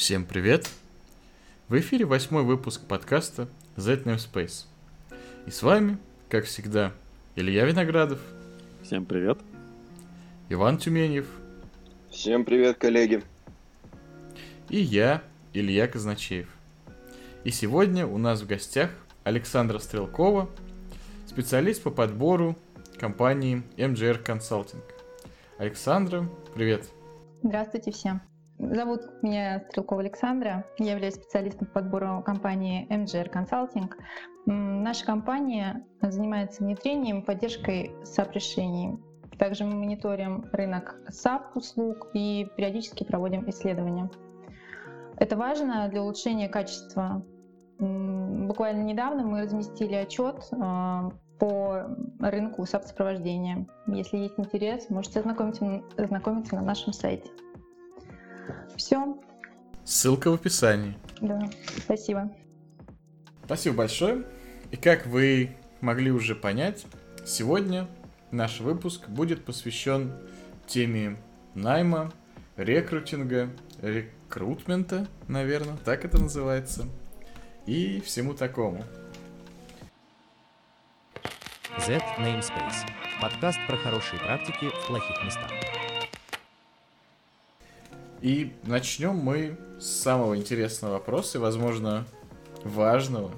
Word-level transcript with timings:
Всем 0.00 0.24
привет! 0.24 0.66
В 1.68 1.78
эфире 1.78 2.06
восьмой 2.06 2.42
выпуск 2.42 2.80
подкаста 2.88 3.48
Z 3.76 4.04
Namespace. 4.06 4.64
И 5.46 5.50
с 5.50 5.62
вами, 5.62 5.98
как 6.30 6.46
всегда, 6.46 6.94
Илья 7.36 7.66
Виноградов. 7.66 8.18
Всем 8.82 9.04
привет. 9.04 9.38
Иван 10.48 10.78
Тюменев. 10.78 11.26
Всем 12.08 12.46
привет, 12.46 12.78
коллеги. 12.78 13.22
И 14.70 14.80
я, 14.80 15.22
Илья 15.52 15.86
Казначеев. 15.86 16.48
И 17.44 17.50
сегодня 17.50 18.06
у 18.06 18.16
нас 18.16 18.40
в 18.40 18.46
гостях 18.46 18.90
Александра 19.22 19.78
Стрелкова, 19.78 20.48
специалист 21.26 21.82
по 21.82 21.90
подбору 21.90 22.56
компании 22.98 23.62
MGR 23.76 24.24
Consulting. 24.24 24.82
Александра, 25.58 26.26
привет. 26.54 26.88
Здравствуйте 27.42 27.92
всем. 27.92 28.29
Зовут 28.62 29.22
меня 29.22 29.64
Стрелкова 29.70 30.02
Александра. 30.02 30.66
Я 30.76 30.92
являюсь 30.92 31.14
специалистом 31.14 31.66
по 31.68 31.80
подбору 31.80 32.22
компании 32.22 32.86
MGR 32.90 33.32
Consulting. 33.32 33.90
Наша 34.44 35.06
компания 35.06 35.86
занимается 36.02 36.62
внедрением 36.62 37.20
и 37.20 37.24
поддержкой 37.24 37.90
SAP-решений. 38.02 38.98
Также 39.38 39.64
мы 39.64 39.76
мониторим 39.76 40.44
рынок 40.52 40.94
SAP-услуг 41.08 42.08
и 42.12 42.50
периодически 42.54 43.02
проводим 43.02 43.48
исследования. 43.48 44.10
Это 45.16 45.38
важно 45.38 45.88
для 45.88 46.02
улучшения 46.02 46.50
качества. 46.50 47.24
Буквально 47.78 48.82
недавно 48.82 49.22
мы 49.22 49.40
разместили 49.40 49.94
отчет 49.94 50.36
а, 50.52 51.08
по 51.38 51.96
рынку 52.20 52.64
SAP-сопровождения. 52.64 53.66
Если 53.86 54.18
есть 54.18 54.38
интерес, 54.38 54.90
можете 54.90 55.20
ознакомиться, 55.20 55.82
ознакомиться 55.96 56.56
на 56.56 56.62
нашем 56.62 56.92
сайте. 56.92 57.30
Все. 58.80 59.14
Ссылка 59.84 60.30
в 60.30 60.34
описании. 60.34 60.96
Да, 61.20 61.50
спасибо. 61.84 62.32
Спасибо 63.44 63.76
большое. 63.76 64.24
И 64.70 64.76
как 64.76 65.06
вы 65.06 65.50
могли 65.82 66.10
уже 66.10 66.34
понять, 66.34 66.86
сегодня 67.26 67.86
наш 68.30 68.60
выпуск 68.60 69.06
будет 69.10 69.44
посвящен 69.44 70.14
теме 70.66 71.18
найма, 71.54 72.10
рекрутинга, 72.56 73.50
рекрутмента, 73.82 75.06
наверное, 75.28 75.76
так 75.84 76.06
это 76.06 76.18
называется, 76.18 76.86
и 77.66 78.00
всему 78.00 78.32
такому. 78.32 78.82
Z 81.86 82.00
Namespace. 82.18 82.88
Подкаст 83.20 83.58
про 83.66 83.76
хорошие 83.76 84.18
практики 84.20 84.70
в 84.70 84.86
плохих 84.86 85.22
местах. 85.22 85.50
И 88.22 88.52
начнем 88.64 89.14
мы 89.14 89.56
с 89.78 89.86
самого 89.86 90.36
интересного 90.36 90.92
вопроса 90.92 91.38
и, 91.38 91.40
возможно, 91.40 92.06
важного. 92.64 93.30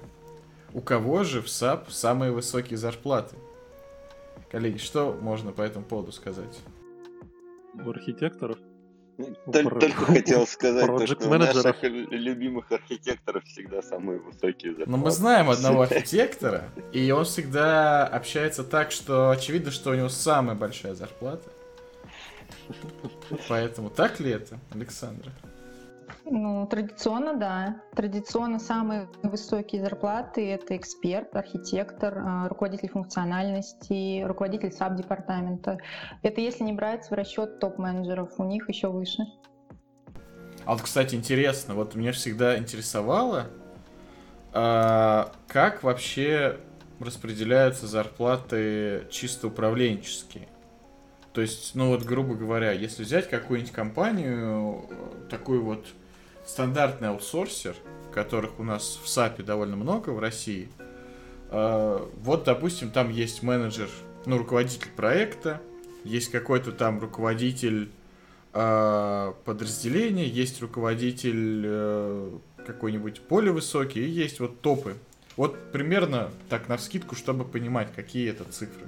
У 0.74 0.80
кого 0.80 1.22
же 1.22 1.40
в 1.40 1.48
SAP 1.48 1.90
самые 1.90 2.32
высокие 2.32 2.76
зарплаты? 2.76 3.36
Коллеги, 4.50 4.78
что 4.78 5.16
можно 5.20 5.52
по 5.52 5.62
этому 5.62 5.84
поводу 5.84 6.12
сказать? 6.12 6.58
У 7.74 7.90
архитекторов. 7.90 8.58
Только, 9.52 9.78
только 9.78 10.04
хотел 10.06 10.46
сказать, 10.46 10.86
то, 10.86 11.06
что 11.06 11.28
у 11.28 11.34
наших 11.34 11.82
любимых 11.82 12.72
архитекторов 12.72 13.44
всегда 13.44 13.82
самые 13.82 14.18
высокие 14.18 14.72
зарплаты. 14.72 14.90
Но 14.90 14.96
мы 14.96 15.10
знаем 15.10 15.50
одного 15.50 15.82
архитектора, 15.82 16.64
и 16.92 17.10
он 17.10 17.24
всегда 17.24 18.06
общается 18.06 18.64
так, 18.64 18.90
что 18.90 19.30
очевидно, 19.30 19.70
что 19.70 19.90
у 19.90 19.94
него 19.94 20.08
самая 20.08 20.56
большая 20.56 20.94
зарплата. 20.94 21.48
Поэтому 23.48 23.90
так 23.90 24.20
ли 24.20 24.30
это, 24.30 24.58
Александра? 24.72 25.30
Ну, 26.24 26.66
традиционно, 26.66 27.36
да. 27.36 27.82
Традиционно 27.94 28.58
самые 28.58 29.08
высокие 29.22 29.82
зарплаты— 29.82 30.50
это 30.52 30.76
эксперт, 30.76 31.34
архитектор, 31.34 32.18
а, 32.18 32.48
руководитель 32.48 32.88
функциональности, 32.90 34.22
руководитель 34.22 34.72
САП-департамента. 34.72 35.78
Это 36.22 36.40
если 36.40 36.64
не 36.64 36.72
брать 36.72 37.10
в 37.10 37.12
расчет 37.12 37.58
топ-менеджеров, 37.58 38.38
у 38.38 38.44
них 38.44 38.68
еще 38.68 38.88
выше. 38.88 39.22
А 40.64 40.72
вот, 40.72 40.82
кстати, 40.82 41.14
интересно, 41.14 41.74
вот 41.74 41.94
меня 41.96 42.12
всегда 42.12 42.56
интересовало, 42.56 43.46
а, 44.52 45.32
как 45.48 45.82
вообще 45.82 46.60
распределяются 47.00 47.86
зарплаты 47.88 49.08
чисто 49.10 49.48
управленческие. 49.48 50.48
То 51.32 51.40
есть, 51.40 51.74
ну 51.74 51.88
вот, 51.88 52.02
грубо 52.02 52.34
говоря, 52.34 52.72
если 52.72 53.04
взять 53.04 53.28
какую-нибудь 53.28 53.72
компанию, 53.72 54.84
такой 55.30 55.58
вот 55.58 55.86
стандартный 56.46 57.08
аутсорсер, 57.08 57.74
которых 58.12 58.60
у 58.60 58.64
нас 58.64 59.00
в 59.02 59.08
САПе 59.08 59.42
довольно 59.42 59.76
много 59.76 60.10
в 60.10 60.18
России, 60.18 60.68
э, 61.50 62.06
вот, 62.18 62.44
допустим, 62.44 62.90
там 62.90 63.10
есть 63.10 63.42
менеджер, 63.42 63.88
ну, 64.26 64.38
руководитель 64.38 64.90
проекта, 64.94 65.60
есть 66.04 66.30
какой-то 66.30 66.72
там 66.72 67.00
руководитель 67.00 67.90
э, 68.52 69.32
подразделения, 69.44 70.26
есть 70.26 70.60
руководитель 70.60 71.62
э, 71.64 72.30
какой-нибудь 72.66 73.22
более 73.28 73.52
высокий, 73.52 74.04
и 74.04 74.10
есть 74.10 74.38
вот 74.38 74.60
топы. 74.60 74.96
Вот 75.36 75.72
примерно 75.72 76.30
так 76.50 76.68
на 76.68 76.76
скидку, 76.76 77.14
чтобы 77.14 77.46
понимать, 77.46 77.88
какие 77.94 78.28
это 78.28 78.44
цифры. 78.44 78.84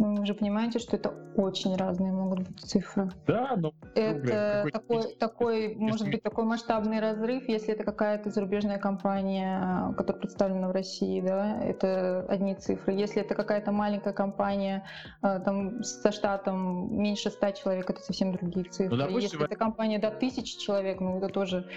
Ну, 0.00 0.16
вы 0.16 0.24
же 0.24 0.32
понимаете, 0.32 0.78
что 0.78 0.96
это 0.96 1.12
очень 1.36 1.76
разные 1.76 2.10
могут 2.10 2.48
быть 2.48 2.58
цифры. 2.58 3.10
Да, 3.26 3.52
но... 3.54 3.74
Это 3.94 4.62
ну, 4.64 4.70
такой, 4.70 5.14
такой, 5.16 5.74
может 5.76 6.08
быть, 6.08 6.22
такой 6.22 6.44
масштабный 6.44 7.00
разрыв, 7.00 7.46
если 7.50 7.74
это 7.74 7.84
какая-то 7.84 8.30
зарубежная 8.30 8.78
компания, 8.78 9.92
которая 9.98 10.22
представлена 10.22 10.68
в 10.68 10.72
России, 10.72 11.20
да, 11.20 11.60
это 11.62 12.24
одни 12.30 12.54
цифры. 12.54 12.94
Если 12.94 13.20
это 13.20 13.34
какая-то 13.34 13.72
маленькая 13.72 14.14
компания, 14.14 14.86
э, 15.22 15.38
там, 15.44 15.82
со 15.82 16.12
штатом 16.12 16.98
меньше 16.98 17.28
ста 17.28 17.52
человек, 17.52 17.90
это 17.90 18.00
совсем 18.00 18.32
другие 18.32 18.64
цифры. 18.70 18.96
Ну, 18.96 18.96
допустим, 18.96 19.20
если 19.20 19.44
это 19.44 19.56
компания 19.56 19.98
до 19.98 20.10
тысячи 20.10 20.58
человек, 20.58 21.00
ну, 21.00 21.18
это 21.18 21.28
тоже... 21.28 21.68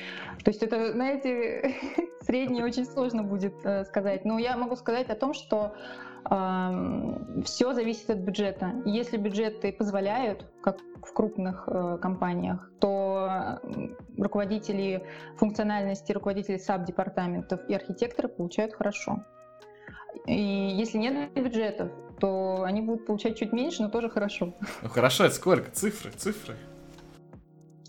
То 0.46 0.50
есть 0.50 0.64
это, 0.64 0.94
знаете, 0.94 1.76
среднее 2.22 2.64
очень 2.64 2.86
сложно 2.86 3.22
будет 3.22 3.66
э, 3.66 3.84
сказать. 3.84 4.24
Но 4.24 4.40
я 4.40 4.56
могу 4.56 4.78
сказать 4.78 5.10
о 5.10 5.16
том, 5.16 5.34
что 5.34 5.74
все 6.26 7.74
зависит 7.74 8.10
от 8.10 8.18
бюджета. 8.20 8.82
Если 8.86 9.18
бюджеты 9.18 9.72
позволяют, 9.74 10.46
как 10.62 10.78
в 11.06 11.14
крупных 11.14 11.68
э, 11.68 11.98
компаниях, 12.02 12.72
то 12.80 13.60
руководители 14.18 15.04
функциональности, 15.36 16.14
руководители 16.14 16.58
саб-департаментов 16.58 17.60
и 17.68 17.74
архитекторы 17.74 18.30
получают 18.30 18.74
хорошо. 18.74 19.24
И 20.26 20.34
если 20.34 20.98
нет 20.98 21.34
бюджетов, 21.34 21.92
то 22.20 22.64
они 22.64 22.82
будут 22.82 23.06
получать 23.06 23.38
чуть 23.38 23.52
меньше, 23.52 23.84
но 23.84 23.90
тоже 23.90 24.10
хорошо. 24.10 24.54
Ну 24.82 24.90
хорошо, 24.90 25.26
это 25.26 25.36
сколько? 25.36 25.72
Цифры, 25.72 26.12
цифры. 26.12 26.56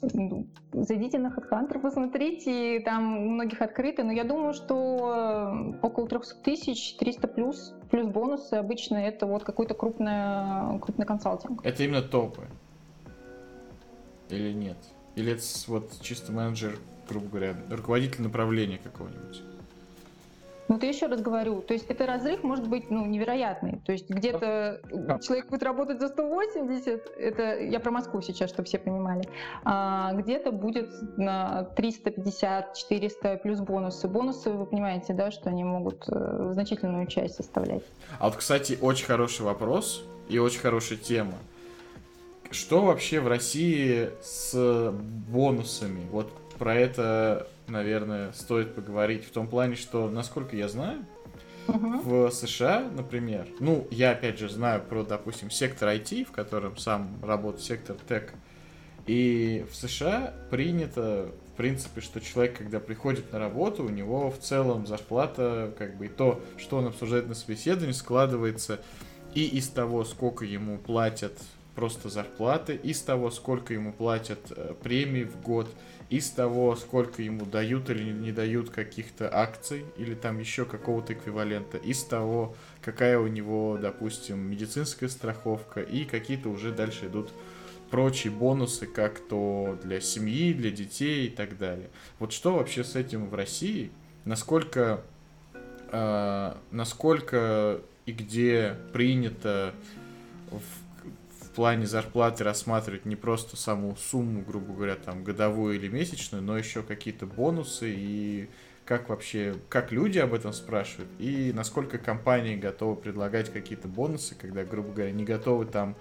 Ну, 0.02 0.46
зайдите 0.72 1.18
на 1.18 1.28
HeadHunter, 1.28 1.80
посмотрите, 1.80 2.80
там 2.80 3.16
у 3.16 3.28
многих 3.30 3.62
открыты, 3.62 4.02
но 4.02 4.12
я 4.12 4.24
думаю, 4.24 4.52
что 4.52 5.74
э, 5.80 5.86
около 5.86 6.06
300 6.08 6.42
тысяч, 6.42 6.96
300 6.96 7.28
плюс, 7.28 7.74
плюс 7.90 8.06
бонусы 8.08 8.54
обычно 8.54 8.96
это 8.96 9.26
вот 9.26 9.44
какой-то 9.44 9.74
крупный, 9.74 10.78
крупный 10.80 11.06
консалтинг. 11.06 11.64
Это 11.64 11.82
именно 11.84 12.02
топы? 12.02 12.42
Или 14.28 14.52
нет? 14.52 14.76
Или 15.16 15.32
это 15.32 15.42
вот 15.68 15.92
чисто 16.00 16.32
менеджер, 16.32 16.78
грубо 17.08 17.28
говоря, 17.28 17.56
руководитель 17.70 18.22
направления 18.22 18.78
какого-нибудь? 18.78 19.42
Ну, 20.68 20.78
ты 20.78 20.86
еще 20.86 21.06
раз 21.06 21.20
говорю, 21.20 21.60
то 21.60 21.74
есть 21.74 21.86
это 21.88 22.06
разрыв 22.06 22.42
может 22.42 22.68
быть 22.68 22.90
ну, 22.90 23.04
невероятный. 23.04 23.80
То 23.84 23.92
есть 23.92 24.08
где-то 24.08 24.80
человек 25.22 25.48
будет 25.50 25.62
работать 25.62 26.00
за 26.00 26.08
180, 26.08 27.12
это 27.18 27.60
я 27.60 27.80
про 27.80 27.90
Москву 27.90 28.22
сейчас, 28.22 28.50
чтобы 28.50 28.66
все 28.66 28.78
понимали, 28.78 29.28
а 29.64 30.14
где-то 30.14 30.52
будет 30.52 30.90
на 31.18 31.64
350, 31.76 32.74
400 32.74 33.36
плюс 33.42 33.60
бонусы. 33.60 34.08
Бонусы, 34.08 34.50
вы 34.50 34.66
понимаете, 34.66 35.12
да, 35.12 35.30
что 35.30 35.50
они 35.50 35.64
могут 35.64 36.04
э, 36.08 36.50
значительную 36.52 37.06
часть 37.06 37.34
составлять. 37.34 37.82
А 38.18 38.26
вот, 38.26 38.36
кстати, 38.36 38.78
очень 38.80 39.06
хороший 39.06 39.42
вопрос 39.42 40.04
и 40.28 40.38
очень 40.38 40.60
хорошая 40.60 40.98
тема. 40.98 41.34
Что 42.50 42.82
вообще 42.82 43.20
в 43.20 43.28
России 43.28 44.10
с 44.22 44.92
бонусами? 45.28 46.06
Вот 46.10 46.32
про 46.58 46.74
это 46.74 47.48
наверное, 47.66 48.32
стоит 48.32 48.74
поговорить 48.74 49.24
в 49.24 49.30
том 49.30 49.48
плане, 49.48 49.76
что, 49.76 50.08
насколько 50.10 50.56
я 50.56 50.68
знаю, 50.68 51.04
uh-huh. 51.66 52.02
в 52.02 52.30
США, 52.30 52.90
например, 52.94 53.48
ну, 53.60 53.86
я 53.90 54.12
опять 54.12 54.38
же 54.38 54.48
знаю 54.48 54.82
про, 54.82 55.02
допустим, 55.02 55.50
сектор 55.50 55.88
IT, 55.88 56.24
в 56.24 56.32
котором 56.32 56.76
сам 56.76 57.18
работает 57.22 57.64
сектор 57.64 57.96
тек, 58.08 58.34
и 59.06 59.66
в 59.70 59.76
США 59.76 60.32
принято, 60.50 61.30
в 61.52 61.56
принципе, 61.56 62.00
что 62.00 62.20
человек, 62.20 62.58
когда 62.58 62.80
приходит 62.80 63.32
на 63.32 63.38
работу, 63.38 63.84
у 63.84 63.90
него 63.90 64.30
в 64.30 64.38
целом 64.38 64.86
зарплата, 64.86 65.74
как 65.78 65.96
бы 65.96 66.06
и 66.06 66.08
то, 66.08 66.40
что 66.56 66.78
он 66.78 66.86
обсуждает 66.86 67.28
на 67.28 67.34
собеседовании, 67.34 67.92
складывается 67.92 68.80
и 69.34 69.44
из 69.44 69.68
того, 69.68 70.04
сколько 70.04 70.44
ему 70.44 70.78
платят 70.78 71.34
просто 71.74 72.08
зарплаты, 72.08 72.74
из 72.76 73.02
того, 73.02 73.30
сколько 73.30 73.74
ему 73.74 73.92
платят 73.92 74.40
э, 74.50 74.74
премий 74.82 75.24
в 75.24 75.40
год, 75.42 75.68
из 76.10 76.30
того, 76.30 76.76
сколько 76.76 77.22
ему 77.22 77.46
дают 77.46 77.90
или 77.90 78.12
не 78.12 78.32
дают 78.32 78.70
каких-то 78.70 79.28
акций 79.32 79.84
или 79.96 80.14
там 80.14 80.38
еще 80.38 80.64
какого-то 80.64 81.12
эквивалента, 81.12 81.78
из 81.78 82.04
того, 82.04 82.54
какая 82.82 83.18
у 83.18 83.26
него, 83.26 83.78
допустим, 83.80 84.38
медицинская 84.38 85.08
страховка 85.08 85.80
и 85.80 86.04
какие-то 86.04 86.48
уже 86.48 86.72
дальше 86.72 87.06
идут 87.06 87.30
прочие 87.90 88.32
бонусы, 88.32 88.86
как 88.86 89.20
то 89.20 89.78
для 89.82 90.00
семьи, 90.00 90.52
для 90.52 90.70
детей 90.70 91.26
и 91.26 91.30
так 91.30 91.56
далее. 91.58 91.90
Вот 92.18 92.32
что 92.32 92.54
вообще 92.56 92.82
с 92.82 92.96
этим 92.96 93.28
в 93.28 93.34
России? 93.34 93.90
Насколько, 94.24 95.02
э, 95.92 96.54
насколько 96.70 97.80
и 98.06 98.12
где 98.12 98.76
принято 98.92 99.74
в, 100.50 100.60
плане 101.54 101.86
зарплаты 101.86 102.44
рассматривать 102.44 103.06
не 103.06 103.16
просто 103.16 103.56
саму 103.56 103.96
сумму, 103.96 104.42
грубо 104.42 104.72
говоря, 104.72 104.96
там 104.96 105.24
годовую 105.24 105.76
или 105.76 105.88
месячную, 105.88 106.42
но 106.42 106.58
еще 106.58 106.82
какие-то 106.82 107.26
бонусы 107.26 107.92
и 107.94 108.48
как 108.84 109.08
вообще, 109.08 109.54
как 109.68 109.92
люди 109.92 110.18
об 110.18 110.34
этом 110.34 110.52
спрашивают, 110.52 111.08
и 111.18 111.52
насколько 111.54 111.96
компании 111.96 112.56
готовы 112.56 112.96
предлагать 112.96 113.50
какие-то 113.50 113.88
бонусы, 113.88 114.34
когда, 114.34 114.64
грубо 114.64 114.92
говоря, 114.92 115.10
не 115.12 115.24
готовы 115.24 115.64
там 115.64 115.96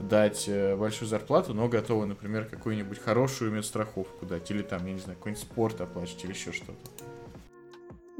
дать 0.00 0.48
э, 0.48 0.74
большую 0.76 1.08
зарплату, 1.08 1.52
но 1.52 1.68
готовы, 1.68 2.06
например, 2.06 2.46
какую-нибудь 2.46 2.98
хорошую 2.98 3.52
медстраховку 3.52 4.24
дать, 4.24 4.50
или 4.50 4.62
там, 4.62 4.86
я 4.86 4.94
не 4.94 4.98
знаю, 4.98 5.18
какой-нибудь 5.18 5.42
спорт 5.42 5.80
оплачивать, 5.80 6.24
или 6.24 6.32
еще 6.32 6.52
что-то. 6.52 7.04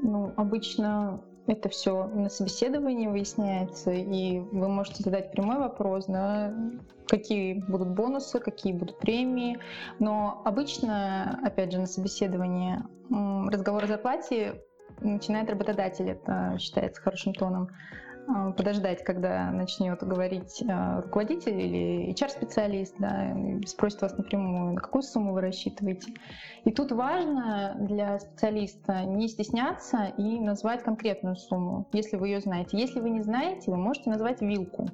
Ну, 0.03 0.35
обычно 0.37 1.23
это 1.47 1.69
все 1.69 2.07
на 2.07 2.29
собеседовании 2.29 3.09
выясняется, 3.09 3.91
и 3.91 4.39
вы 4.39 4.69
можете 4.69 5.03
задать 5.03 5.33
прямой 5.33 5.59
вопрос, 5.59 6.07
да, 6.07 6.55
какие 7.09 7.55
будут 7.55 7.89
бонусы, 7.89 8.39
какие 8.39 8.73
будут 8.73 8.99
премии. 8.99 9.59
Но 9.99 10.41
обычно, 10.45 11.41
опять 11.45 11.73
же, 11.73 11.81
на 11.81 11.87
собеседовании 11.87 12.79
разговор 13.51 13.85
о 13.85 13.87
зарплате 13.87 14.63
начинает 15.01 15.51
работодатель, 15.51 16.09
это 16.09 16.57
считается 16.59 17.03
хорошим 17.03 17.35
тоном. 17.35 17.69
А, 18.29 18.53
подождать, 18.53 19.03
когда 19.05 19.51
начнет 19.51 20.03
говорить 20.03 20.63
а, 20.69 21.01
руководитель 21.01 21.61
или 21.61 22.13
HR-специалист, 22.13 22.95
да, 22.99 23.37
спросит 23.67 24.03
вас 24.03 24.17
напрямую, 24.17 24.75
на 24.75 24.81
какую 24.81 25.03
сумму 25.03 25.33
вы 25.33 25.41
рассчитываете. 25.41 26.13
И 26.65 26.71
тут 26.71 26.93
важно 26.93 27.77
для 27.81 28.19
специалиста 28.21 29.05
не 29.05 29.29
стесняться 29.29 30.13
и 30.17 30.41
назвать 30.41 30.83
конкретную 30.83 31.37
сумму, 31.37 31.89
если 31.93 32.17
вы 32.17 32.29
ее 32.29 32.41
знаете. 32.41 32.79
Если 32.79 33.01
вы 33.01 33.11
не 33.11 33.23
знаете, 33.23 33.71
вы 33.71 33.77
можете 33.77 34.11
назвать 34.11 34.41
вилку. 34.41 34.89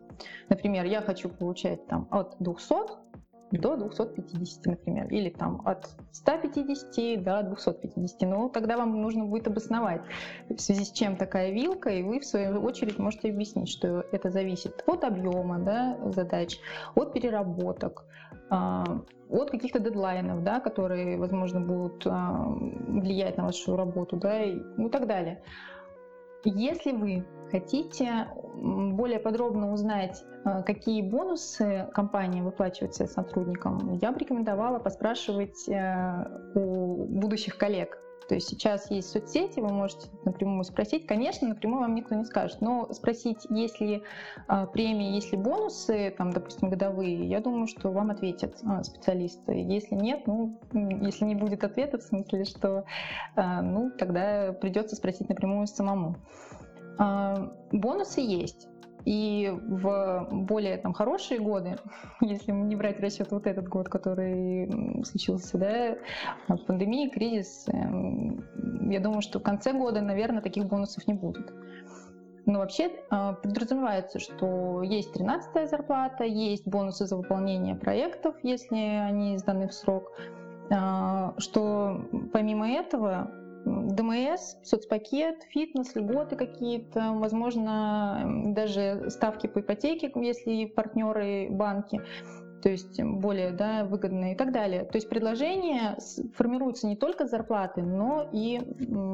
Например, 0.49 0.85
я 0.85 1.03
хочу 1.03 1.29
получать 1.29 1.87
там 1.87 2.09
от 2.11 2.37
200 2.39 3.08
до 3.51 3.77
250, 3.77 4.67
например, 4.67 5.09
или 5.09 5.31
там 5.31 5.63
от 5.65 5.89
150 6.13 7.23
до 7.23 7.43
250. 7.43 8.21
Но 8.23 8.49
тогда 8.49 8.77
вам 8.77 9.01
нужно 9.01 9.25
будет 9.25 9.47
обосновать, 9.47 10.03
в 10.49 10.59
связи 10.59 10.85
с 10.85 10.93
чем 10.93 11.17
такая 11.17 11.53
вилка, 11.53 11.91
и 11.91 12.03
вы 12.03 12.21
в 12.21 12.25
свою 12.25 12.61
очередь 12.63 12.99
можете 12.99 13.31
объяснить, 13.31 13.69
что 13.69 14.05
это 14.13 14.31
зависит 14.31 14.83
от 14.87 15.05
объема 15.05 15.59
да, 15.59 15.99
задач, 16.13 16.59
от 16.95 17.13
переработок, 17.13 18.05
а, 18.51 18.85
от 19.31 19.51
каких-то 19.51 19.79
дедлайнов, 19.79 20.43
да, 20.43 20.61
которые, 20.61 21.19
возможно, 21.19 21.61
будут 21.61 22.07
а, 22.07 22.47
влиять 22.49 23.37
на 23.37 23.45
вашу 23.45 23.77
работу, 23.77 24.17
да, 24.17 24.43
и, 24.43 24.55
ну 24.77 24.89
и 24.89 24.91
так 24.91 25.07
далее. 25.07 25.43
Если 26.45 26.93
вы 26.93 27.27
хотите 27.51 28.29
более 28.55 29.19
подробно 29.19 29.73
узнать, 29.73 30.25
э, 30.45 30.63
какие 30.65 31.03
бонусы 31.03 31.89
компания 31.93 32.43
выплачивает 32.43 32.95
своим 32.95 33.11
сотрудникам, 33.11 33.99
я 34.01 34.13
бы 34.13 34.19
рекомендовала 34.19 34.79
поспрашивать 34.79 35.69
э, 35.69 36.25
у 36.55 37.05
будущих 37.05 37.57
коллег, 37.57 37.99
то 38.29 38.35
есть 38.35 38.49
сейчас 38.49 38.91
есть 38.91 39.09
соцсети, 39.09 39.59
вы 39.61 39.69
можете 39.69 40.09
напрямую 40.27 40.63
спросить. 40.65 41.07
Конечно, 41.07 41.49
напрямую 41.49 41.81
вам 41.81 41.95
никто 41.95 42.15
не 42.15 42.25
скажет, 42.25 42.61
но 42.61 42.93
спросить, 42.93 43.47
есть 43.49 43.81
ли 43.81 44.03
а, 44.49 44.67
премии, 44.67 45.15
есть 45.15 45.33
ли 45.33 45.39
бонусы, 45.39 46.15
там, 46.17 46.31
допустим, 46.31 46.69
годовые, 46.69 47.27
я 47.27 47.41
думаю, 47.41 47.67
что 47.67 47.91
вам 47.91 48.11
ответят 48.11 48.59
специалисты. 48.83 49.55
Если 49.55 49.95
нет, 49.95 50.27
ну, 50.27 50.61
если 50.75 51.25
не 51.25 51.37
будет 51.37 51.65
ответа, 51.65 51.97
в 51.97 52.03
смысле, 52.03 52.45
что, 52.45 52.85
ну, 53.35 53.91
тогда 53.99 54.53
придется 54.53 54.95
спросить 54.97 55.31
напрямую 55.31 55.67
самому. 55.67 56.17
А, 56.99 57.53
бонусы 57.73 58.21
есть. 58.21 58.69
И 59.05 59.51
в 59.51 60.29
более 60.31 60.77
там, 60.77 60.93
хорошие 60.93 61.41
годы, 61.41 61.77
если 62.21 62.53
не 62.53 62.77
брать 62.77 62.99
в 62.99 63.03
расчет 63.03 63.31
вот 63.31 63.47
этот 63.47 63.69
год, 63.69 63.89
который 63.89 65.05
случился, 65.05 65.57
да, 65.57 66.57
пандемия, 66.67 67.09
кризис, 67.09 67.67
эм, 67.69 68.45
я 68.91 69.01
думаю, 69.01 69.23
что 69.23 69.39
в 69.39 69.43
конце 69.43 69.73
года, 69.73 70.01
наверное, 70.01 70.43
таких 70.43 70.67
бонусов 70.67 71.07
не 71.07 71.15
будет. 71.15 71.53
Но 72.45 72.61
вообще 72.61 72.91
а, 73.11 73.35
подразумевается, 73.35 74.19
что 74.19 74.83
есть 74.83 75.13
13 75.13 75.69
зарплата, 75.69 76.25
есть 76.25 76.67
бонусы 76.67 77.07
за 77.07 77.17
выполнение 77.17 77.77
проектов, 77.77 78.35
если 78.43 78.77
они 78.77 79.37
сданы 79.39 79.69
в 79.69 79.75
срок, 79.75 80.13
а, 80.71 81.35
что 81.39 82.05
помимо 82.33 82.71
этого 82.71 83.31
ДМС, 83.65 84.57
соцпакет, 84.63 85.43
фитнес, 85.51 85.95
льготы 85.95 86.37
какие-то, 86.37 87.13
возможно, 87.13 88.53
даже 88.55 89.11
ставки 89.11 89.47
по 89.47 89.61
ипотеке, 89.61 90.11
если 90.15 90.67
партнеры 90.67 91.49
банки, 91.51 92.01
то 92.63 92.69
есть 92.69 93.01
более 93.03 93.51
да, 93.51 93.85
выгодные 93.85 94.35
и 94.35 94.37
так 94.37 94.53
далее. 94.53 94.85
То 94.85 94.97
есть 94.97 95.09
предложения 95.09 95.97
формируются 96.35 96.87
не 96.87 96.97
только 96.97 97.27
с 97.27 97.31
зарплаты, 97.31 97.83
но 97.83 98.29
и 98.33 98.61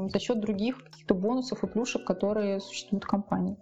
за 0.08 0.18
счет 0.18 0.40
других 0.40 0.82
каких-то 0.84 1.14
бонусов 1.14 1.64
и 1.64 1.66
плюшек, 1.66 2.04
которые 2.04 2.60
существуют 2.60 3.04
в 3.04 3.08
компании. 3.08 3.56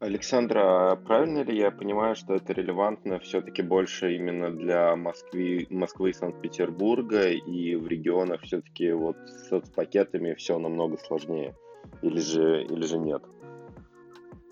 Александра, 0.00 0.92
а 0.92 0.96
правильно 0.96 1.42
ли 1.42 1.58
я 1.58 1.70
понимаю, 1.70 2.14
что 2.16 2.34
это 2.34 2.54
релевантно 2.54 3.18
все-таки 3.20 3.60
больше 3.60 4.16
именно 4.16 4.50
для 4.50 4.96
Москвы, 4.96 5.66
Москвы 5.68 6.10
и 6.10 6.14
Санкт-Петербурга, 6.14 7.28
и 7.28 7.74
в 7.76 7.86
регионах 7.86 8.40
все-таки 8.40 8.92
вот 8.92 9.16
с 9.28 9.48
соцпакетами 9.48 10.32
все 10.32 10.58
намного 10.58 10.96
сложнее? 10.96 11.54
Или 12.00 12.18
же, 12.18 12.64
или 12.64 12.82
же 12.86 12.96
нет? 12.96 13.22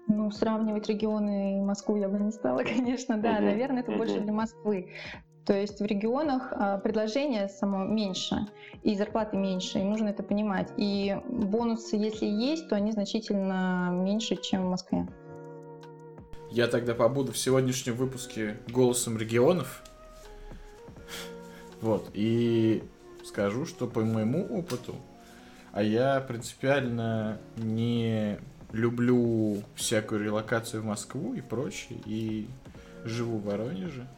Ну, 0.06 0.30
сравнивать 0.30 0.86
регионы 0.86 1.58
и 1.58 1.62
Москву 1.62 1.96
я 1.96 2.10
бы 2.10 2.18
не 2.18 2.30
стала, 2.30 2.58
конечно, 2.76 3.16
да, 3.16 3.38
uh-huh. 3.38 3.44
наверное, 3.44 3.80
это 3.80 3.92
uh-huh. 3.92 3.98
больше 3.98 4.20
для 4.20 4.32
Москвы. 4.34 4.92
То 5.46 5.54
есть 5.54 5.80
в 5.80 5.84
регионах 5.86 6.52
а, 6.52 6.76
предложение 6.76 7.48
само 7.48 7.86
меньше, 7.86 8.36
и 8.82 8.94
зарплаты 8.94 9.38
меньше, 9.38 9.78
и 9.78 9.82
нужно 9.82 10.08
это 10.08 10.22
понимать. 10.22 10.70
И 10.76 11.16
бонусы, 11.26 11.96
если 11.96 12.26
есть, 12.26 12.68
то 12.68 12.76
они 12.76 12.92
значительно 12.92 13.88
меньше, 13.90 14.36
чем 14.36 14.66
в 14.66 14.70
Москве. 14.70 15.06
Я 16.58 16.66
тогда 16.66 16.92
побуду 16.92 17.30
в 17.30 17.38
сегодняшнем 17.38 17.94
выпуске 17.94 18.56
голосом 18.66 19.16
регионов. 19.16 19.80
Вот, 21.80 22.10
и 22.14 22.82
скажу, 23.24 23.64
что 23.64 23.86
по 23.86 24.00
моему 24.00 24.44
опыту, 24.44 24.96
а 25.70 25.84
я 25.84 26.18
принципиально 26.18 27.38
не 27.58 28.40
люблю 28.72 29.62
всякую 29.76 30.24
релокацию 30.24 30.82
в 30.82 30.84
Москву 30.84 31.32
и 31.34 31.40
прочее, 31.42 32.00
и 32.06 32.48
живу 33.04 33.38
в 33.38 33.44
Воронеже 33.44 34.08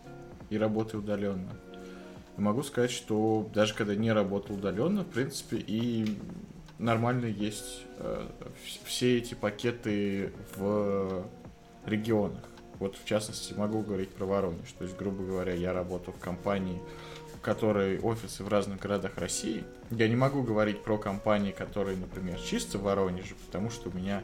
и 0.49 0.57
работаю 0.57 1.03
удаленно. 1.03 1.51
И 2.39 2.41
могу 2.41 2.63
сказать, 2.63 2.91
что 2.91 3.51
даже 3.53 3.75
когда 3.75 3.95
не 3.95 4.13
работал 4.13 4.57
удаленно, 4.57 5.03
в 5.03 5.09
принципе, 5.09 5.59
и 5.59 6.17
нормально 6.79 7.27
есть 7.27 7.83
э, 7.99 8.27
все 8.87 9.19
эти 9.19 9.35
пакеты 9.35 10.33
в 10.57 11.27
регионах. 11.87 12.45
Вот 12.79 12.97
в 12.97 13.05
частности 13.05 13.53
могу 13.53 13.83
говорить 13.83 14.11
про 14.11 14.25
Воронеж. 14.25 14.73
То 14.79 14.85
есть, 14.85 14.97
грубо 14.97 15.23
говоря, 15.23 15.53
я 15.53 15.73
работаю 15.73 16.15
в 16.17 16.19
компании, 16.19 16.81
в 17.35 17.41
которой 17.41 17.99
офисы 18.01 18.43
в 18.43 18.49
разных 18.49 18.81
городах 18.81 19.19
России. 19.19 19.65
Я 19.91 20.09
не 20.09 20.17
могу 20.17 20.43
говорить 20.43 20.83
про 20.83 20.97
компании, 20.97 21.53
которые, 21.53 21.97
например, 21.99 22.39
чисто 22.41 22.79
в 22.79 22.83
Воронеже, 22.83 23.35
потому 23.47 23.71
что 23.71 23.91
у 23.91 23.93
меня 23.93 24.23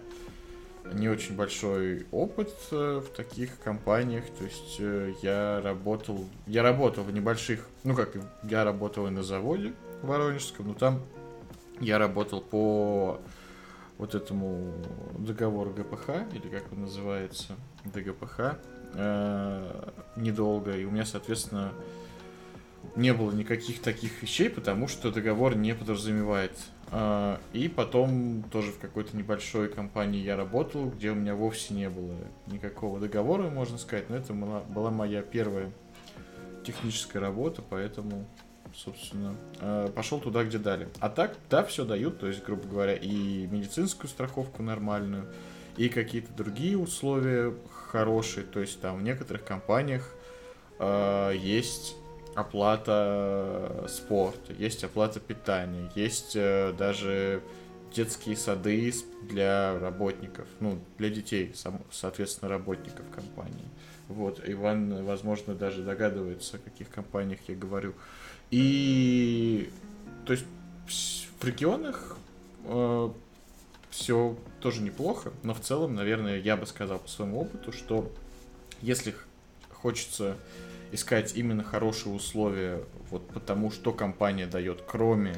не 0.95 1.09
очень 1.09 1.35
большой 1.35 2.07
опыт 2.13 2.53
э, 2.71 3.03
в 3.05 3.15
таких 3.15 3.59
компаниях. 3.59 4.25
То 4.39 4.45
есть 4.45 4.77
э, 4.79 5.13
я 5.23 5.61
работал, 5.63 6.25
я 6.47 6.63
работал 6.63 7.05
в 7.05 7.13
небольших, 7.13 7.69
ну 7.85 7.95
как, 7.95 8.17
я 8.45 8.65
работал 8.65 9.07
и 9.07 9.11
на 9.11 9.23
заводе 9.23 9.73
воронежском, 10.03 10.69
но 10.69 10.75
там 10.75 11.03
я 11.81 11.99
работал 11.99 12.41
по 12.41 13.21
вот 13.99 14.15
этому 14.15 14.73
договору 15.19 15.71
ГПХ, 15.71 16.11
или 16.33 16.49
как 16.49 16.73
он 16.73 16.83
называется, 16.83 17.55
ДГПХ, 17.85 18.59
э, 18.95 19.91
недолго. 20.17 20.77
И 20.77 20.85
у 20.85 20.91
меня, 20.91 21.05
соответственно, 21.05 21.73
не 22.95 23.13
было 23.13 23.33
никаких 23.33 23.81
таких 23.81 24.23
вещей, 24.23 24.49
потому 24.49 24.89
что 24.89 25.11
договор 25.11 25.57
не 25.57 25.75
подразумевает. 25.75 26.53
А, 26.93 27.41
и 27.53 27.69
потом 27.69 28.45
тоже 28.53 28.71
в 28.71 28.79
какой-то 28.79 29.17
небольшой 29.17 29.69
компании 29.69 30.23
я 30.23 30.37
работал, 30.37 30.89
где 30.89 31.11
у 31.11 31.15
меня 31.15 31.35
вовсе 31.35 31.75
не 31.75 31.91
было 31.91 32.15
никакого 32.47 33.01
договора, 33.01 33.51
можно 33.51 33.77
сказать, 33.77 34.09
но 34.09 34.17
это 34.17 34.33
была 34.33 34.91
моя 34.91 35.23
первая 35.23 35.73
техническая 36.65 37.21
работа, 37.21 37.63
поэтому, 37.69 38.27
собственно, 38.85 39.37
а, 39.61 39.89
пошел 39.91 40.21
туда, 40.21 40.45
где 40.45 40.59
дали. 40.59 40.89
А 41.01 41.09
так, 41.09 41.37
да, 41.51 41.65
все 41.65 41.85
дают, 41.85 42.21
то 42.21 42.27
есть, 42.27 42.45
грубо 42.45 42.67
говоря, 42.67 42.95
и 42.95 43.47
медицинскую 43.47 44.09
страховку 44.09 44.63
нормальную, 44.63 45.27
и 45.77 45.89
какие-то 45.89 46.33
другие 46.33 46.79
условия 46.79 47.55
хорошие, 47.91 48.45
то 48.45 48.61
есть 48.61 48.81
там 48.81 48.99
в 48.99 49.03
некоторых 49.03 49.45
компаниях 49.45 50.11
э, 50.79 51.33
есть 51.39 51.97
оплата 52.35 53.87
спорта, 53.89 54.53
есть 54.53 54.85
оплата 54.85 55.21
питания, 55.21 55.91
есть 55.95 56.35
э, 56.35 56.75
даже 56.79 57.43
детские 57.95 58.37
сады 58.37 58.93
для 59.23 59.79
работников, 59.79 60.47
ну, 60.61 60.79
для 60.99 61.09
детей, 61.09 61.55
соответственно, 61.91 62.51
работников 62.51 63.07
компании. 63.15 63.65
Вот, 64.09 64.41
Иван, 64.47 65.05
возможно, 65.05 65.55
даже 65.55 65.83
догадывается, 65.83 66.59
о 66.59 66.61
каких 66.61 66.91
компаниях 66.91 67.41
я 67.49 67.57
говорю. 67.57 67.95
И, 68.51 69.71
то 70.25 70.33
есть, 70.33 70.47
в 71.41 71.45
регионах 71.45 72.17
э, 72.65 73.11
все 73.91 74.37
тоже 74.61 74.83
неплохо, 74.83 75.33
но 75.43 75.55
в 75.55 75.61
целом, 75.61 75.95
наверное, 75.95 76.39
я 76.39 76.57
бы 76.57 76.67
сказал 76.67 76.99
по 76.99 77.09
своему 77.09 77.41
опыту, 77.41 77.73
что 77.73 78.11
если 78.81 79.15
хочется 79.73 80.37
искать 80.93 81.37
именно 81.37 81.65
хорошие 81.65 82.15
условия, 82.15 82.83
вот 83.11 83.27
потому 83.29 83.71
что 83.71 83.93
компания 83.93 84.47
дает, 84.47 84.83
кроме 84.87 85.37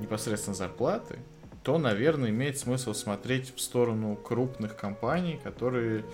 непосредственно 0.00 0.54
зарплаты, 0.54 1.18
то, 1.62 1.78
наверное, 1.78 2.30
имеет 2.30 2.58
смысл 2.58 2.94
смотреть 2.94 3.54
в 3.54 3.60
сторону 3.60 4.16
крупных 4.16 4.76
компаний, 4.76 5.38
которые 5.42 6.04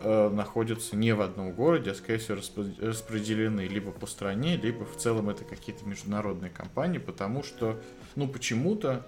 э, 0.00 0.28
находятся 0.30 0.96
не 0.96 1.14
в 1.14 1.20
одном 1.20 1.52
городе, 1.52 1.90
а, 1.90 1.94
скорее 1.94 2.18
всего, 2.18 2.38
распределены 2.80 3.62
либо 3.62 3.92
по 3.92 4.06
стране, 4.06 4.56
либо 4.56 4.84
в 4.84 4.96
целом 4.96 5.28
это 5.30 5.44
какие-то 5.44 5.84
международные 5.84 6.50
компании, 6.50 6.98
потому 6.98 7.42
что, 7.42 7.80
ну, 8.14 8.28
почему-то 8.28 9.06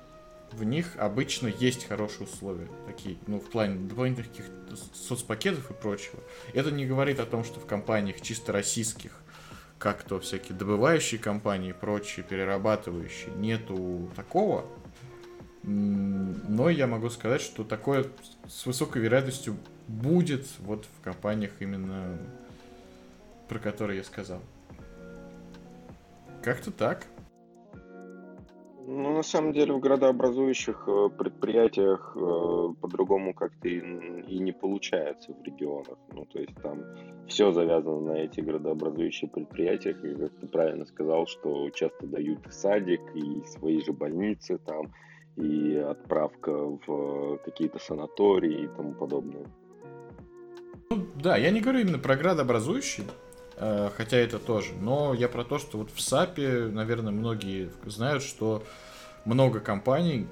в 0.52 0.64
них 0.64 0.96
обычно 0.96 1.48
есть 1.48 1.86
хорошие 1.86 2.26
условия, 2.26 2.68
такие, 2.86 3.16
ну, 3.26 3.38
в 3.40 3.50
плане 3.50 3.76
дополнительных 3.88 4.30
каких 4.30 4.46
соцпакетов 4.94 5.70
и 5.70 5.74
прочего. 5.74 6.20
Это 6.54 6.70
не 6.70 6.86
говорит 6.86 7.20
о 7.20 7.26
том, 7.26 7.44
что 7.44 7.60
в 7.60 7.66
компаниях 7.66 8.20
чисто 8.20 8.52
российских, 8.52 9.12
как 9.78 10.02
то 10.02 10.18
всякие 10.18 10.56
добывающие 10.56 11.20
компании 11.20 11.70
и 11.70 11.72
прочие, 11.72 12.24
перерабатывающие, 12.24 13.32
нету 13.36 14.10
такого. 14.16 14.64
Но 15.62 16.70
я 16.70 16.86
могу 16.86 17.10
сказать, 17.10 17.40
что 17.40 17.64
такое 17.64 18.06
с 18.46 18.64
высокой 18.66 19.02
вероятностью 19.02 19.56
будет 19.86 20.46
вот 20.60 20.86
в 20.98 21.02
компаниях 21.02 21.52
именно 21.60 22.18
про 23.48 23.58
которые 23.58 23.98
я 23.98 24.04
сказал. 24.04 24.40
Как-то 26.42 26.70
так. 26.70 27.06
Ну, 28.90 29.12
на 29.12 29.22
самом 29.22 29.52
деле, 29.52 29.74
в 29.74 29.80
градообразующих 29.80 30.84
э, 30.86 31.10
предприятиях 31.18 32.16
э, 32.16 32.68
по-другому 32.80 33.34
как-то 33.34 33.68
и, 33.68 33.80
и 33.80 34.38
не 34.38 34.52
получается 34.52 35.34
в 35.34 35.42
регионах. 35.42 35.98
Ну, 36.14 36.24
то 36.24 36.38
есть 36.38 36.54
там 36.62 36.84
все 37.26 37.52
завязано 37.52 38.00
на 38.00 38.16
эти 38.16 38.40
градообразующие 38.40 39.28
предприятия, 39.28 39.90
и, 39.90 40.14
как 40.14 40.32
ты 40.40 40.46
правильно 40.46 40.86
сказал, 40.86 41.26
что 41.26 41.68
часто 41.70 42.06
дают 42.06 42.38
садик, 42.48 43.02
и 43.14 43.42
свои 43.44 43.82
же 43.82 43.92
больницы 43.92 44.56
там, 44.56 44.90
и 45.38 45.76
отправка 45.76 46.52
в 46.52 47.38
какие-то 47.44 47.78
санатории 47.78 48.64
и 48.64 48.68
тому 48.68 48.92
подобное. 48.92 49.46
Ну, 50.90 51.06
да, 51.16 51.36
я 51.36 51.50
не 51.50 51.60
говорю 51.60 51.80
именно 51.80 51.98
про 51.98 52.16
градообразующие, 52.16 53.06
Э, 53.60 53.90
хотя 53.96 54.16
это 54.18 54.38
тоже. 54.38 54.72
Но 54.80 55.14
я 55.14 55.28
про 55.28 55.44
то, 55.44 55.58
что 55.58 55.78
вот 55.78 55.90
в 55.90 56.00
САПе, 56.00 56.68
наверное, 56.72 57.12
многие 57.12 57.70
знают, 57.84 58.22
что 58.22 58.62
много 59.24 59.58
компаний, 59.60 60.28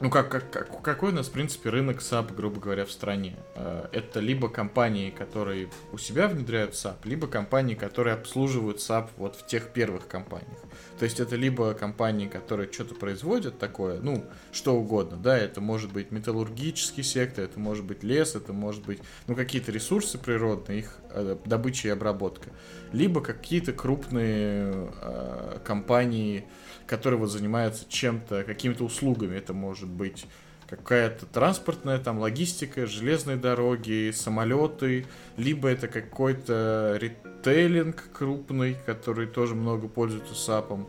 ну, 0.00 0.08
как, 0.08 0.30
как, 0.30 0.50
как, 0.50 0.82
какой 0.82 1.10
у 1.10 1.14
нас, 1.14 1.28
в 1.28 1.32
принципе, 1.32 1.68
рынок 1.68 1.98
SAP, 1.98 2.34
грубо 2.34 2.58
говоря, 2.58 2.86
в 2.86 2.90
стране? 2.90 3.36
Э, 3.54 3.88
это 3.92 4.20
либо 4.20 4.48
компании, 4.48 5.10
которые 5.10 5.68
у 5.92 5.98
себя 5.98 6.26
внедряют 6.26 6.72
SAP, 6.72 6.96
либо 7.04 7.26
компании, 7.26 7.74
которые 7.74 8.14
обслуживают 8.14 8.78
SAP 8.78 9.08
вот 9.18 9.36
в 9.36 9.46
тех 9.46 9.68
первых 9.68 10.08
компаниях. 10.08 10.58
То 10.98 11.04
есть 11.04 11.20
это 11.20 11.36
либо 11.36 11.74
компании, 11.74 12.28
которые 12.28 12.72
что-то 12.72 12.94
производят 12.94 13.58
такое, 13.58 14.00
ну, 14.00 14.24
что 14.52 14.74
угодно, 14.74 15.18
да, 15.18 15.36
это 15.36 15.60
может 15.60 15.92
быть 15.92 16.10
металлургический 16.10 17.02
сектор, 17.02 17.44
это 17.44 17.60
может 17.60 17.84
быть 17.84 18.02
лес, 18.02 18.34
это 18.34 18.52
может 18.52 18.84
быть, 18.84 19.00
ну, 19.26 19.34
какие-то 19.34 19.70
ресурсы 19.70 20.16
природные, 20.16 20.80
их 20.80 20.96
э, 21.10 21.36
добыча 21.44 21.88
и 21.88 21.90
обработка. 21.90 22.50
Либо 22.92 23.20
какие-то 23.20 23.72
крупные 23.72 24.90
э, 25.00 25.58
компании, 25.64 26.46
которые 26.90 27.20
вот 27.20 27.28
занимаются 27.28 27.84
чем-то, 27.88 28.42
какими-то 28.42 28.82
услугами. 28.82 29.36
Это 29.36 29.54
может 29.54 29.88
быть 29.88 30.26
какая-то 30.68 31.24
транспортная 31.24 31.98
там 31.98 32.18
логистика, 32.18 32.84
железные 32.86 33.36
дороги, 33.36 34.10
самолеты, 34.12 35.06
либо 35.36 35.68
это 35.68 35.86
какой-то 35.86 36.98
ритейлинг 37.00 38.08
крупный, 38.12 38.76
который 38.86 39.28
тоже 39.28 39.54
много 39.54 39.86
пользуется 39.86 40.34
САПом. 40.34 40.88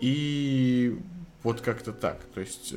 И 0.00 0.98
вот 1.42 1.60
как-то 1.60 1.92
так. 1.92 2.20
То 2.34 2.40
есть 2.40 2.74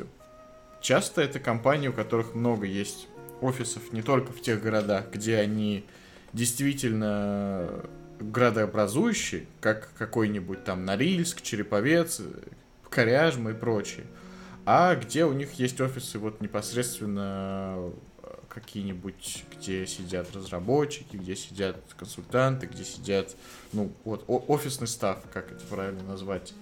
часто 0.82 1.22
это 1.22 1.40
компании, 1.40 1.88
у 1.88 1.94
которых 1.94 2.36
много 2.36 2.66
есть 2.66 3.08
офисов 3.40 3.94
не 3.94 4.02
только 4.02 4.34
в 4.34 4.42
тех 4.42 4.62
городах, 4.62 5.06
где 5.14 5.38
они 5.38 5.86
действительно 6.34 7.86
градообразующий, 8.22 9.48
как 9.60 9.90
какой-нибудь 9.98 10.64
там 10.64 10.86
Норильск, 10.86 11.42
Череповец, 11.42 12.22
Коряжма 12.90 13.52
и 13.52 13.54
прочие, 13.54 14.06
а 14.66 14.96
где 14.96 15.26
у 15.26 15.34
них 15.34 15.54
есть 15.54 15.80
офисы 15.82 16.20
вот 16.20 16.42
непосредственно 16.42 17.92
э, 18.22 18.28
какие-нибудь, 18.50 19.46
где 19.56 19.88
сидят 19.88 20.36
разработчики, 20.36 21.16
где 21.16 21.36
сидят 21.36 21.78
консультанты, 21.98 22.68
где 22.68 22.84
сидят, 22.84 23.36
ну, 23.74 23.92
вот, 24.04 24.26
офисный 24.28 24.88
став, 24.88 25.20
как 25.34 25.52
это 25.52 25.66
правильно 25.68 26.04
назвать. 26.04 26.54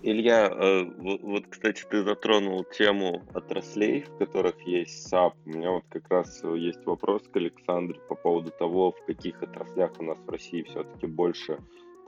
Илья, 0.00 0.48
э, 0.48 0.84
вот, 1.22 1.48
кстати, 1.48 1.84
ты 1.90 2.04
затронул 2.04 2.62
тему 2.62 3.22
отраслей, 3.34 4.02
в 4.02 4.18
которых 4.18 4.60
есть 4.60 5.12
SAP. 5.12 5.32
У 5.44 5.50
меня 5.50 5.72
вот 5.72 5.84
как 5.88 6.08
раз 6.08 6.42
есть 6.44 6.86
вопрос 6.86 7.22
к 7.32 7.36
Александру 7.36 7.98
по 8.08 8.14
поводу 8.14 8.52
того, 8.52 8.92
в 8.92 9.04
каких 9.06 9.42
отраслях 9.42 9.90
у 9.98 10.04
нас 10.04 10.18
в 10.18 10.28
России 10.30 10.62
все-таки 10.62 11.06
больше 11.06 11.58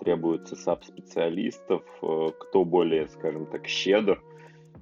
требуется 0.01 0.55
SAP-специалистов, 0.55 1.83
э, 2.03 2.29
кто 2.39 2.65
более, 2.65 3.09
скажем 3.09 3.47
так, 3.47 3.67
щедр 3.67 4.23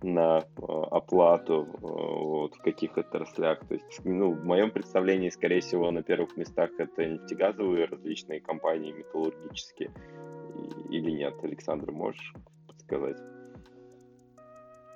на 0.02 0.40
э, 0.40 0.62
оплату, 0.90 1.66
вот, 1.80 2.56
в 2.56 2.58
каких 2.60 2.98
отраслях. 2.98 3.66
То 3.66 3.74
есть, 3.74 4.04
ну, 4.04 4.32
в 4.32 4.44
моем 4.44 4.70
представлении, 4.70 5.30
скорее 5.30 5.60
всего, 5.60 5.90
на 5.90 6.02
первых 6.02 6.36
местах 6.36 6.70
это 6.78 7.06
нефтегазовые 7.06 7.86
различные 7.86 8.42
компании, 8.42 8.92
металлургические, 8.92 9.90
или 10.90 11.10
нет? 11.10 11.34
Александр, 11.42 11.90
можешь 11.90 12.34
сказать? 12.88 13.18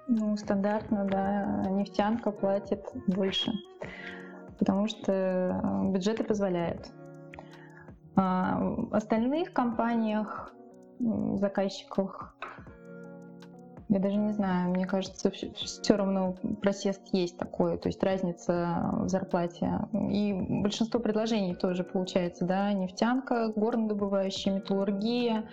Ну, 0.08 0.36
стандартно, 0.36 1.04
да, 1.04 1.70
нефтянка 1.70 2.32
платит 2.32 2.84
больше, 3.06 3.52
потому 4.58 4.88
что 4.88 5.12
э, 5.12 5.92
бюджеты 5.92 6.24
позволяют. 6.24 6.90
А 8.16 8.58
в 8.60 8.94
остальных 8.94 9.52
компаниях, 9.52 10.52
заказчиках, 10.98 12.36
я 13.88 13.98
даже 14.00 14.16
не 14.16 14.32
знаю, 14.32 14.70
мне 14.70 14.86
кажется, 14.86 15.30
все 15.30 15.96
равно 15.96 16.34
просест 16.62 17.02
есть 17.12 17.38
такое, 17.38 17.76
то 17.76 17.88
есть 17.88 18.02
разница 18.02 18.90
в 18.92 19.08
зарплате. 19.08 19.70
И 19.92 20.32
большинство 20.32 20.98
предложений 20.98 21.56
тоже 21.56 21.84
получается, 21.84 22.44
да, 22.44 22.72
нефтянка, 22.72 23.52
горнодобывающая, 23.54 24.54
металлургия, 24.54 25.44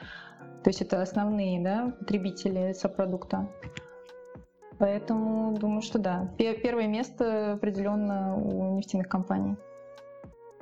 то 0.64 0.70
есть 0.70 0.82
это 0.82 1.02
основные 1.02 1.62
да, 1.62 1.94
потребители 2.00 2.74
сопродукта. 2.74 3.50
Поэтому 4.78 5.58
думаю, 5.58 5.82
что 5.82 6.00
да. 6.00 6.34
Первое 6.38 6.88
место 6.88 7.54
определенно 7.54 8.36
у 8.36 8.78
нефтяных 8.78 9.10
компаний. 9.10 9.56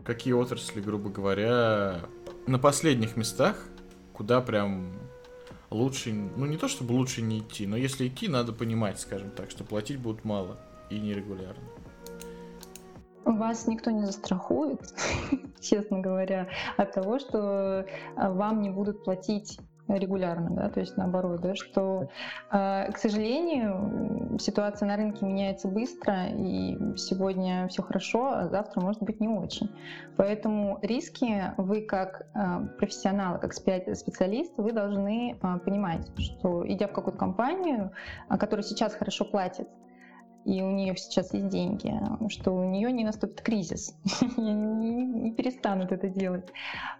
Какие 0.03 0.33
отрасли, 0.33 0.81
грубо 0.81 1.09
говоря, 1.09 2.01
на 2.47 2.57
последних 2.57 3.15
местах, 3.17 3.67
куда 4.13 4.41
прям 4.41 4.93
лучше, 5.69 6.13
ну 6.13 6.45
не 6.45 6.57
то 6.57 6.67
чтобы 6.67 6.93
лучше 6.93 7.21
не 7.21 7.39
идти, 7.39 7.67
но 7.67 7.77
если 7.77 8.07
идти, 8.07 8.27
надо 8.27 8.53
понимать, 8.53 8.99
скажем 8.99 9.31
так, 9.31 9.51
что 9.51 9.63
платить 9.63 9.99
будут 9.99 10.23
мало 10.23 10.57
и 10.89 10.99
нерегулярно. 10.99 11.63
Вас 13.25 13.67
никто 13.67 13.91
не 13.91 14.05
застрахует, 14.05 14.79
честно 15.59 15.99
говоря, 15.99 16.47
от 16.77 16.93
того, 16.93 17.19
что 17.19 17.85
а, 18.15 18.31
вам 18.31 18.61
не 18.61 18.69
будут 18.69 19.03
платить 19.03 19.59
регулярно, 19.87 20.49
да, 20.51 20.69
то 20.69 20.79
есть 20.79 20.97
наоборот, 20.97 21.41
да, 21.41 21.55
что, 21.55 22.09
э, 22.51 22.91
к 22.91 22.97
сожалению, 22.97 24.37
ситуация 24.39 24.87
на 24.87 24.97
рынке 24.97 25.25
меняется 25.25 25.67
быстро, 25.67 26.27
и 26.29 26.77
сегодня 26.97 27.67
все 27.69 27.81
хорошо, 27.81 28.31
а 28.33 28.47
завтра 28.49 28.81
может 28.81 29.01
быть 29.01 29.19
не 29.19 29.27
очень. 29.27 29.69
Поэтому 30.15 30.79
риски 30.81 31.53
вы 31.57 31.81
как 31.81 32.27
э, 32.33 32.67
профессионал, 32.77 33.39
как 33.39 33.53
специалист, 33.53 34.53
вы 34.57 34.71
должны 34.71 35.37
э, 35.41 35.59
понимать, 35.59 36.07
что 36.17 36.67
идя 36.67 36.87
в 36.87 36.91
какую-то 36.91 37.19
компанию, 37.19 37.91
которая 38.29 38.63
сейчас 38.63 38.93
хорошо 38.93 39.25
платит, 39.25 39.67
и 40.47 40.61
у 40.61 40.71
нее 40.71 40.95
сейчас 40.95 41.33
есть 41.33 41.49
деньги, 41.49 41.93
что 42.29 42.51
у 42.51 42.63
нее 42.63 42.89
не 42.93 43.03
наступит 43.03 43.41
кризис, 43.41 43.93
не 44.37 45.33
перестанут 45.33 45.91
это 45.91 46.07
делать. 46.07 46.47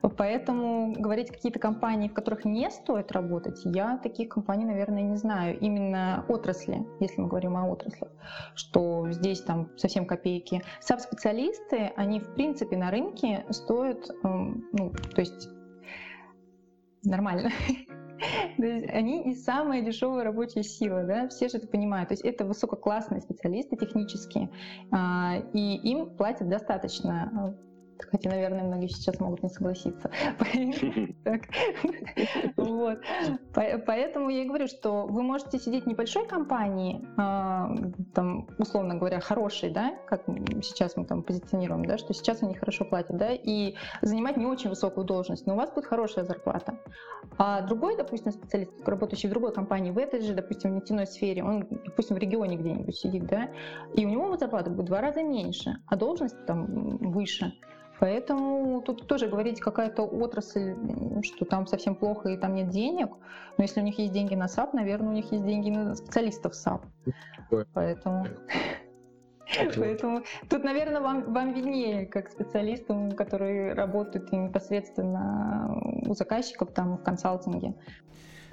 Поэтому 0.01 0.92
говорить 0.92 1.32
какие-то 1.32 1.58
компании, 1.58 2.10
в 2.10 2.13
которых 2.13 2.44
не 2.44 2.70
стоит 2.70 3.13
работать, 3.13 3.62
я 3.63 3.98
таких 4.00 4.27
компаний, 4.30 4.66
наверное, 4.66 5.01
не 5.01 5.16
знаю. 5.16 5.58
Именно 5.60 6.25
отрасли, 6.27 6.86
если 7.00 7.22
мы 7.22 7.30
говорим 7.30 7.56
о 7.56 7.72
отраслях, 7.72 8.12
что 8.54 9.10
здесь 9.12 9.42
там 9.42 9.70
совсем 9.77 10.06
копейки. 10.06 10.62
Саб-специалисты, 10.82 11.94
они 11.96 12.20
в 12.20 12.34
принципе 12.34 12.75
на 12.75 12.92
рынке 12.92 13.46
стоят, 13.50 14.10
эм, 14.24 14.66
ну, 14.74 14.92
то 14.92 15.22
есть 15.22 15.48
нормально. 17.01 17.50
То 18.57 18.65
есть 18.65 18.89
они 18.89 19.24
не 19.24 19.36
самая 19.36 19.81
дешевая 19.81 20.24
рабочая 20.24 20.63
сила, 20.63 21.03
да, 21.03 21.27
все 21.29 21.50
же 21.50 21.57
это 21.57 21.67
понимают. 21.67 22.09
То 22.09 22.13
есть 22.13 22.25
это 22.25 22.45
высококлассные 22.45 23.21
специалисты 23.21 23.75
технические, 23.75 24.50
а, 24.91 25.38
и 25.53 25.75
им 25.89 26.15
платят 26.15 26.50
достаточно 26.50 27.55
Хотя, 28.12 28.30
наверное, 28.30 28.63
многие 28.63 28.88
сейчас 28.88 29.20
могут 29.20 29.44
не 29.44 29.50
согласиться. 29.50 30.10
Вот. 32.58 33.00
Поэтому 33.54 34.30
я 34.30 34.44
и 34.44 34.48
говорю, 34.48 34.68
что 34.68 35.06
вы 35.06 35.24
можете 35.24 35.60
сидеть 35.60 35.86
в 35.86 35.88
небольшой 35.88 36.27
компании, 36.27 37.06
а, 37.18 37.70
там, 38.13 38.48
условно 38.58 38.96
говоря, 38.96 39.20
хорошей, 39.20 39.70
да, 39.70 39.94
как 40.08 40.25
сейчас 40.62 40.96
мы 40.96 41.06
там 41.06 41.24
позиционируем, 41.24 41.86
да, 41.86 41.98
что 41.98 42.13
сейчас 42.13 42.44
они 42.44 42.56
хорошо 42.56 42.86
платят, 42.86 43.18
да, 43.18 43.30
и 43.32 43.75
занимать 44.01 44.38
не 44.38 44.46
очень 44.46 44.70
высокую 44.70 45.06
должность, 45.06 45.46
но 45.48 45.54
у 45.54 45.58
вас 45.58 45.72
будет 45.72 45.86
хорошая 45.86 46.25
зарплата. 46.25 46.80
А 47.38 47.62
другой, 47.62 47.98
допустим, 47.98 48.32
специалист, 48.32 48.72
работающий 48.88 49.30
в 49.30 49.32
другой 49.32 49.54
компании, 49.54 49.92
в 49.92 49.98
этой 49.98 50.22
же, 50.22 50.34
допустим, 50.34 50.72
в 50.72 50.75
нефтяной 50.75 51.08
сфере, 51.08 51.44
он, 51.44 51.68
допустим, 51.86 52.16
в 52.16 52.20
регионе 52.20 52.58
где-нибудь 52.58 52.96
сидит, 52.96 53.27
да, 53.27 53.50
и 53.96 54.06
у 54.06 54.10
него 54.10 54.36
зарплата 54.38 54.70
будет 54.70 54.86
в 54.86 54.88
два 54.88 55.01
раза 55.01 55.24
меньше, 55.24 55.77
а 55.88 55.96
должность 55.96 56.46
там 56.46 56.98
выше. 56.98 57.54
Поэтому 58.00 58.82
тут 58.82 59.08
тоже 59.08 59.27
говорить 59.27 59.60
какая-то 59.60 60.04
отрасль, 60.04 60.75
что 61.24 61.46
там 61.46 61.66
совсем 61.66 61.96
плохо 61.96 62.30
и 62.30 62.38
там 62.38 62.54
нет 62.54 62.70
денег. 62.70 63.10
Но 63.58 63.63
если 63.63 63.82
у 63.82 63.84
них 63.84 63.98
есть 63.98 64.13
деньги 64.13 64.36
на 64.36 64.48
SAP, 64.48 64.74
наверное, 64.74 65.10
у 65.10 65.13
них 65.13 65.32
есть 65.32 65.46
деньги 65.46 65.70
на 65.70 65.96
специалистов 65.96 66.56
SAP. 66.55 66.86
Поэтому... 67.74 68.27
Поэтому 69.77 70.24
тут, 70.50 70.66
наверное, 70.66 71.00
вам, 71.00 71.34
вам 71.34 71.54
виднее, 71.54 72.06
как 72.06 72.30
специалистам, 72.30 73.13
которые 73.13 73.74
работают 73.74 74.32
непосредственно 74.34 75.74
у 76.06 76.13
заказчиков 76.13 76.74
там 76.74 76.98
в 76.98 77.04
консалтинге. 77.04 77.74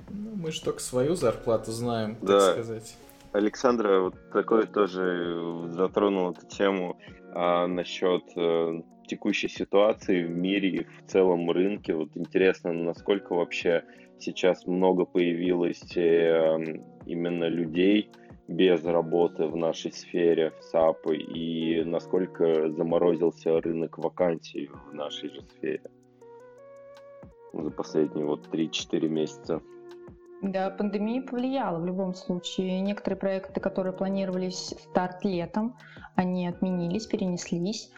Ну, 0.09 0.37
мы 0.37 0.53
же 0.53 0.63
только 0.63 0.81
свою 0.81 1.17
зарплату 1.17 1.73
знаем, 1.73 2.17
да. 2.23 2.39
так 2.39 2.53
сказать. 2.53 2.97
Александра 3.33 4.01
вот 4.01 4.15
такой 4.33 4.69
тоже 4.69 5.67
затронул 5.71 6.31
эту 6.31 6.47
тему 6.47 6.97
а, 7.35 7.67
насчет 7.67 8.23
а, 8.37 8.81
текущей 9.07 9.49
ситуации 9.49 10.25
в 10.25 10.31
мире 10.31 10.69
и 10.69 10.85
в 10.85 11.07
целом 11.07 11.51
рынке. 11.51 11.95
Вот 11.95 12.11
интересно, 12.15 12.73
насколько 12.73 13.35
вообще 13.35 13.85
сейчас 14.19 14.67
много 14.67 15.05
появилось 15.05 15.97
э, 15.97 16.81
именно 17.07 17.45
людей 17.45 18.11
без 18.49 18.85
работы 18.85 19.47
в 19.47 19.57
нашей 19.57 19.93
сфере, 19.93 20.53
в 20.59 20.63
SAP, 20.65 21.13
и 21.13 21.83
насколько 21.85 22.71
заморозился 22.71 23.61
рынок 23.61 23.99
вакансий 23.99 24.71
в 24.91 24.95
нашей 24.95 25.31
же 25.31 25.43
сфере 25.43 25.83
за 27.53 27.71
последние 27.71 28.27
вот 28.27 28.49
3-4 28.49 29.09
месяца. 29.09 29.63
Да, 30.43 30.69
пандемия 30.71 31.23
повлияла 31.23 31.79
в 31.79 31.87
любом 31.87 32.15
случае. 32.15 32.81
Некоторые 32.81 33.19
проекты, 33.19 33.61
которые 33.61 33.95
планировались 33.95 34.75
старт 34.79 35.25
летом, 35.25 35.77
они 36.17 36.47
отменились, 36.47 37.07
перенеслись. 37.07 37.91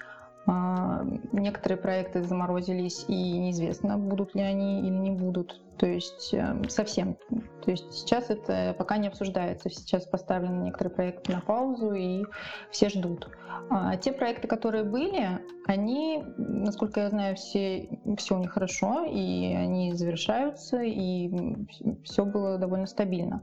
А, 0.46 1.04
некоторые 1.32 1.76
проекты 1.76 2.22
заморозились, 2.22 3.04
и 3.08 3.38
неизвестно, 3.38 3.98
будут 3.98 4.34
ли 4.34 4.42
они 4.42 4.80
или 4.80 4.94
не 4.94 5.10
будут. 5.10 5.60
То 5.76 5.86
есть 5.86 6.32
э, 6.32 6.62
совсем. 6.68 7.16
То 7.64 7.72
есть 7.72 7.92
сейчас 7.92 8.30
это 8.30 8.74
пока 8.78 8.96
не 8.96 9.08
обсуждается. 9.08 9.68
Сейчас 9.68 10.06
поставлены 10.06 10.64
некоторые 10.64 10.94
проекты 10.94 11.32
на 11.32 11.40
паузу, 11.40 11.92
и 11.94 12.24
все 12.70 12.88
ждут. 12.88 13.28
А 13.70 13.96
те 13.96 14.12
проекты, 14.12 14.46
которые 14.46 14.84
были, 14.84 15.40
они, 15.66 16.22
насколько 16.36 17.00
я 17.00 17.10
знаю, 17.10 17.34
все, 17.34 17.88
все 18.16 18.36
у 18.36 18.38
них 18.38 18.52
хорошо, 18.52 19.04
и 19.04 19.52
они 19.52 19.94
завершаются, 19.94 20.80
и 20.80 21.56
все 22.04 22.24
было 22.24 22.56
довольно 22.56 22.86
стабильно. 22.86 23.42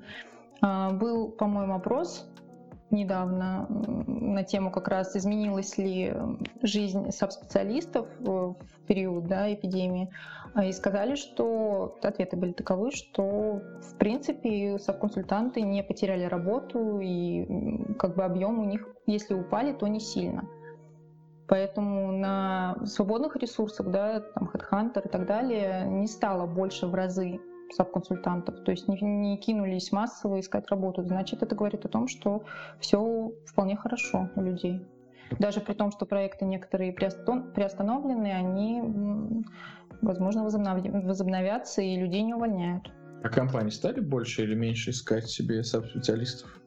А, 0.61 0.91
был, 0.91 1.29
по-моему, 1.29 1.75
опрос 1.75 2.25
недавно 2.93 3.67
на 3.69 4.43
тему 4.43 4.71
как 4.71 4.87
раз 4.87 5.15
изменилась 5.15 5.77
ли 5.77 6.13
жизнь 6.61 7.11
саб-специалистов 7.11 8.07
в 8.19 8.55
период 8.87 9.27
да, 9.27 9.53
эпидемии, 9.53 10.09
а, 10.53 10.65
и 10.65 10.71
сказали, 10.71 11.15
что 11.15 11.97
ответы 12.01 12.37
были 12.37 12.51
таковы, 12.51 12.91
что 12.91 13.61
в 13.81 13.97
принципе 13.97 14.77
саб-консультанты 14.79 15.61
не 15.61 15.83
потеряли 15.83 16.25
работу 16.25 16.99
и 17.01 17.95
как 17.97 18.15
бы 18.15 18.23
объем 18.23 18.59
у 18.59 18.65
них, 18.65 18.87
если 19.07 19.33
упали, 19.33 19.73
то 19.73 19.87
не 19.87 19.99
сильно. 19.99 20.47
Поэтому 21.47 22.11
на 22.11 22.77
свободных 22.85 23.35
ресурсах, 23.35 23.89
да, 23.89 24.21
там 24.21 24.49
HeadHunter 24.53 25.05
и 25.05 25.09
так 25.09 25.25
далее, 25.25 25.85
не 25.87 26.07
стало 26.07 26.45
больше 26.45 26.87
в 26.87 26.93
разы 26.93 27.39
саб-консультантов, 27.75 28.63
то 28.63 28.71
есть 28.71 28.87
не, 28.87 28.99
не 29.01 29.37
кинулись 29.37 29.91
массово 29.91 30.39
искать 30.39 30.69
работу, 30.69 31.03
значит, 31.03 31.43
это 31.43 31.55
говорит 31.55 31.85
о 31.85 31.89
том, 31.89 32.07
что 32.07 32.43
все 32.79 33.31
вполне 33.45 33.75
хорошо 33.75 34.29
у 34.35 34.41
людей. 34.41 34.85
Даже 35.39 35.61
при 35.61 35.73
том, 35.73 35.91
что 35.91 36.05
проекты 36.05 36.45
некоторые 36.45 36.93
приостановлены, 36.93 38.27
они, 38.27 39.43
возможно, 40.01 40.43
возобновятся 40.43 41.81
и 41.81 41.95
людей 41.95 42.21
не 42.21 42.33
увольняют. 42.33 42.91
А 43.23 43.29
компании 43.29 43.69
стали 43.69 44.01
больше 44.01 44.43
или 44.43 44.53
меньше 44.53 44.91
искать 44.91 45.27
себе 45.27 45.63
саб-специалистов? 45.63 46.59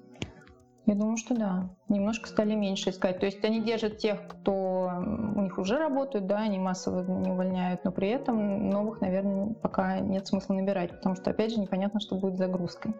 Я 0.87 0.94
думаю, 0.94 1.16
что 1.16 1.35
да. 1.35 1.68
Немножко 1.88 2.29
стали 2.29 2.55
меньше 2.55 2.90
искать. 2.90 3.18
То 3.18 3.27
есть 3.27 3.44
они 3.44 3.61
держат 3.61 3.99
тех, 3.99 4.20
кто 4.29 4.92
у 5.35 5.42
них 5.42 5.59
уже 5.59 5.79
работают, 5.79 6.29
да, 6.29 6.38
они 6.38 6.59
массово 6.59 7.03
не 7.03 7.31
увольняют, 7.31 7.85
но 7.85 7.90
при 7.90 8.09
этом 8.09 8.70
новых, 8.70 9.01
наверное, 9.01 9.55
пока 9.55 9.99
нет 9.99 10.29
смысла 10.29 10.55
набирать, 10.55 10.90
потому 10.92 11.16
что, 11.16 11.31
опять 11.31 11.53
же, 11.53 11.61
непонятно, 11.61 11.99
что 11.99 12.14
будет 12.14 12.37
с 12.37 12.38
загрузкой. 12.38 12.92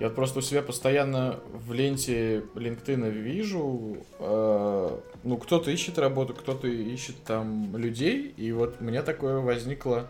Я 0.00 0.08
вот 0.08 0.16
просто 0.16 0.38
у 0.38 0.42
себя 0.42 0.62
постоянно 0.62 1.38
в 1.52 1.72
ленте 1.74 2.40
LinkedIn 2.54 3.10
вижу, 3.10 3.98
э, 4.18 4.98
ну, 5.22 5.36
кто-то 5.36 5.70
ищет 5.70 5.98
работу, 5.98 6.34
кто-то 6.34 6.66
ищет 6.66 7.22
там 7.24 7.76
людей, 7.76 8.34
и 8.36 8.50
вот 8.52 8.76
у 8.80 8.84
меня 8.84 9.02
такое 9.02 9.40
возникло 9.40 10.08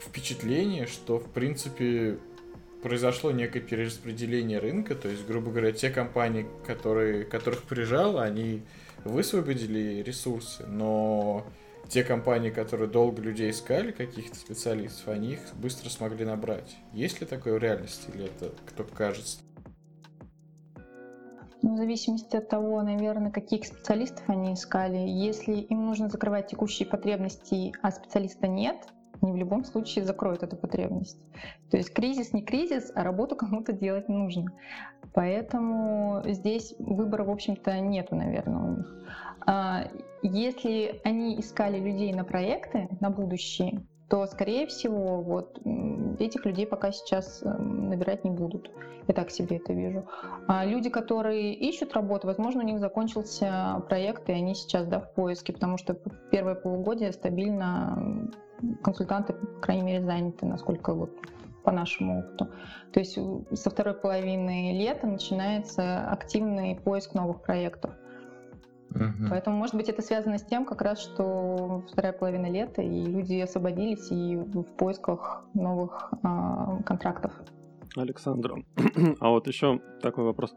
впечатление, 0.00 0.86
что, 0.86 1.18
в 1.18 1.30
принципе, 1.30 2.18
произошло 2.82 3.30
некое 3.30 3.60
перераспределение 3.60 4.58
рынка, 4.58 4.94
то 4.94 5.08
есть, 5.08 5.26
грубо 5.26 5.50
говоря, 5.50 5.72
те 5.72 5.90
компании, 5.90 6.46
которые, 6.66 7.24
которых 7.24 7.64
прижало, 7.64 8.22
они 8.22 8.62
высвободили 9.04 10.02
ресурсы, 10.02 10.66
но 10.66 11.46
те 11.88 12.04
компании, 12.04 12.50
которые 12.50 12.88
долго 12.88 13.22
людей 13.22 13.50
искали, 13.50 13.92
каких-то 13.92 14.36
специалистов, 14.36 15.08
они 15.08 15.32
их 15.32 15.40
быстро 15.54 15.88
смогли 15.88 16.24
набрать. 16.24 16.76
Есть 16.92 17.20
ли 17.20 17.26
такое 17.26 17.54
в 17.54 17.62
реальности, 17.62 18.10
или 18.14 18.26
это 18.26 18.52
кто 18.66 18.84
кажется? 18.84 19.38
Ну, 21.60 21.74
в 21.74 21.76
зависимости 21.76 22.36
от 22.36 22.48
того, 22.48 22.82
наверное, 22.82 23.32
каких 23.32 23.66
специалистов 23.66 24.22
они 24.28 24.54
искали. 24.54 24.98
Если 24.98 25.54
им 25.54 25.86
нужно 25.86 26.08
закрывать 26.08 26.48
текущие 26.48 26.86
потребности, 26.86 27.72
а 27.82 27.90
специалиста 27.90 28.46
нет, 28.46 28.76
они 29.20 29.32
в 29.32 29.36
любом 29.36 29.64
случае 29.64 30.04
закроют 30.04 30.42
эту 30.42 30.56
потребность. 30.56 31.18
То 31.70 31.76
есть 31.76 31.92
кризис 31.92 32.32
не 32.32 32.42
кризис, 32.42 32.92
а 32.94 33.04
работу 33.04 33.36
кому-то 33.36 33.72
делать 33.72 34.08
нужно. 34.08 34.52
Поэтому 35.14 36.22
здесь 36.24 36.74
выбора, 36.78 37.24
в 37.24 37.30
общем-то, 37.30 37.78
нету, 37.80 38.14
наверное, 38.14 38.62
у 38.62 38.76
них. 38.76 39.04
А 39.46 39.88
если 40.22 41.00
они 41.04 41.40
искали 41.40 41.78
людей 41.78 42.12
на 42.12 42.24
проекты, 42.24 42.88
на 43.00 43.10
будущее, 43.10 43.82
то, 44.08 44.26
скорее 44.26 44.66
всего, 44.66 45.22
вот 45.22 45.58
этих 46.18 46.44
людей 46.46 46.66
пока 46.66 46.92
сейчас 46.92 47.42
эм, 47.42 47.90
набирать 47.90 48.24
не 48.24 48.30
будут. 48.30 48.70
Я 49.06 49.14
так 49.14 49.30
себе 49.30 49.56
это 49.56 49.72
вижу. 49.72 50.06
А 50.46 50.64
люди, 50.64 50.90
которые 50.90 51.54
ищут 51.54 51.94
работу, 51.94 52.26
возможно, 52.26 52.62
у 52.62 52.66
них 52.66 52.78
закончился 52.78 53.82
проект, 53.88 54.28
и 54.28 54.32
они 54.32 54.54
сейчас 54.54 54.86
да, 54.86 55.00
в 55.00 55.14
поиске, 55.14 55.52
потому 55.52 55.78
что 55.78 55.94
первое 56.30 56.54
полугодие 56.54 57.12
стабильно 57.12 58.30
консультанты, 58.82 59.32
по 59.32 59.60
крайней 59.60 59.82
мере, 59.82 60.04
заняты, 60.04 60.46
насколько 60.46 60.94
вот 60.94 61.10
по 61.64 61.72
нашему 61.72 62.20
опыту. 62.20 62.48
То 62.92 63.00
есть 63.00 63.18
со 63.52 63.70
второй 63.70 63.94
половины 63.94 64.72
лета 64.78 65.06
начинается 65.06 66.08
активный 66.10 66.76
поиск 66.76 67.14
новых 67.14 67.42
проектов. 67.42 67.90
Угу. 68.90 69.28
Поэтому, 69.28 69.58
может 69.58 69.74
быть, 69.74 69.88
это 69.88 70.00
связано 70.00 70.38
с 70.38 70.44
тем, 70.44 70.64
как 70.64 70.80
раз, 70.80 70.98
что 70.98 71.82
вторая 71.92 72.12
половина 72.12 72.50
лета, 72.50 72.80
и 72.80 73.04
люди 73.04 73.38
освободились 73.40 74.10
и 74.10 74.36
в 74.36 74.64
поисках 74.76 75.44
новых 75.52 76.10
э, 76.22 76.82
контрактов. 76.86 77.32
Александр, 77.96 78.64
а 79.20 79.28
вот 79.28 79.46
еще 79.46 79.80
такой 80.00 80.24
вопрос. 80.24 80.54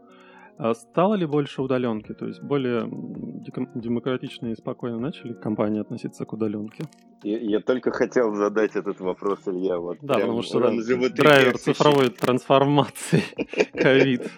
А 0.58 0.74
стало 0.74 1.14
ли 1.14 1.26
больше 1.26 1.62
удаленки? 1.62 2.12
То 2.12 2.26
есть 2.26 2.42
более 2.42 2.88
демократично 3.74 4.48
и 4.48 4.54
спокойно 4.54 4.98
начали 4.98 5.32
компании 5.32 5.80
относиться 5.80 6.24
к 6.24 6.32
удаленке? 6.32 6.84
Я, 7.22 7.38
я 7.38 7.60
только 7.60 7.90
хотел 7.92 8.34
задать 8.34 8.76
этот 8.76 9.00
вопрос, 9.00 9.40
Илья. 9.46 9.78
Вот 9.78 9.98
да, 10.02 10.14
потому 10.14 10.42
что 10.42 10.58
он 10.58 10.78
драйвер 10.78 11.58
цифровой 11.58 12.10
трансформации, 12.10 13.22
ковид. 13.72 14.30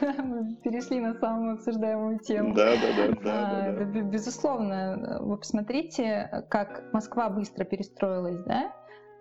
Мы 0.00 0.56
перешли 0.62 1.00
на 1.00 1.14
самую 1.14 1.54
обсуждаемую 1.54 2.18
тему. 2.18 2.54
Да, 2.54 2.74
да, 2.74 2.96
да. 2.96 3.14
да, 3.22 3.72
да, 3.72 3.84
да. 3.84 4.00
Безусловно, 4.02 5.18
вы 5.20 5.38
посмотрите, 5.38 6.44
как 6.50 6.92
Москва 6.92 7.30
быстро 7.30 7.64
перестроилась, 7.64 8.42
да? 8.44 8.72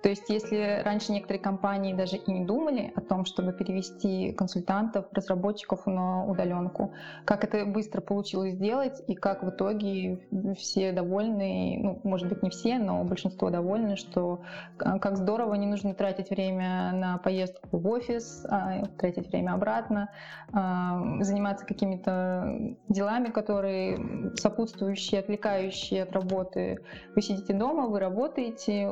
То 0.03 0.09
есть 0.09 0.29
если 0.29 0.81
раньше 0.83 1.13
некоторые 1.13 1.41
компании 1.41 1.93
даже 1.93 2.17
и 2.17 2.29
не 2.29 2.43
думали 2.43 2.91
о 2.93 2.99
том, 2.99 3.23
чтобы 3.23 3.53
перевести 3.53 4.33
консультантов, 4.33 5.05
разработчиков 5.13 5.85
на 5.85 6.25
удаленку, 6.25 6.91
как 7.23 7.45
это 7.45 7.65
быстро 7.65 8.01
получилось 8.01 8.55
сделать 8.55 9.01
и 9.07 9.15
как 9.15 9.43
в 9.43 9.49
итоге 9.49 10.19
все 10.57 10.91
довольны, 10.91 11.79
ну, 11.81 12.01
может 12.03 12.27
быть, 12.27 12.43
не 12.43 12.49
все, 12.49 12.79
но 12.79 13.01
большинство 13.05 13.49
довольны, 13.49 13.95
что 13.95 14.41
как 14.75 15.15
здорово, 15.15 15.53
не 15.53 15.67
нужно 15.67 15.93
тратить 15.93 16.31
время 16.31 16.91
на 16.91 17.17
поездку 17.19 17.77
в 17.77 17.87
офис, 17.87 18.45
а 18.49 18.85
тратить 18.97 19.29
время 19.29 19.53
обратно, 19.53 20.09
а, 20.51 21.01
заниматься 21.21 21.65
какими-то 21.65 22.75
делами, 22.89 23.27
которые 23.27 24.33
сопутствующие, 24.35 25.21
отвлекающие 25.21 26.03
от 26.03 26.11
работы. 26.11 26.79
Вы 27.15 27.21
сидите 27.21 27.53
дома, 27.53 27.87
вы 27.87 28.01
работаете, 28.01 28.89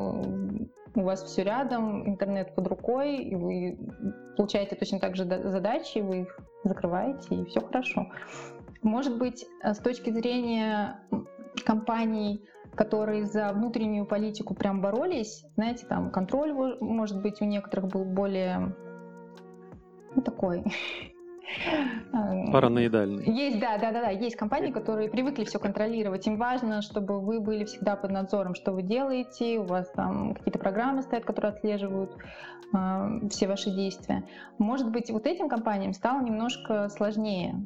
у 0.96 1.02
вас 1.02 1.24
все 1.24 1.44
рядом, 1.44 2.08
интернет 2.08 2.54
под 2.56 2.68
рукой, 2.68 3.18
и 3.18 3.36
вы 3.36 3.80
получаете 4.36 4.76
точно 4.76 5.00
так 5.00 5.16
же 5.16 5.26
задачи, 5.26 6.00
вы 6.00 6.22
их 6.22 6.40
закрываете, 6.64 7.36
и 7.36 7.46
все 7.46 7.62
хорошо. 7.62 8.08
Может 8.82 9.18
быть, 9.18 9.46
э, 9.64 9.74
с 9.74 9.78
точки 9.78 10.10
зрения 10.10 11.00
компаний, 11.66 12.44
которые 12.76 13.26
за 13.26 13.52
внутреннюю 13.54 14.06
политику 14.06 14.56
прям 14.56 14.82
боролись, 14.82 15.46
знаете, 15.56 15.86
там 15.88 16.12
контроль, 16.12 16.54
может 16.80 17.22
быть, 17.22 17.42
у 17.42 17.46
некоторых 17.46 17.88
был 17.90 18.06
более 18.06 18.76
ну, 20.16 20.22
такой 20.22 20.64
Параноидальный. 22.52 23.26
Есть, 23.26 23.60
да, 23.60 23.78
да, 23.78 23.92
да, 23.92 24.02
да. 24.02 24.10
Есть 24.10 24.36
компании, 24.36 24.72
которые 24.72 25.10
привыкли 25.10 25.44
все 25.44 25.60
контролировать. 25.60 26.26
Им 26.28 26.38
важно, 26.38 26.82
чтобы 26.82 27.20
вы 27.20 27.40
были 27.40 27.66
всегда 27.66 27.96
под 27.96 28.12
надзором, 28.12 28.56
что 28.56 28.72
вы 28.72 28.84
делаете. 28.84 29.60
У 29.60 29.64
вас 29.64 29.90
там 29.92 30.34
какие-то 30.36 30.60
программы 30.60 31.02
стоят, 31.02 31.26
которые 31.26 31.54
отслеживают 31.54 32.16
э, 32.74 33.28
все 33.30 33.48
ваши 33.48 33.72
действия. 33.72 34.24
Может 34.58 34.92
быть, 34.92 35.10
вот 35.12 35.26
этим 35.26 35.50
компаниям 35.50 35.94
стало 35.94 36.22
немножко 36.22 36.90
сложнее 36.90 37.66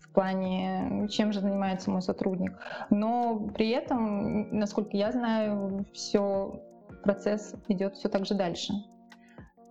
в 0.00 0.12
плане, 0.12 1.08
чем 1.10 1.32
же 1.32 1.40
занимается 1.40 1.90
мой 1.90 2.02
сотрудник. 2.02 2.58
Но 2.90 3.48
при 3.54 3.70
этом, 3.70 4.56
насколько 4.56 4.96
я 4.96 5.12
знаю, 5.12 5.84
все 5.92 6.62
процесс 7.02 7.54
идет 7.68 7.94
все 7.94 8.08
так 8.08 8.26
же 8.26 8.34
дальше. 8.34 8.72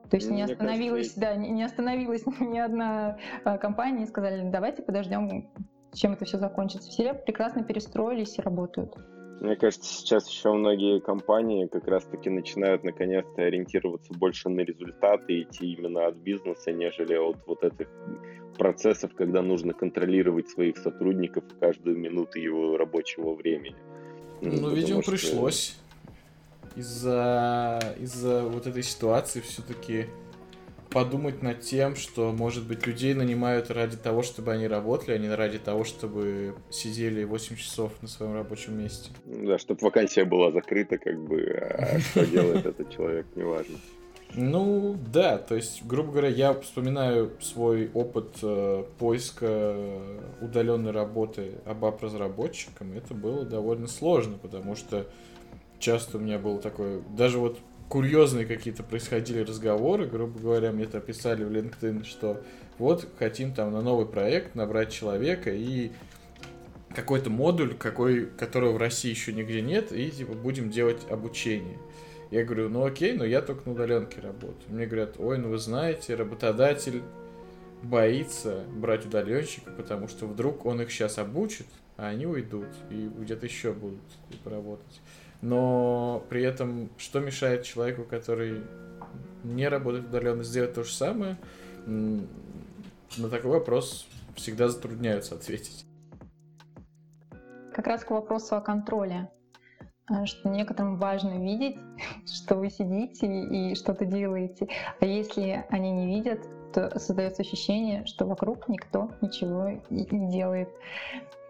То 0.10 0.18
есть 0.18 0.30
не 0.30 0.42
остановилась, 0.42 1.14
кажется, 1.14 1.20
да, 1.20 1.36
не 1.36 1.64
остановилась 1.64 2.26
ни 2.40 2.58
одна 2.58 3.18
а, 3.44 3.58
компания 3.58 4.04
и 4.04 4.08
сказали, 4.08 4.50
давайте 4.50 4.82
подождем, 4.82 5.50
чем 5.94 6.14
это 6.14 6.26
все 6.26 6.38
закончится. 6.38 6.90
Все 6.90 7.14
прекрасно 7.14 7.64
перестроились 7.64 8.38
и 8.38 8.42
работают. 8.42 8.96
Мне 9.40 9.56
кажется, 9.56 9.94
сейчас 9.94 10.28
еще 10.30 10.52
многие 10.52 11.00
компании 11.00 11.68
как 11.68 11.88
раз-таки 11.88 12.30
начинают 12.30 12.84
наконец-то 12.84 13.44
ориентироваться 13.44 14.12
больше 14.14 14.50
на 14.50 14.62
результаты 14.62 15.34
и 15.34 15.44
идти 15.44 15.74
именно 15.74 16.08
от 16.08 16.16
бизнеса, 16.16 16.72
нежели 16.72 17.16
от 17.16 17.38
вот 17.46 17.64
этих 17.64 17.88
процессов, 18.58 19.14
когда 19.14 19.44
нужно 19.44 19.74
контролировать 19.74 20.50
своих 20.50 20.78
сотрудников 20.78 21.44
каждую 21.60 21.98
минуту 21.98 22.40
его 22.40 22.78
рабочего 22.78 23.36
времени. 23.36 23.76
Ну, 24.42 24.72
видимо, 24.72 25.04
что... 25.04 25.12
пришлось 25.12 25.78
из-за 26.78 27.80
из-за 28.00 28.44
вот 28.44 28.68
этой 28.68 28.84
ситуации 28.84 29.42
все-таки 29.42 30.08
подумать 30.90 31.44
над 31.44 31.62
тем, 31.62 31.96
что, 31.96 32.32
может 32.32 32.66
быть, 32.68 32.88
людей 32.88 33.14
нанимают 33.14 33.70
ради 33.72 33.98
того, 33.98 34.24
чтобы 34.24 34.54
они 34.54 34.68
работали, 34.68 35.16
а 35.16 35.18
не 35.18 35.30
ради 35.30 35.60
того, 35.60 35.84
чтобы 35.84 36.56
сидели 36.70 37.24
8 37.24 37.56
часов 37.56 37.92
на 38.02 38.08
своем 38.08 38.34
рабочем 38.34 38.80
месте. 38.80 39.10
Да, 39.26 39.58
чтобы 39.58 39.82
вакансия 39.82 40.24
была 40.24 40.52
закрыта, 40.52 40.98
как 40.98 41.20
бы, 41.20 41.42
а 41.42 42.00
что 42.12 42.26
делает 42.26 42.66
этот 42.66 42.90
человек, 42.90 43.26
неважно. 43.36 43.78
Ну, 44.36 44.98
да, 45.12 45.38
то 45.38 45.56
есть, 45.56 45.86
грубо 45.86 46.12
говоря, 46.12 46.30
я 46.30 46.54
вспоминаю 46.54 47.32
свой 47.40 47.90
опыт 47.94 48.36
э, 48.42 48.84
поиска 49.00 49.76
удаленной 50.42 50.92
работы 50.92 51.54
обап-разработчиком. 51.66 52.94
Это 52.94 53.14
было 53.14 53.46
довольно 53.46 53.88
сложно, 53.88 54.38
потому 54.38 54.76
что 54.76 55.08
часто 55.80 56.18
у 56.18 56.20
меня 56.22 56.40
был 56.40 56.60
такой, 56.60 57.02
даже 57.16 57.40
вот 57.40 57.60
курьезные 57.90 58.46
какие-то 58.46 58.84
происходили 58.84 59.42
разговоры, 59.42 60.06
грубо 60.08 60.40
говоря, 60.40 60.72
мне 60.72 60.84
это 60.84 61.00
писали 61.00 61.44
в 61.44 61.52
LinkedIn, 61.52 62.06
что 62.06 62.42
вот 62.78 63.08
хотим 63.18 63.54
там 63.54 63.72
на 63.72 63.82
новый 63.82 64.06
проект 64.06 64.56
набрать 64.56 64.92
человека 64.92 65.52
и 65.52 65.92
какой-то 66.94 67.30
модуль, 67.30 67.76
какой, 67.76 68.26
которого 68.26 68.74
в 68.74 68.78
России 68.78 69.10
еще 69.10 69.34
нигде 69.34 69.62
нет, 69.62 69.92
и 69.92 70.10
типа 70.10 70.34
будем 70.34 70.70
делать 70.70 71.06
обучение. 71.10 71.78
Я 72.32 72.44
говорю, 72.44 72.70
ну 72.70 72.84
окей, 72.84 73.14
но 73.14 73.24
я 73.24 73.42
только 73.42 73.70
на 73.70 73.74
удаленке 73.74 74.20
работаю. 74.20 74.64
Мне 74.68 74.86
говорят, 74.86 75.16
ой, 75.18 75.38
ну 75.38 75.50
вы 75.50 75.58
знаете, 75.58 76.16
работодатель 76.16 77.02
боится 77.84 78.64
брать 78.76 79.06
удаленщика, 79.06 79.72
потому 79.72 80.08
что 80.08 80.26
вдруг 80.26 80.66
он 80.66 80.82
их 80.82 80.92
сейчас 80.92 81.20
обучит, 81.20 81.68
а 81.96 82.08
они 82.08 82.26
уйдут 82.26 82.68
и 82.90 83.10
где-то 83.18 83.46
еще 83.46 83.72
будут 83.72 84.02
типа, 84.30 84.50
работать 84.50 85.02
но 85.42 86.24
при 86.30 86.44
этом 86.44 86.90
что 86.98 87.20
мешает 87.20 87.64
человеку, 87.64 88.04
который 88.04 88.64
не 89.44 89.68
работает 89.68 90.06
удаленно, 90.06 90.44
сделать 90.44 90.74
то 90.74 90.84
же 90.84 90.92
самое? 90.92 91.38
На 91.86 93.30
такой 93.30 93.52
вопрос 93.52 94.08
всегда 94.36 94.70
затрудняются 94.70 95.36
ответить. 95.36 95.86
Как 97.74 97.88
раз 97.88 98.04
к 98.04 98.12
вопросу 98.12 98.56
о 98.56 98.62
контроле 98.62 99.30
а, 100.10 100.26
что 100.26 100.48
некоторым 100.50 100.98
важно 100.98 101.38
видеть, 101.44 101.78
что 102.26 102.56
вы 102.56 102.70
сидите 102.70 103.28
и 103.28 103.76
что-то 103.76 104.06
делаете. 104.06 104.68
А 105.00 105.06
если 105.06 105.66
они 105.70 105.92
не 105.92 106.16
видят, 106.16 106.40
то 106.74 106.98
создается 107.00 107.42
ощущение, 107.42 108.06
что 108.06 108.26
вокруг 108.26 108.68
никто 108.70 109.12
ничего 109.22 109.82
не 109.90 110.32
делает. 110.32 110.70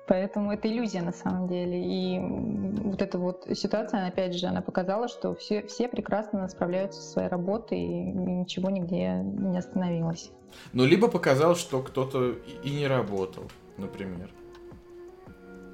Поэтому 0.07 0.53
это 0.53 0.69
иллюзия 0.69 1.01
на 1.01 1.11
самом 1.11 1.47
деле. 1.47 1.83
И 1.83 2.19
вот 2.19 3.01
эта 3.01 3.17
вот 3.17 3.45
ситуация, 3.53 4.07
опять 4.07 4.35
же, 4.35 4.47
она 4.47 4.61
показала, 4.61 5.07
что 5.07 5.35
все, 5.35 5.61
все 5.67 5.89
прекрасно 5.89 6.47
справляются 6.47 7.01
со 7.01 7.11
своей 7.11 7.27
работой, 7.27 7.79
и 7.79 8.11
ничего 8.11 8.69
нигде 8.69 9.21
не 9.23 9.57
остановилось. 9.57 10.31
Ну, 10.73 10.85
либо 10.85 11.09
показалось, 11.09 11.59
что 11.59 11.81
кто-то 11.81 12.35
и 12.63 12.69
не 12.69 12.87
работал, 12.87 13.43
например. 13.77 14.29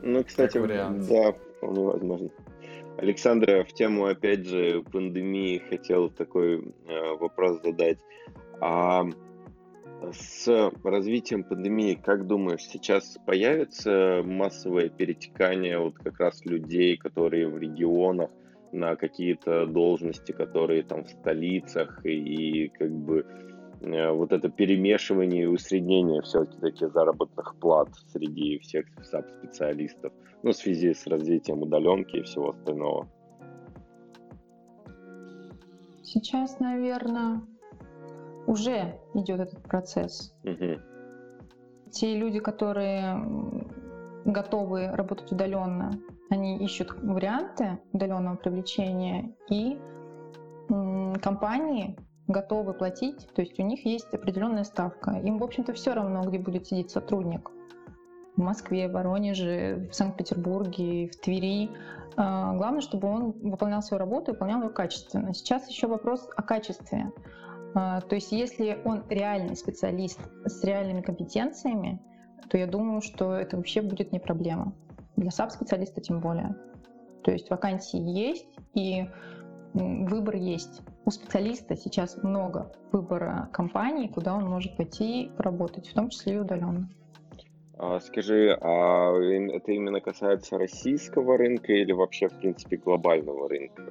Ну, 0.02 0.24
кстати, 0.24 0.58
да, 0.58 1.34
вполне 1.58 1.82
возможно. 1.82 2.30
Александра, 2.98 3.64
в 3.64 3.74
тему, 3.74 4.06
опять 4.06 4.46
же, 4.46 4.84
пандемии 4.92 5.62
хотел 5.70 6.10
такой 6.10 6.74
э, 6.88 7.16
вопрос 7.20 7.62
задать. 7.64 7.98
А 8.62 9.06
с 10.12 10.72
развитием 10.84 11.44
пандемии, 11.44 11.94
как 11.94 12.28
думаешь, 12.28 12.64
сейчас 12.64 13.18
появится 13.26 14.22
массовое 14.24 14.90
перетекание 14.90 15.80
вот 15.80 15.96
как 15.96 16.20
раз 16.20 16.44
людей, 16.46 16.98
которые 16.98 17.48
в 17.48 17.58
регионах 17.58 18.30
на 18.72 18.96
какие-то 18.96 19.66
должности, 19.68 20.32
которые 20.32 20.84
там 20.84 21.04
в 21.04 21.10
столицах, 21.10 22.06
и, 22.06 22.66
и 22.66 22.68
как 22.70 22.92
бы 22.92 23.26
э, 23.82 24.12
вот 24.12 24.32
это 24.34 24.50
перемешивание 24.50 25.44
и 25.44 25.48
усреднение 25.48 26.22
все-таки 26.24 26.88
заработных 26.88 27.56
плат 27.60 27.90
среди 28.12 28.58
всех 28.60 28.88
САП-специалистов, 29.04 30.12
ну, 30.42 30.52
в 30.52 30.56
связи 30.56 30.94
с 30.94 31.06
развитием 31.06 31.62
удаленки 31.62 32.18
и 32.18 32.24
всего 32.24 32.50
остального? 32.50 33.08
Сейчас, 36.04 36.60
наверное, 36.60 37.42
уже 38.48 39.00
идет 39.14 39.40
этот 39.40 39.64
процесс. 39.64 40.36
Мгм. 40.44 40.82
Те 41.92 42.16
люди, 42.18 42.40
которые 42.40 43.18
готовы 44.26 44.88
работать 44.92 45.32
удаленно, 45.32 45.92
они 46.30 46.58
ищут 46.58 46.94
варианты 47.02 47.80
удаленного 47.92 48.36
привлечения, 48.36 49.36
и 49.50 49.80
компании 51.22 51.98
готовы 52.28 52.74
платить, 52.74 53.28
то 53.36 53.42
есть 53.42 53.60
у 53.60 53.64
них 53.64 53.86
есть 53.86 54.14
определенная 54.14 54.64
ставка. 54.64 55.12
Им, 55.12 55.38
в 55.38 55.44
общем-то, 55.44 55.74
все 55.74 55.94
равно, 55.94 56.22
где 56.24 56.40
будет 56.40 56.68
сидеть 56.68 56.90
сотрудник. 56.90 57.52
В 58.36 58.42
Москве, 58.42 58.88
в 58.88 58.94
Воронеже, 58.94 59.90
в 59.92 59.94
Санкт-Петербурге, 59.94 61.10
в 61.10 61.16
Твери. 61.18 61.70
А, 62.16 62.56
главное, 62.56 62.82
чтобы 62.82 63.08
он 63.08 63.32
выполнял 63.32 63.82
свою 63.84 64.00
работу 64.00 64.32
и 64.32 64.34
выполнял 64.34 64.64
ее 64.64 64.70
качественно. 64.70 65.34
Сейчас 65.34 65.70
еще 65.70 65.88
вопрос 65.88 66.28
о 66.36 66.42
качестве. 66.42 67.12
А, 67.76 68.02
то 68.02 68.16
есть 68.16 68.32
если 68.32 68.78
он 68.86 69.04
реальный 69.10 69.56
специалист 69.56 70.20
с 70.46 70.64
реальными 70.64 71.02
компетенциями, 71.02 72.00
то 72.50 72.58
я 72.58 72.68
думаю, 72.68 73.02
что 73.02 73.34
это 73.34 73.58
вообще 73.58 73.82
будет 73.82 74.12
не 74.12 74.20
проблема. 74.20 74.74
Для 75.16 75.32
SAP-специалиста 75.32 76.02
тем 76.02 76.20
более. 76.20 76.56
То 77.24 77.32
есть 77.32 77.50
вакансии 77.50 78.00
есть 78.00 78.48
и 78.74 79.06
выбор 79.74 80.36
есть. 80.36 80.82
У 81.06 81.10
специалиста 81.10 81.76
сейчас 81.76 82.22
много 82.22 82.72
выбора 82.92 83.50
компаний, 83.52 84.08
куда 84.08 84.36
он 84.36 84.46
может 84.46 84.78
пойти 84.78 85.32
поработать, 85.38 85.88
в 85.88 85.94
том 85.94 86.10
числе 86.10 86.36
и 86.36 86.40
удаленно. 86.40 86.90
А, 87.78 88.00
скажи, 88.00 88.56
а 88.62 89.14
это 89.18 89.72
именно 89.72 90.00
касается 90.00 90.58
российского 90.58 91.38
рынка 91.38 91.74
или 91.74 91.92
вообще, 91.92 92.28
в 92.28 92.38
принципе, 92.40 92.78
глобального 92.78 93.50
рынка? 93.50 93.84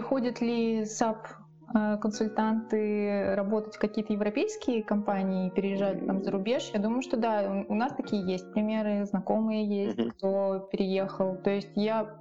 Переходит 0.00 0.40
ли 0.40 0.82
SAP 0.84 1.26
Э, 1.72 1.98
консультанты 1.98 3.34
работать 3.36 3.76
в 3.76 3.78
какие-то 3.78 4.12
европейские 4.12 4.82
компании, 4.82 5.50
переезжать 5.50 6.04
там 6.04 6.20
за 6.24 6.32
рубеж? 6.32 6.68
Я 6.74 6.80
думаю, 6.80 7.00
что 7.02 7.16
да, 7.16 7.64
у 7.68 7.74
нас 7.74 7.92
такие 7.94 8.24
есть 8.24 8.52
примеры, 8.52 9.04
знакомые 9.04 9.64
есть, 9.64 9.98
mm-hmm. 9.98 10.10
кто 10.10 10.68
переехал. 10.72 11.36
То 11.36 11.50
есть 11.50 11.70
я 11.76 12.18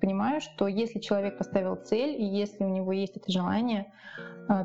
понимаю, 0.00 0.42
что 0.42 0.68
если 0.68 0.98
человек 0.98 1.38
поставил 1.38 1.76
цель, 1.76 2.20
и 2.20 2.24
если 2.24 2.62
у 2.62 2.68
него 2.68 2.92
есть 2.92 3.16
это 3.16 3.32
желание 3.32 3.90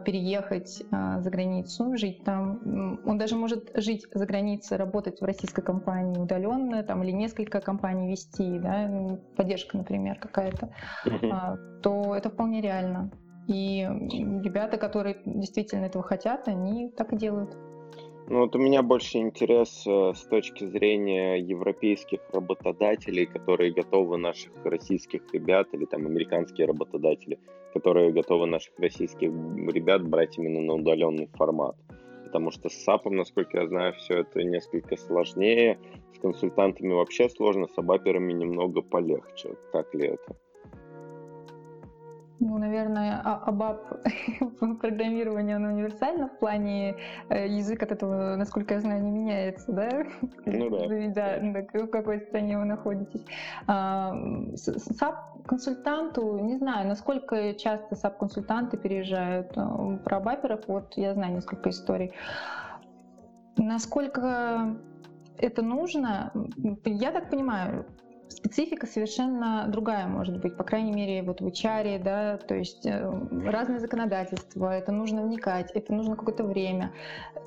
переехать 0.06 0.84
э, 0.92 1.22
за 1.22 1.30
границу, 1.30 1.96
жить 1.98 2.24
там, 2.24 3.00
он 3.06 3.18
даже 3.18 3.36
может 3.36 3.72
жить 3.76 4.06
за 4.14 4.26
границей, 4.26 4.78
работать 4.78 5.22
в 5.22 5.26
российской 5.26 5.62
компании 5.62 6.20
удаленно, 6.20 6.84
там, 6.84 7.04
или 7.04 7.12
несколько 7.12 7.62
компаний 7.62 8.10
вести, 8.10 8.60
да, 8.60 8.90
поддержка, 9.36 9.78
например, 9.78 10.18
какая-то, 10.20 10.70
mm-hmm. 11.06 11.82
то 11.82 12.16
это 12.16 12.30
вполне 12.30 12.62
реально. 12.62 13.12
И 13.48 13.82
ребята, 14.44 14.78
которые 14.78 15.18
действительно 15.26 15.86
этого 15.86 16.04
хотят, 16.04 16.48
они 16.48 16.90
так 16.90 17.14
и 17.14 17.18
делают. 17.18 17.56
Ну 18.28 18.40
вот 18.40 18.56
у 18.56 18.60
меня 18.60 18.82
больше 18.82 19.20
интерес 19.20 19.86
э, 19.86 20.14
с 20.16 20.24
точки 20.24 20.66
зрения 20.66 21.36
европейских 21.36 22.22
работодателей, 22.34 23.28
которые 23.28 23.72
готовы 23.72 24.18
наших 24.18 24.52
российских 24.66 25.22
ребят, 25.32 25.68
или 25.74 25.86
там 25.86 26.08
американские 26.08 26.66
работодатели, 26.66 27.38
которые 27.74 28.12
готовы 28.12 28.48
наших 28.48 28.74
российских 28.80 29.30
ребят 29.30 30.08
брать 30.08 30.40
именно 30.40 30.60
на 30.60 30.74
удаленный 30.74 31.28
формат. 31.36 31.76
Потому 32.24 32.50
что 32.50 32.68
с 32.68 32.74
САПом, 32.74 33.16
насколько 33.16 33.60
я 33.60 33.68
знаю, 33.68 33.94
все 33.94 34.22
это 34.22 34.44
несколько 34.44 34.98
сложнее. 34.98 35.78
С 36.16 36.20
консультантами 36.20 36.94
вообще 36.94 37.30
сложно, 37.30 37.68
с 37.68 37.78
абаперами 37.78 38.34
немного 38.34 38.82
полегче. 38.82 39.56
Так 39.72 39.94
ли 39.94 40.08
это? 40.08 40.36
Ну, 42.40 42.58
наверное, 42.58 43.22
ABAP 43.24 43.78
а, 44.60 44.76
программирование, 44.82 45.56
оно 45.56 45.70
универсально 45.70 46.28
в 46.28 46.38
плане 46.38 46.98
э, 47.30 47.48
язык 47.48 47.82
от 47.84 47.92
этого, 47.92 48.36
насколько 48.36 48.74
я 48.74 48.82
знаю, 48.82 49.02
не 49.04 49.12
меняется, 49.12 49.72
да? 49.72 50.04
Ну 50.46 50.70
да. 50.70 50.88
Да, 51.16 51.40
в 51.74 51.88
какой 51.88 52.20
стране 52.20 52.58
вы 52.58 52.66
находитесь. 52.66 53.24
SAP-консультанту, 53.68 56.40
не 56.40 56.58
знаю, 56.58 56.90
насколько 56.90 57.54
часто 57.54 57.96
SAP-консультанты 57.96 58.76
переезжают. 58.78 59.54
Э, 59.56 59.98
про 60.04 60.20
баперов, 60.20 60.68
вот 60.68 60.98
я 60.98 61.14
знаю 61.14 61.36
несколько 61.36 61.70
историй. 61.70 62.12
Насколько 63.56 64.76
это 65.38 65.62
нужно, 65.62 66.34
я 66.84 67.12
так 67.12 67.30
понимаю, 67.30 67.86
специфика 68.30 68.88
совершенно 68.88 69.68
другая 69.68 70.08
может 70.08 70.40
быть, 70.42 70.58
по 70.58 70.64
крайней 70.64 70.92
мере, 70.92 71.24
вот 71.24 71.42
в 71.42 71.48
HR, 71.48 72.02
да, 72.04 72.38
то 72.38 72.56
есть 72.56 72.86
э, 72.86 73.10
разное 73.46 73.80
законодательство, 73.80 74.72
это 74.72 74.92
нужно 74.92 75.24
вникать, 75.24 75.72
это 75.74 75.94
нужно 75.94 76.16
какое-то 76.16 76.44
время. 76.44 76.92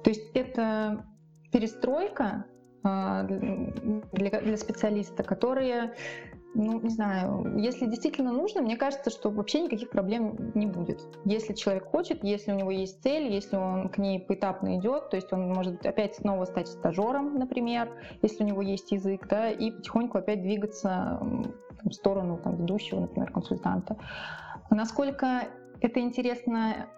То 0.04 0.10
есть 0.10 0.30
это 0.34 1.06
перестройка 1.52 2.44
а, 2.82 3.24
для, 3.24 4.40
для 4.40 4.56
специалиста, 4.56 5.22
которые 5.22 5.94
ну, 6.54 6.80
не 6.80 6.88
знаю, 6.88 7.58
если 7.58 7.87
действительно 7.87 8.32
нужно, 8.32 8.62
мне 8.62 8.76
кажется, 8.76 9.11
что 9.11 9.30
вообще 9.30 9.61
никаких 9.61 9.90
проблем 9.90 10.52
не 10.54 10.66
будет. 10.66 11.00
Если 11.24 11.52
человек 11.52 11.84
хочет, 11.87 12.24
если 12.24 12.52
у 12.52 12.56
него 12.56 12.70
есть 12.70 13.02
цель, 13.02 13.32
если 13.32 13.56
он 13.56 13.88
к 13.90 13.98
ней 13.98 14.18
поэтапно 14.18 14.76
идет, 14.78 15.11
то 15.11 15.16
есть 15.16 15.32
он 15.32 15.48
может 15.48 15.84
опять 15.84 16.16
снова 16.16 16.46
стать 16.46 16.68
стажером, 16.68 17.34
например, 17.38 17.90
если 18.22 18.44
у 18.44 18.46
него 18.46 18.62
есть 18.62 18.90
язык, 18.92 19.28
да, 19.28 19.50
и 19.50 19.70
потихоньку 19.70 20.18
опять 20.18 20.42
двигаться 20.42 21.20
в 21.84 21.92
сторону 21.92 22.38
там, 22.42 22.56
ведущего, 22.56 23.00
например, 23.00 23.30
консультанта. 23.30 23.96
Насколько 24.70 25.48
это 25.80 26.00
интересно 26.00 26.88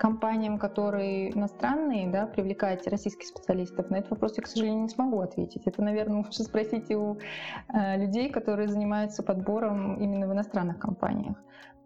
компаниям, 0.00 0.58
которые 0.58 1.30
иностранные, 1.36 2.08
да, 2.08 2.26
привлекать 2.26 2.86
российских 2.88 3.26
специалистов? 3.26 3.90
На 3.90 3.96
этот 3.96 4.12
вопрос 4.12 4.36
я, 4.38 4.42
к 4.42 4.46
сожалению, 4.46 4.82
не 4.82 4.88
смогу 4.88 5.20
ответить. 5.20 5.66
Это, 5.66 5.82
наверное, 5.82 6.18
лучше 6.18 6.42
спросить 6.42 6.90
у 6.90 7.18
э, 7.68 7.98
людей, 7.98 8.30
которые 8.30 8.68
занимаются 8.68 9.22
подбором 9.22 9.96
именно 10.00 10.26
в 10.26 10.32
иностранных 10.32 10.78
компаниях. 10.78 11.36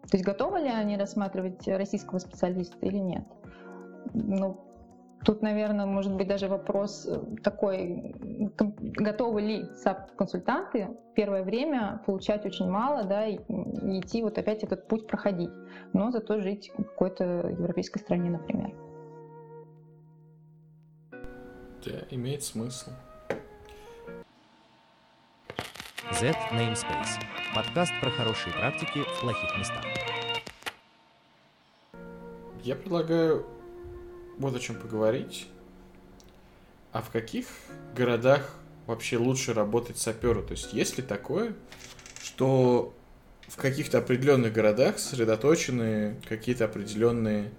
То 0.09 0.17
есть 0.17 0.23
готовы 0.23 0.59
ли 0.59 0.69
они 0.69 0.97
рассматривать 0.97 1.67
российского 1.67 2.19
специалиста 2.19 2.85
или 2.85 2.99
нет? 2.99 3.25
Ну, 4.13 4.64
Тут, 5.25 5.41
наверное, 5.41 5.87
может 5.87 6.13
быть 6.13 6.27
даже 6.27 6.47
вопрос 6.47 7.07
э, 7.07 7.19
такой, 7.41 8.13
готовы 8.57 9.41
ли 9.41 9.63
SAP-консультанты 9.83 10.89
первое 11.15 11.41
время 11.43 11.99
получать 12.05 12.45
очень 12.45 12.69
мало, 12.69 13.05
да, 13.05 13.25
и, 13.25 13.37
и 13.37 13.99
идти 13.99 14.21
вот 14.21 14.37
опять 14.37 14.63
этот 14.63 14.87
путь 14.87 15.07
проходить, 15.07 15.49
но 15.93 16.11
зато 16.11 16.39
жить 16.41 16.71
в 16.77 16.83
какой-то 16.83 17.23
европейской 17.49 17.97
стране, 17.97 18.29
например. 18.29 18.75
Да, 21.11 21.91
имеет 22.11 22.43
смысл. 22.43 22.91
Z 26.11 26.35
Namespace. 26.51 27.19
Подкаст 27.55 27.91
про 27.99 28.11
хорошие 28.11 28.53
практики 28.53 28.99
в 28.99 29.21
плохих 29.21 29.57
местах. 29.57 29.83
Я 32.63 32.75
предлагаю 32.75 33.54
вот 34.37 34.55
о 34.55 34.59
чем 34.59 34.75
поговорить. 34.75 35.47
А 36.91 37.01
в 37.01 37.09
каких 37.09 37.47
городах 37.95 38.55
вообще 38.87 39.17
лучше 39.17 39.53
работать 39.53 39.97
саперу? 39.97 40.43
То 40.43 40.51
есть 40.51 40.73
есть 40.73 40.97
ли 40.97 41.03
такое, 41.03 41.53
что 42.21 42.93
в 43.47 43.57
каких-то 43.57 43.99
определенных 43.99 44.53
городах 44.53 44.99
сосредоточены 44.99 46.15
какие-то 46.27 46.65
определенные 46.65 47.51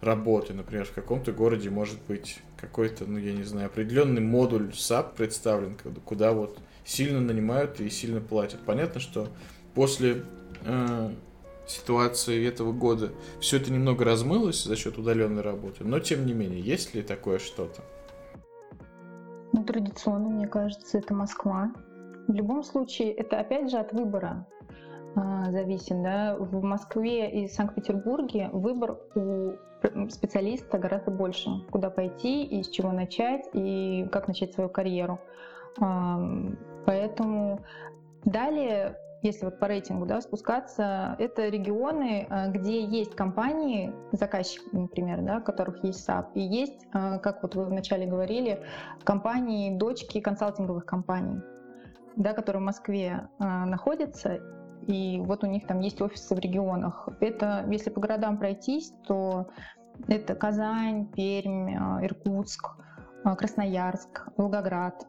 работы. 0.00 0.52
Например, 0.52 0.84
в 0.84 0.92
каком-то 0.92 1.32
городе 1.32 1.70
может 1.70 2.00
быть 2.08 2.40
какой-то, 2.60 3.06
ну 3.06 3.18
я 3.18 3.32
не 3.32 3.42
знаю, 3.42 3.66
определенный 3.66 4.20
модуль 4.20 4.70
SAP 4.70 5.14
представлен, 5.16 5.76
куда 6.04 6.32
вот 6.32 6.58
сильно 6.84 7.20
нанимают 7.20 7.80
и 7.80 7.88
сильно 7.90 8.20
платят. 8.20 8.60
Понятно, 8.64 9.00
что 9.00 9.28
после 9.74 10.24
э, 10.62 11.14
ситуации 11.66 12.46
этого 12.46 12.72
года 12.72 13.12
все 13.40 13.56
это 13.56 13.72
немного 13.72 14.04
размылось 14.04 14.64
за 14.64 14.76
счет 14.76 14.98
удаленной 14.98 15.42
работы, 15.42 15.84
но 15.84 16.00
тем 16.00 16.26
не 16.26 16.32
менее, 16.32 16.60
есть 16.60 16.94
ли 16.94 17.02
такое 17.02 17.38
что-то? 17.38 17.82
Ну, 19.52 19.62
традиционно, 19.62 20.30
мне 20.30 20.48
кажется, 20.48 20.98
это 20.98 21.14
Москва. 21.14 21.72
В 22.26 22.32
любом 22.32 22.64
случае, 22.64 23.12
это 23.12 23.38
опять 23.38 23.70
же 23.70 23.76
от 23.76 23.92
выбора 23.92 24.46
э, 25.14 25.50
зависит. 25.50 26.02
Да? 26.02 26.36
В 26.36 26.60
Москве 26.60 27.30
и 27.30 27.46
Санкт-Петербурге 27.46 28.50
выбор 28.52 28.98
у 29.14 29.52
специалиста 30.10 30.78
гораздо 30.78 31.12
больше. 31.12 31.50
Куда 31.70 31.90
пойти 31.90 32.44
и 32.44 32.64
с 32.64 32.68
чего 32.68 32.90
начать, 32.90 33.44
и 33.52 34.08
как 34.10 34.26
начать 34.26 34.52
свою 34.54 34.70
карьеру. 34.70 35.20
Э, 35.80 36.16
поэтому 36.84 37.60
далее 38.24 38.98
если 39.24 39.46
вот 39.46 39.58
по 39.58 39.66
рейтингу 39.66 40.06
да, 40.06 40.20
спускаться, 40.20 41.16
это 41.18 41.48
регионы, 41.48 42.26
э, 42.28 42.50
где 42.50 42.84
есть 42.84 43.16
компании, 43.16 43.92
заказчики, 44.12 44.64
например, 44.72 45.22
да, 45.22 45.38
у 45.38 45.40
которых 45.40 45.82
есть 45.82 46.06
SAP, 46.08 46.26
и 46.34 46.40
есть, 46.40 46.86
э, 46.92 47.18
как 47.20 47.42
вот 47.42 47.54
вы 47.54 47.64
вначале 47.64 48.06
говорили, 48.06 48.60
компании, 49.02 49.76
дочки 49.76 50.20
консалтинговых 50.20 50.84
компаний, 50.84 51.40
да, 52.16 52.34
которые 52.34 52.60
в 52.60 52.66
Москве 52.66 53.28
э, 53.38 53.44
находятся, 53.44 54.40
и 54.86 55.20
вот 55.24 55.42
у 55.42 55.46
них 55.46 55.66
там 55.66 55.80
есть 55.80 56.02
офисы 56.02 56.34
в 56.34 56.38
регионах. 56.38 57.08
Это, 57.20 57.64
если 57.70 57.88
по 57.88 58.00
городам 58.00 58.36
пройтись, 58.36 58.92
то 59.06 59.48
это 60.08 60.34
Казань, 60.34 61.06
Пермь, 61.06 62.04
Иркутск, 62.04 62.76
Красноярск, 63.24 64.28
Волгоград. 64.36 65.06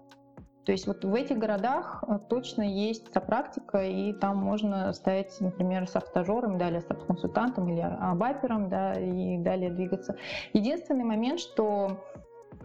То 0.65 0.71
есть 0.71 0.87
вот 0.87 1.05
в 1.05 1.13
этих 1.13 1.37
городах 1.37 2.03
точно 2.27 2.63
есть 2.63 3.07
эта 3.09 3.21
практика, 3.21 3.83
и 3.83 4.13
там 4.13 4.37
можно 4.37 4.91
стать, 4.93 5.35
например, 5.39 5.87
с 5.87 5.95
автожером, 5.95 6.57
далее 6.57 6.81
с 6.81 6.85
консультантом 6.85 7.69
или 7.69 7.81
абапером, 7.81 8.67
да, 8.67 8.93
и 8.93 9.37
далее 9.37 9.69
двигаться. 9.69 10.17
Единственный 10.53 11.03
момент, 11.03 11.39
что 11.39 12.03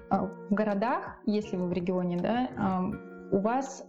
в 0.08 0.54
городах, 0.54 1.18
если 1.26 1.56
вы 1.56 1.68
в 1.68 1.72
регионе, 1.72 2.16
да, 2.16 2.48
у 3.30 3.38
вас 3.38 3.86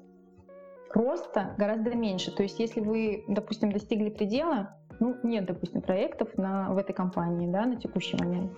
роста 0.93 1.55
гораздо 1.57 1.95
меньше. 1.95 2.35
То 2.35 2.43
есть 2.43 2.59
если 2.59 2.81
вы, 2.81 3.23
допустим, 3.27 3.71
достигли 3.71 4.09
предела, 4.09 4.75
ну, 4.99 5.15
нет, 5.23 5.45
допустим, 5.45 5.81
проектов 5.81 6.37
на, 6.37 6.73
в 6.73 6.77
этой 6.77 6.93
компании 6.93 7.47
да, 7.47 7.65
на 7.65 7.77
текущий 7.77 8.17
момент, 8.17 8.51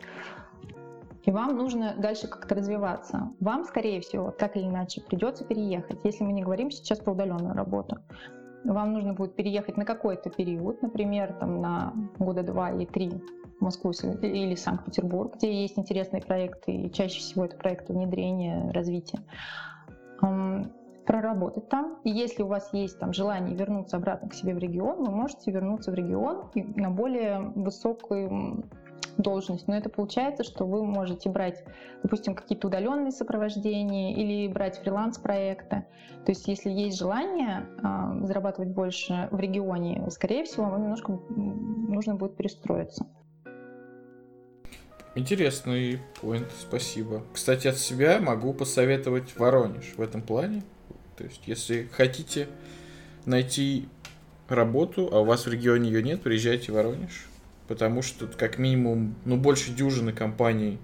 и 1.24 1.32
вам 1.32 1.56
нужно 1.56 1.96
дальше 1.98 2.28
как-то 2.28 2.56
развиваться. 2.56 3.32
Вам, 3.40 3.64
скорее 3.64 4.02
всего, 4.02 4.32
так 4.32 4.58
или 4.58 4.66
иначе, 4.66 5.02
придется 5.02 5.46
переехать, 5.46 6.00
если 6.04 6.24
мы 6.24 6.34
не 6.34 6.44
говорим 6.44 6.70
сейчас 6.70 7.00
про 7.00 7.14
удаленную 7.14 7.54
работу. 7.54 7.98
Вам 8.66 8.94
нужно 8.94 9.14
будет 9.14 9.36
переехать 9.36 9.78
на 9.78 9.86
какой-то 9.86 10.30
период, 10.30 10.82
например, 10.82 11.34
там, 11.40 11.62
на 11.62 11.94
года 12.18 12.44
два 12.44 12.72
или 12.72 12.86
три 12.86 13.12
в 13.60 13.64
Москву 13.64 13.92
или 13.92 14.56
Санкт-Петербург, 14.56 15.36
где 15.36 15.62
есть 15.62 15.78
интересные 15.78 16.22
проекты, 16.22 16.72
и 16.72 16.92
чаще 16.92 17.20
всего 17.20 17.46
это 17.46 17.58
проекты 17.58 17.94
внедрения, 17.94 18.72
развития 18.72 19.20
проработать 21.06 21.68
там. 21.70 21.98
И 22.04 22.10
если 22.10 22.44
у 22.44 22.48
вас 22.48 22.70
есть 22.74 23.00
там 23.00 23.14
желание 23.14 23.56
вернуться 23.56 23.98
обратно 23.98 24.30
к 24.30 24.34
себе 24.34 24.54
в 24.54 24.58
регион, 24.58 25.04
вы 25.04 25.12
можете 25.12 25.52
вернуться 25.52 25.92
в 25.92 25.96
регион 25.96 26.50
на 26.56 26.90
более 26.90 27.40
высокую 27.56 28.64
должность. 29.18 29.68
Но 29.68 29.76
это 29.76 29.90
получается, 29.90 30.44
что 30.44 30.66
вы 30.66 30.86
можете 30.86 31.30
брать, 31.30 31.64
допустим, 32.02 32.36
какие-то 32.36 32.68
удаленные 32.68 33.12
сопровождения 33.12 34.16
или 34.16 34.52
брать 34.52 34.80
фриланс-проекты. 34.80 35.86
То 36.26 36.32
есть, 36.32 36.48
если 36.48 36.70
есть 36.70 36.98
желание 36.98 37.68
э, 37.78 38.26
зарабатывать 38.26 38.70
больше 38.70 39.28
в 39.32 39.40
регионе, 39.40 40.10
скорее 40.10 40.46
всего, 40.46 40.66
вам 40.66 40.84
немножко 40.84 41.20
нужно 41.30 42.16
будет 42.16 42.36
перестроиться. 42.36 43.06
Интересный 45.16 46.00
point, 46.22 46.48
спасибо. 46.60 47.22
Кстати, 47.34 47.68
от 47.68 47.78
себя 47.78 48.20
могу 48.20 48.54
посоветовать 48.54 49.38
Воронеж 49.38 49.94
в 49.96 50.02
этом 50.02 50.24
плане. 50.24 50.64
То 51.18 51.26
есть, 51.26 51.42
если 51.46 51.84
хотите 51.92 52.48
найти 53.26 53.88
работу, 54.50 55.10
а 55.12 55.20
у 55.22 55.26
вас 55.26 55.46
в 55.46 55.52
регионе 55.52 55.92
ее 55.92 56.02
нет, 56.02 56.22
приезжайте 56.22 56.72
в 56.72 56.76
Воронеж. 56.76 57.28
Потому 57.68 58.02
что 58.02 58.28
как 58.28 58.58
минимум, 58.58 59.16
ну, 59.26 59.38
больше 59.38 59.72
дюжины 59.72 60.12
компаний 60.12 60.80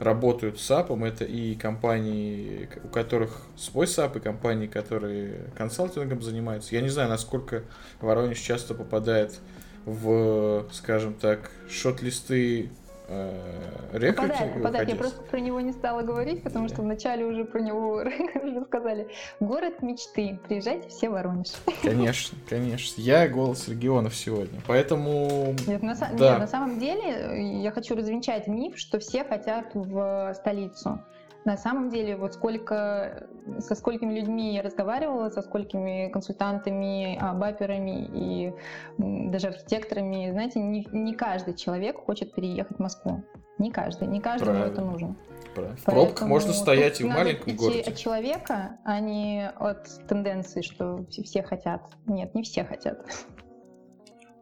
работают 0.00 0.60
с 0.60 0.64
SAP 0.64 0.84
ом. 0.84 1.04
Это 1.04 1.24
и 1.24 1.54
компании, 1.54 2.68
у 2.82 2.88
которых 2.88 3.42
свой 3.56 3.86
SAP, 3.86 4.16
и 4.16 4.20
компании, 4.20 4.66
которые 4.66 5.50
консалтингом 5.56 6.22
занимаются. 6.22 6.74
Я 6.74 6.80
не 6.80 6.88
знаю, 6.88 7.08
насколько 7.08 7.62
Воронеж 8.00 8.38
часто 8.38 8.74
попадает 8.74 9.38
в, 9.84 10.66
скажем 10.72 11.14
так, 11.14 11.50
шот-листы 11.68 12.70
э, 13.08 14.12
попадает, 14.12 14.54
попадает. 14.54 14.88
Я 14.88 14.96
просто 14.96 15.22
про 15.22 15.40
него 15.40 15.60
не 15.60 15.72
стала 15.72 16.02
говорить, 16.02 16.42
потому 16.42 16.68
что 16.68 16.82
вначале 16.82 17.24
уже 17.24 17.44
про 17.44 17.60
него 17.60 18.02
рассказали. 18.34 19.08
Город 19.40 19.82
мечты. 19.82 20.38
Приезжайте 20.48 20.88
все 20.88 21.08
в 21.08 21.12
Воронеж. 21.12 21.52
Конечно, 21.82 22.38
конечно. 22.48 23.00
Я 23.00 23.28
голос 23.28 23.68
регионов 23.68 24.14
сегодня. 24.14 24.60
Поэтому... 24.66 25.54
Нет 25.66 25.82
на, 25.82 25.94
да. 25.94 26.08
нет, 26.10 26.38
на 26.38 26.46
самом 26.46 26.78
деле 26.78 27.62
я 27.62 27.70
хочу 27.70 27.94
развенчать 27.94 28.46
миф, 28.46 28.78
что 28.78 28.98
все 28.98 29.24
хотят 29.24 29.66
в 29.74 30.34
столицу. 30.38 31.00
На 31.44 31.58
самом 31.58 31.90
деле, 31.90 32.16
вот 32.16 32.34
сколько, 32.34 33.28
со 33.58 33.74
сколькими 33.74 34.14
людьми 34.14 34.54
я 34.54 34.62
разговаривала, 34.62 35.28
со 35.28 35.42
сколькими 35.42 36.08
консультантами, 36.08 37.18
а, 37.20 37.34
баперами 37.34 38.08
и 38.14 38.54
даже 38.98 39.48
архитекторами, 39.48 40.30
знаете, 40.30 40.60
не, 40.60 40.86
не 40.92 41.14
каждый 41.14 41.54
человек 41.54 41.98
хочет 41.98 42.34
переехать 42.34 42.78
в 42.78 42.80
Москву. 42.80 43.22
Не 43.58 43.70
каждый, 43.70 44.08
не 44.08 44.20
каждому 44.20 44.56
Правильно. 44.56 44.72
это 44.72 44.82
нужно. 44.82 45.16
Правильно. 45.54 45.76
В 45.76 45.84
пробках 45.84 46.28
можно 46.28 46.52
стоять 46.52 47.00
и 47.00 47.04
в 47.04 47.08
маленьком 47.08 47.54
городе. 47.56 47.82
от 47.82 47.96
человека, 47.96 48.78
а 48.84 48.98
не 48.98 49.48
от 49.48 49.86
тенденции, 50.08 50.62
что 50.62 51.04
все 51.08 51.42
хотят. 51.42 51.82
Нет, 52.06 52.34
не 52.34 52.42
все 52.42 52.64
хотят. 52.64 53.06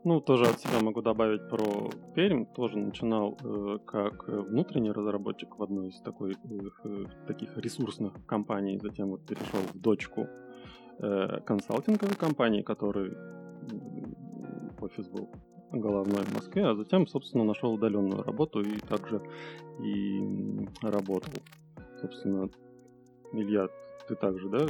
Ну, 0.04 0.20
тоже 0.20 0.44
от 0.46 0.58
себя 0.58 0.80
могу 0.80 1.00
добавить 1.00 1.48
про 1.48 1.90
Пермь. 2.14 2.44
Тоже 2.44 2.76
начинал 2.78 3.38
э, 3.44 3.78
как 3.86 4.26
внутренний 4.26 4.90
разработчик 4.90 5.56
в 5.58 5.62
одной 5.62 5.88
из 5.90 6.00
такой, 6.00 6.32
э, 6.32 7.04
таких 7.28 7.56
ресурсных 7.56 8.12
компаний, 8.26 8.80
затем 8.82 9.10
вот 9.10 9.24
перешел 9.24 9.60
в 9.72 9.80
дочку 9.80 10.26
э, 10.98 11.40
консалтинговой 11.46 12.16
компании, 12.16 12.62
который 12.62 13.12
офис 14.80 15.08
был 15.08 15.30
головной 15.70 16.24
в 16.24 16.34
Москве, 16.34 16.66
а 16.66 16.74
затем, 16.74 17.06
собственно, 17.06 17.44
нашел 17.44 17.72
удаленную 17.72 18.24
работу 18.24 18.60
и 18.60 18.78
также 18.78 19.22
и 19.80 20.66
работал. 20.82 21.32
Собственно, 22.00 22.50
Илья, 23.32 23.68
ты 24.08 24.16
также, 24.16 24.48
да, 24.48 24.66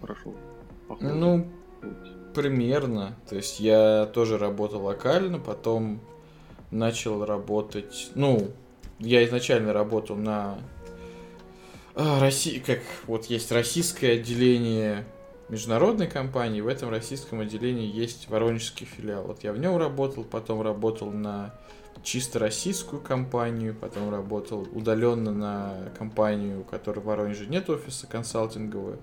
прошел? 0.00 0.34
Похоже, 0.88 1.14
ну, 1.14 1.46
путь? 1.82 2.25
Примерно. 2.36 3.16
То 3.30 3.36
есть 3.36 3.60
я 3.60 4.04
тоже 4.12 4.36
работал 4.36 4.84
локально, 4.84 5.38
потом 5.38 6.02
начал 6.70 7.24
работать... 7.24 8.10
Ну, 8.14 8.50
я 8.98 9.24
изначально 9.24 9.72
работал 9.72 10.16
на 10.16 10.58
а, 11.94 12.20
России, 12.20 12.58
как 12.58 12.80
вот 13.06 13.24
есть 13.24 13.50
российское 13.52 14.12
отделение 14.12 15.06
международной 15.48 16.08
компании, 16.08 16.60
в 16.60 16.68
этом 16.68 16.90
российском 16.90 17.40
отделении 17.40 17.90
есть 17.90 18.28
воронежский 18.28 18.84
филиал. 18.84 19.22
Вот 19.22 19.42
я 19.42 19.54
в 19.54 19.58
нем 19.58 19.78
работал, 19.78 20.22
потом 20.22 20.60
работал 20.60 21.10
на 21.10 21.54
чисто 22.02 22.38
российскую 22.38 23.00
компанию, 23.00 23.74
потом 23.74 24.10
работал 24.10 24.66
удаленно 24.72 25.32
на 25.32 25.90
компанию, 25.98 26.60
у 26.60 26.64
которой 26.64 27.00
в 27.00 27.04
Воронеже 27.04 27.46
нет 27.46 27.68
офиса 27.70 28.06
консалтингового, 28.06 28.98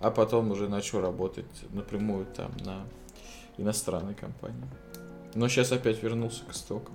а 0.00 0.10
потом 0.10 0.50
уже 0.50 0.68
начал 0.68 1.00
работать 1.00 1.46
напрямую 1.72 2.26
там 2.26 2.50
на 2.64 2.84
иностранной 3.56 4.14
компании. 4.14 4.68
Но 5.34 5.48
сейчас 5.48 5.72
опять 5.72 6.02
вернулся 6.02 6.44
к 6.44 6.52
истокам. 6.52 6.94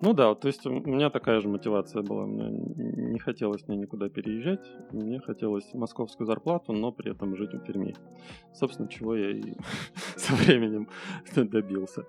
Ну 0.00 0.12
да, 0.14 0.32
то 0.36 0.46
есть 0.46 0.64
у 0.64 0.70
меня 0.70 1.10
такая 1.10 1.40
же 1.40 1.48
мотивация 1.48 2.02
была. 2.02 2.24
Мне 2.24 2.50
не 2.50 3.18
хотелось 3.18 3.66
мне 3.66 3.76
никуда 3.76 4.08
переезжать. 4.08 4.64
Мне 4.92 5.18
хотелось 5.18 5.74
московскую 5.74 6.24
зарплату, 6.26 6.72
но 6.72 6.92
при 6.92 7.10
этом 7.10 7.36
жить 7.36 7.52
в 7.52 7.58
Перми. 7.58 7.96
Собственно, 8.54 8.88
чего 8.88 9.16
я 9.16 9.30
и 9.30 9.54
со 10.16 10.34
временем 10.34 10.88
добился. 11.34 12.04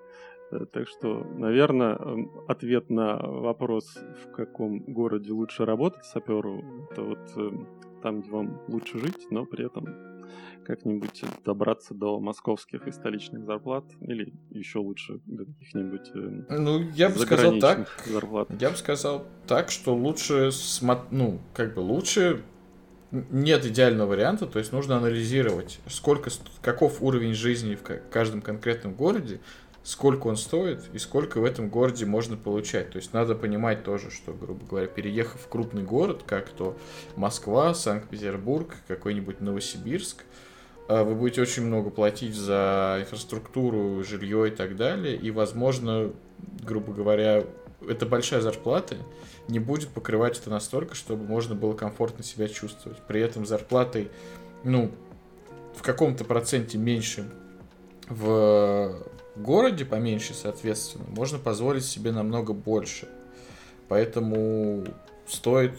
Э, 0.52 0.66
так 0.72 0.88
что, 0.88 1.24
наверное, 1.36 1.96
эм, 1.96 2.32
ответ 2.48 2.90
на 2.90 3.18
вопрос, 3.18 3.98
в 4.24 4.32
каком 4.32 4.80
городе 4.80 5.32
лучше 5.32 5.66
работать 5.66 6.06
саперу, 6.06 6.88
это 6.92 7.04
вот 7.04 7.20
эм, 7.36 7.68
там, 8.02 8.22
где 8.22 8.32
вам 8.32 8.62
лучше 8.68 9.00
жить, 9.00 9.28
но 9.30 9.46
при 9.46 9.66
этом 9.66 9.86
как-нибудь 10.66 11.24
добраться 11.44 11.96
до 11.96 12.20
московских 12.20 12.88
и 12.88 12.92
столичных 12.92 13.46
зарплат 13.46 13.86
или 14.02 14.34
еще 14.52 14.80
лучше 14.80 15.20
до 15.26 15.46
каких-нибудь 15.46 16.12
эм, 16.14 16.46
ну 16.50 16.80
я 16.94 17.10
бы 17.10 17.18
сказал 17.18 17.58
так 17.60 17.88
зарплат. 18.06 18.50
я 18.62 18.70
бы 18.70 18.76
сказал 18.76 19.26
так 19.48 19.72
что 19.72 19.96
лучше 19.96 20.52
ну 21.10 21.40
как 21.56 21.74
бы 21.74 21.80
лучше 21.80 22.44
нет 23.12 23.66
идеального 23.66 24.10
варианта, 24.10 24.46
то 24.46 24.60
есть 24.60 24.72
нужно 24.72 24.98
анализировать, 24.98 25.80
сколько, 25.88 26.30
каков 26.62 27.02
уровень 27.02 27.34
жизни 27.34 27.74
в 27.76 27.82
каждом 28.12 28.42
конкретном 28.42 28.94
городе, 28.94 29.40
сколько 29.84 30.28
он 30.28 30.38
стоит 30.38 30.84
и 30.94 31.00
сколько 31.00 31.40
в 31.40 31.46
этом 31.46 31.70
городе 31.70 32.06
можно 32.06 32.38
получать. 32.38 32.92
То 32.92 32.98
есть 32.98 33.14
надо 33.14 33.36
понимать 33.36 33.84
тоже, 33.84 34.12
что, 34.12 34.34
грубо 34.34 34.66
говоря, 34.66 34.88
переехав 34.88 35.40
в 35.40 35.48
крупный 35.48 35.84
город, 35.84 36.24
как 36.26 36.50
то 36.50 36.78
Москва, 37.16 37.74
Санкт-Петербург, 37.74 38.76
какой-нибудь 38.88 39.42
Новосибирск, 39.42 40.24
э, 40.88 41.04
вы 41.04 41.16
будете 41.16 41.42
очень 41.42 41.64
много 41.64 41.90
платить 41.90 42.36
за 42.36 42.98
инфраструктуру, 43.02 44.04
жилье 44.04 44.50
и 44.50 44.52
так 44.52 44.76
далее, 44.76 45.16
и, 45.16 45.32
возможно, 45.32 46.12
грубо 46.62 46.94
говоря, 46.94 47.46
это 47.88 48.06
большая 48.06 48.42
зарплата 48.42 48.98
не 49.48 49.60
будет 49.60 49.90
покрывать 49.90 50.38
это 50.40 50.50
настолько, 50.50 50.96
чтобы 50.96 51.24
можно 51.24 51.56
было 51.56 51.74
комфортно 51.74 52.24
себя 52.24 52.48
чувствовать. 52.48 53.00
При 53.08 53.22
этом 53.22 53.46
зарплатой, 53.46 54.12
ну, 54.64 54.92
в 55.76 55.82
каком-то 55.82 56.24
проценте 56.24 56.78
меньше 56.78 57.30
в 58.08 59.04
городе 59.36 59.86
поменьше, 59.86 60.34
соответственно, 60.34 61.06
можно 61.10 61.40
позволить 61.40 61.86
себе 61.86 62.12
намного 62.12 62.54
больше. 62.54 63.08
Поэтому 63.88 64.86
стоит 65.28 65.74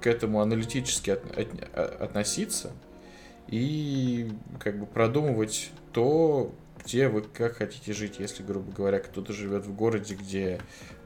к 0.00 0.06
этому 0.06 0.40
аналитически 0.40 1.10
от, 1.10 1.38
от, 1.38 2.00
относиться 2.00 2.72
и 3.48 4.30
как 4.58 4.78
бы 4.78 4.86
продумывать 4.86 5.70
то, 5.92 6.52
где 6.84 7.08
вы 7.08 7.22
как 7.22 7.56
хотите 7.56 7.92
жить, 7.92 8.16
если, 8.18 8.42
грубо 8.42 8.72
говоря, 8.72 8.98
кто-то 8.98 9.32
живет 9.32 9.66
в 9.66 9.74
городе, 9.74 10.14
где 10.14 10.60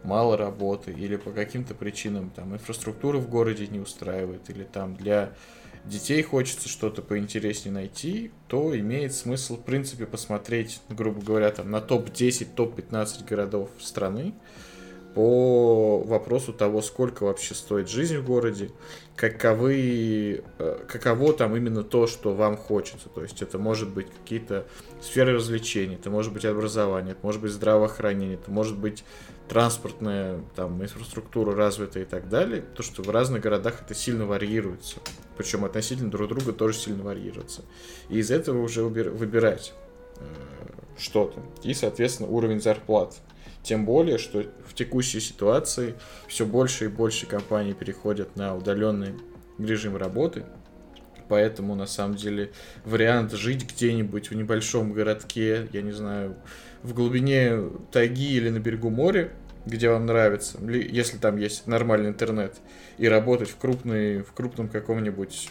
мало 0.05 0.37
работы, 0.37 0.93
или 0.93 1.17
по 1.17 1.33
каким-то 1.33 1.75
причинам 1.75 2.31
там 2.31 2.55
инфраструктура 2.55 3.19
в 3.19 3.29
городе 3.29 3.67
не 3.67 3.79
устраивает, 3.79 4.49
или 4.49 4.65
там 4.65 4.95
для 4.95 5.33
детей 5.89 6.22
хочется 6.22 6.68
что-то 6.68 7.03
поинтереснее 7.03 7.72
найти, 7.72 8.30
то 8.49 8.76
имеет 8.78 9.14
смысл, 9.14 9.57
в 9.57 9.62
принципе, 9.62 10.07
посмотреть, 10.07 10.80
грубо 10.89 11.20
говоря, 11.20 11.51
там 11.51 11.70
на 11.70 11.80
топ-10, 11.80 12.49
топ-15 12.55 13.26
городов 13.26 13.70
страны, 13.78 14.34
по 15.14 16.01
вопросу 16.01 16.53
того, 16.53 16.82
сколько 16.82 17.24
вообще 17.24 17.55
стоит 17.55 17.89
жизнь 17.89 18.18
в 18.18 18.26
городе, 18.26 18.70
каковы, 19.14 20.45
э, 20.59 20.84
каково 20.87 21.32
там 21.32 21.57
именно 21.57 21.82
то, 21.82 22.07
что 22.07 22.34
вам 22.34 22.59
хочется. 22.59 23.09
То 23.09 23.22
есть 23.22 23.41
это 23.41 23.59
может 23.59 23.89
быть 23.89 24.09
какие-то 24.11 24.66
сферы 25.01 25.37
развлечений, 25.37 25.95
это 25.95 26.11
может 26.11 26.34
быть 26.34 26.45
образование, 26.45 27.12
это 27.12 27.20
может 27.24 27.41
быть 27.41 27.53
здравоохранение, 27.53 28.34
это 28.34 28.51
может 28.51 28.76
быть 28.76 29.05
транспортная 29.49 30.40
там, 30.55 30.82
инфраструктура 30.82 31.55
развитая 31.55 32.03
и 32.03 32.07
так 32.07 32.28
далее. 32.28 32.62
То, 32.74 32.82
что 32.82 33.03
в 33.03 33.11
разных 33.11 33.42
городах 33.42 33.82
это 33.82 33.94
сильно 33.94 34.26
варьируется. 34.26 34.97
Причем 35.36 35.64
относительно 35.64 36.11
друг 36.11 36.28
друга 36.28 36.53
тоже 36.53 36.78
сильно 36.78 37.03
варьируется. 37.03 37.62
И 38.09 38.18
из 38.18 38.30
этого 38.30 38.61
уже 38.61 38.82
выбирать 38.82 39.72
э, 40.16 40.24
что-то. 40.99 41.40
И, 41.62 41.74
соответственно, 41.74 42.28
уровень 42.28 42.61
зарплат. 42.61 43.16
Тем 43.62 43.84
более, 43.84 44.18
что 44.18 44.44
в 44.64 44.74
текущей 44.74 45.20
ситуации 45.20 45.94
все 46.28 46.47
больше 46.47 46.84
и 46.84 46.88
больше 46.88 47.26
компаний 47.26 47.74
переходят 47.74 48.36
на 48.36 48.57
удаленный 48.57 49.14
режим 49.59 49.97
работы. 49.97 50.44
Поэтому, 51.28 51.74
на 51.74 51.86
самом 51.86 52.14
деле, 52.16 52.53
вариант 52.84 53.32
жить 53.32 53.66
где-нибудь 53.68 54.30
в 54.30 54.34
небольшом 54.34 54.92
городке, 54.92 55.68
я 55.72 55.82
не 55.82 55.90
знаю, 55.90 56.36
в 56.83 56.95
глубине 56.95 57.70
тайги 57.91 58.35
или 58.37 58.51
на 58.51 58.59
берегу 58.59 58.91
моря, 58.91 59.31
где 59.66 59.91
вам 59.91 60.07
нравится, 60.07 60.59
если 60.64 61.18
там 61.18 61.37
есть 61.37 61.66
нормальный 61.66 62.11
интернет, 62.11 62.57
и 62.99 63.09
работать 63.09 63.51
в, 63.51 63.57
крупной, 63.57 64.22
в 64.22 64.33
крупном 64.33 64.68
каком-нибудь 64.68 65.51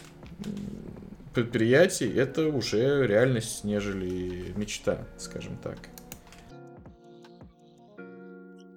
предприятии, 1.34 2.10
это 2.18 2.48
уже 2.48 3.06
реальность, 3.06 3.62
нежели 3.62 4.54
мечта, 4.56 5.06
скажем 5.18 5.58
так. 5.58 5.76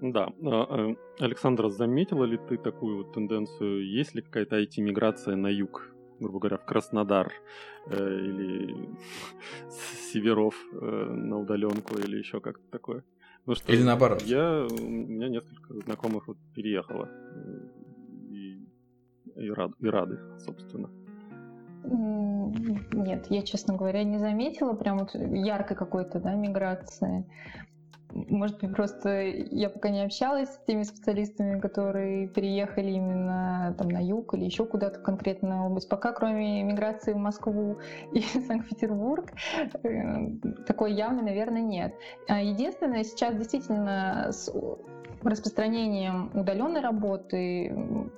Да. 0.02 0.30
А, 0.44 0.92
э, 0.92 0.96
Александра, 1.20 1.70
заметила 1.70 2.24
ли 2.24 2.38
ты 2.50 2.58
такую 2.58 2.98
вот 2.98 3.14
тенденцию? 3.14 3.86
Есть 3.86 4.16
ли 4.16 4.22
какая-то 4.22 4.62
IT-миграция 4.62 5.36
на 5.36 5.48
юг, 5.48 5.90
грубо 6.20 6.40
говоря, 6.40 6.58
в 6.58 6.66
Краснодар 6.66 7.32
или 7.96 8.90
с 9.70 10.12
северов 10.12 10.56
э, 10.74 10.76
на 10.76 11.38
удаленку 11.38 11.98
или 11.98 12.18
еще 12.18 12.40
как-то 12.40 12.64
такое? 12.72 13.04
Ну, 13.46 13.56
что 13.56 13.72
или 13.72 13.84
наоборот? 13.84 14.22
Я, 14.24 14.68
у 14.70 14.88
меня 14.88 15.30
несколько 15.30 15.74
знакомых 15.86 16.28
вот 16.28 16.38
переехало 16.54 17.10
и, 18.30 18.68
и, 19.36 19.50
рад, 19.50 19.72
и 19.80 19.88
рады, 19.88 20.20
собственно. 20.40 20.90
Нет, 21.84 23.28
я, 23.30 23.42
честно 23.42 23.76
говоря, 23.76 24.04
не 24.04 24.20
заметила 24.20 24.74
прям 24.74 25.00
вот 25.00 25.16
яркой 25.16 25.78
какой-то 25.78 26.20
да, 26.20 26.36
миграции. 26.36 27.26
Может 28.12 28.60
быть, 28.60 28.74
просто 28.76 29.22
я 29.22 29.70
пока 29.70 29.90
не 29.90 30.04
общалась 30.04 30.50
с 30.50 30.60
теми 30.66 30.84
специалистами, 30.84 31.60
которые 31.60 32.28
переехали 32.28 32.92
именно 32.92 33.76
там 33.78 33.90
на 33.90 34.04
юг 34.04 34.34
или 34.34 34.46
еще 34.46 34.66
куда-то 34.66 35.00
в 35.00 35.04
конкретную 35.04 35.66
область. 35.66 35.90
Пока, 35.90 36.12
кроме 36.12 36.64
миграции 36.64 37.14
в 37.14 37.18
Москву 37.18 37.78
и 38.14 38.22
Санкт-Петербург, 38.22 39.32
э, 39.84 40.28
такой 40.66 40.94
явно, 40.94 41.22
наверное, 41.22 41.62
нет. 41.62 41.94
А 42.28 42.42
единственное, 42.42 43.04
сейчас 43.04 43.36
действительно 43.36 44.32
с 44.32 44.50
распространением 45.24 46.32
удаленной 46.34 46.82
работы, 46.82 47.72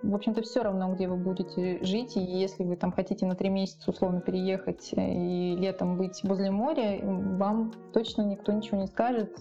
в 0.03 0.13
общем-то, 0.13 0.41
все 0.41 0.61
равно, 0.61 0.93
где 0.93 1.07
вы 1.07 1.17
будете 1.17 1.83
жить, 1.83 2.15
и 2.17 2.19
если 2.19 2.63
вы 2.63 2.75
там 2.75 2.91
хотите 2.91 3.25
на 3.25 3.35
три 3.35 3.49
месяца 3.49 3.91
условно 3.91 4.21
переехать 4.21 4.91
э, 4.93 5.13
и 5.13 5.55
летом 5.55 5.97
быть 5.97 6.21
возле 6.23 6.51
моря, 6.51 6.99
вам 7.03 7.73
точно 7.93 8.23
никто 8.23 8.51
ничего 8.51 8.77
не 8.77 8.87
скажет. 8.87 9.35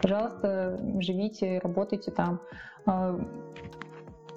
Пожалуйста, 0.00 0.80
живите, 1.00 1.60
работайте 1.62 2.10
там. 2.10 2.40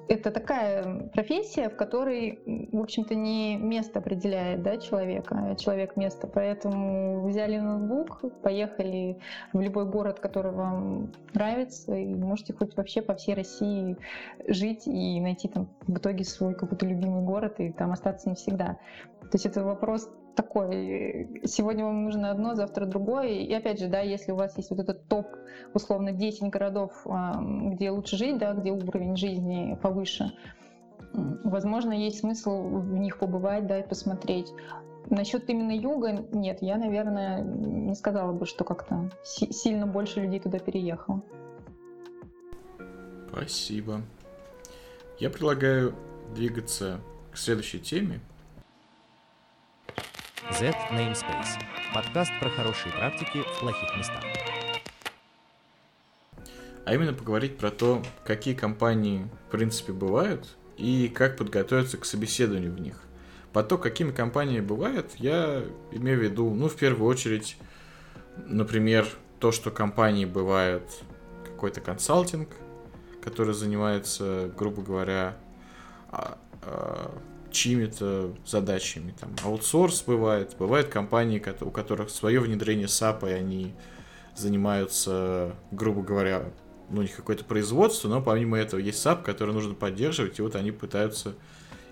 Это 0.08 0.30
такая 0.30 1.10
профессия, 1.14 1.70
в 1.70 1.76
которой, 1.76 2.40
в 2.72 2.80
общем-то, 2.80 3.16
не 3.16 3.58
место 3.58 4.00
определяет 4.00 4.62
да, 4.62 4.78
человека, 4.78 5.36
а 5.52 5.56
человек 5.56 5.96
место. 5.96 6.28
Поэтому 6.28 7.26
взяли 7.28 7.58
ноутбук, 7.58 8.42
поехали 8.42 9.18
в 9.54 9.60
любой 9.60 9.86
город, 9.86 10.20
который 10.20 10.52
вам 10.52 11.12
нравится, 11.34 11.96
и 11.96 12.14
можете 12.14 12.54
хоть 12.54 12.76
вообще 12.78 13.02
по 13.02 13.16
всей 13.16 13.34
России 13.34 13.98
жить 14.48 14.86
и 14.86 15.20
найти 15.20 15.48
там 15.48 15.70
в 15.88 15.98
итоге 15.98 16.24
свой 16.24 16.54
какой-то 16.54 16.86
любимый 16.86 17.24
город 17.24 17.60
и 17.60 17.72
там 17.72 17.92
остаться 17.92 18.30
навсегда. 18.30 18.78
То 19.22 19.30
есть 19.34 19.46
это 19.48 19.64
вопрос 19.64 20.10
такой, 20.36 21.42
сегодня 21.46 21.86
вам 21.86 22.04
нужно 22.04 22.32
одно, 22.32 22.56
завтра 22.56 22.86
другое. 22.86 23.30
И 23.30 23.54
опять 23.54 23.80
же, 23.80 23.88
да, 23.88 24.02
если 24.02 24.32
у 24.32 24.36
вас 24.36 24.58
есть 24.58 24.70
вот 24.70 24.80
этот 24.80 25.08
топ, 25.08 25.28
условно, 25.74 26.12
10 26.12 26.50
городов, 26.50 26.92
где 27.06 27.90
лучше 27.90 28.18
жить, 28.18 28.38
да, 28.38 28.54
где 28.54 28.72
уровень 28.72 29.16
жизни 29.16 29.78
повыше, 29.82 30.32
возможно, 31.14 31.94
есть 31.94 32.20
смысл 32.20 32.62
в 32.62 32.94
них 32.98 33.18
побывать, 33.18 33.68
да, 33.68 33.80
и 33.80 33.88
посмотреть. 33.88 34.52
Насчет 35.10 35.50
именно 35.50 35.72
юга, 35.72 36.26
нет, 36.32 36.62
я, 36.62 36.78
наверное, 36.78 37.42
не 37.42 37.94
сказала 37.96 38.32
бы, 38.34 38.46
что 38.46 38.64
как-то 38.64 39.12
сильно 39.24 39.86
больше 39.86 40.22
людей 40.22 40.40
туда 40.40 40.60
переехало. 40.60 41.22
Спасибо. 43.32 44.02
Я 45.20 45.30
предлагаю 45.30 45.94
двигаться 46.34 47.00
к 47.32 47.38
следующей 47.38 47.80
теме, 47.80 48.20
Z 50.52 50.76
Namespace. 50.92 51.60
Подкаст 51.92 52.32
про 52.40 52.50
хорошие 52.52 52.92
практики 52.94 53.42
в 53.42 53.60
плохих 53.60 53.98
местах. 53.98 54.24
А 56.86 56.94
именно 56.94 57.14
поговорить 57.14 57.58
про 57.58 57.72
то, 57.72 58.04
какие 58.24 58.54
компании 58.54 59.28
в 59.48 59.52
принципе 59.52 59.92
бывают 59.92 60.56
и 60.78 61.10
как 61.10 61.36
подготовиться 61.36 61.98
к 61.98 62.06
собеседованию 62.06 62.72
в 62.72 62.80
них. 62.80 63.02
По 63.54 63.64
то, 63.64 63.80
какими 63.80 64.12
компаниями 64.12 64.64
бывают, 64.64 65.16
я 65.16 65.64
имею 65.92 66.20
в 66.20 66.22
виду, 66.22 66.54
ну, 66.54 66.70
в 66.70 66.76
первую 66.76 67.10
очередь, 67.10 67.58
например, 68.38 69.08
то, 69.40 69.52
что 69.52 69.72
компании 69.72 70.26
бывают 70.26 70.84
какой-то 71.44 71.82
консалтинг, 71.82 72.50
который 73.24 73.56
занимается, 73.56 74.52
грубо 74.56 74.84
говоря, 74.84 75.38
а, 76.12 76.38
а, 76.62 76.95
чьими-то 77.56 78.34
задачами. 78.46 79.16
Там 79.20 79.32
аутсорс 79.44 80.04
бывает, 80.04 80.56
бывают 80.60 80.90
компании, 80.90 81.44
у 81.62 81.72
которых 81.72 82.10
свое 82.10 82.40
внедрение 82.40 82.88
SAP, 82.88 83.30
и 83.30 83.34
они 83.34 83.74
занимаются, 84.36 85.56
грубо 85.72 86.02
говоря, 86.02 86.52
ну, 86.90 87.00
у 87.00 87.02
них 87.02 87.16
какое-то 87.16 87.46
производство, 87.46 88.10
но 88.10 88.22
помимо 88.22 88.58
этого 88.58 88.80
есть 88.80 89.04
SAP, 89.04 89.24
который 89.24 89.54
нужно 89.54 89.74
поддерживать, 89.74 90.38
и 90.38 90.42
вот 90.42 90.56
они 90.56 90.72
пытаются 90.72 91.34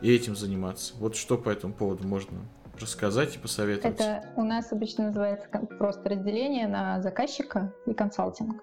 и 0.01 0.13
этим 0.13 0.35
заниматься. 0.35 0.93
Вот 0.97 1.15
что 1.15 1.37
по 1.37 1.49
этому 1.49 1.73
поводу 1.73 2.05
можно 2.05 2.39
рассказать 2.79 3.35
и 3.35 3.39
посоветовать? 3.39 3.99
Это 3.99 4.25
у 4.35 4.43
нас 4.43 4.71
обычно 4.73 5.05
называется 5.05 5.47
просто 5.79 6.09
разделение 6.09 6.67
на 6.67 7.01
заказчика 7.01 7.73
и 7.85 7.93
консалтинг. 7.93 8.61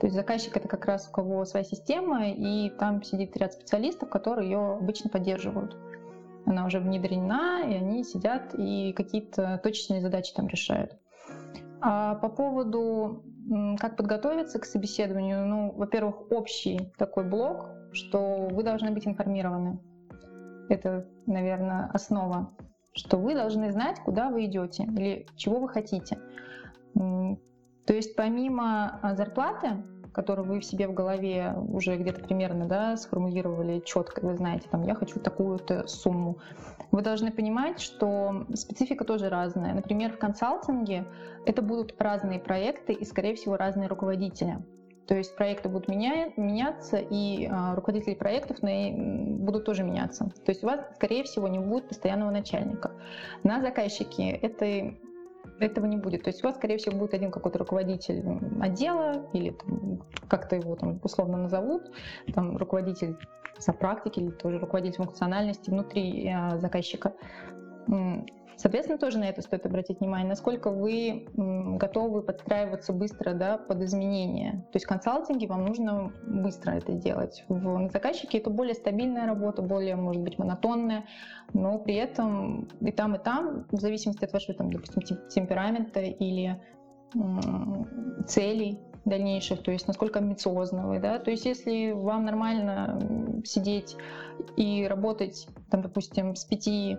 То 0.00 0.06
есть 0.06 0.14
заказчик 0.14 0.56
это 0.56 0.68
как 0.68 0.86
раз 0.86 1.08
у 1.08 1.12
кого 1.12 1.44
своя 1.44 1.64
система, 1.64 2.30
и 2.30 2.70
там 2.70 3.02
сидит 3.02 3.36
ряд 3.36 3.52
специалистов, 3.52 4.08
которые 4.08 4.48
ее 4.48 4.76
обычно 4.80 5.10
поддерживают 5.10 5.76
она 6.48 6.64
уже 6.66 6.80
внедрена, 6.80 7.62
и 7.62 7.74
они 7.74 8.04
сидят 8.04 8.54
и 8.56 8.92
какие-то 8.94 9.60
точечные 9.62 10.00
задачи 10.00 10.32
там 10.34 10.48
решают. 10.48 10.96
А 11.80 12.14
по 12.16 12.28
поводу, 12.28 13.22
как 13.78 13.96
подготовиться 13.96 14.58
к 14.58 14.64
собеседованию, 14.64 15.46
ну, 15.46 15.72
во-первых, 15.72 16.32
общий 16.32 16.90
такой 16.96 17.24
блок, 17.24 17.66
что 17.92 18.48
вы 18.50 18.62
должны 18.62 18.90
быть 18.90 19.06
информированы. 19.06 19.78
Это, 20.70 21.06
наверное, 21.26 21.90
основа, 21.92 22.54
что 22.92 23.18
вы 23.18 23.34
должны 23.34 23.70
знать, 23.70 24.00
куда 24.04 24.30
вы 24.30 24.46
идете 24.46 24.84
или 24.84 25.26
чего 25.36 25.60
вы 25.60 25.68
хотите. 25.68 26.18
То 26.94 27.94
есть 27.94 28.16
помимо 28.16 28.98
а, 29.02 29.14
зарплаты, 29.14 29.82
которую 30.12 30.46
вы 30.46 30.60
в 30.60 30.64
себе 30.64 30.88
в 30.88 30.94
голове 30.94 31.54
уже 31.68 31.96
где-то 31.96 32.22
примерно 32.22 32.66
да, 32.66 32.96
сформулировали 32.96 33.80
четко, 33.80 34.24
вы 34.24 34.36
знаете, 34.36 34.68
там, 34.70 34.82
я 34.82 34.94
хочу 34.94 35.20
такую-то 35.20 35.86
сумму, 35.86 36.38
вы 36.90 37.02
должны 37.02 37.30
понимать, 37.30 37.80
что 37.80 38.46
специфика 38.54 39.04
тоже 39.04 39.28
разная. 39.28 39.74
Например, 39.74 40.12
в 40.12 40.18
консалтинге 40.18 41.06
это 41.46 41.62
будут 41.62 41.94
разные 41.98 42.38
проекты 42.38 42.92
и, 42.92 43.04
скорее 43.04 43.34
всего, 43.34 43.56
разные 43.56 43.88
руководители. 43.88 44.58
То 45.08 45.14
есть 45.14 45.34
проекты 45.36 45.70
будут 45.70 45.88
меня, 45.88 46.32
меняться, 46.36 46.98
и 46.98 47.48
а, 47.50 47.74
руководители 47.74 48.14
проектов 48.14 48.58
будут 48.60 49.64
тоже 49.64 49.82
меняться. 49.82 50.30
То 50.44 50.50
есть 50.50 50.62
у 50.62 50.66
вас, 50.66 50.80
скорее 50.96 51.24
всего, 51.24 51.48
не 51.48 51.58
будет 51.58 51.88
постоянного 51.88 52.30
начальника. 52.30 52.92
На 53.42 53.62
заказчике 53.62 54.28
это 54.28 54.94
этого 55.60 55.86
не 55.86 55.96
будет. 55.96 56.24
То 56.24 56.30
есть 56.30 56.42
у 56.42 56.46
вас, 56.46 56.56
скорее 56.56 56.78
всего, 56.78 56.96
будет 56.96 57.14
один 57.14 57.30
какой-то 57.30 57.58
руководитель 57.58 58.22
отдела, 58.60 59.28
или 59.32 59.56
как-то 60.28 60.56
его 60.56 60.76
там 60.76 61.00
условно 61.02 61.38
назовут, 61.38 61.90
там 62.34 62.56
руководитель 62.56 63.16
за 63.58 63.72
практики 63.72 64.20
или 64.20 64.30
тоже 64.30 64.58
руководитель 64.58 64.98
функциональности 64.98 65.70
внутри 65.70 66.28
э, 66.28 66.58
заказчика. 66.58 67.12
Соответственно, 68.58 68.98
тоже 68.98 69.18
на 69.18 69.24
это 69.28 69.40
стоит 69.40 69.64
обратить 69.66 70.00
внимание, 70.00 70.28
насколько 70.28 70.70
вы 70.70 71.28
готовы 71.36 72.22
подстраиваться 72.22 72.92
быстро 72.92 73.32
да, 73.32 73.56
под 73.56 73.82
изменения. 73.82 74.66
То 74.72 74.76
есть 74.76 74.86
в 74.86 74.88
консалтинге 74.88 75.46
вам 75.46 75.64
нужно 75.64 76.12
быстро 76.26 76.72
это 76.72 76.92
делать. 76.92 77.44
В 77.48 77.88
заказчике 77.92 78.38
это 78.38 78.50
более 78.50 78.74
стабильная 78.74 79.26
работа, 79.26 79.62
более, 79.62 79.94
может 79.94 80.22
быть, 80.22 80.38
монотонная, 80.38 81.04
но 81.54 81.78
при 81.78 81.94
этом 81.94 82.68
и 82.80 82.90
там, 82.90 83.14
и 83.14 83.18
там, 83.18 83.64
в 83.70 83.78
зависимости 83.80 84.24
от 84.24 84.32
вашего, 84.32 84.58
там, 84.58 84.72
допустим, 84.72 85.02
темперамента 85.28 86.00
или 86.00 86.60
целей 88.26 88.80
дальнейших, 89.04 89.62
то 89.62 89.70
есть 89.70 89.86
насколько 89.86 90.18
амбициозны 90.18 90.86
вы, 90.86 90.98
да, 90.98 91.18
то 91.18 91.30
есть 91.30 91.46
если 91.46 91.92
вам 91.92 92.24
нормально 92.26 93.40
сидеть 93.44 93.96
и 94.56 94.86
работать, 94.86 95.48
там, 95.70 95.80
допустим, 95.80 96.34
с 96.34 96.44
5 96.44 96.98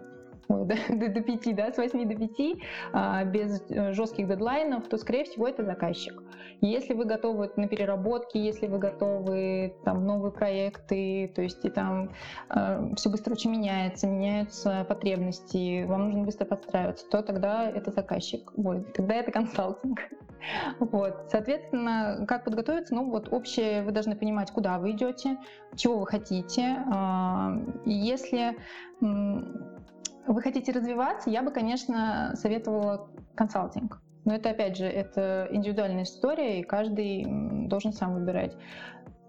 до, 0.65 0.75
до, 0.89 1.09
до 1.09 1.21
5, 1.21 1.55
да, 1.55 1.71
с 1.71 1.77
8 1.77 2.09
до 2.09 2.15
5, 2.15 2.57
а, 2.91 3.23
без 3.23 3.61
э, 3.69 3.93
жестких 3.93 4.27
дедлайнов, 4.27 4.87
то, 4.87 4.97
скорее 4.97 5.23
всего, 5.25 5.47
это 5.47 5.63
заказчик. 5.63 6.23
Если 6.61 6.93
вы 6.93 7.05
готовы 7.05 7.51
на 7.55 7.67
переработки, 7.67 8.37
если 8.37 8.67
вы 8.67 8.79
готовы 8.79 9.75
там, 9.85 10.05
новые 10.05 10.31
проекты, 10.31 11.31
то 11.35 11.43
есть 11.43 11.63
и 11.63 11.69
там 11.69 12.09
э, 12.49 12.93
все 12.95 13.09
быстро 13.11 13.33
очень 13.33 13.51
меняется, 13.51 14.07
меняются 14.07 14.85
потребности, 14.89 15.83
вам 15.83 16.05
нужно 16.05 16.23
быстро 16.23 16.45
подстраиваться, 16.45 17.07
то 17.09 17.21
тогда 17.21 17.69
это 17.69 17.91
заказчик, 17.91 18.51
ой, 18.57 18.83
тогда 18.95 19.15
это 19.15 19.31
консалтинг. 19.31 19.99
Вот. 20.79 21.25
Соответственно, 21.29 22.23
как 22.25 22.45
подготовиться? 22.45 22.95
Ну, 22.95 23.09
вот 23.09 23.27
общее 23.29 23.83
вы 23.83 23.91
должны 23.91 24.15
понимать, 24.15 24.51
куда 24.51 24.79
вы 24.79 24.91
идете, 24.91 25.37
чего 25.75 25.99
вы 25.99 26.07
хотите. 26.07 26.77
А, 26.89 27.57
если 27.85 28.55
вы 30.33 30.41
хотите 30.41 30.71
развиваться, 30.71 31.29
я 31.29 31.41
бы, 31.41 31.51
конечно, 31.51 32.33
советовала 32.35 33.09
консалтинг. 33.35 34.01
Но 34.25 34.35
это, 34.35 34.51
опять 34.51 34.77
же, 34.77 34.85
это 34.85 35.47
индивидуальная 35.51 36.03
история, 36.03 36.59
и 36.59 36.63
каждый 36.63 37.25
должен 37.67 37.93
сам 37.93 38.13
выбирать. 38.13 38.53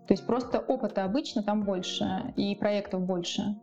То 0.06 0.14
есть 0.14 0.26
просто 0.26 0.58
опыта 0.58 1.04
обычно 1.04 1.42
там 1.42 1.62
больше, 1.62 2.34
и 2.36 2.54
проектов 2.56 3.02
больше. 3.02 3.56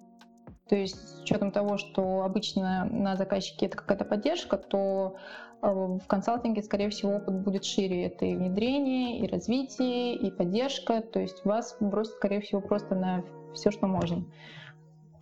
То 0.70 0.76
есть 0.76 0.96
с 0.96 1.22
учетом 1.22 1.52
того, 1.52 1.78
что 1.78 2.24
обычно 2.24 2.86
на 2.86 3.16
заказчике 3.16 3.68
это 3.68 3.78
какая-то 3.78 4.06
поддержка, 4.06 4.58
то 4.58 5.16
э, 5.62 5.68
в 5.68 6.08
консалтинге, 6.08 6.64
скорее 6.64 6.90
всего, 6.90 7.18
опыт 7.18 7.36
будет 7.42 7.64
шире. 7.64 8.06
Это 8.06 8.26
и 8.26 8.36
внедрение, 8.36 9.20
и 9.20 9.28
развитие, 9.28 10.16
и 10.16 10.32
поддержка. 10.32 11.02
То 11.02 11.20
есть 11.20 11.46
вас 11.46 11.78
бросят, 11.80 12.14
скорее 12.14 12.42
всего, 12.42 12.62
просто 12.62 12.96
на 12.96 13.24
все, 13.54 13.72
что 13.72 13.88
можно. 13.88 14.26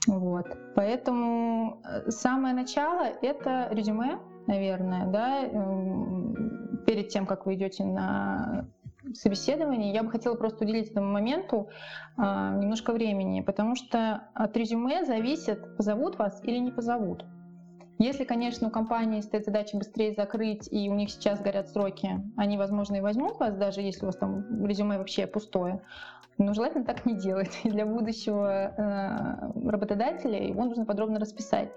Вот. 0.07 0.45
Поэтому 0.75 1.81
э, 1.83 2.09
самое 2.11 2.53
начало— 2.53 3.05
это 3.21 3.69
резюме, 3.71 4.19
наверное, 4.47 5.07
да, 5.07 5.43
эм, 5.43 6.83
перед 6.85 7.09
тем, 7.09 7.25
как 7.25 7.45
вы 7.45 7.55
идете 7.55 7.83
на 7.85 8.67
собеседование, 9.13 9.93
я 9.93 10.03
бы 10.03 10.11
хотела 10.11 10.35
просто 10.35 10.63
уделить 10.63 10.91
этому 10.91 11.11
моменту 11.11 11.69
а, 12.17 12.55
немножко 12.55 12.91
времени, 12.91 13.41
потому 13.41 13.75
что 13.75 14.29
от 14.33 14.57
резюме 14.57 15.05
зависит, 15.05 15.77
позовут 15.77 16.17
вас 16.17 16.43
или 16.43 16.57
не 16.57 16.71
позовут. 16.71 17.23
Если, 17.97 18.25
конечно, 18.25 18.67
у 18.67 18.71
компании 18.71 19.21
стоит 19.21 19.45
задача 19.45 19.77
быстрее 19.77 20.13
закрыть, 20.13 20.67
и 20.69 20.89
у 20.89 20.95
них 20.95 21.09
сейчас 21.09 21.39
горят 21.39 21.69
сроки, 21.69 22.21
они, 22.35 22.57
возможно, 22.57 22.95
и 22.95 23.01
возьмут 23.01 23.39
вас, 23.39 23.55
даже 23.55 23.81
если 23.81 24.03
у 24.03 24.07
вас 24.07 24.17
там 24.17 24.65
резюме 24.65 24.97
вообще 24.97 25.27
пустое. 25.27 25.81
Но 26.37 26.53
желательно 26.53 26.83
так 26.83 27.05
не 27.05 27.15
делать. 27.15 27.59
И 27.63 27.69
для 27.69 27.85
будущего 27.85 28.73
э, 28.77 29.69
работодателя 29.69 30.47
его 30.47 30.65
нужно 30.65 30.85
подробно 30.85 31.19
расписать. 31.19 31.71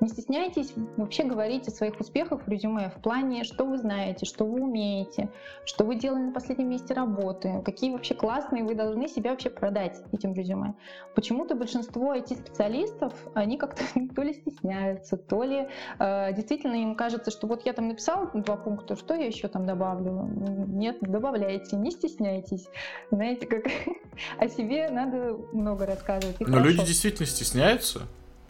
Не 0.00 0.08
стесняйтесь 0.08 0.72
вообще 0.96 1.24
говорить 1.24 1.66
о 1.66 1.72
своих 1.72 1.98
успехах 1.98 2.46
в 2.46 2.48
резюме 2.48 2.88
в 2.88 3.02
плане, 3.02 3.42
что 3.42 3.64
вы 3.64 3.78
знаете, 3.78 4.26
что 4.26 4.44
вы 4.44 4.62
умеете, 4.62 5.28
что 5.64 5.84
вы 5.84 5.96
делали 5.96 6.22
на 6.22 6.32
последнем 6.32 6.68
месте 6.68 6.94
работы, 6.94 7.62
какие 7.64 7.90
вообще 7.90 8.14
классные 8.14 8.62
вы 8.62 8.76
должны 8.76 9.08
себя 9.08 9.32
вообще 9.32 9.50
продать 9.50 10.00
этим 10.12 10.34
резюме. 10.34 10.74
Почему-то 11.16 11.56
большинство 11.56 12.14
IT-специалистов, 12.14 13.12
они 13.34 13.58
как-то 13.58 13.82
то 14.14 14.22
ли 14.22 14.34
стесняются, 14.34 15.16
то 15.16 15.42
ли 15.42 15.66
э, 15.98 16.32
действительно 16.32 16.76
им 16.76 16.94
кажется, 16.94 17.32
что 17.32 17.48
вот 17.48 17.66
я 17.66 17.72
там 17.72 17.88
написал 17.88 18.30
два 18.34 18.56
пункта, 18.56 18.94
что 18.94 19.14
я 19.14 19.26
еще 19.26 19.48
там 19.48 19.66
добавлю? 19.66 20.28
Нет, 20.68 20.98
добавляйте, 21.00 21.74
не 21.74 21.90
стесняйтесь. 21.90 22.68
Знаете, 23.10 23.46
как 23.46 23.64
о 24.38 24.48
себе 24.48 24.90
надо 24.90 25.36
много 25.52 25.86
рассказывать. 25.86 26.40
Но 26.40 26.58
люди 26.60 26.84
действительно 26.84 27.26
стесняются. 27.26 28.02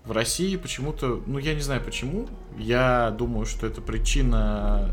В 0.05 0.13
России 0.13 0.57
почему-то, 0.57 1.23
ну 1.27 1.39
я 1.39 1.55
не 1.55 1.61
знаю 1.61 1.85
почему, 1.85 2.27
я 2.57 3.11
думаю, 3.11 3.45
что 3.45 3.67
это 3.67 3.83
причина 3.83 4.91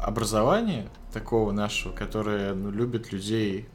образования 0.00 0.88
такого 1.12 1.52
нашего, 1.52 1.92
которое 1.92 2.52
ну, 2.54 2.70
любит 2.70 3.12
людей 3.12 3.68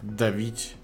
давить, 0.00 0.76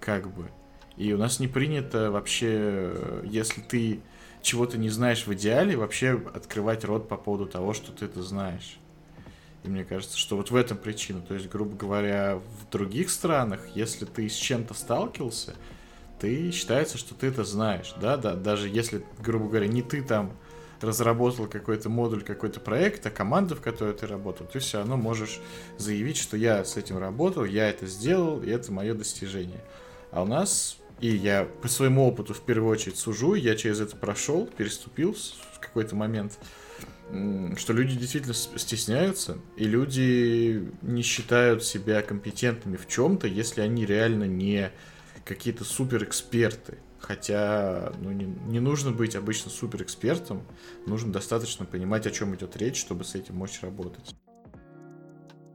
как 0.00 0.32
бы. 0.32 0.50
И 0.96 1.12
у 1.12 1.18
нас 1.18 1.40
не 1.40 1.48
принято 1.48 2.10
вообще, 2.10 3.22
если 3.24 3.60
ты 3.60 4.00
чего-то 4.40 4.78
не 4.78 4.88
знаешь 4.88 5.26
в 5.26 5.32
идеале, 5.34 5.76
вообще 5.76 6.20
открывать 6.34 6.84
рот 6.84 7.08
по 7.08 7.16
поводу 7.16 7.46
того, 7.46 7.74
что 7.74 7.92
ты 7.92 8.06
это 8.06 8.22
знаешь. 8.22 8.78
И 9.64 9.68
мне 9.68 9.84
кажется, 9.84 10.18
что 10.18 10.36
вот 10.36 10.50
в 10.50 10.56
этом 10.56 10.76
причина. 10.76 11.20
То 11.20 11.34
есть, 11.34 11.48
грубо 11.48 11.76
говоря, 11.76 12.36
в 12.36 12.70
других 12.70 13.10
странах, 13.10 13.60
если 13.74 14.04
ты 14.04 14.28
с 14.28 14.34
чем-то 14.34 14.74
сталкивался, 14.74 15.54
ты 16.18 16.50
считается, 16.50 16.98
что 16.98 17.14
ты 17.14 17.28
это 17.28 17.44
знаешь, 17.44 17.94
да, 18.00 18.16
да, 18.16 18.34
даже 18.34 18.68
если, 18.68 19.04
грубо 19.20 19.48
говоря, 19.48 19.66
не 19.66 19.82
ты 19.82 20.02
там 20.02 20.32
разработал 20.80 21.46
какой-то 21.46 21.88
модуль, 21.88 22.22
какой-то 22.22 22.60
проект, 22.60 23.06
а 23.06 23.10
команда, 23.10 23.54
в 23.54 23.60
которой 23.60 23.94
ты 23.94 24.06
работал, 24.06 24.46
ты 24.46 24.58
все 24.58 24.78
равно 24.78 24.96
можешь 24.96 25.40
заявить, 25.78 26.16
что 26.16 26.36
я 26.36 26.64
с 26.64 26.76
этим 26.76 26.98
работал, 26.98 27.44
я 27.44 27.68
это 27.68 27.86
сделал, 27.86 28.42
и 28.42 28.50
это 28.50 28.72
мое 28.72 28.94
достижение. 28.94 29.60
А 30.10 30.22
у 30.22 30.26
нас, 30.26 30.76
и 31.00 31.08
я 31.08 31.48
по 31.62 31.68
своему 31.68 32.06
опыту 32.06 32.34
в 32.34 32.40
первую 32.40 32.70
очередь 32.70 32.98
сужу, 32.98 33.34
я 33.34 33.56
через 33.56 33.80
это 33.80 33.96
прошел, 33.96 34.46
переступил 34.46 35.16
в 35.54 35.60
какой-то 35.60 35.96
момент, 35.96 36.38
что 37.56 37.72
люди 37.72 37.96
действительно 37.96 38.34
стесняются, 38.34 39.38
и 39.56 39.64
люди 39.64 40.72
не 40.82 41.02
считают 41.02 41.62
себя 41.62 42.00
компетентными 42.02 42.76
в 42.76 42.88
чем-то, 42.88 43.26
если 43.26 43.60
они 43.60 43.84
реально 43.84 44.24
не 44.24 44.70
какие-то 45.24 45.64
суперэксперты. 45.64 46.78
Хотя 46.98 47.92
ну, 48.00 48.12
не, 48.12 48.24
не 48.24 48.60
нужно 48.60 48.92
быть 48.92 49.16
обычно 49.16 49.50
суперэкспертом, 49.50 50.42
нужно 50.86 51.12
достаточно 51.12 51.66
понимать, 51.66 52.06
о 52.06 52.12
чем 52.12 52.34
идет 52.36 52.56
речь, 52.56 52.78
чтобы 52.78 53.04
с 53.04 53.16
этим 53.16 53.36
мочь 53.36 53.60
работать. 53.60 54.14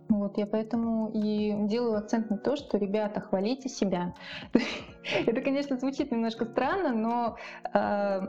Вот, 0.09 0.37
я 0.37 0.45
поэтому 0.45 1.11
и 1.13 1.53
делаю 1.67 1.97
акцент 1.97 2.29
на 2.29 2.37
то, 2.37 2.55
что, 2.55 2.77
ребята, 2.77 3.21
хвалите 3.21 3.69
себя. 3.69 4.13
Это, 5.25 5.41
конечно, 5.41 5.77
звучит 5.77 6.11
немножко 6.11 6.45
странно, 6.45 6.93
но 6.93 7.37
э, 7.73 8.21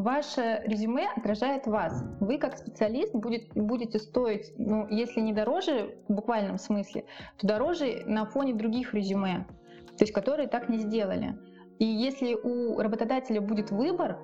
ваше 0.00 0.62
резюме 0.64 1.08
отражает 1.16 1.66
вас. 1.66 2.04
Вы 2.20 2.38
как 2.38 2.56
специалист 2.56 3.14
будет, 3.14 3.48
будете 3.54 3.98
стоить, 3.98 4.52
ну, 4.58 4.86
если 4.88 5.20
не 5.20 5.32
дороже 5.32 5.96
в 6.08 6.12
буквальном 6.12 6.58
смысле, 6.58 7.04
то 7.38 7.46
дороже 7.46 8.02
на 8.06 8.24
фоне 8.26 8.54
других 8.54 8.94
резюме 8.94 9.46
то 9.96 10.04
есть 10.04 10.12
которые 10.12 10.48
так 10.48 10.68
не 10.68 10.78
сделали. 10.78 11.36
И 11.78 11.84
если 11.84 12.34
у 12.34 12.78
работодателя 12.78 13.40
будет 13.40 13.70
выбор, 13.70 14.18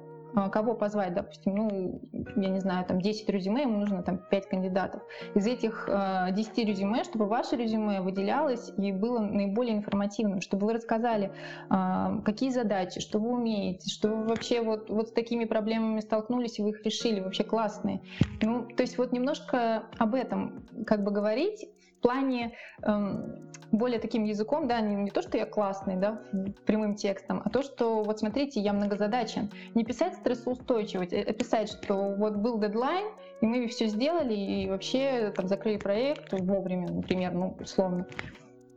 кого 0.51 0.74
позвать, 0.74 1.14
допустим, 1.14 1.55
ну, 1.55 2.01
я 2.37 2.49
не 2.49 2.61
знаю, 2.61 2.85
там 2.87 3.01
10 3.01 3.28
резюме, 3.28 3.62
ему 3.62 3.78
нужно 3.78 4.03
там 4.03 4.18
5 4.18 4.49
кандидатов. 4.49 5.03
Из 5.35 5.47
этих 5.47 5.89
э, 5.89 6.28
10 6.33 6.59
резюме, 6.59 7.05
чтобы 7.05 7.26
ваше 7.26 7.57
резюме 7.57 8.01
выделялось 8.01 8.72
и 8.76 8.93
было 8.93 9.20
наиболее 9.20 9.76
информативным, 9.76 10.41
чтобы 10.41 10.66
вы 10.66 10.74
рассказали, 10.74 11.33
э, 11.70 12.20
какие 12.24 12.51
задачи, 12.51 13.01
что 13.01 13.18
вы 13.18 13.30
умеете, 13.30 13.91
что 13.91 14.09
вы 14.09 14.28
вообще 14.28 14.62
вот, 14.62 14.89
вот 14.91 15.09
с 15.09 15.12
такими 15.12 15.45
проблемами 15.45 16.01
столкнулись 16.01 16.59
и 16.59 16.62
вы 16.62 16.70
их 16.70 16.83
решили, 16.85 17.20
вообще 17.20 17.45
классные. 17.45 18.01
Ну, 18.41 18.66
то 18.66 18.83
есть 18.83 18.99
вот 18.99 19.12
немножко 19.12 19.85
об 19.99 20.14
этом 20.14 20.64
как 20.87 21.05
бы 21.05 21.11
говорить 21.11 21.68
плане 22.03 22.53
эм, 22.82 23.50
более 23.70 23.98
таким 23.98 24.24
языком, 24.24 24.68
да, 24.68 24.80
не, 24.80 24.94
не 24.94 25.11
то, 25.11 25.22
что 25.22 25.38
я 25.38 25.46
классный, 25.46 25.96
да, 25.96 26.20
прямым 26.66 26.94
текстом, 26.94 27.40
а 27.44 27.48
то, 27.48 27.62
что 27.62 28.03
вот 28.03 28.18
смотрите, 28.18 28.61
я 28.61 28.72
многозадачен. 28.72 29.50
Не 29.74 29.84
писать 29.84 30.14
стрессоустойчивость, 30.14 31.14
а 31.14 31.32
писать, 31.32 31.70
что 31.70 31.94
вот 31.94 32.36
был 32.36 32.59
дедлайн, 32.59 33.07
и 33.40 33.46
мы 33.46 33.66
все 33.68 33.86
сделали, 33.86 34.34
и 34.34 34.68
вообще 34.68 35.32
там 35.34 35.48
закрыли 35.48 35.78
проект 35.78 36.32
вовремя, 36.32 36.88
например, 36.90 37.32
ну, 37.32 37.57
условно. 37.59 38.07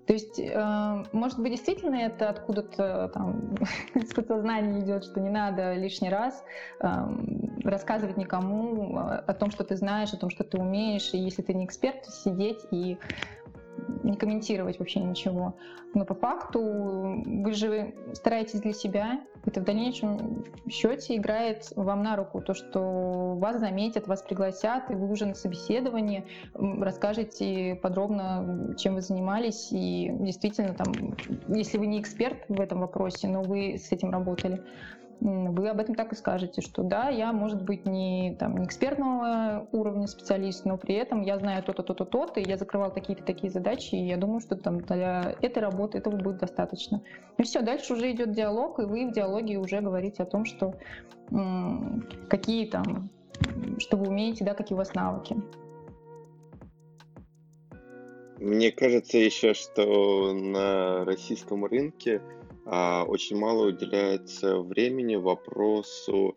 То 0.06 0.14
есть, 0.14 0.40
э, 0.40 1.04
может 1.14 1.40
быть, 1.40 1.52
действительно 1.52 1.96
это 1.96 2.30
откуда-то 2.30 3.10
там 3.14 3.56
из 3.96 4.14
подсознания 4.14 4.82
идет, 4.82 5.04
что 5.04 5.20
не 5.20 5.30
надо 5.30 5.74
лишний 5.74 6.10
раз 6.10 6.44
э, 6.80 6.88
рассказывать 7.64 8.18
никому 8.18 8.98
о 8.98 9.34
том, 9.34 9.50
что 9.50 9.64
ты 9.64 9.76
знаешь, 9.76 10.14
о 10.14 10.18
том, 10.18 10.30
что 10.30 10.44
ты 10.44 10.58
умеешь, 10.58 11.14
и 11.14 11.18
если 11.18 11.42
ты 11.42 11.54
не 11.54 11.66
эксперт, 11.66 12.06
сидеть 12.06 12.60
и 12.72 13.00
не 14.04 14.18
комментировать 14.18 14.80
вообще 14.80 15.00
ничего. 15.00 15.56
Но 15.94 16.06
по 16.06 16.14
факту 16.14 16.62
вы 17.26 17.54
же 17.54 17.94
стараетесь 18.14 18.62
для 18.62 18.74
себя. 18.74 19.22
Это 19.46 19.62
в 19.62 19.64
дальнейшем 19.64 20.44
счете 20.70 21.16
играет 21.16 21.72
вам 21.76 22.04
на 22.04 22.16
руку 22.16 22.42
то, 22.42 22.54
что 22.54 23.36
вас 23.38 23.60
заметят, 23.60 24.08
вас 24.08 24.22
пригласят, 24.22 24.90
и 24.90 24.96
вы 24.96 25.10
уже 25.10 25.26
на 25.26 25.36
собеседовании 25.36 26.26
расскажете 26.54 27.80
подробно, 27.82 28.76
чем 28.78 28.96
вы 28.96 29.02
занимались. 29.02 29.70
И 29.72 30.12
действительно, 30.20 30.74
там, 30.74 31.16
если 31.48 31.78
вы 31.78 31.88
не 31.88 32.00
эксперт 32.00 32.46
в 32.48 32.60
этом 32.60 32.80
вопросе, 32.80 33.28
но 33.28 33.42
вы 33.44 33.78
с 33.78 33.92
этим 33.92 34.12
работали, 34.12 34.62
вы 35.20 35.70
об 35.70 35.80
этом 35.80 35.96
так 35.96 36.12
и 36.12 36.16
скажете, 36.16 36.62
что 36.62 36.84
да, 36.84 37.10
я, 37.10 37.32
может 37.34 37.64
быть, 37.64 37.86
не, 37.86 38.36
там, 38.40 38.58
не 38.58 38.66
экспертного 38.66 39.68
уровня 39.72 40.08
специалист, 40.08 40.66
но 40.66 40.78
при 40.78 40.96
этом 40.96 41.22
я 41.22 41.38
знаю 41.40 41.64
то-то, 41.64 41.84
то-то, 41.84 42.06
то-то, 42.06 42.40
и 42.40 42.48
я 42.48 42.58
закрывал 42.58 42.92
такие-то 42.92 43.24
такие 43.24 43.52
задачи, 43.52 43.96
и 43.96 44.06
я 44.06 44.18
думаю, 44.18 44.42
что 44.42 44.56
там 44.56 44.82
для 44.82 45.36
этой 45.42 45.60
работы 45.60 45.98
этого 45.98 46.16
будет 46.18 46.38
достаточно. 46.38 47.02
И 47.38 47.44
все, 47.44 47.62
дальше 47.62 47.94
уже 47.94 48.12
идет 48.12 48.32
диалог, 48.32 48.80
и 48.80 48.84
вы 48.84 49.08
в 49.08 49.14
диалоге 49.14 49.58
уже 49.58 49.82
говорите 49.82 50.24
о 50.24 50.26
том, 50.26 50.46
что 50.46 50.76
какие 52.30 52.68
там, 52.68 53.10
что 53.80 53.98
вы 53.98 54.08
умеете, 54.08 54.46
да, 54.46 54.54
какие 54.54 54.76
у 54.76 54.80
вас 54.80 54.94
навыки. 54.94 55.36
Мне 58.38 58.72
кажется 58.72 59.18
еще, 59.18 59.54
что 59.54 60.34
на 60.34 61.06
российском 61.06 61.66
рынке 61.66 62.22
очень 62.66 63.38
мало 63.38 63.68
уделяется 63.68 64.60
времени 64.60 65.16
вопросу, 65.16 66.36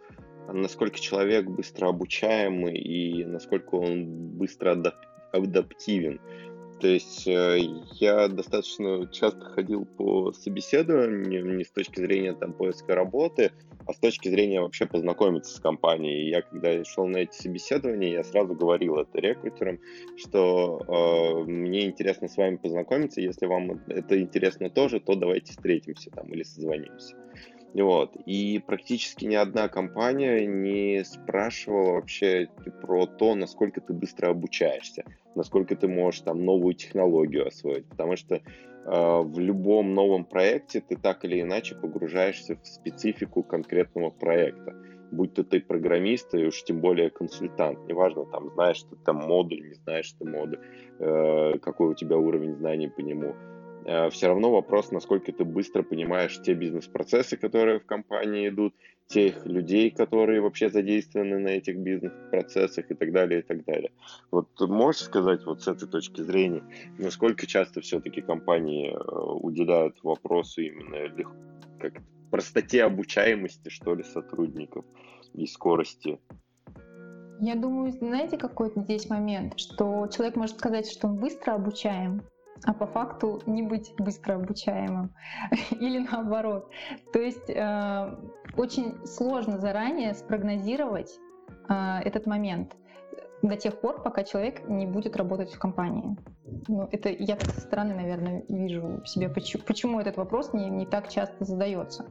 насколько 0.52 0.98
человек 0.98 1.46
быстро 1.46 1.88
обучаемый 1.88 2.76
и 2.76 3.24
насколько 3.24 3.76
он 3.76 4.06
быстро 4.06 4.74
адап- 4.74 5.06
адаптивен. 5.32 6.20
То 6.80 6.86
есть 6.86 7.26
э, 7.26 7.58
я 7.94 8.28
достаточно 8.28 9.08
часто 9.08 9.40
ходил 9.40 9.84
по 9.84 10.32
собеседованиям 10.32 11.56
не 11.56 11.64
с 11.64 11.70
точки 11.70 12.00
зрения 12.00 12.34
там, 12.34 12.52
поиска 12.52 12.94
работы, 12.94 13.52
а 13.86 13.92
с 13.92 13.98
точки 13.98 14.28
зрения 14.28 14.60
вообще 14.60 14.86
познакомиться 14.86 15.56
с 15.56 15.60
компанией. 15.60 16.26
И 16.26 16.30
я 16.30 16.42
когда 16.42 16.84
шел 16.84 17.06
на 17.06 17.18
эти 17.18 17.34
собеседования, 17.34 18.12
я 18.12 18.22
сразу 18.22 18.54
говорил 18.54 18.96
это 18.96 19.18
рекрутерам, 19.18 19.80
что 20.16 20.80
э, 20.86 21.50
мне 21.50 21.86
интересно 21.86 22.28
с 22.28 22.36
вами 22.36 22.56
познакомиться, 22.56 23.20
если 23.20 23.46
вам 23.46 23.80
это 23.88 24.20
интересно 24.20 24.70
тоже, 24.70 25.00
то 25.00 25.14
давайте 25.14 25.52
встретимся 25.52 26.10
там 26.10 26.32
или 26.32 26.44
созвонимся. 26.44 27.16
Вот. 27.74 28.16
И 28.26 28.62
практически 28.66 29.24
ни 29.24 29.34
одна 29.34 29.68
компания 29.68 30.46
не 30.46 31.04
спрашивала 31.04 31.92
вообще 31.92 32.48
про 32.80 33.06
то, 33.06 33.34
насколько 33.34 33.80
ты 33.80 33.92
быстро 33.92 34.30
обучаешься, 34.30 35.04
насколько 35.34 35.76
ты 35.76 35.86
можешь 35.86 36.20
там 36.20 36.44
новую 36.44 36.74
технологию 36.74 37.46
освоить. 37.46 37.86
Потому 37.86 38.16
что 38.16 38.36
э, 38.36 38.40
в 38.84 39.38
любом 39.38 39.94
новом 39.94 40.24
проекте 40.24 40.80
ты 40.80 40.96
так 40.96 41.24
или 41.24 41.40
иначе 41.40 41.74
погружаешься 41.74 42.56
в 42.56 42.66
специфику 42.66 43.42
конкретного 43.42 44.10
проекта. 44.10 44.74
Будь 45.10 45.34
то 45.34 45.42
ты 45.42 45.60
программист, 45.60 46.34
и 46.34 46.44
уж 46.44 46.62
тем 46.64 46.80
более 46.80 47.08
консультант. 47.08 47.78
Неважно, 47.86 48.26
там, 48.26 48.50
знаешь 48.54 48.82
ты 48.82 48.96
там 48.96 49.16
модуль, 49.16 49.66
не 49.68 49.74
знаешь 49.74 50.12
ты 50.18 50.24
модуль, 50.24 50.60
э, 50.98 51.58
какой 51.60 51.88
у 51.88 51.94
тебя 51.94 52.16
уровень 52.16 52.56
знаний 52.56 52.88
по 52.88 53.00
нему 53.00 53.34
все 53.84 54.26
равно 54.26 54.50
вопрос, 54.50 54.90
насколько 54.90 55.32
ты 55.32 55.44
быстро 55.44 55.82
понимаешь 55.82 56.40
те 56.42 56.54
бизнес-процессы, 56.54 57.36
которые 57.36 57.80
в 57.80 57.86
компании 57.86 58.48
идут, 58.48 58.74
тех 59.08 59.46
людей, 59.46 59.90
которые 59.90 60.40
вообще 60.40 60.68
задействованы 60.68 61.38
на 61.38 61.48
этих 61.48 61.78
бизнес-процессах 61.78 62.90
и 62.90 62.94
так 62.94 63.12
далее, 63.12 63.40
и 63.40 63.42
так 63.42 63.64
далее. 63.64 63.90
Вот 64.30 64.48
можешь 64.60 65.02
сказать 65.02 65.44
вот 65.46 65.62
с 65.62 65.68
этой 65.68 65.88
точки 65.88 66.20
зрения, 66.20 66.62
насколько 66.98 67.46
часто 67.46 67.80
все-таки 67.80 68.20
компании 68.20 68.92
э, 68.92 68.96
уделяют 68.96 69.96
вопросу 70.02 70.60
именно 70.60 71.10
как 71.80 71.94
простоте 72.30 72.84
обучаемости, 72.84 73.70
что 73.70 73.94
ли, 73.94 74.04
сотрудников 74.04 74.84
и 75.32 75.46
скорости 75.46 76.18
я 77.40 77.54
думаю, 77.54 77.92
знаете, 77.92 78.36
какой 78.36 78.72
здесь 78.74 79.08
момент, 79.08 79.58
что 79.58 80.08
человек 80.08 80.34
может 80.34 80.58
сказать, 80.58 80.90
что 80.90 81.06
он 81.06 81.18
быстро 81.18 81.52
обучаем, 81.52 82.22
а 82.64 82.74
по 82.74 82.86
факту 82.86 83.42
не 83.46 83.62
быть 83.62 83.94
быстро 83.98 84.34
обучаемым 84.34 85.14
или 85.70 85.98
наоборот. 85.98 86.70
То 87.12 87.20
есть 87.20 87.48
э, 87.50 88.16
очень 88.56 89.06
сложно 89.06 89.58
заранее 89.58 90.14
спрогнозировать 90.14 91.18
э, 91.68 92.00
этот 92.04 92.26
момент 92.26 92.76
до 93.42 93.56
тех 93.56 93.80
пор, 93.80 94.02
пока 94.02 94.24
человек 94.24 94.68
не 94.68 94.86
будет 94.86 95.16
работать 95.16 95.52
в 95.52 95.58
компании. 95.58 96.16
Ну, 96.66 96.88
это 96.90 97.08
я 97.08 97.36
так 97.36 97.50
со 97.50 97.60
стороны, 97.60 97.94
наверное, 97.94 98.44
вижу 98.48 99.02
себе, 99.04 99.28
почему, 99.28 99.62
почему 99.64 100.00
этот 100.00 100.16
вопрос 100.16 100.52
не, 100.52 100.68
не 100.70 100.86
так 100.86 101.08
часто 101.08 101.44
задается. 101.44 102.06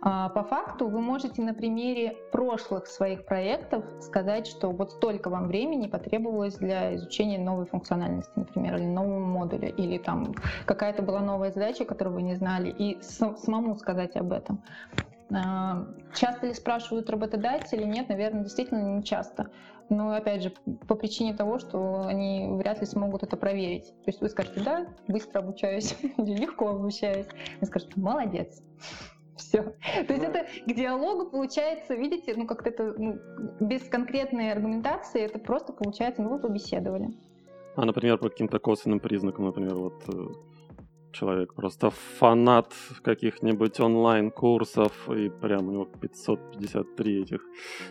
А 0.00 0.28
по 0.28 0.44
факту 0.44 0.86
вы 0.88 1.00
можете 1.00 1.42
на 1.42 1.54
примере 1.54 2.16
прошлых 2.30 2.86
своих 2.86 3.24
проектов 3.24 3.84
сказать, 4.00 4.46
что 4.46 4.70
вот 4.70 4.92
столько 4.92 5.28
вам 5.28 5.48
времени 5.48 5.88
потребовалось 5.88 6.54
для 6.54 6.94
изучения 6.94 7.38
новой 7.38 7.66
функциональности, 7.66 8.30
например, 8.36 8.76
или 8.76 8.86
нового 8.86 9.18
модуля, 9.18 9.68
или 9.68 9.98
там 9.98 10.34
какая-то 10.66 11.02
была 11.02 11.20
новая 11.20 11.50
задача, 11.50 11.84
которую 11.84 12.14
вы 12.14 12.22
не 12.22 12.36
знали, 12.36 12.70
и 12.70 12.98
самому 13.02 13.76
сказать 13.76 14.16
об 14.16 14.32
этом. 14.32 14.62
А, 15.34 15.84
часто 16.14 16.46
ли 16.46 16.54
спрашивают 16.54 17.10
работодатели? 17.10 17.82
Нет, 17.82 18.08
наверное, 18.08 18.44
действительно 18.44 18.96
не 18.96 19.02
часто. 19.02 19.50
Но, 19.88 20.12
опять 20.12 20.42
же, 20.42 20.52
по 20.86 20.94
причине 20.94 21.34
того, 21.34 21.58
что 21.58 22.06
они 22.06 22.46
вряд 22.58 22.80
ли 22.80 22.86
смогут 22.86 23.22
это 23.22 23.36
проверить. 23.36 23.86
То 24.04 24.08
есть 24.08 24.20
вы 24.20 24.28
скажете, 24.28 24.60
да, 24.60 24.86
быстро 25.06 25.40
обучаюсь, 25.40 25.96
или 26.18 26.36
легко 26.36 26.68
обучаюсь. 26.68 27.26
Вы 27.60 27.66
скажете, 27.66 27.92
молодец. 27.96 28.62
Все. 29.36 29.62
То 29.62 30.12
есть 30.12 30.24
это 30.24 30.46
к 30.66 30.74
диалогу 30.74 31.30
получается, 31.30 31.94
видите, 31.94 32.34
ну 32.36 32.46
как-то 32.46 32.70
это 32.70 32.94
ну, 32.98 33.18
без 33.60 33.82
конкретной 33.82 34.52
аргументации, 34.52 35.22
это 35.22 35.38
просто 35.38 35.72
получается, 35.72 36.22
ну 36.22 36.30
вы 36.30 36.38
побеседовали. 36.38 37.14
А, 37.76 37.84
например, 37.84 38.18
по 38.18 38.28
каким-то 38.28 38.58
косвенным 38.58 38.98
признакам, 38.98 39.44
например, 39.44 39.76
вот 39.76 40.02
э, 40.08 40.26
человек 41.12 41.54
просто 41.54 41.90
фанат 41.90 42.72
каких-нибудь 43.02 43.80
онлайн-курсов, 43.80 45.08
и 45.10 45.28
прям 45.28 45.68
у 45.68 45.72
него 45.72 45.84
553 45.84 47.22
этих 47.22 47.40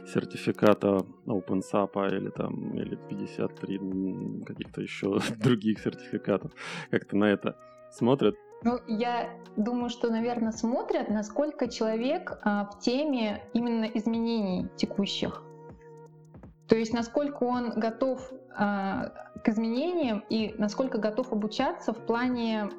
сертификата 0.05 0.99
OpenSAP 1.25 2.17
или 2.17 2.29
там, 2.29 2.77
или 2.77 2.95
53 3.09 4.43
каких-то 4.45 4.81
еще 4.81 5.19
других 5.37 5.79
сертификатов. 5.79 6.51
Как-то 6.91 7.17
на 7.17 7.25
это 7.25 7.55
смотрят. 7.91 8.35
Ну, 8.63 8.79
я 8.87 9.29
думаю, 9.55 9.89
что, 9.89 10.09
наверное, 10.09 10.51
смотрят, 10.51 11.09
насколько 11.09 11.67
человек 11.67 12.39
а, 12.43 12.65
в 12.65 12.79
теме 12.79 13.43
именно 13.53 13.85
изменений 13.85 14.67
текущих. 14.75 15.43
То 16.67 16.75
есть 16.75 16.91
насколько 16.91 17.43
он 17.43 17.69
готов 17.79 18.31
а, 18.55 19.11
к 19.43 19.49
изменениям 19.49 20.23
и 20.29 20.55
насколько 20.57 20.97
готов 20.97 21.31
обучаться 21.31 21.93
в 21.93 22.05
плане 22.05 22.69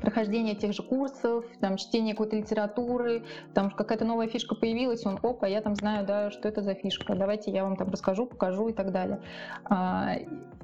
прохождения 0.00 0.54
тех 0.54 0.72
же 0.72 0.82
курсов, 0.82 1.44
там, 1.60 1.76
чтения 1.76 2.12
какой-то 2.12 2.36
литературы, 2.36 3.24
там 3.54 3.70
какая-то 3.70 4.04
новая 4.04 4.28
фишка 4.28 4.54
появилась, 4.54 5.06
он, 5.06 5.18
опа, 5.22 5.46
я 5.46 5.60
там 5.60 5.74
знаю, 5.74 6.06
да, 6.06 6.30
что 6.30 6.48
это 6.48 6.62
за 6.62 6.74
фишка, 6.74 7.14
давайте 7.14 7.50
я 7.50 7.64
вам 7.64 7.76
там 7.76 7.90
расскажу, 7.90 8.26
покажу 8.26 8.68
и 8.68 8.72
так 8.72 8.92
далее. 8.92 9.20
А, 9.64 10.16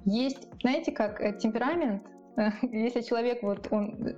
есть, 0.05 0.49
знаете, 0.61 0.93
как 0.93 1.21
э, 1.21 1.33
темперамент, 1.39 2.03
если 2.63 3.01
человек 3.01 3.43
вот 3.43 3.69
он 3.71 4.15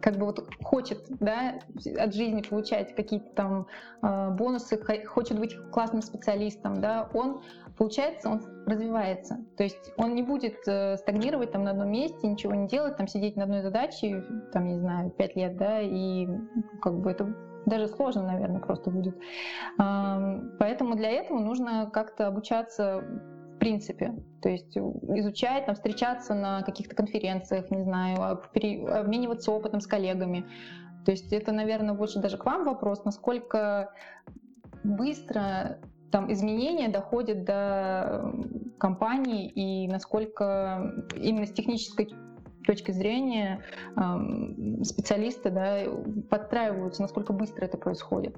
как 0.00 0.16
бы 0.16 0.26
вот 0.26 0.48
хочет 0.62 1.04
да, 1.20 1.58
от 1.98 2.14
жизни 2.14 2.42
получать 2.42 2.94
какие-то 2.94 3.28
там 3.34 3.66
э, 4.02 4.30
бонусы, 4.30 4.80
хочет 5.06 5.38
быть 5.38 5.56
классным 5.70 6.02
специалистом, 6.02 6.80
да, 6.80 7.08
он, 7.12 7.42
получается, 7.80 8.28
он 8.28 8.42
развивается. 8.66 9.38
То 9.56 9.62
есть 9.62 9.92
он 9.96 10.14
не 10.14 10.22
будет 10.22 10.56
э, 10.68 10.98
стагнировать 10.98 11.50
там 11.52 11.64
на 11.64 11.70
одном 11.70 11.90
месте, 11.90 12.26
ничего 12.26 12.54
не 12.54 12.68
делать, 12.68 12.98
там 12.98 13.08
сидеть 13.08 13.36
на 13.36 13.44
одной 13.44 13.62
задаче, 13.62 14.22
там, 14.52 14.68
не 14.68 14.78
знаю, 14.78 15.10
пять 15.10 15.34
лет, 15.34 15.56
да, 15.56 15.80
и 15.80 16.28
как 16.82 17.00
бы 17.00 17.10
это 17.10 17.34
даже 17.64 17.88
сложно, 17.88 18.26
наверное, 18.26 18.60
просто 18.60 18.90
будет. 18.90 19.16
Поэтому 19.78 20.94
для 20.94 21.10
этого 21.10 21.38
нужно 21.38 21.88
как-то 21.90 22.26
обучаться 22.26 23.02
принципе. 23.58 24.14
То 24.42 24.50
есть 24.50 24.76
изучать, 24.76 25.66
там, 25.66 25.74
встречаться 25.74 26.34
на 26.34 26.62
каких-то 26.62 26.94
конференциях, 26.94 27.70
не 27.70 27.82
знаю, 27.82 28.20
обмениваться 28.20 29.52
опытом 29.52 29.80
с 29.80 29.86
коллегами. 29.86 30.44
То 31.06 31.12
есть 31.12 31.32
это, 31.32 31.52
наверное, 31.52 31.94
больше 31.94 32.18
даже 32.18 32.36
к 32.36 32.44
вам 32.44 32.64
вопрос, 32.64 33.04
насколько 33.04 33.94
быстро 34.82 35.78
там 36.10 36.32
изменения 36.32 36.88
доходят 36.88 37.44
до 37.44 38.32
компании 38.78 39.48
и 39.48 39.88
насколько 39.88 41.06
именно 41.14 41.46
с 41.46 41.52
технической 41.52 42.10
точки 42.66 42.90
зрения 42.90 43.64
специалисты 44.82 45.50
да, 45.50 45.84
подстраиваются, 46.28 47.02
насколько 47.02 47.32
быстро 47.32 47.64
это 47.64 47.78
происходит 47.78 48.36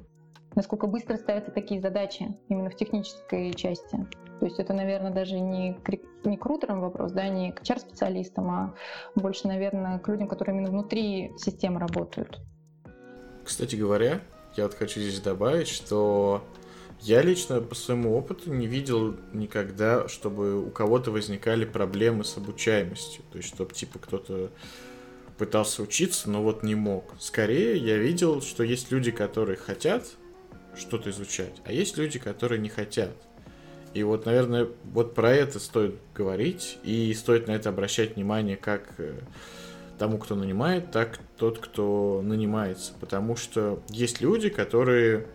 насколько 0.55 0.87
быстро 0.87 1.17
ставятся 1.17 1.51
такие 1.51 1.81
задачи 1.81 2.37
именно 2.49 2.71
в 2.71 2.77
технической 2.77 3.53
части. 3.55 4.07
То 4.41 4.47
есть 4.47 4.59
это, 4.59 4.73
наверное, 4.73 5.13
даже 5.13 5.39
не 5.39 5.75
к, 5.75 5.91
не 6.25 6.37
к 6.37 6.45
рутерам 6.45 6.81
вопрос, 6.81 7.13
да, 7.13 7.29
не 7.29 7.53
к 7.53 7.63
HR-специалистам, 7.63 8.51
а 8.51 8.75
больше, 9.15 9.47
наверное, 9.47 9.99
к 9.99 10.09
людям, 10.09 10.29
которые 10.29 10.57
именно 10.57 10.71
внутри 10.71 11.33
системы 11.37 11.79
работают. 11.79 12.41
Кстати 13.45 13.77
говоря, 13.77 14.21
я 14.57 14.65
вот 14.65 14.75
хочу 14.75 15.01
здесь 15.01 15.21
добавить, 15.21 15.69
что 15.69 16.43
я 17.03 17.21
лично 17.21 17.61
по 17.61 17.75
своему 17.75 18.17
опыту 18.17 18.53
не 18.53 18.67
видел 18.67 19.17
никогда, 19.33 20.09
чтобы 20.09 20.65
у 20.65 20.71
кого-то 20.71 21.11
возникали 21.11 21.65
проблемы 21.65 22.25
с 22.25 22.37
обучаемостью. 22.37 23.25
То 23.33 23.39
есть, 23.39 23.49
чтобы 23.49 23.75
типа 23.75 23.99
кто-то 23.99 24.51
пытался 25.37 25.83
учиться, 25.83 26.31
но 26.31 26.43
вот 26.43 26.63
не 26.63 26.77
мог. 26.77 27.13
Скорее, 27.19 27.77
я 27.77 27.99
видел, 27.99 28.41
что 28.41 28.63
есть 28.63 28.93
люди, 28.93 29.11
которые 29.11 29.57
хотят 29.57 30.07
что-то 30.77 31.11
изучать, 31.11 31.61
а 31.65 31.73
есть 31.73 31.97
люди, 31.99 32.19
которые 32.19 32.61
не 32.61 32.69
хотят. 32.69 33.11
И 33.95 34.05
вот, 34.05 34.25
наверное, 34.25 34.69
вот 34.85 35.15
про 35.15 35.33
это 35.33 35.59
стоит 35.59 35.97
говорить, 36.15 36.79
и 36.85 37.13
стоит 37.15 37.49
на 37.49 37.53
это 37.53 37.71
обращать 37.71 38.15
внимание 38.15 38.57
как 38.57 38.95
э, 38.99 39.19
тому, 39.99 40.19
кто 40.19 40.35
нанимает, 40.35 40.93
так 40.93 41.19
тот, 41.37 41.59
кто 41.59 42.23
нанимается. 42.25 42.93
Потому 43.01 43.37
что 43.37 43.83
есть 43.91 44.21
люди, 44.21 44.49
которые 44.49 45.27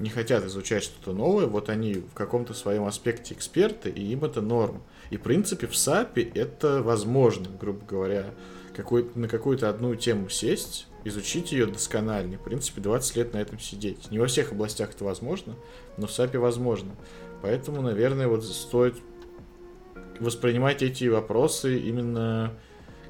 не 0.00 0.08
хотят 0.08 0.44
изучать 0.46 0.82
что-то 0.82 1.12
новое, 1.12 1.46
вот 1.46 1.68
они 1.68 1.94
в 1.94 2.14
каком-то 2.14 2.54
своем 2.54 2.84
аспекте 2.84 3.34
эксперты, 3.34 3.90
и 3.90 4.12
им 4.12 4.24
это 4.24 4.40
норм. 4.40 4.82
И, 5.10 5.16
в 5.16 5.22
принципе, 5.22 5.66
в 5.66 5.76
САПе 5.76 6.22
это 6.34 6.82
возможно, 6.82 7.48
грубо 7.60 7.84
говоря, 7.86 8.34
какой, 8.74 9.10
на 9.14 9.28
какую-то 9.28 9.68
одну 9.68 9.94
тему 9.94 10.28
сесть, 10.30 10.86
изучить 11.04 11.52
ее 11.52 11.66
досконально. 11.66 12.38
В 12.38 12.42
принципе, 12.42 12.80
20 12.80 13.16
лет 13.16 13.34
на 13.34 13.38
этом 13.38 13.58
сидеть. 13.58 14.10
Не 14.10 14.18
во 14.18 14.26
всех 14.26 14.52
областях 14.52 14.90
это 14.94 15.04
возможно, 15.04 15.54
но 15.98 16.06
в 16.06 16.12
САПе 16.12 16.38
возможно. 16.38 16.96
Поэтому, 17.42 17.82
наверное, 17.82 18.26
вот 18.26 18.44
стоит 18.44 18.96
воспринимать 20.18 20.82
эти 20.82 21.04
вопросы 21.06 21.78
именно 21.78 22.54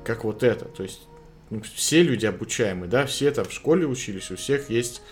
как 0.05 0.24
вот 0.24 0.43
это. 0.43 0.64
То 0.66 0.82
есть 0.82 1.03
ну, 1.51 1.62
все 1.74 2.03
люди 2.03 2.26
обучаемые, 2.26 2.88
да, 2.88 3.07
все 3.07 3.30
там 3.32 3.45
в 3.45 3.53
школе 3.53 3.86
учились, 3.86 4.30
у 4.30 4.36
всех 4.36 4.70
есть, 4.70 5.03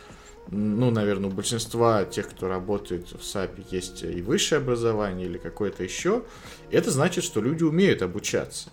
ну, 0.51 0.91
наверное, 0.91 1.31
у 1.31 1.33
большинства 1.33 2.05
тех, 2.05 2.31
кто 2.31 2.49
работает 2.49 3.13
в 3.13 3.23
САПе, 3.23 3.65
есть 3.71 4.03
и 4.03 4.23
высшее 4.23 4.61
образование 4.61 5.27
или 5.27 5.39
какое-то 5.39 5.85
еще. 5.85 6.23
Это 6.71 6.91
значит, 6.91 7.25
что 7.25 7.41
люди 7.41 7.65
умеют 7.65 8.03
обучаться. 8.03 8.71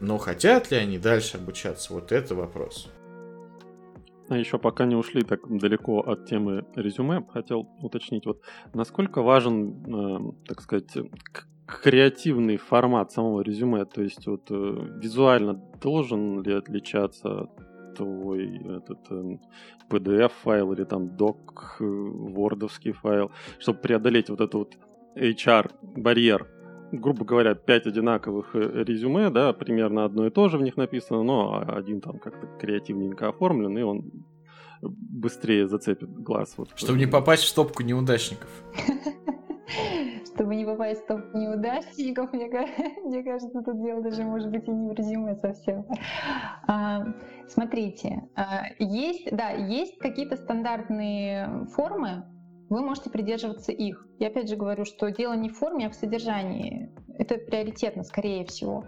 Но 0.00 0.18
хотят 0.18 0.70
ли 0.70 0.76
они 0.76 0.98
дальше 0.98 1.38
обучаться, 1.38 1.92
вот 1.94 2.12
это 2.12 2.34
вопрос. 2.34 2.88
А 4.28 4.36
еще 4.36 4.58
пока 4.58 4.84
не 4.84 4.94
ушли 4.94 5.22
так 5.22 5.40
далеко 5.48 6.00
от 6.00 6.26
темы 6.26 6.64
резюме, 6.76 7.26
хотел 7.32 7.68
уточнить, 7.80 8.26
вот 8.26 8.42
насколько 8.74 9.22
важен, 9.22 10.32
э, 10.32 10.32
так 10.46 10.60
сказать, 10.60 10.96
креативный 11.66 12.56
формат 12.56 13.10
самого 13.10 13.40
резюме, 13.40 13.84
то 13.86 14.02
есть 14.02 14.26
вот 14.26 14.50
э, 14.50 14.54
визуально 15.02 15.54
должен 15.80 16.42
ли 16.42 16.52
отличаться 16.52 17.48
твой 17.94 18.58
этот 18.58 18.98
э, 19.10 19.38
PDF-файл 19.88 20.72
или 20.72 20.84
там 20.84 21.16
док, 21.16 21.76
э, 21.80 21.84
вордовский 21.84 22.92
файл, 22.92 23.30
чтобы 23.58 23.80
преодолеть 23.80 24.30
вот 24.30 24.40
этот 24.40 24.54
вот 24.54 24.76
HR-барьер, 25.16 26.46
грубо 26.92 27.24
говоря, 27.24 27.54
пять 27.54 27.86
одинаковых 27.86 28.54
э, 28.54 28.84
резюме, 28.84 29.30
да, 29.30 29.52
примерно 29.52 30.04
одно 30.04 30.26
и 30.26 30.30
то 30.30 30.48
же 30.48 30.58
в 30.58 30.62
них 30.62 30.76
написано, 30.76 31.22
но 31.22 31.64
один 31.66 32.00
там 32.00 32.18
как-то 32.18 32.46
креативненько 32.58 33.28
оформлен, 33.28 33.76
и 33.78 33.82
он 33.82 34.10
быстрее 34.82 35.66
зацепит 35.66 36.10
глаз. 36.10 36.54
Вот. 36.56 36.70
Чтобы 36.74 36.98
не 36.98 37.06
попасть 37.06 37.44
в 37.44 37.48
стопку 37.48 37.82
неудачников. 37.82 38.48
Чтобы 40.34 40.54
не 40.54 40.64
попасть 40.64 41.00
в 41.00 41.04
стопку 41.04 41.38
неудачников, 41.38 42.32
мне, 42.32 42.48
мне 43.04 43.22
кажется, 43.22 43.62
тут 43.62 43.82
дело 43.82 44.02
даже 44.02 44.22
может 44.22 44.50
быть 44.50 44.66
и 44.66 44.70
не 44.70 45.34
совсем. 45.36 45.86
А, 46.66 47.04
смотрите, 47.48 48.28
а, 48.36 48.62
есть, 48.78 49.34
да, 49.34 49.50
есть 49.50 49.98
какие-то 49.98 50.36
стандартные 50.36 51.66
формы, 51.74 52.24
вы 52.70 52.82
можете 52.82 53.10
придерживаться 53.10 53.72
их. 53.72 54.06
Я 54.20 54.28
опять 54.28 54.48
же 54.48 54.56
говорю, 54.56 54.84
что 54.84 55.10
дело 55.10 55.34
не 55.34 55.48
в 55.48 55.58
форме, 55.58 55.88
а 55.88 55.90
в 55.90 55.94
содержании. 55.94 56.94
Это 57.18 57.34
приоритетно, 57.34 58.04
скорее 58.04 58.46
всего. 58.46 58.84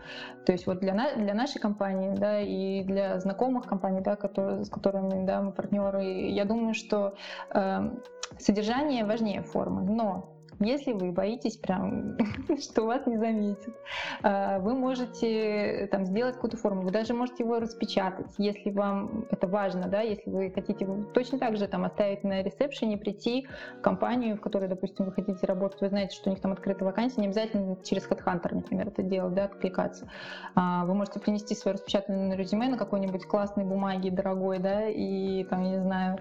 То 0.47 0.53
есть 0.53 0.67
вот 0.67 0.79
для, 0.79 0.95
на, 0.95 1.17
для 1.17 1.35
нашей 1.35 1.61
компании, 1.61 2.15
да, 2.17 2.41
и 2.41 2.85
для 2.85 3.19
знакомых 3.19 3.67
компаний, 3.67 4.01
да, 4.01 4.15
которые, 4.15 4.65
с 4.65 4.71
которыми, 4.71 5.27
да, 5.27 5.43
мы 5.43 5.53
партнеры, 5.53 6.31
я 6.31 6.45
думаю, 6.45 6.75
что 6.75 7.17
э, 7.53 7.91
содержание 8.39 9.05
важнее 9.05 9.43
формы. 9.43 9.83
Но 9.83 10.32
если 10.61 10.93
вы 10.93 11.13
боитесь 11.13 11.57
прям, 11.57 12.17
что 12.61 12.85
вас 12.85 13.07
не 13.07 13.19
заметят, 13.19 13.75
а, 14.23 14.59
вы 14.59 14.75
можете 14.75 15.89
там 15.91 16.05
сделать 16.07 16.35
какую-то 16.35 16.57
форму, 16.57 16.83
вы 16.83 16.91
даже 16.91 17.15
можете 17.15 17.45
его 17.45 17.59
распечатать, 17.59 18.33
если 18.39 18.71
вам 18.71 19.27
это 19.31 19.47
важно, 19.47 19.89
да, 19.89 20.01
если 20.01 20.31
вы 20.31 20.51
хотите 20.51 20.87
точно 21.15 21.39
так 21.39 21.57
же 21.57 21.67
там 21.69 21.85
оставить 21.85 22.25
на 22.25 22.43
ресепшене, 22.43 22.97
прийти 22.97 23.47
в 23.79 23.81
компанию, 23.83 24.37
в 24.37 24.41
которой, 24.41 24.69
допустим, 24.69 25.07
вы 25.07 25.13
хотите 25.13 25.47
работать, 25.47 25.81
вы 25.81 25.89
знаете, 25.89 26.15
что 26.15 26.31
у 26.31 26.33
них 26.33 26.41
там 26.41 26.53
открыта 26.53 26.85
вакансия, 26.85 27.21
не 27.21 27.27
обязательно 27.27 27.77
через 27.83 28.07
HeadHunter, 28.09 28.55
например, 28.55 28.89
это 28.89 29.03
делать, 29.03 29.35
да, 29.35 29.45
откликаться. 29.45 30.09
А, 30.55 30.85
вы 30.85 30.95
можете 30.95 31.21
принести 31.21 31.55
свое 31.55 31.75
распечатанное 31.75 32.37
резюме 32.37 32.69
на 32.69 32.77
какой-нибудь 32.77 33.27
классной 33.27 33.65
бумаге, 33.65 34.11
дорогой, 34.11 34.59
да, 34.59 34.89
и 34.89 35.45
там, 35.45 35.63
я 35.63 35.71
не 35.71 35.81
знаю, 35.81 36.19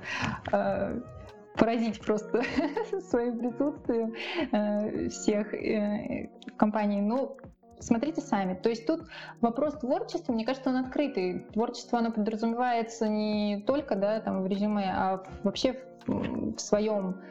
а, 0.52 1.00
поразить 1.58 2.00
просто 2.00 2.44
своим 3.10 3.40
присутствием 3.40 4.14
э, 4.52 5.10
всех 5.10 5.54
э, 5.54 6.30
в 6.48 6.56
компании. 6.58 7.02
Ну, 7.02 7.38
смотрите 7.80 8.22
сами. 8.22 8.56
То 8.56 8.70
есть 8.70 8.86
тут 8.86 9.02
вопрос 9.42 9.76
творчества, 9.80 10.34
мне 10.34 10.46
кажется, 10.46 10.70
он 10.70 10.78
открытый. 10.78 11.40
Творчество, 11.54 12.00
оно 12.00 12.12
подразумевается 12.12 13.08
не 13.08 13.64
только 13.68 13.96
да, 13.96 14.20
там, 14.22 14.44
в 14.44 14.48
резюме, 14.48 14.92
а 14.94 15.24
вообще 15.44 15.80
в, 16.08 16.56
в 16.56 16.60
своем 16.60 17.22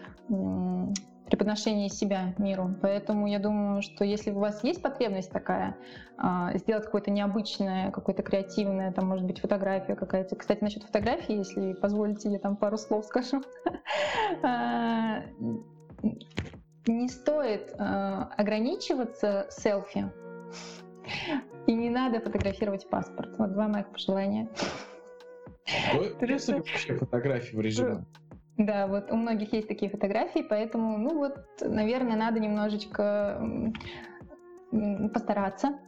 преподношении 1.31 1.89
себя 1.89 2.35
миру. 2.39 2.75
Поэтому 2.83 3.27
я 3.27 3.39
думаю, 3.39 3.83
что 3.83 4.05
если 4.05 4.31
у 4.31 4.41
вас 4.41 4.63
есть 4.65 4.83
потребность 4.83 5.31
такая, 5.31 5.77
а, 6.19 6.57
сделать 6.59 6.85
какое-то 6.85 7.11
необычное, 7.11 7.91
какое-то 7.91 8.23
креативное, 8.23 8.93
там 8.93 9.07
может 9.07 9.25
быть 9.27 9.41
фотография 9.41 9.95
какая-то. 9.95 10.37
Кстати, 10.37 10.63
насчет 10.63 10.83
фотографии, 10.83 11.37
если 11.37 11.73
позволите, 11.75 12.31
я 12.31 12.39
там 12.39 12.57
пару 12.57 12.77
слов 12.77 13.05
скажу. 13.07 13.43
А, 14.43 15.23
не 16.87 17.09
стоит 17.09 17.75
а, 17.79 18.31
ограничиваться 18.37 19.47
селфи, 19.51 20.11
и 21.67 21.75
не 21.75 21.91
надо 21.91 22.21
фотографировать 22.21 22.89
паспорт. 22.89 23.37
Вот 23.39 23.53
два 23.53 23.69
моих 23.69 23.91
пожелания. 23.91 24.49
Есть 26.21 26.49
вообще 26.49 26.95
фотографии 26.97 27.57
в 27.57 27.61
резюме? 27.61 28.05
Да, 28.61 28.87
вот 28.87 29.11
у 29.11 29.17
многих 29.17 29.55
есть 29.55 29.69
такие 29.69 29.91
фотографии, 29.91 30.45
поэтому, 30.47 30.99
ну 30.99 31.17
вот, 31.17 31.39
наверное, 31.63 32.15
надо 32.15 32.41
немножечко 32.41 33.41
постараться, 35.15 35.79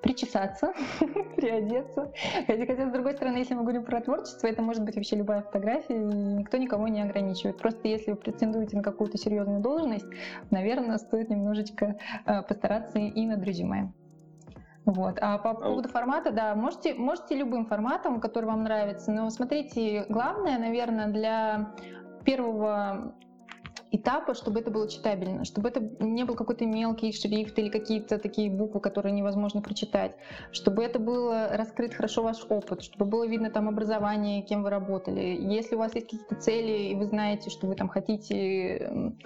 причесаться, 0.00 0.72
приодеться. 1.36 2.10
Хотя, 2.46 2.64
хотя, 2.64 2.88
с 2.88 2.92
другой 2.92 3.12
стороны, 3.12 3.36
если 3.36 3.52
мы 3.52 3.64
говорим 3.64 3.84
про 3.84 4.00
творчество, 4.00 4.46
это 4.46 4.62
может 4.62 4.82
быть 4.82 4.96
вообще 4.96 5.16
любая 5.16 5.42
фотография, 5.42 5.96
и 5.96 6.04
никто 6.38 6.56
никого 6.56 6.88
не 6.88 7.02
ограничивает. 7.02 7.58
Просто 7.58 7.86
если 7.86 8.12
вы 8.12 8.16
претендуете 8.16 8.78
на 8.78 8.82
какую-то 8.82 9.18
серьезную 9.18 9.60
должность, 9.60 10.06
наверное, 10.50 10.96
стоит 10.96 11.28
немножечко 11.28 11.98
э, 12.24 12.42
постараться 12.44 12.98
и 12.98 13.26
над 13.26 13.44
резюме. 13.44 13.92
Вот. 14.84 15.16
А 15.20 15.38
по 15.38 15.54
поводу 15.54 15.88
формата, 15.88 16.30
да, 16.30 16.54
можете, 16.54 16.94
можете 16.94 17.36
любым 17.36 17.66
форматом, 17.66 18.20
который 18.20 18.44
вам 18.44 18.64
нравится, 18.64 19.12
но 19.12 19.30
смотрите, 19.30 20.04
главное, 20.08 20.58
наверное, 20.58 21.08
для 21.08 21.74
первого 22.24 23.14
этапа, 23.90 24.34
чтобы 24.34 24.60
это 24.60 24.70
было 24.70 24.88
читабельно, 24.88 25.44
чтобы 25.44 25.68
это 25.68 25.80
не 26.00 26.24
был 26.24 26.34
какой-то 26.34 26.66
мелкий 26.66 27.12
шрифт 27.12 27.58
или 27.58 27.68
какие-то 27.68 28.18
такие 28.18 28.50
буквы, 28.50 28.80
которые 28.80 29.12
невозможно 29.12 29.62
прочитать, 29.62 30.16
чтобы 30.52 30.82
это 30.82 30.98
было 30.98 31.48
раскрыт 31.52 31.94
хорошо 31.94 32.22
ваш 32.22 32.44
опыт, 32.48 32.82
чтобы 32.82 33.06
было 33.06 33.26
видно 33.26 33.50
там 33.50 33.68
образование, 33.68 34.42
кем 34.42 34.62
вы 34.62 34.70
работали. 34.70 35.20
Если 35.40 35.76
у 35.76 35.78
вас 35.78 35.94
есть 35.94 36.10
какие-то 36.10 36.34
цели, 36.34 36.90
и 36.90 36.94
вы 36.94 37.06
знаете, 37.06 37.50
что 37.50 37.66
вы 37.66 37.74
там 37.76 37.88
хотите 37.88 39.16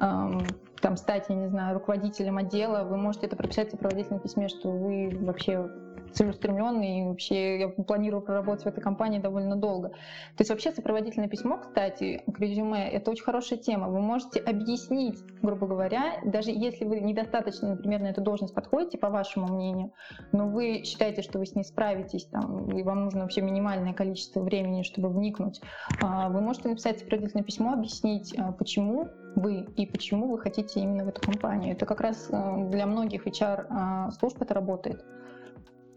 эм, 0.00 0.46
там 0.80 0.96
стать, 0.96 1.26
я 1.28 1.34
не 1.34 1.48
знаю, 1.48 1.74
руководителем 1.74 2.38
отдела, 2.38 2.84
вы 2.84 2.96
можете 2.96 3.26
это 3.26 3.36
прописать 3.36 3.68
в 3.68 3.70
сопроводительном 3.72 4.20
письме, 4.20 4.48
что 4.48 4.70
вы 4.70 5.10
вообще 5.20 5.68
целеустремленный, 6.12 7.00
и 7.00 7.02
вообще 7.04 7.60
я 7.60 7.68
планирую 7.68 8.22
проработать 8.22 8.64
в 8.64 8.68
этой 8.68 8.80
компании 8.80 9.18
довольно 9.18 9.56
долго. 9.56 9.88
То 9.88 10.40
есть 10.40 10.50
вообще 10.50 10.72
сопроводительное 10.72 11.28
письмо, 11.28 11.58
кстати, 11.58 12.22
к 12.26 12.38
резюме, 12.38 12.88
это 12.88 13.10
очень 13.10 13.24
хорошая 13.24 13.58
тема. 13.58 13.88
Вы 13.88 14.00
можете 14.00 14.40
объяснить, 14.40 15.18
грубо 15.42 15.66
говоря, 15.66 16.20
даже 16.24 16.50
если 16.50 16.84
вы 16.84 17.00
недостаточно, 17.00 17.70
например, 17.70 18.00
на 18.00 18.08
эту 18.08 18.20
должность 18.20 18.54
подходите, 18.54 18.98
по 18.98 19.10
вашему 19.10 19.48
мнению, 19.48 19.92
но 20.32 20.48
вы 20.48 20.82
считаете, 20.84 21.22
что 21.22 21.38
вы 21.38 21.46
с 21.46 21.54
ней 21.54 21.64
справитесь, 21.64 22.26
там, 22.26 22.70
и 22.76 22.82
вам 22.82 23.04
нужно 23.04 23.22
вообще 23.22 23.40
минимальное 23.40 23.92
количество 23.92 24.40
времени, 24.40 24.82
чтобы 24.82 25.08
вникнуть, 25.08 25.60
а, 26.02 26.28
вы 26.28 26.40
можете 26.40 26.68
написать 26.68 26.98
сопроводительное 26.98 27.44
письмо, 27.44 27.72
объяснить, 27.72 28.34
а, 28.38 28.52
почему 28.52 29.08
вы 29.36 29.66
и 29.76 29.86
почему 29.86 30.30
вы 30.30 30.38
хотите 30.38 30.80
именно 30.80 31.04
в 31.04 31.08
эту 31.08 31.20
компанию. 31.20 31.72
Это 31.72 31.86
как 31.86 32.00
раз 32.00 32.28
э, 32.30 32.68
для 32.70 32.86
многих 32.86 33.26
HR-служб 33.26 34.42
это 34.42 34.54
работает. 34.54 35.04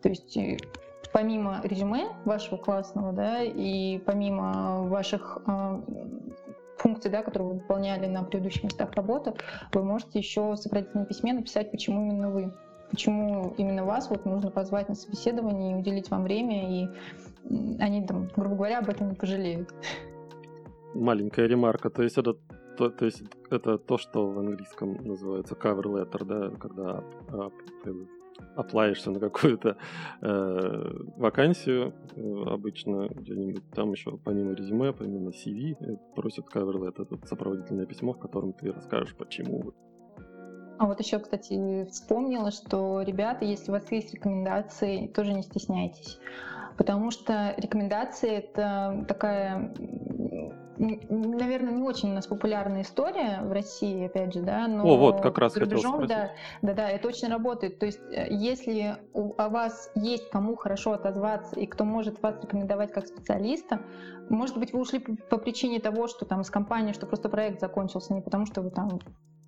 То 0.02 0.10
есть 0.10 0.36
э, 0.38 0.58
помимо 1.12 1.62
резюме 1.64 2.10
вашего 2.26 2.58
классного, 2.58 3.14
да, 3.14 3.44
и 3.44 4.00
помимо 4.00 4.84
ваших 4.88 5.40
э, 5.46 5.82
функций, 6.78 7.12
да, 7.12 7.22
которые 7.24 7.50
вы 7.50 7.54
выполняли 7.56 8.08
на 8.08 8.24
предыдущих 8.24 8.64
местах 8.64 8.92
работы, 8.94 9.34
вы 9.74 9.84
можете 9.84 10.20
еще 10.20 10.52
в 10.52 10.56
сопроводительном 10.58 11.06
письме 11.06 11.34
написать, 11.34 11.72
почему 11.72 12.06
именно 12.06 12.30
вы, 12.30 12.54
почему 12.90 13.54
именно 13.58 13.86
вас 13.86 14.10
вот 14.10 14.26
нужно 14.26 14.52
позвать 14.52 14.90
на 14.90 14.96
собеседование 14.96 15.74
и 15.74 15.76
уделить 15.76 16.10
вам 16.10 16.24
время, 16.24 16.84
и 16.84 16.90
они 17.80 18.06
там, 18.06 18.28
грубо 18.36 18.56
говоря, 18.56 18.80
об 18.80 18.90
этом 18.90 19.10
не 19.10 19.16
пожалеют. 19.16 19.74
Маленькая 20.94 21.48
ремарка, 21.48 21.90
то 21.90 22.04
есть 22.04 22.18
это 22.18 22.36
то, 22.78 22.90
то 22.90 23.06
есть 23.06 23.22
это 23.50 23.78
то, 23.78 23.98
что 23.98 24.28
в 24.28 24.40
английском 24.40 24.96
называется 25.06 25.56
cover 25.56 25.84
letter, 25.84 26.26
да, 26.26 26.50
когда 26.58 27.04
оплаешься 28.56 29.12
на 29.12 29.20
какую-то 29.20 29.78
э, 30.22 30.94
вакансию, 31.18 31.94
э, 32.16 32.44
обычно 32.48 33.08
где-нибудь 33.10 33.70
там 33.72 33.92
еще 33.92 34.18
помимо 34.18 34.54
резюме, 34.54 34.94
помимо 34.94 35.32
CV, 35.32 35.76
э, 35.80 35.98
просят 36.16 36.46
letter, 36.56 37.04
это 37.04 37.28
сопроводительное 37.28 37.86
письмо, 37.86 38.14
в 38.14 38.20
котором 38.20 38.54
ты 38.54 38.72
расскажешь, 38.72 39.16
почему. 39.16 39.74
А 40.80 40.88
вот 40.88 41.00
еще, 41.00 41.20
кстати, 41.20 41.86
вспомнила, 41.92 42.50
что, 42.52 43.02
ребята, 43.04 43.46
если 43.46 43.70
у 43.70 43.74
вас 43.74 43.92
есть 43.92 44.14
рекомендации, 44.16 45.08
тоже 45.08 45.34
не 45.34 45.44
стесняйтесь. 45.44 46.18
Потому 46.78 47.12
что 47.12 47.54
рекомендации— 47.58 48.32
это 48.32 49.06
такая 49.08 49.72
наверное, 50.82 51.74
не 51.74 51.84
очень 51.84 52.12
у 52.12 52.14
нас 52.14 52.26
популярная 52.26 52.82
история 52.82 53.42
в 53.44 53.52
России, 53.52 54.06
опять 54.06 54.34
же, 54.34 54.42
да, 54.42 54.68
но 54.68 54.84
О, 54.84 54.98
вот, 54.98 55.22
как 55.22 55.38
раз 55.38 55.54
за 55.54 55.62
рубежом, 55.62 56.08
да, 56.08 56.32
да, 56.62 56.74
да, 56.74 56.90
это 56.90 57.08
очень 57.08 57.28
работает. 57.28 57.78
То 57.80 57.86
есть, 57.86 58.00
э, 58.12 58.28
если 58.30 58.96
у, 59.14 59.34
о 59.38 59.50
вас 59.50 59.92
есть 59.96 60.30
кому 60.30 60.56
хорошо 60.56 60.94
отозваться 60.94 61.60
и 61.60 61.68
кто 61.68 61.86
может 61.86 62.22
вас 62.24 62.36
рекомендовать 62.42 62.92
как 62.92 63.08
специалиста, 63.08 63.82
может 64.30 64.58
быть, 64.58 64.74
вы 64.74 64.82
ушли 64.82 65.00
по, 65.00 65.16
по 65.16 65.38
причине 65.38 65.80
того, 65.80 66.08
что 66.08 66.26
там 66.26 66.44
с 66.44 66.50
компанией, 66.50 66.94
что 66.94 67.06
просто 67.06 67.30
проект 67.30 67.60
закончился, 67.60 68.14
не 68.14 68.22
потому 68.22 68.46
что 68.46 68.62
вы 68.62 68.72
там 68.72 69.00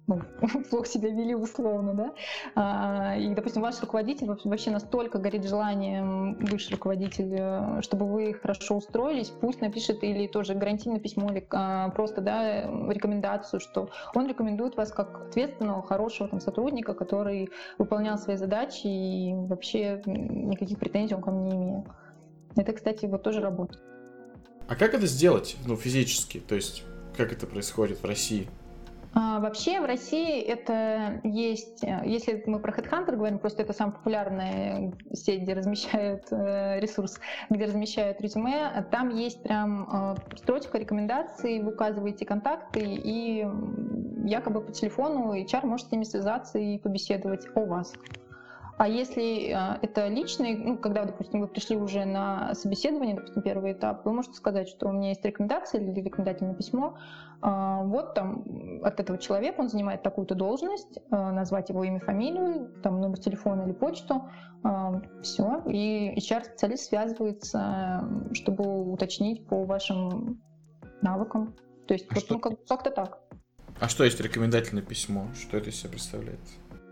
ну, 0.08 0.22
плохо 0.70 0.88
себя 0.88 1.10
вели 1.10 1.36
условно, 1.36 1.94
да, 1.94 2.14
а, 2.56 3.16
и, 3.18 3.34
допустим, 3.34 3.62
ваш 3.62 3.80
руководитель 3.82 4.28
вообще 4.28 4.72
настолько 4.72 5.18
горит 5.18 5.46
желанием, 5.46 6.36
высший 6.36 6.74
руководитель, 6.74 7.36
э, 7.38 7.82
чтобы 7.82 8.06
вы 8.06 8.34
хорошо 8.34 8.76
устроились, 8.76 9.30
пусть 9.30 9.62
напишет 9.62 10.04
или 10.04 10.28
тоже 10.28 10.56
гарантийное 10.56 11.00
письмо, 11.00 11.32
или 11.32 11.46
а, 11.52 11.90
просто, 11.90 12.22
да, 12.22 12.64
рекомендацию, 12.90 13.60
что 13.60 13.90
он 14.14 14.28
рекомендует 14.28 14.76
вас 14.76 14.92
как 14.92 15.28
ответственного, 15.30 15.82
хорошего 15.84 16.28
там 16.30 16.40
сотрудника, 16.40 16.94
который 16.94 17.50
выполнял 17.78 18.18
свои 18.18 18.36
задачи 18.36 18.88
и 18.88 19.34
вообще 19.34 20.02
никаких 20.06 20.80
претензий 20.80 21.16
он 21.16 21.22
к 21.22 21.28
вам 21.28 21.44
не 21.44 21.52
имеет. 21.56 21.86
Это, 22.56 22.74
кстати, 22.74 23.06
вот 23.06 23.24
тоже 23.24 23.42
работает. 23.42 23.82
А 24.68 24.76
как 24.76 24.94
это 24.94 25.08
сделать, 25.08 25.58
ну, 25.66 25.76
физически? 25.76 26.40
То 26.40 26.56
есть, 26.56 26.84
как 27.18 27.32
это 27.32 27.48
происходит 27.48 28.02
в 28.02 28.06
России? 28.06 28.48
А, 29.16 29.40
вообще 29.40 29.80
в 29.80 29.86
России 29.86 30.42
это 30.42 31.22
есть, 31.24 31.84
э, 31.84 32.02
если 32.06 32.44
мы 32.48 32.60
про 32.60 32.72
HeadHunter 32.72 33.16
говорим, 33.16 33.38
просто 33.38 33.62
это 33.62 33.72
самая 33.72 33.96
популярная 33.96 34.94
сеть, 35.14 35.44
где 35.44 35.54
размещают 35.54 36.24
э, 36.32 36.80
ресурс, 36.80 37.20
где 37.50 37.66
размещают 37.66 38.20
резюме, 38.22 38.86
там 38.90 39.10
есть 39.10 39.44
прям 39.44 40.16
э, 40.16 40.16
строчка 40.38 40.80
рекомендаций, 40.80 41.62
вы 41.62 41.74
указываете 41.74 42.26
контакты, 42.26 42.82
и 42.84 43.46
якобы 44.26 44.62
по 44.62 44.72
телефону 44.72 45.36
HR 45.36 45.66
может 45.66 45.88
с 45.88 45.92
ними 45.92 46.04
связаться 46.04 46.58
и 46.58 46.80
побеседовать 46.80 47.46
о 47.54 47.66
вас. 47.66 47.94
А 48.78 48.88
если 48.88 49.50
э, 49.50 49.78
это 49.82 50.08
личный, 50.08 50.56
ну, 50.56 50.78
когда, 50.78 51.06
допустим, 51.06 51.42
вы 51.42 51.48
пришли 51.48 51.76
уже 51.76 52.06
на 52.06 52.56
собеседование, 52.56 53.16
допустим, 53.16 53.42
первый 53.44 53.74
этап, 53.74 54.04
вы 54.06 54.14
можете 54.14 54.36
сказать, 54.36 54.68
что 54.68 54.88
у 54.88 54.92
меня 54.92 55.10
есть 55.10 55.24
рекомендация 55.24 55.82
или 55.82 56.02
рекомендательное 56.02 56.56
письмо, 56.56 56.98
а, 57.42 57.84
вот 57.84 58.14
там 58.14 58.44
от 58.84 59.00
этого 59.00 59.20
человека, 59.20 59.60
он 59.60 59.70
занимает 59.70 60.02
такую-то 60.02 60.34
должность, 60.34 60.98
э, 60.98 61.16
назвать 61.32 61.70
его 61.70 61.84
имя, 61.84 62.00
фамилию, 62.00 62.74
там 62.82 63.00
номер 63.00 63.20
телефона 63.20 63.64
или 63.64 63.74
почту, 63.74 64.30
а, 64.64 65.02
все, 65.22 65.62
и 65.68 66.16
HR-специалист 66.18 66.86
связывается, 66.86 68.08
чтобы 68.32 68.92
уточнить 68.92 69.46
по 69.46 69.66
вашим 69.66 70.42
навыкам. 71.02 71.54
То 71.86 71.94
есть, 71.94 72.08
а 72.10 72.16
вот, 72.16 72.24
ну, 72.30 72.40
как- 72.40 72.66
как-то 72.66 72.92
так. 72.92 73.20
А 73.80 73.90
что 73.90 74.06
есть 74.06 74.22
рекомендательное 74.22 74.84
письмо? 74.84 75.28
Что 75.36 75.58
это 75.58 75.70
из 75.70 75.76
себя 75.76 75.92
представляет? 75.92 76.40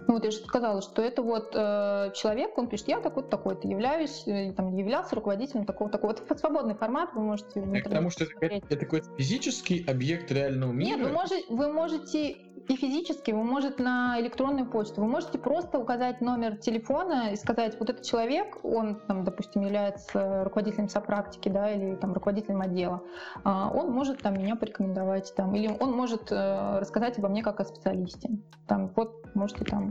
Ну 0.07 0.15
вот 0.15 0.25
я 0.25 0.31
же 0.31 0.37
сказала, 0.37 0.81
что 0.81 1.01
это 1.01 1.21
вот 1.21 1.55
э, 1.55 2.11
человек, 2.15 2.57
он 2.57 2.67
пишет, 2.67 2.87
я 2.87 2.99
такой-то, 2.99 3.29
такой-то, 3.29 3.67
являюсь, 3.67 4.23
э, 4.27 4.53
там, 4.53 4.75
являлся 4.75 5.15
руководителем 5.15 5.65
такого-такого. 5.65 6.15
Вот 6.27 6.39
свободный 6.39 6.75
формат 6.75 7.13
вы 7.13 7.21
можете 7.21 7.61
в 7.61 7.83
Потому 7.83 8.09
что 8.09 8.25
это, 8.39 8.61
это 8.69 8.77
какой-то 8.77 9.07
физический 9.17 9.85
объект 9.87 10.31
реального 10.31 10.71
мира? 10.71 10.97
Нет, 10.97 11.07
вы 11.07 11.09
можете, 11.09 11.45
вы 11.49 11.71
можете 11.71 12.37
и 12.67 12.75
физически, 12.75 13.31
вы 13.31 13.43
можете 13.43 13.81
на 13.83 14.19
электронную 14.19 14.65
почту, 14.65 15.01
вы 15.01 15.07
можете 15.07 15.37
просто 15.37 15.79
указать 15.79 16.21
номер 16.21 16.57
телефона 16.57 17.31
и 17.33 17.35
сказать, 17.35 17.77
вот 17.79 17.89
этот 17.89 18.05
человек, 18.05 18.63
он, 18.63 18.99
там, 19.07 19.23
допустим, 19.23 19.63
является 19.63 20.43
руководителем 20.43 20.87
сопрактики, 20.87 21.49
да, 21.49 21.71
или 21.71 21.95
там 21.95 22.13
руководителем 22.13 22.61
отдела, 22.61 23.01
а, 23.43 23.69
он 23.69 23.91
может 23.91 24.19
там 24.19 24.35
меня 24.35 24.55
порекомендовать, 24.55 25.33
там, 25.35 25.55
или 25.55 25.69
он 25.79 25.91
может 25.91 26.31
э, 26.31 26.79
рассказать 26.79 27.17
обо 27.17 27.29
мне 27.29 27.43
как 27.43 27.59
о 27.59 27.65
специалисте. 27.65 28.29
Там, 28.67 28.91
вот 28.95 29.35
можете 29.35 29.65
там 29.65 29.90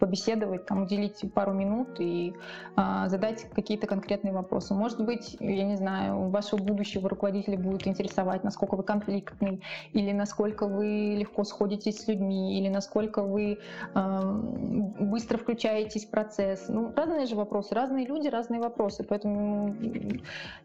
побеседовать, 0.00 0.66
там, 0.66 0.82
уделить 0.82 1.22
пару 1.32 1.52
минут 1.52 2.00
и 2.00 2.34
а, 2.74 3.08
задать 3.08 3.46
какие-то 3.54 3.86
конкретные 3.86 4.32
вопросы. 4.32 4.74
Может 4.74 5.04
быть, 5.04 5.36
я 5.38 5.64
не 5.64 5.76
знаю, 5.76 6.30
вашего 6.30 6.58
будущего 6.58 7.08
руководителя 7.08 7.58
будет 7.58 7.86
интересовать, 7.86 8.42
насколько 8.42 8.76
вы 8.76 8.82
конфликтный, 8.82 9.62
или 9.92 10.12
насколько 10.12 10.66
вы 10.66 11.16
легко 11.18 11.44
сходитесь 11.44 12.00
с 12.00 12.08
людьми, 12.08 12.58
или 12.58 12.68
насколько 12.68 13.22
вы 13.22 13.58
а, 13.94 14.22
быстро 14.24 15.38
включаетесь 15.38 16.06
в 16.06 16.10
процесс. 16.10 16.66
Ну, 16.68 16.92
разные 16.96 17.26
же 17.26 17.36
вопросы, 17.36 17.74
разные 17.74 18.06
люди, 18.06 18.28
разные 18.28 18.60
вопросы. 18.60 19.04
Поэтому, 19.04 19.76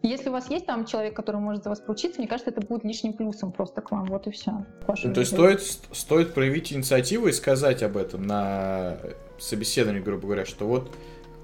если 0.02 0.30
у 0.30 0.32
вас 0.32 0.50
есть 0.50 0.66
там 0.66 0.86
человек, 0.86 1.14
который 1.14 1.40
может 1.40 1.62
за 1.62 1.70
вас 1.70 1.80
поручиться, 1.80 2.20
мне 2.20 2.28
кажется, 2.28 2.50
это 2.50 2.66
будет 2.66 2.84
лишним 2.84 3.12
плюсом 3.12 3.52
просто 3.52 3.82
к 3.82 3.90
вам. 3.90 4.06
Вот 4.06 4.26
и 4.26 4.30
все. 4.30 4.64
Ну, 4.88 5.12
то 5.12 5.20
есть 5.20 5.32
стоит, 5.32 5.60
стоит 5.60 6.32
проявить 6.32 6.72
инициативу 6.72 7.26
и 7.28 7.32
сказать 7.32 7.82
об 7.82 7.98
этом 7.98 8.22
на 8.22 8.96
собеседовании, 9.38 10.00
грубо 10.00 10.22
говоря, 10.22 10.44
что 10.44 10.66
вот 10.66 10.90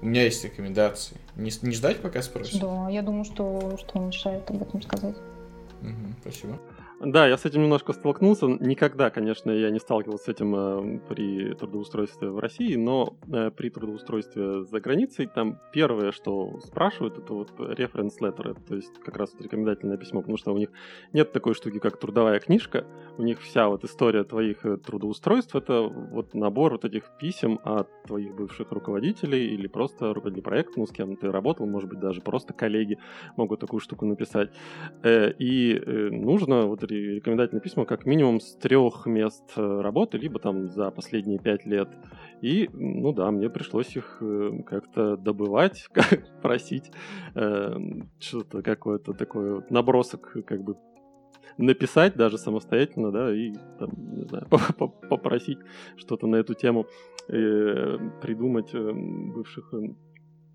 у 0.01 0.05
меня 0.05 0.23
есть 0.23 0.43
рекомендации. 0.43 1.17
Не, 1.35 1.51
не 1.61 1.73
ждать, 1.73 2.01
пока 2.01 2.21
спросят? 2.21 2.59
Да, 2.59 2.89
я 2.89 3.01
думаю, 3.01 3.23
что, 3.23 3.77
что 3.77 3.99
мешает 3.99 4.49
об 4.49 4.61
этом 4.61 4.81
сказать. 4.81 5.15
Угу, 5.81 6.15
спасибо. 6.21 6.59
Да, 7.05 7.27
я 7.27 7.37
с 7.37 7.43
этим 7.43 7.63
немножко 7.63 7.91
столкнулся. 7.91 8.47
Никогда, 8.47 9.09
конечно, 9.09 9.51
я 9.51 9.71
не 9.71 9.79
сталкивался 9.79 10.25
с 10.25 10.27
этим 10.29 10.55
э, 10.55 10.99
при 11.09 11.53
трудоустройстве 11.53 12.29
в 12.29 12.39
России, 12.39 12.75
но 12.75 13.17
э, 13.31 13.51
при 13.51 13.69
трудоустройстве 13.69 14.63
за 14.63 14.79
границей 14.79 15.27
там 15.27 15.59
первое, 15.73 16.13
что 16.13 16.61
спрашивают, 16.61 17.17
это 17.17 17.33
вот 17.33 17.51
reference 17.57 18.19
letter, 18.21 18.57
то 18.67 18.75
есть 18.75 18.93
как 19.03 19.17
раз 19.17 19.33
вот 19.33 19.41
рекомендательное 19.41 19.97
письмо, 19.97 20.21
потому 20.21 20.37
что 20.37 20.53
у 20.53 20.57
них 20.57 20.69
нет 21.11 21.33
такой 21.33 21.55
штуки, 21.55 21.79
как 21.79 21.97
трудовая 21.97 22.39
книжка, 22.39 22.85
у 23.17 23.23
них 23.23 23.41
вся 23.41 23.67
вот 23.67 23.83
история 23.83 24.23
твоих 24.23 24.65
э, 24.65 24.77
трудоустройств, 24.77 25.55
это 25.55 25.81
вот 25.81 26.33
набор 26.33 26.73
вот 26.73 26.85
этих 26.85 27.11
писем 27.19 27.59
от 27.63 27.87
твоих 28.03 28.35
бывших 28.35 28.71
руководителей 28.71 29.47
или 29.53 29.67
просто 29.67 30.13
руководителей 30.13 30.43
проекта, 30.43 30.79
ну, 30.79 30.85
с 30.85 30.91
кем 30.91 31.15
ты 31.15 31.31
работал, 31.31 31.65
может 31.65 31.89
быть, 31.89 31.99
даже 31.99 32.21
просто 32.21 32.53
коллеги 32.53 32.97
могут 33.37 33.59
такую 33.59 33.79
штуку 33.79 34.05
написать. 34.05 34.51
Э, 35.03 35.31
и 35.31 35.75
э, 35.75 36.09
нужно 36.09 36.65
вот 36.65 36.83
рекомендательные 36.83 37.61
письма 37.61 37.85
как 37.85 38.05
минимум 38.05 38.39
с 38.39 38.55
трех 38.55 39.05
мест 39.05 39.43
работы, 39.55 40.17
либо 40.17 40.39
там 40.39 40.67
за 40.69 40.91
последние 40.91 41.39
пять 41.39 41.65
лет. 41.65 41.89
И, 42.41 42.69
ну 42.73 43.13
да, 43.13 43.29
мне 43.31 43.49
пришлось 43.49 43.95
их 43.95 44.21
как-то 44.65 45.17
добывать, 45.17 45.87
просить 46.41 46.91
что-то 47.33 48.61
какое-то 48.61 49.13
такое 49.13 49.55
вот 49.55 49.71
набросок 49.71 50.35
как 50.45 50.63
бы 50.63 50.75
написать 51.57 52.15
даже 52.15 52.37
самостоятельно, 52.37 53.11
да, 53.11 53.33
и 53.33 53.53
там, 53.79 53.89
не 54.15 54.25
знаю, 54.25 54.47
попросить 55.09 55.59
что-то 55.97 56.27
на 56.27 56.37
эту 56.37 56.53
тему, 56.53 56.87
придумать 57.27 58.73
бывших 58.73 59.73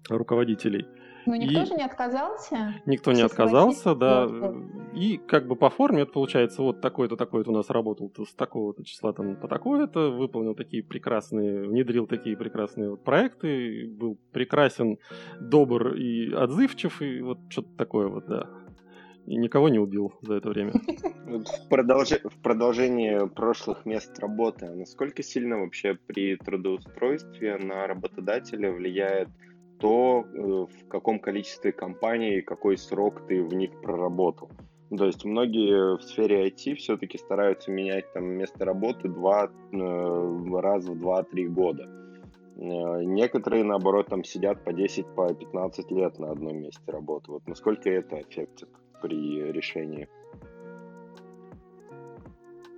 руководителей. 0.09 0.86
Но 1.26 1.36
никто 1.36 1.62
и... 1.62 1.66
же 1.66 1.74
не 1.74 1.84
отказался. 1.84 2.74
Никто 2.86 3.12
не 3.12 3.20
отказался, 3.20 3.94
да. 3.94 4.26
Вот. 4.26 4.57
И 4.94 5.18
как 5.18 5.46
бы 5.46 5.57
по 5.57 5.68
форме 5.68 6.03
это 6.03 6.12
получается 6.12 6.62
вот 6.62 6.80
такой-то, 6.80 7.16
такой-то 7.16 7.51
у 7.51 7.55
нас 7.55 7.68
работал 7.68 8.11
с 8.16 8.34
такого-то 8.34 8.82
числа 8.84 9.12
там 9.12 9.36
по 9.36 9.46
такое-то, 9.46 10.11
выполнил 10.11 10.55
такие 10.55 10.82
прекрасные, 10.82 11.68
внедрил 11.68 12.07
такие 12.07 12.36
прекрасные 12.36 12.90
вот 12.90 13.05
проекты, 13.05 13.88
был 13.90 14.18
прекрасен, 14.32 14.99
добр 15.38 15.94
и 15.94 16.32
отзывчив, 16.32 17.03
и 17.03 17.20
вот 17.20 17.38
что-то 17.51 17.76
такое 17.76 18.09
вот, 18.09 18.26
да. 18.26 18.49
И 19.29 19.37
никого 19.37 19.68
не 19.68 19.79
убил 19.79 20.14
за 20.22 20.37
это 20.37 20.49
время. 20.49 20.72
В, 21.26 21.68
продолж... 21.68 22.12
в 22.24 22.43
продолжении 22.43 23.29
прошлых 23.29 23.85
мест 23.85 24.18
работы, 24.18 24.70
насколько 24.70 25.22
сильно 25.22 25.59
вообще 25.59 25.99
при 26.07 26.37
трудоустройстве 26.37 27.59
на 27.59 27.87
работодателя 27.87 28.72
влияет 28.72 29.29
то, 29.81 30.24
э, 30.24 30.39
в 30.39 30.89
каком 30.89 31.18
количестве 31.18 31.72
компаний, 31.72 32.41
какой 32.41 32.79
срок 32.79 33.26
ты 33.29 33.43
в 33.43 33.53
них 33.53 33.70
проработал. 33.83 34.51
То 34.97 35.05
есть 35.05 35.26
многие 35.26 35.99
в 35.99 36.03
сфере 36.03 36.49
IT 36.49 36.76
все-таки 36.76 37.18
стараются 37.18 37.70
менять 37.70 38.11
там 38.14 38.24
место 38.24 38.64
работы 38.64 39.09
два, 39.09 39.51
э, 39.72 40.59
раз 40.59 40.87
в 40.87 40.97
2-3 40.97 41.49
года. 41.49 41.87
Э, 42.57 43.05
некоторые, 43.05 43.62
наоборот, 43.62 44.07
там 44.07 44.24
сидят 44.24 44.64
по 44.64 44.72
10, 44.72 45.07
по 45.14 45.35
15 45.35 45.91
лет 45.91 46.18
на 46.18 46.31
одном 46.31 46.62
месте 46.62 46.91
работы. 46.91 47.33
Вот 47.33 47.47
насколько 47.47 47.91
это 47.91 48.22
эффектит 48.22 48.70
при 49.01 49.53
решении? 49.53 50.09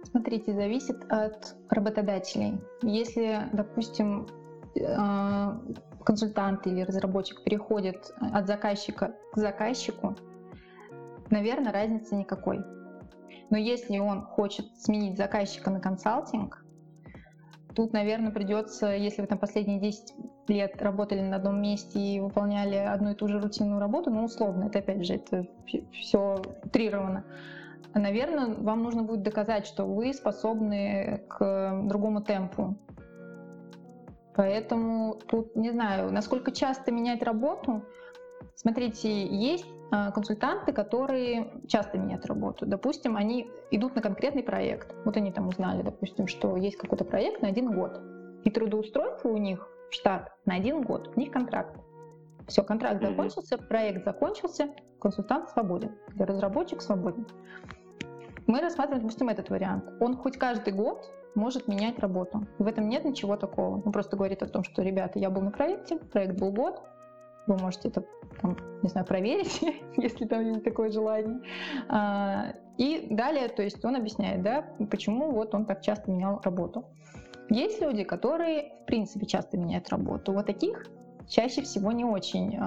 Смотрите, 0.05 0.53
зависит 0.53 1.05
от 1.09 1.55
работодателей. 1.69 2.61
Если, 2.83 3.49
допустим, 3.53 4.27
консультант 6.05 6.67
или 6.67 6.83
разработчик 6.83 7.45
переходит 7.45 8.13
от 8.19 8.47
заказчика 8.47 9.15
к 9.33 9.37
заказчику, 9.37 10.17
наверное, 11.31 11.73
разницы 11.73 12.17
никакой. 12.17 12.59
Но 13.51 13.57
если 13.57 13.99
он 13.99 14.23
хочет 14.23 14.67
сменить 14.79 15.17
заказчика 15.17 15.71
на 15.71 15.81
консалтинг, 15.81 16.65
тут, 17.75 17.93
наверное, 17.93 18.33
придется, 18.33 18.95
если 18.95 19.23
вы 19.23 19.29
там 19.29 19.39
последние 19.39 19.81
10 19.81 20.15
лет 20.49 20.81
работали 20.83 21.21
на 21.21 21.37
одном 21.37 21.61
месте 21.61 21.99
и 21.99 22.21
выполняли 22.21 22.77
одну 22.77 23.11
и 23.11 23.15
ту 23.15 23.29
же 23.29 23.41
рутинную 23.41 23.81
работу, 23.81 24.11
ну, 24.11 24.25
условно, 24.25 24.65
это 24.65 24.81
опять 24.81 25.05
же, 25.05 25.15
это 25.15 25.47
все 25.93 26.43
утрировано, 26.65 27.25
наверное, 27.95 28.55
вам 28.55 28.83
нужно 28.83 29.03
будет 29.03 29.23
доказать, 29.23 29.67
что 29.67 29.85
вы 29.85 30.13
способны 30.13 31.23
к 31.29 31.83
другому 31.85 32.21
темпу 32.23 32.77
Поэтому 34.41 35.19
тут 35.29 35.55
не 35.55 35.71
знаю, 35.71 36.11
насколько 36.13 36.51
часто 36.51 36.93
менять 36.93 37.23
работу. 37.23 37.83
Смотрите, 38.55 39.27
есть 39.27 39.67
а, 39.91 40.13
консультанты, 40.13 40.73
которые 40.73 41.51
часто 41.67 41.99
меняют 41.99 42.25
работу. 42.25 42.65
Допустим, 42.65 43.17
они 43.17 43.51
идут 43.71 43.97
на 43.97 44.01
конкретный 44.03 44.43
проект. 44.43 44.95
Вот 45.05 45.17
они 45.17 45.33
там 45.33 45.49
узнали, 45.49 45.83
допустим, 45.83 46.27
что 46.27 46.57
есть 46.57 46.77
какой-то 46.77 47.05
проект 47.05 47.43
на 47.43 47.49
один 47.49 47.73
год. 47.73 48.01
И 48.45 48.51
трудоустройство 48.51 49.29
у 49.29 49.37
них 49.37 49.69
в 49.91 49.95
штат 49.95 50.33
на 50.47 50.55
один 50.55 50.83
год. 50.83 51.13
У 51.17 51.21
них 51.21 51.31
контракт. 51.33 51.77
Все, 52.47 52.63
контракт 52.63 53.03
mm-hmm. 53.03 53.11
закончился, 53.11 53.59
проект 53.59 54.05
закончился, 54.05 54.71
консультант 55.01 55.51
свободен, 55.51 55.93
разработчик 56.19 56.83
свободен. 56.83 57.27
Мы 58.47 58.61
рассматриваем, 58.61 59.03
допустим, 59.03 59.29
этот 59.29 59.51
вариант. 59.51 59.85
Он 60.01 60.17
хоть 60.17 60.37
каждый 60.37 60.73
год 60.73 61.09
может 61.35 61.69
менять 61.69 61.99
работу. 62.01 62.47
В 62.59 62.67
этом 62.67 62.89
нет 62.89 63.05
ничего 63.05 63.37
такого. 63.37 63.81
Он 63.85 63.93
просто 63.93 64.17
говорит 64.17 64.43
о 64.43 64.47
том, 64.47 64.65
что, 64.65 64.83
ребята, 64.83 65.19
я 65.19 65.31
был 65.31 65.43
на 65.43 65.51
проекте, 65.53 65.97
проект 65.97 66.39
был 66.41 66.51
год, 66.51 66.83
вы 67.47 67.57
можете 67.57 67.89
это, 67.89 68.05
там, 68.41 68.57
не 68.83 68.89
знаю, 68.89 69.07
проверить, 69.07 69.61
если 69.97 70.27
там 70.27 70.45
есть 70.45 70.65
такое 70.65 70.91
желание. 70.91 71.41
А, 71.89 72.55
и 72.79 73.09
далее, 73.11 73.49
то 73.49 73.63
есть 73.63 73.85
он 73.85 73.97
объясняет, 73.97 74.43
да, 74.43 74.65
почему 74.91 75.31
вот 75.31 75.55
он 75.55 75.67
так 75.67 75.83
часто 75.83 76.11
менял 76.11 76.41
работу. 76.43 76.85
Есть 77.51 77.83
люди, 77.83 78.05
которые, 78.05 78.73
в 78.83 78.87
принципе, 78.87 79.27
часто 79.27 79.59
меняют 79.59 79.89
работу. 79.89 80.33
Вот 80.33 80.47
таких 80.47 80.87
чаще 81.29 81.63
всего 81.63 81.93
не 81.93 82.05
очень 82.05 82.59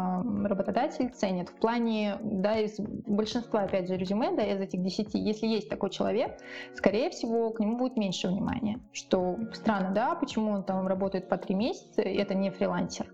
работодатель 0.46 1.10
ценит. 1.10 1.50
В 1.50 1.56
плане, 1.56 2.18
да, 2.22 2.60
из 2.60 2.80
большинства, 2.80 3.62
опять 3.64 3.88
же, 3.88 3.98
резюме, 3.98 4.36
да, 4.36 4.44
из 4.44 4.60
этих 4.60 4.82
десяти, 4.82 5.20
если 5.20 5.48
есть 5.48 5.70
такой 5.70 5.90
человек, 5.90 6.38
скорее 6.76 7.10
всего, 7.10 7.50
к 7.52 7.60
нему 7.60 7.78
будет 7.78 7.98
меньше 7.98 8.28
внимания. 8.28 8.80
Что 8.92 9.38
странно, 9.54 9.92
да, 9.94 10.16
почему 10.16 10.52
он 10.52 10.64
там 10.64 10.88
работает 10.88 11.28
по 11.30 11.38
три 11.38 11.56
месяца, 11.56 12.02
это 12.02 12.36
не 12.36 12.52
фрилансер. 12.52 13.14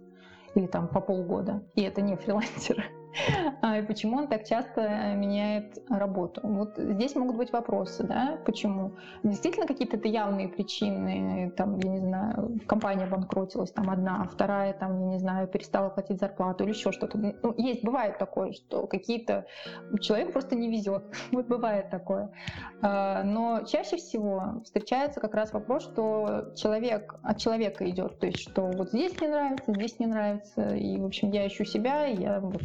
Или 0.56 0.68
там 0.68 0.88
по 0.88 1.02
полгода, 1.02 1.64
и 1.76 1.82
это 1.82 2.02
не 2.02 2.16
фрилансер. 2.16 2.84
А, 3.62 3.78
и 3.78 3.82
почему 3.82 4.18
он 4.18 4.28
так 4.28 4.46
часто 4.46 4.82
меняет 5.16 5.78
работу. 5.90 6.42
Вот 6.44 6.78
здесь 6.78 7.16
могут 7.16 7.38
быть 7.38 7.52
вопросы, 7.52 8.04
да, 8.04 8.38
почему. 8.46 8.96
Действительно 9.24 9.68
какие-то 9.68 9.98
это 9.98 10.08
явные 10.08 10.48
причины, 10.48 11.52
там, 11.58 11.78
я 11.80 11.90
не 11.90 12.00
знаю, 12.00 12.60
компания 12.68 13.06
банкротилась, 13.06 13.72
там 13.72 13.90
одна, 13.90 14.28
вторая, 14.32 14.74
там, 14.74 15.00
я 15.00 15.06
не 15.08 15.20
знаю, 15.20 15.48
перестала 15.48 15.90
платить 15.90 16.20
зарплату 16.20 16.64
или 16.64 16.72
еще 16.72 16.92
что-то. 16.92 17.18
Ну, 17.18 17.54
есть, 17.58 17.84
бывает 17.84 18.18
такое, 18.18 18.54
что 18.54 18.88
какие-то... 18.88 19.46
Человек 20.00 20.32
просто 20.32 20.56
не 20.56 20.70
везет. 20.70 21.04
Вот 21.32 21.48
бывает 21.48 21.90
такое. 21.90 22.32
А, 22.82 23.24
но 23.24 23.62
чаще 23.66 23.98
всего 23.98 24.62
встречается 24.64 25.20
как 25.20 25.34
раз 25.34 25.54
вопрос, 25.54 25.84
что 25.84 26.54
человек 26.56 27.16
от 27.24 27.38
человека 27.38 27.90
идет, 27.90 28.20
то 28.20 28.28
есть 28.28 28.40
что 28.40 28.64
вот 28.68 28.90
здесь 28.90 29.20
не 29.22 29.28
нравится, 29.28 29.74
здесь 29.74 30.00
не 30.00 30.08
нравится, 30.08 30.76
и, 30.76 30.98
в 30.98 31.06
общем, 31.06 31.32
я 31.32 31.48
ищу 31.48 31.66
себя, 31.66 32.06
я 32.06 32.40
вот 32.40 32.62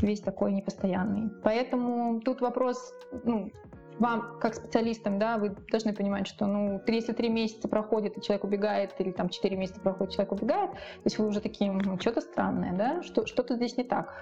весь 0.00 0.20
такой 0.20 0.52
непостоянный. 0.52 1.30
Поэтому 1.42 2.20
тут 2.20 2.40
вопрос, 2.40 2.94
ну, 3.24 3.50
вам, 3.98 4.38
как 4.40 4.54
специалистам, 4.54 5.18
да, 5.18 5.38
вы 5.38 5.54
должны 5.70 5.92
понимать, 5.94 6.26
что, 6.26 6.46
ну, 6.46 6.80
если 6.86 7.12
три 7.12 7.28
месяца 7.28 7.68
проходит, 7.68 8.16
и 8.16 8.22
человек 8.22 8.44
убегает, 8.44 8.94
или 8.98 9.12
там 9.12 9.28
четыре 9.28 9.56
месяца 9.56 9.80
проходит, 9.80 10.14
человек 10.14 10.32
убегает, 10.32 10.70
то 10.72 11.04
есть 11.04 11.18
вы 11.18 11.26
уже 11.26 11.40
такие, 11.40 11.70
ну, 11.70 11.98
что-то 12.00 12.20
странное, 12.20 12.72
да, 12.72 13.02
что, 13.02 13.26
что-то 13.26 13.54
здесь 13.54 13.76
не 13.76 13.84
так. 13.84 14.12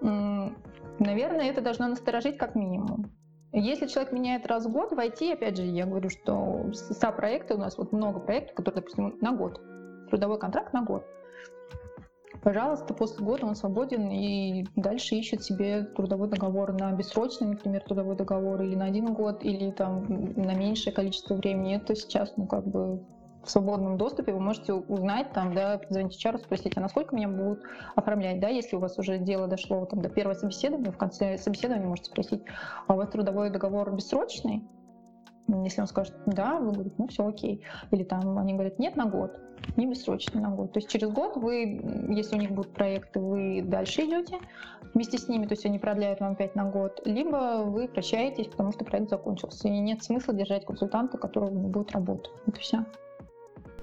Наверное, 0.00 1.50
это 1.50 1.60
должно 1.60 1.88
насторожить 1.88 2.36
как 2.36 2.54
минимум. 2.54 3.10
Если 3.52 3.86
человек 3.86 4.12
меняет 4.12 4.46
раз 4.46 4.66
в 4.66 4.72
год 4.72 4.92
в 4.92 4.98
IT, 4.98 5.32
опять 5.32 5.56
же, 5.56 5.62
я 5.62 5.86
говорю, 5.86 6.10
что 6.10 6.70
со 6.72 7.10
проекты 7.10 7.54
у 7.54 7.58
нас 7.58 7.78
вот 7.78 7.92
много 7.92 8.18
проектов, 8.20 8.56
которые, 8.56 8.82
допустим, 8.82 9.16
на 9.20 9.32
год. 9.32 9.60
Трудовой 10.10 10.38
контракт 10.38 10.72
на 10.74 10.82
год 10.82 11.04
пожалуйста, 12.46 12.94
после 12.94 13.26
года 13.26 13.44
он 13.44 13.56
свободен 13.56 14.08
и 14.08 14.64
дальше 14.76 15.16
ищет 15.16 15.42
себе 15.42 15.82
трудовой 15.82 16.28
договор 16.28 16.72
на 16.74 16.92
бессрочный, 16.92 17.48
например, 17.48 17.82
трудовой 17.82 18.14
договор 18.14 18.62
или 18.62 18.76
на 18.76 18.84
один 18.84 19.12
год, 19.14 19.44
или 19.44 19.72
там 19.72 20.04
на 20.08 20.54
меньшее 20.54 20.92
количество 20.92 21.34
времени. 21.34 21.74
Это 21.74 21.96
сейчас, 21.96 22.34
ну, 22.36 22.46
как 22.46 22.64
бы 22.64 23.02
в 23.42 23.50
свободном 23.50 23.96
доступе 23.96 24.32
вы 24.32 24.38
можете 24.38 24.74
узнать, 24.74 25.32
там, 25.32 25.54
да, 25.54 25.78
позвонить 25.78 26.24
HR, 26.24 26.38
спросить, 26.38 26.76
а 26.76 26.80
насколько 26.80 27.16
меня 27.16 27.26
будут 27.26 27.64
оформлять, 27.96 28.38
да, 28.38 28.46
если 28.46 28.76
у 28.76 28.78
вас 28.78 28.96
уже 28.96 29.18
дело 29.18 29.48
дошло 29.48 29.84
там, 29.84 30.00
до 30.00 30.08
первого 30.08 30.34
собеседования, 30.34 30.92
в 30.92 30.96
конце 30.96 31.38
собеседования 31.38 31.88
можете 31.88 32.12
спросить, 32.12 32.44
а 32.86 32.94
у 32.94 32.96
вас 32.96 33.08
трудовой 33.08 33.50
договор 33.50 33.92
бессрочный? 33.92 34.62
Если 35.48 35.80
он 35.80 35.88
скажет 35.88 36.14
«да», 36.26 36.60
вы 36.60 36.70
говорите 36.70 36.94
«ну 36.98 37.08
все, 37.08 37.26
окей». 37.26 37.64
Или 37.90 38.04
там 38.04 38.38
они 38.38 38.52
говорят 38.52 38.78
«нет, 38.78 38.94
на 38.94 39.06
год», 39.06 39.36
не 39.76 39.86
бессрочный 39.86 40.40
на 40.40 40.50
год. 40.50 40.72
То 40.72 40.78
есть 40.78 40.88
через 40.88 41.08
год 41.10 41.36
вы, 41.36 41.80
если 42.08 42.36
у 42.36 42.38
них 42.38 42.50
будут 42.50 42.72
проекты, 42.72 43.20
вы 43.20 43.62
дальше 43.62 44.02
идете 44.02 44.38
вместе 44.94 45.18
с 45.18 45.28
ними, 45.28 45.46
то 45.46 45.52
есть 45.52 45.66
они 45.66 45.78
продляют 45.78 46.20
вам 46.20 46.32
опять 46.32 46.54
на 46.54 46.64
год, 46.64 47.02
либо 47.04 47.62
вы 47.64 47.86
прощаетесь, 47.86 48.46
потому 48.46 48.72
что 48.72 48.84
проект 48.84 49.10
закончился. 49.10 49.68
И 49.68 49.78
нет 49.78 50.02
смысла 50.02 50.32
держать 50.32 50.64
консультанта, 50.64 51.18
который 51.18 51.50
не 51.50 51.68
будет 51.68 51.92
работать. 51.92 52.32
Это 52.46 52.58
все. 52.60 52.84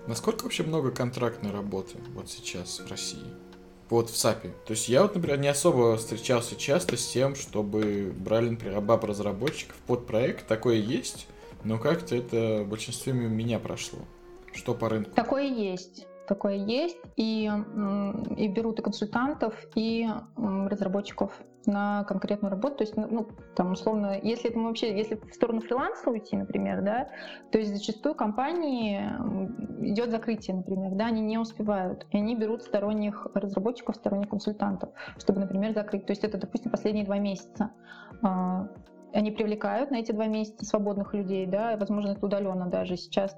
Насколько 0.08 0.44
вообще 0.44 0.64
много 0.64 0.92
контрактной 0.92 1.52
работы 1.52 1.98
вот 2.16 2.30
сейчас 2.30 2.80
в 2.80 2.90
России? 2.90 3.24
Вот 3.90 4.10
в 4.10 4.18
САПе. 4.18 4.50
То 4.66 4.72
есть 4.72 4.90
я 4.90 5.04
вот, 5.04 5.14
например, 5.14 5.40
не 5.40 5.50
особо 5.50 5.98
встречался 5.98 6.56
часто 6.56 6.98
с 6.98 7.08
тем, 7.08 7.36
чтобы 7.36 8.12
брали, 8.18 8.50
например, 8.50 8.82
баб 8.82 9.04
разработчиков 9.04 9.76
под 9.86 10.08
проект. 10.08 10.48
Такое 10.48 10.78
есть, 10.78 11.28
но 11.64 11.78
как-то 11.78 12.16
это 12.16 12.64
в 12.64 12.70
большинстве 12.70 13.14
меня 13.14 13.60
прошло. 13.60 14.00
Что 14.54 14.74
по 14.74 14.90
рынку? 14.90 15.12
Такое 15.12 15.44
есть. 15.44 16.08
Такое 16.28 16.56
есть. 16.56 16.98
И, 17.18 17.52
и 18.38 18.48
берут 18.48 18.80
и 18.80 18.82
консультантов, 18.82 19.54
и 19.76 20.08
разработчиков 20.38 21.32
на 21.66 22.04
конкретную 22.06 22.52
работу. 22.52 22.78
То 22.78 22.84
есть, 22.84 22.96
ну, 22.96 23.28
там, 23.56 23.72
условно, 23.72 24.20
если 24.22 24.50
это 24.50 24.60
вообще, 24.60 24.96
если 24.96 25.16
в 25.16 25.34
сторону 25.34 25.62
фриланса 25.62 26.10
уйти, 26.10 26.36
например, 26.36 26.82
да, 26.82 27.10
то 27.52 27.58
есть 27.58 27.72
зачастую 27.72 28.16
компании 28.16 29.02
идет 29.82 30.12
закрытие, 30.12 30.58
например, 30.58 30.92
да, 30.96 31.08
они 31.08 31.22
не 31.22 31.38
успевают, 31.38 32.06
и 32.12 32.18
они 32.18 32.36
берут 32.36 32.64
сторонних 32.64 33.28
разработчиков, 33.34 33.96
сторонних 33.96 34.30
консультантов, 34.30 34.90
чтобы, 35.18 35.40
например, 35.40 35.74
закрыть. 35.74 36.06
То 36.06 36.12
есть 36.12 36.24
это, 36.24 36.38
допустим, 36.38 36.72
последние 36.72 37.06
два 37.06 37.18
месяца 37.18 37.72
а, 38.22 38.68
они 39.14 39.32
привлекают 39.32 39.92
на 39.92 39.98
эти 39.98 40.12
два 40.12 40.26
месяца 40.26 40.66
свободных 40.66 41.14
людей, 41.14 41.46
да, 41.46 41.78
возможно, 41.78 42.12
это 42.12 42.26
удаленно 42.26 42.68
даже 42.68 42.98
сейчас 42.98 43.38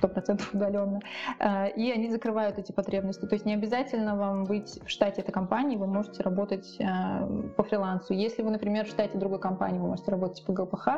100% 0.00 0.42
удаленно, 0.52 1.00
э, 1.38 1.70
и 1.72 1.90
они 1.90 2.10
закрывают 2.10 2.58
эти 2.58 2.72
потребности. 2.72 3.26
То 3.26 3.34
есть 3.34 3.44
не 3.44 3.54
обязательно 3.54 4.16
вам 4.16 4.44
быть 4.44 4.80
в 4.84 4.88
штате 4.88 5.22
этой 5.22 5.32
компании, 5.32 5.76
вы 5.76 5.86
можете 5.86 6.22
работать 6.22 6.76
э, 6.78 6.84
по 7.56 7.62
фрилансу. 7.62 8.14
Если 8.14 8.42
вы, 8.42 8.50
например, 8.50 8.86
в 8.86 8.88
штате 8.88 9.18
другой 9.18 9.40
компании, 9.40 9.78
вы 9.78 9.88
можете 9.88 10.10
работать 10.10 10.44
по 10.44 10.52
ГПХ, 10.52 10.88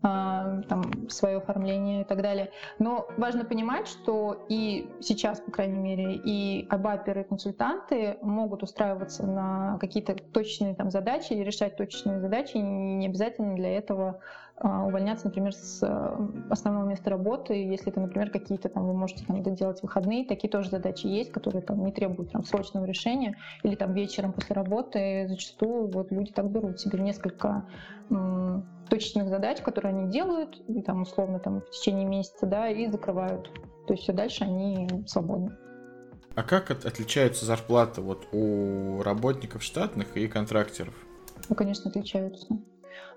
а, 0.00 0.60
там, 0.68 1.08
свое 1.08 1.38
оформление 1.38 2.02
и 2.02 2.04
так 2.04 2.22
далее. 2.22 2.52
Но 2.78 3.08
важно 3.16 3.44
понимать, 3.44 3.88
что 3.88 4.46
и 4.48 4.88
сейчас, 5.00 5.40
по 5.40 5.50
крайней 5.50 5.78
мере, 5.78 6.14
и 6.14 6.68
абаперы, 6.70 7.22
и 7.22 7.24
консультанты 7.24 8.16
могут 8.22 8.62
устраиваться 8.62 9.26
на 9.26 9.76
какие-то 9.80 10.14
точные 10.14 10.76
там, 10.76 10.92
задачи 10.92 11.32
и 11.32 11.42
решать 11.42 11.76
точечные 11.76 12.20
задачи, 12.20 12.58
и 12.58 12.60
не 12.60 13.06
обязательно 13.06 13.56
для 13.56 13.76
этого 13.76 14.20
увольняться, 14.60 15.26
например, 15.26 15.52
с 15.52 15.82
э, 15.82 16.28
основного 16.50 16.88
места 16.88 17.10
работы, 17.10 17.54
если 17.54 17.90
это, 17.90 18.00
например, 18.00 18.30
какие-то 18.30 18.68
там 18.68 18.86
вы 18.86 18.94
можете 18.94 19.24
там 19.24 19.42
делать 19.42 19.82
выходные, 19.82 20.24
такие 20.24 20.50
тоже 20.50 20.70
задачи 20.70 21.06
есть, 21.06 21.30
которые 21.30 21.62
там 21.62 21.84
не 21.84 21.92
требуют 21.92 22.32
там 22.32 22.44
срочного 22.44 22.84
решения, 22.84 23.36
или 23.62 23.76
там 23.76 23.94
вечером 23.94 24.32
после 24.32 24.54
работы 24.54 25.26
зачастую 25.28 25.90
вот 25.90 26.10
люди 26.10 26.32
так 26.32 26.50
берут 26.50 26.80
себе 26.80 26.98
несколько 26.98 27.66
м, 28.10 28.66
точечных 28.88 29.28
задач, 29.28 29.60
которые 29.60 29.94
они 29.94 30.10
делают, 30.10 30.60
и, 30.66 30.82
там 30.82 31.02
условно 31.02 31.38
там 31.38 31.60
в 31.60 31.70
течение 31.70 32.06
месяца, 32.06 32.46
да, 32.46 32.68
и 32.68 32.88
закрывают. 32.88 33.52
То 33.86 33.92
есть 33.94 34.02
все 34.02 34.12
дальше 34.12 34.44
они 34.44 34.88
свободны. 35.06 35.56
А 36.34 36.42
как 36.42 36.70
от, 36.70 36.84
отличаются 36.84 37.44
зарплаты 37.46 38.00
вот 38.00 38.26
у 38.32 39.02
работников 39.02 39.62
штатных 39.62 40.16
и 40.16 40.28
контрактеров? 40.28 40.94
Ну, 41.48 41.54
конечно, 41.54 41.90
отличаются. 41.90 42.46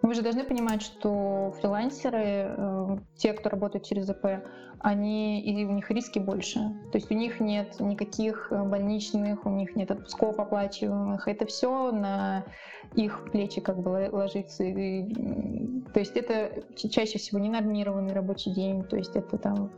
Вы 0.01 0.13
же 0.15 0.21
должны 0.21 0.43
понимать, 0.43 0.81
что 0.81 1.53
фрилансеры, 1.59 2.55
э, 2.57 2.97
те, 3.15 3.33
кто 3.33 3.49
работает 3.49 3.85
через 3.85 4.05
ЗП, 4.07 4.43
они, 4.79 5.41
и 5.41 5.63
у 5.65 5.71
них 5.71 5.91
риски 5.91 6.17
больше. 6.17 6.59
То 6.91 6.97
есть 6.97 7.11
у 7.11 7.13
них 7.13 7.39
нет 7.39 7.79
никаких 7.79 8.51
э, 8.51 8.63
больничных, 8.63 9.45
у 9.45 9.49
них 9.49 9.75
нет 9.75 9.91
отпусков 9.91 10.39
оплачиваемых. 10.39 11.27
Это 11.27 11.45
все 11.45 11.91
на 11.91 12.45
их 12.95 13.31
плечи 13.31 13.61
как 13.61 13.77
бы 13.79 14.09
ложится. 14.11 14.63
И, 14.63 15.13
то 15.93 15.99
есть 15.99 16.17
это 16.17 16.63
чаще 16.75 17.19
всего 17.19 17.39
ненормированный 17.39 18.13
рабочий 18.13 18.51
день, 18.51 18.83
то 18.83 18.97
есть 18.97 19.15
это 19.15 19.37
там 19.37 19.71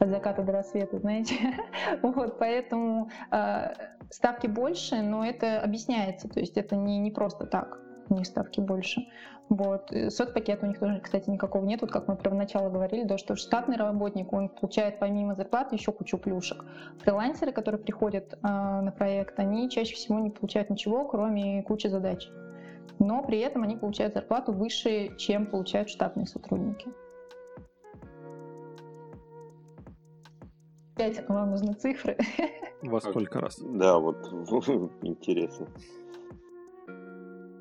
от 0.00 0.08
заката 0.08 0.42
до 0.42 0.52
рассвета, 0.52 0.98
знаете. 0.98 1.34
вот, 2.02 2.38
поэтому 2.38 3.10
э, 3.30 3.74
ставки 4.10 4.48
больше, 4.48 5.02
но 5.02 5.24
это 5.24 5.60
объясняется, 5.60 6.28
то 6.28 6.40
есть 6.40 6.56
это 6.56 6.76
не, 6.76 6.98
не 6.98 7.10
просто 7.10 7.46
так 7.46 7.80
у 8.10 8.14
них 8.14 8.26
ставки 8.26 8.60
больше. 8.60 9.02
Вот. 9.48 9.90
Соцпакет 10.10 10.62
у 10.62 10.66
них 10.66 10.78
тоже, 10.78 11.00
кстати, 11.00 11.30
никакого 11.30 11.64
нет. 11.64 11.80
Вот 11.80 11.90
как 11.90 12.06
мы 12.06 12.16
первоначально 12.16 12.70
говорили, 12.70 13.04
да, 13.04 13.16
что 13.16 13.34
штатный 13.34 13.76
работник, 13.76 14.32
он 14.32 14.48
получает 14.48 14.98
помимо 14.98 15.34
зарплаты 15.34 15.74
еще 15.76 15.92
кучу 15.92 16.18
плюшек. 16.18 16.64
Фрилансеры, 16.98 17.52
которые 17.52 17.80
приходят 17.80 18.34
э, 18.34 18.36
на 18.42 18.92
проект, 18.96 19.38
они 19.38 19.70
чаще 19.70 19.94
всего 19.94 20.18
не 20.18 20.30
получают 20.30 20.70
ничего, 20.70 21.06
кроме 21.06 21.62
кучи 21.62 21.86
задач. 21.86 22.28
Но 22.98 23.22
при 23.22 23.38
этом 23.38 23.62
они 23.62 23.76
получают 23.76 24.14
зарплату 24.14 24.52
выше, 24.52 25.16
чем 25.16 25.46
получают 25.46 25.88
штатные 25.88 26.26
сотрудники. 26.26 26.88
Опять 30.96 31.26
вам 31.28 31.52
нужны 31.52 31.74
цифры. 31.74 32.18
Во 32.82 33.00
сколько 33.00 33.40
раз? 33.40 33.58
Да, 33.60 33.98
вот 33.98 34.16
интересно. 35.02 35.68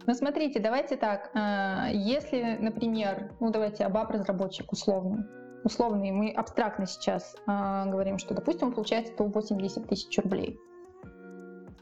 Ну, 0.08 0.14
смотрите, 0.14 0.62
давайте 0.62 0.96
так. 0.96 1.30
А, 1.34 1.90
если, 1.92 2.58
например, 2.62 3.34
ну, 3.42 3.52
давайте 3.52 3.84
АБАП-разработчик 3.84 4.72
условный, 4.72 5.26
условный, 5.66 6.12
мы 6.12 6.32
абстрактно 6.32 6.86
сейчас 6.86 7.36
э, 7.46 7.84
говорим, 7.90 8.18
что, 8.18 8.34
допустим, 8.34 8.70
он 8.70 8.74
получает 8.74 9.08
180 9.08 9.86
тысяч 9.86 10.18
рублей. 10.18 10.58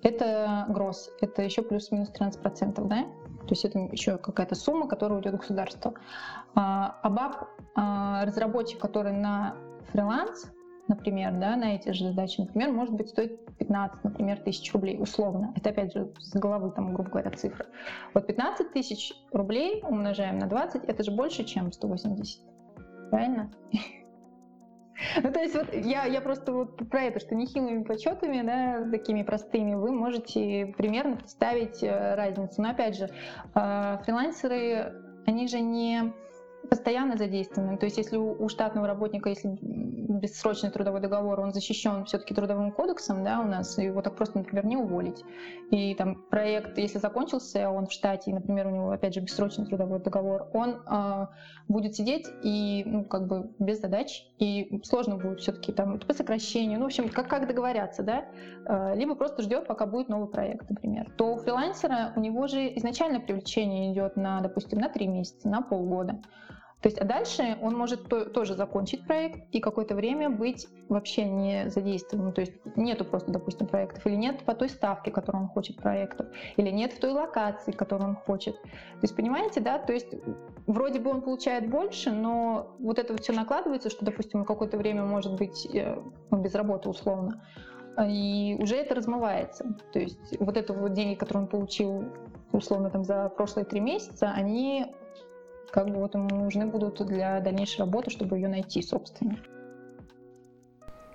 Это 0.02 0.66
гроз, 0.70 1.12
это 1.22 1.44
еще 1.44 1.62
плюс-минус 1.62 2.12
13%, 2.20 2.84
да? 2.88 3.04
То 3.04 3.52
есть 3.52 3.64
это 3.64 3.78
еще 3.78 4.18
какая-то 4.18 4.56
сумма, 4.56 4.88
которая 4.88 5.20
уйдет 5.20 5.36
в 5.36 5.38
государство. 5.38 5.94
А, 6.56 7.00
АБАП, 7.04 7.48
а, 7.76 8.26
разработчик, 8.26 8.80
который 8.80 9.14
на 9.14 9.56
фриланс, 9.92 10.52
например, 10.88 11.34
да, 11.34 11.56
на 11.56 11.76
эти 11.76 11.90
же 11.90 12.06
задачи, 12.10 12.42
например, 12.42 12.72
может 12.72 12.94
быть, 12.94 13.10
стоит 13.10 13.46
15, 13.58 14.04
например, 14.04 14.40
тысяч 14.40 14.72
рублей, 14.74 14.98
условно. 15.00 15.54
Это, 15.56 15.70
опять 15.70 15.94
же, 15.94 16.12
с 16.20 16.34
головы, 16.34 16.72
там, 16.72 16.94
грубо 16.94 17.10
говоря, 17.10 17.32
цифры. 17.32 17.66
Вот 18.14 18.28
15 18.28 18.72
тысяч 18.74 19.14
рублей 19.32 19.82
умножаем 19.84 20.40
на 20.40 20.48
20, 20.48 20.84
это 20.86 21.04
же 21.04 21.12
больше, 21.12 21.44
чем 21.44 21.72
180. 21.72 22.42
Правильно? 23.10 23.52
Ну, 25.22 25.30
то 25.30 25.42
есть 25.42 25.54
вот 25.54 25.74
я, 25.74 26.06
я 26.06 26.22
просто 26.22 26.54
вот 26.54 26.90
про 26.90 27.02
это, 27.02 27.20
что 27.20 27.36
нехилыми 27.36 27.84
подсчетами, 27.84 28.42
да, 28.42 28.90
такими 28.90 29.24
простыми, 29.24 29.76
вы 29.76 29.92
можете 29.92 30.74
примерно 30.78 31.18
представить 31.18 31.84
э, 31.84 32.16
разницу. 32.16 32.62
Но 32.62 32.70
опять 32.70 32.98
же, 32.98 33.10
э, 33.56 33.98
фрилансеры, 34.06 34.94
они 35.26 35.50
же 35.50 35.60
не 35.60 36.14
постоянно 36.66 37.18
задействованы. 37.18 37.78
То 37.78 37.86
есть 37.86 37.97
если 37.97 38.18
у, 38.18 38.43
у 38.43 38.49
штатного 38.49 38.88
работника, 38.88 39.30
если 39.30 39.57
бессрочный 39.61 40.72
трудовой 40.72 41.01
договор, 41.01 41.39
он 41.39 41.53
защищен 41.53 42.05
все-таки 42.05 42.34
трудовым 42.34 42.72
кодексом, 42.72 43.24
да, 43.24 43.39
у 43.41 43.45
нас, 43.45 43.78
его 43.78 44.01
так 44.01 44.16
просто, 44.16 44.39
например, 44.39 44.66
не 44.66 44.78
уволить. 44.78 45.24
И 45.72 45.95
там 45.95 46.16
проект, 46.30 46.78
если 46.78 46.99
закончился, 46.99 47.70
он 47.70 47.88
в 47.88 47.91
штате, 47.91 48.32
и, 48.32 48.34
например, 48.34 48.68
у 48.68 48.72
него, 48.72 48.91
опять 48.91 49.13
же, 49.13 49.22
бессрочный 49.22 49.66
трудовой 49.66 49.99
договор, 49.99 50.47
он 50.53 50.82
э, 50.88 51.28
будет 51.68 51.95
сидеть 51.95 52.28
и, 52.43 52.84
ну, 52.86 53.03
как 53.03 53.28
бы 53.28 53.51
без 53.59 53.82
задач, 53.82 54.26
и 54.39 54.82
сложно 54.84 55.18
будет 55.18 55.39
все-таки 55.39 55.72
там 55.72 55.99
по 55.99 56.13
сокращению, 56.13 56.80
ну, 56.80 56.86
в 56.86 56.88
общем, 56.88 57.09
как, 57.09 57.28
как 57.28 57.47
договорятся, 57.47 58.03
да, 58.03 58.26
э, 58.66 58.95
либо 58.95 59.16
просто 59.16 59.41
ждет, 59.41 59.68
пока 59.68 59.86
будет 59.86 60.09
новый 60.09 60.28
проект, 60.28 60.70
например. 60.70 61.11
То 61.18 61.34
у 61.34 61.38
фрилансера 61.38 62.13
у 62.16 62.20
него 62.20 62.47
же 62.47 62.76
изначально 62.78 63.20
привлечение 63.20 63.91
идет 63.93 64.16
на, 64.16 64.41
допустим, 64.41 64.80
на 64.80 64.89
три 64.89 65.07
месяца, 65.07 65.47
на 65.47 65.61
полгода. 65.61 66.20
То 66.82 66.88
есть, 66.88 67.00
а 67.00 67.06
дальше 67.06 67.58
он 67.62 67.76
может 67.76 68.08
то, 68.08 68.26
тоже 68.26 68.54
закончить 68.54 69.08
проект 69.08 69.50
и 69.52 69.60
какое-то 69.60 69.96
время 69.96 70.30
быть 70.30 70.68
вообще 70.88 71.26
не 71.26 71.70
задействованным. 71.70 72.32
То 72.32 72.42
есть 72.42 72.54
нету 72.76 73.06
просто, 73.06 73.32
допустим, 73.32 73.66
проектов, 73.66 74.06
или 74.06 74.16
нет 74.16 74.44
по 74.44 74.54
той 74.54 74.70
ставке, 74.70 75.10
которую 75.10 75.44
он 75.44 75.50
хочет 75.50 75.78
проектов, 75.78 76.28
или 76.58 76.70
нет 76.70 76.94
в 76.94 77.00
той 77.00 77.12
локации, 77.12 77.72
которую 77.72 78.10
он 78.10 78.16
хочет. 78.16 78.62
То 78.62 79.02
есть, 79.02 79.16
понимаете, 79.16 79.62
да, 79.62 79.80
то 79.80 79.94
есть 79.94 80.14
вроде 80.68 81.00
бы 81.00 81.10
он 81.10 81.22
получает 81.22 81.70
больше, 81.70 82.12
но 82.12 82.76
вот 82.80 83.00
это 83.00 83.18
все 83.18 83.34
накладывается, 83.34 83.90
что, 83.90 84.06
допустим, 84.06 84.46
какое-то 84.46 84.78
время 84.78 85.04
может 85.06 85.36
быть 85.38 85.68
ну, 85.74 86.38
без 86.38 86.54
работы 86.54 86.90
условно, 86.90 87.42
и 88.08 88.58
уже 88.60 88.76
это 88.76 88.94
размывается. 88.94 89.76
То 89.92 90.00
есть 90.00 90.40
вот 90.40 90.58
это 90.58 90.74
вот 90.74 90.94
деньги, 90.94 91.16
которые 91.16 91.44
он 91.44 91.50
получил 91.50 92.06
условно 92.52 92.90
там 92.90 93.04
за 93.04 93.30
прошлые 93.30 93.66
три 93.66 93.80
месяца, 93.80 94.32
они 94.32 94.94
как 95.72 95.88
бы 95.88 95.95
вот 95.95 96.13
ему 96.13 96.30
нужны 96.30 96.66
будут 96.66 97.05
для 97.05 97.39
дальнейшей 97.41 97.80
работы, 97.80 98.09
чтобы 98.11 98.38
ее 98.38 98.47
найти, 98.47 98.82
собственно. 98.82 99.38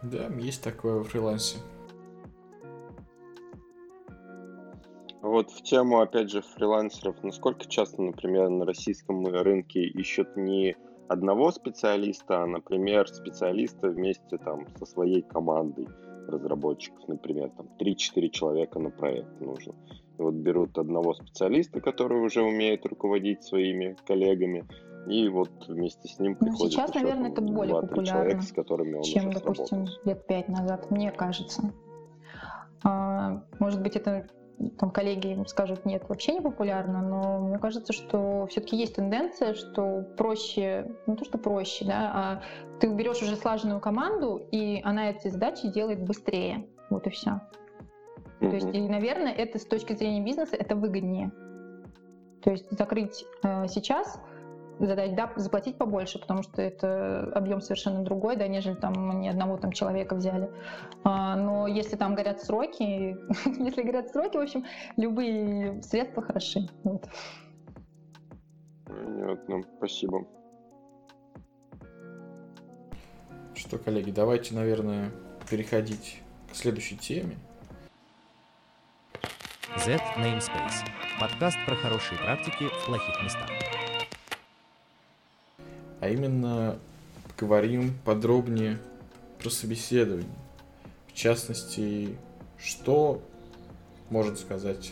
Да, 0.03 0.27
есть 0.39 0.63
такое 0.65 1.01
в 1.01 1.05
фрилансе. 1.05 1.59
Вот 5.23 5.51
в 5.51 5.63
тему, 5.63 6.01
опять 6.01 6.31
же, 6.31 6.41
фрилансеров, 6.41 7.23
насколько 7.23 7.67
часто, 7.67 8.01
например, 8.01 8.49
на 8.49 8.65
российском 8.65 9.27
рынке 9.27 9.83
ищут 9.85 10.35
не 10.37 10.77
одного 11.09 11.53
специалиста, 11.53 12.43
а, 12.43 12.47
например, 12.47 13.09
специалиста 13.09 13.89
вместе 13.89 14.39
там 14.39 14.67
со 14.79 14.87
своей 14.87 15.23
командой 15.23 15.89
разработчиков, 16.27 17.07
например, 17.09 17.51
там 17.51 17.69
3-4 17.79 18.31
человека 18.31 18.79
на 18.79 18.91
проект 18.91 19.41
нужно. 19.41 19.75
Вот 20.21 20.35
берут 20.35 20.77
одного 20.77 21.15
специалиста, 21.15 21.81
который 21.81 22.21
уже 22.21 22.43
умеет 22.43 22.85
руководить 22.85 23.43
своими 23.43 23.97
коллегами, 24.07 24.67
и 25.07 25.29
вот 25.29 25.51
вместе 25.67 26.09
с 26.09 26.19
ним 26.19 26.35
приходит 26.35 26.61
ну, 26.61 26.69
сейчас, 26.69 26.91
еще, 26.91 27.01
наверное, 27.01 27.31
это 27.31 27.41
более 27.41 27.81
популярно, 27.81 28.07
человека, 28.07 28.43
с 28.43 28.53
которыми 28.53 28.97
он 28.97 29.03
чем, 29.03 29.29
уже 29.29 29.39
допустим, 29.39 29.87
лет 30.05 30.27
пять 30.27 30.49
назад, 30.49 30.91
мне 30.91 31.11
кажется. 31.11 31.73
А, 32.85 33.43
может 33.59 33.83
быть, 33.83 33.97
это 33.97 34.27
там 34.79 34.91
коллеги 34.91 35.43
скажут, 35.47 35.87
нет, 35.87 36.05
вообще 36.09 36.35
не 36.35 36.41
популярно, 36.41 37.01
но 37.01 37.39
мне 37.41 37.59
кажется, 37.59 37.93
что 37.93 38.47
все-таки 38.51 38.77
есть 38.77 38.97
тенденция, 38.97 39.55
что 39.55 40.05
проще, 40.19 40.95
не 41.07 41.17
то 41.17 41.25
что 41.25 41.39
проще, 41.39 41.87
да, 41.87 42.13
а 42.15 42.43
ты 42.79 42.89
берешь 42.89 43.23
уже 43.23 43.37
слаженную 43.37 43.81
команду, 43.81 44.43
и 44.51 44.83
она 44.85 45.11
эти 45.11 45.29
задачи 45.29 45.69
делает 45.69 46.05
быстрее. 46.05 46.67
Вот 46.91 47.07
и 47.07 47.11
все. 47.11 47.41
То 48.41 48.47
есть, 48.47 48.75
и, 48.75 48.89
наверное, 48.89 49.33
это 49.33 49.59
с 49.59 49.67
точки 49.67 49.93
зрения 49.93 50.23
бизнеса 50.23 50.57
это 50.57 50.75
выгоднее. 50.75 51.31
То 52.43 52.51
есть 52.51 52.67
закрыть 52.71 53.27
э, 53.43 53.69
сейчас, 53.69 54.19
задать, 54.79 55.15
да, 55.15 55.31
заплатить 55.37 55.77
побольше, 55.77 56.19
потому 56.19 56.43
что 56.43 56.63
это 56.63 57.31
объем 57.35 57.61
совершенно 57.61 58.03
другой, 58.03 58.37
да, 58.37 58.49
нежели 58.49 58.75
там 58.75 59.21
ни 59.21 59.29
одного 59.29 59.59
там 59.59 59.73
человека 59.73 60.15
взяли. 60.15 60.51
А, 61.05 61.37
но 61.37 61.67
если 61.67 61.97
там 61.97 62.15
горят 62.15 62.41
сроки, 62.43 63.17
если 63.63 63.83
горят 63.83 64.09
сроки, 64.09 64.39
в 64.39 64.41
общем, 64.41 64.65
любые 64.97 65.83
средства 65.83 66.23
хороши. 66.23 66.69
Вот. 66.83 67.07
Понятно, 68.87 69.63
спасибо. 69.77 70.27
Что, 73.55 73.79
коллеги, 73.79 74.11
давайте, 74.11 74.55
наверное, 74.55 75.11
переходить 75.49 76.23
к 76.51 76.57
следующей 76.57 76.97
теме. 76.97 77.37
Z 79.79 80.01
Namespace. 80.17 80.85
Подкаст 81.21 81.57
про 81.65 81.77
хорошие 81.77 82.19
практики 82.19 82.69
в 82.69 82.87
плохих 82.87 83.23
местах. 83.23 83.49
А 86.01 86.09
именно 86.09 86.77
говорим 87.39 87.95
подробнее 88.05 88.81
про 89.39 89.49
собеседование. 89.49 90.29
В 91.07 91.13
частности, 91.13 92.19
что, 92.59 93.23
можно 94.11 94.35
сказать, 94.35 94.91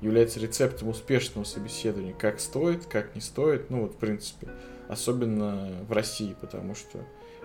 является 0.00 0.40
рецептом 0.40 0.88
успешного 0.88 1.44
собеседования, 1.44 2.12
как 2.12 2.40
стоит, 2.40 2.86
как 2.86 3.14
не 3.14 3.20
стоит, 3.20 3.70
ну 3.70 3.82
вот 3.82 3.94
в 3.94 3.98
принципе, 3.98 4.48
особенно 4.88 5.70
в 5.88 5.92
России, 5.92 6.34
потому 6.40 6.74
что 6.74 6.98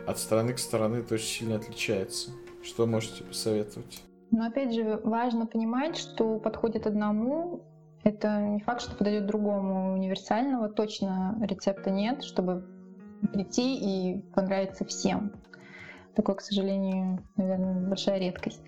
от 0.08 0.18
страны 0.18 0.54
к 0.54 0.60
стране 0.60 1.00
это 1.00 1.14
очень 1.14 1.28
сильно 1.28 1.58
отличается. 1.58 2.32
Что 2.64 2.88
можете 2.88 3.24
посоветовать? 3.24 4.02
Но 4.32 4.46
опять 4.46 4.74
же, 4.74 5.00
важно 5.04 5.46
понимать, 5.46 5.98
что 5.98 6.40
подходит 6.40 6.86
одному, 6.86 7.62
это 8.04 8.42
не 8.42 8.62
факт, 8.62 8.82
что 8.82 8.96
подойдет 8.96 9.26
другому. 9.26 9.94
Универсального 9.94 10.70
точно 10.70 11.38
рецепта 11.42 11.90
нет, 11.92 12.24
чтобы 12.24 12.66
прийти 13.34 13.76
и 13.76 14.22
понравиться 14.34 14.86
всем. 14.86 15.34
Такое, 16.16 16.36
к 16.36 16.42
сожалению, 16.42 17.20
наверное, 17.36 17.88
большая 17.88 18.20
редкость. 18.20 18.64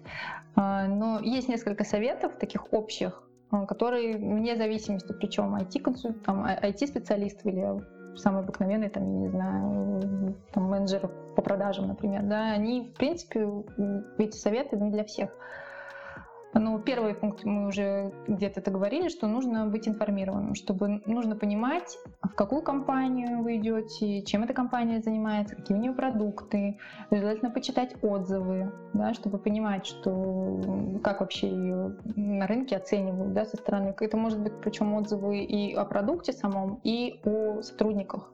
А, 0.56 0.88
но 0.88 1.20
есть 1.20 1.48
несколько 1.50 1.84
советов, 1.84 2.34
таких 2.40 2.74
общих, 2.74 3.24
а, 3.50 3.66
которые 3.66 4.18
вне 4.18 4.56
зависимости, 4.56 5.14
причем 5.14 5.56
IT-консульт, 5.56 6.24
там, 6.24 6.46
IT-специалист 6.46 7.46
или 7.46 7.82
самый 8.18 8.42
обыкновенный, 8.44 8.90
там, 8.90 9.22
не 9.22 9.30
знаю, 9.30 10.36
там, 10.54 10.70
менеджер 10.70 11.10
по 11.40 11.42
продажам, 11.42 11.88
например, 11.88 12.24
да, 12.24 12.52
они, 12.52 12.92
в 12.94 12.98
принципе, 12.98 13.48
эти 14.18 14.36
советы 14.36 14.76
не 14.76 14.92
для 14.92 15.06
всех. 15.06 15.30
Ну, 16.54 16.80
первый 16.80 17.14
пункт 17.14 17.46
мы 17.46 17.68
уже 17.68 18.12
где-то 18.28 18.60
это 18.60 18.72
говорили, 18.72 19.08
что 19.08 19.28
нужно 19.28 19.66
быть 19.68 19.88
информированным, 19.88 20.56
чтобы 20.56 21.02
нужно 21.06 21.38
понимать, 21.38 21.98
в 22.22 22.34
какую 22.36 22.62
компанию 22.62 23.42
вы 23.42 23.56
идете, 23.56 24.22
чем 24.24 24.44
эта 24.44 24.54
компания 24.54 25.00
занимается, 25.00 25.56
какие 25.56 25.78
у 25.78 25.80
нее 25.80 25.94
продукты, 25.94 26.78
желательно 27.10 27.52
почитать 27.52 27.96
отзывы, 28.02 28.74
да, 28.94 29.14
чтобы 29.14 29.38
понимать, 29.38 29.86
что 29.86 30.60
как 31.02 31.22
вообще 31.22 31.48
ее 31.48 31.96
на 32.18 32.48
рынке 32.48 32.76
оценивают 32.76 33.34
да, 33.34 33.46
со 33.46 33.56
стороны. 33.56 33.96
Это 33.98 34.18
может 34.18 34.42
быть 34.42 34.60
причем 34.60 34.94
отзывы 34.96 35.44
и 35.44 35.74
о 35.74 35.86
продукте 35.86 36.34
самом, 36.34 36.82
и 36.84 37.22
о 37.24 37.62
сотрудниках. 37.62 38.30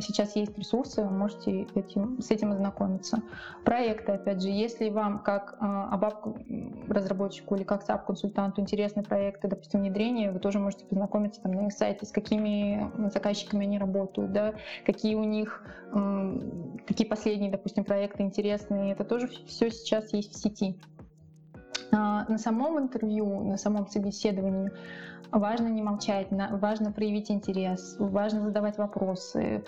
Сейчас 0.00 0.36
есть 0.36 0.58
ресурсы, 0.58 1.02
вы 1.02 1.10
можете 1.10 1.66
этим, 1.74 2.20
с 2.20 2.30
этим 2.30 2.52
ознакомиться. 2.52 3.22
Проекты, 3.64 4.12
опять 4.12 4.42
же, 4.42 4.48
если 4.48 4.90
вам 4.90 5.20
как 5.20 5.56
абап 5.60 6.26
разработчику 6.88 7.56
или 7.56 7.64
как 7.64 7.88
SAP-консультанту 7.88 8.60
интересны 8.60 9.02
проекты, 9.02 9.48
допустим, 9.48 9.80
внедрения, 9.80 10.30
вы 10.30 10.40
тоже 10.40 10.58
можете 10.58 10.84
познакомиться 10.84 11.40
там 11.42 11.52
на 11.52 11.66
их 11.66 11.72
сайте, 11.72 12.06
с 12.06 12.10
какими 12.10 12.90
заказчиками 13.10 13.66
они 13.66 13.78
работают, 13.78 14.32
да, 14.32 14.54
какие 14.84 15.14
у 15.14 15.24
них 15.24 15.64
какие 16.86 17.06
последние, 17.06 17.50
допустим, 17.50 17.84
проекты 17.84 18.22
интересные. 18.22 18.92
Это 18.92 19.04
тоже 19.04 19.28
все 19.46 19.70
сейчас 19.70 20.12
есть 20.12 20.32
в 20.32 20.36
сети. 20.36 20.76
А, 21.94 22.24
на 22.28 22.38
самом 22.38 22.78
интервью, 22.80 23.44
на 23.44 23.56
самом 23.56 23.86
собеседовании 23.86 24.70
важно 25.30 25.68
не 25.68 25.82
молчать, 25.82 26.28
важно 26.30 26.92
проявить 26.92 27.30
интерес, 27.30 27.96
важно 27.98 28.40
задавать 28.40 28.78
вопросы, 28.78 29.64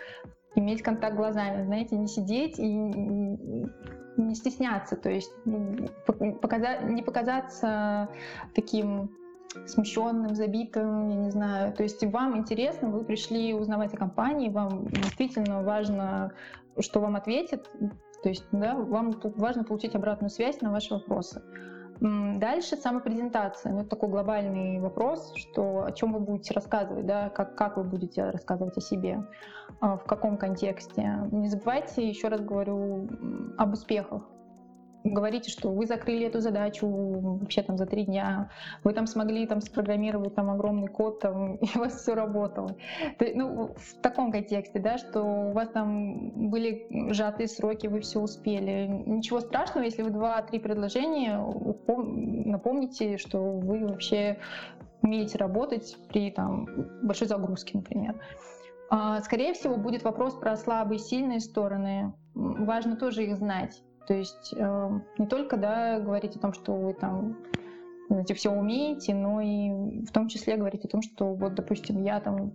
иметь 0.55 0.83
контакт 0.83 1.17
глазами, 1.17 1.65
знаете, 1.65 1.97
не 1.97 2.09
сидеть 2.09 2.59
и 2.59 2.67
не 2.67 4.35
стесняться, 4.35 4.97
то 4.97 5.11
есть 5.11 5.31
не 5.45 7.03
показаться 7.03 8.09
таким 8.55 9.11
смущенным, 9.67 10.35
забитым, 10.35 11.09
я 11.09 11.17
не 11.17 11.31
знаю. 11.31 11.73
То 11.73 11.83
есть 11.83 12.05
вам 12.05 12.37
интересно, 12.39 12.89
вы 12.91 13.05
пришли 13.05 13.55
узнавать 13.55 13.95
о 13.95 13.97
компании, 13.97 14.49
вам 14.49 14.87
действительно 14.89 15.63
важно, 15.63 16.33
что 16.81 17.01
вам 17.01 17.17
ответят, 17.17 17.71
то 18.23 18.29
есть 18.29 18.47
да, 18.53 18.75
вам 18.75 19.15
важно 19.37 19.65
получить 19.65 19.95
обратную 19.95 20.31
связь 20.31 20.61
на 20.61 20.73
ваши 20.73 20.95
вопросы. 20.95 21.43
Дальше 22.01 22.77
самопрезентация. 22.77 23.73
Ну, 23.73 23.81
это 23.81 23.91
такой 23.91 24.11
глобальный 24.11 24.81
вопрос, 24.81 25.33
что 25.37 25.85
о 25.85 25.93
чем 25.93 26.13
вы 26.13 26.21
будете 26.21 26.53
рассказывать, 26.53 27.07
да, 27.07 27.31
как, 27.31 27.57
как 27.57 27.77
вы 27.77 27.85
будете 27.85 28.31
рассказывать 28.31 28.77
о 28.77 28.81
себе, 28.81 29.25
а, 29.81 29.97
в 29.97 30.05
каком 30.05 30.37
контексте. 30.37 31.29
Не 31.33 31.49
забывайте, 31.49 32.07
еще 32.07 32.29
раз 32.29 32.41
говорю, 32.41 33.09
об 33.57 33.73
успехах 33.73 34.23
говорите, 35.13 35.51
что 35.51 35.71
вы 35.71 35.87
закрыли 35.87 36.27
эту 36.27 36.41
задачу 36.41 36.87
вообще 36.89 37.63
там 37.63 37.77
за 37.77 37.87
три 37.87 38.05
дня, 38.05 38.51
вы 38.85 38.93
там 38.93 39.07
смогли 39.07 39.47
там 39.47 39.61
спрограммировать 39.61 40.35
там 40.35 40.51
огромный 40.51 40.89
код, 40.89 41.21
там, 41.21 41.55
и 41.57 41.67
у 41.75 41.81
вас 41.81 42.01
все 42.01 42.15
работало. 42.15 42.77
Ну, 43.35 43.75
в 43.77 44.01
таком 44.03 44.33
контексте, 44.33 44.79
да, 44.79 44.99
что 44.99 45.23
у 45.23 45.53
вас 45.53 45.69
там 45.71 46.51
были 46.51 46.87
сжатые 47.13 47.49
сроки, 47.49 47.87
вы 47.87 48.01
все 48.01 48.21
успели. 48.21 48.87
Ничего 49.07 49.41
страшного, 49.41 49.85
если 49.85 50.03
вы 50.03 50.11
два-три 50.11 50.59
предложения 50.59 51.39
напомните, 52.47 53.19
что 53.19 53.39
вы 53.39 53.87
вообще 53.87 54.39
умеете 55.03 55.39
работать 55.39 55.97
при 56.09 56.31
там, 56.31 56.67
большой 57.03 57.29
загрузке, 57.29 57.79
например. 57.79 58.21
А, 58.89 59.21
скорее 59.21 59.53
всего, 59.55 59.77
будет 59.77 60.05
вопрос 60.05 60.35
про 60.35 60.57
слабые 60.57 60.99
и 60.99 61.03
сильные 61.03 61.41
стороны. 61.41 62.13
Важно 62.35 62.97
тоже 62.97 63.25
их 63.25 63.37
знать. 63.37 63.83
То 64.07 64.15
есть 64.15 64.55
э, 64.57 64.91
не 65.19 65.27
только 65.27 65.57
да, 65.57 66.01
говорить 66.01 66.37
о 66.37 66.39
том, 66.39 66.53
что 66.53 66.75
вы 66.75 66.95
там 66.95 67.37
знаете, 68.09 68.35
все 68.35 68.51
умеете, 68.51 69.15
но 69.15 69.41
и 69.41 70.05
в 70.05 70.13
том 70.13 70.29
числе 70.29 70.57
говорить 70.57 70.85
о 70.85 70.89
том, 70.89 71.03
что 71.03 71.35
вот, 71.35 71.55
допустим, 71.55 72.03
я 72.05 72.21
там 72.21 72.53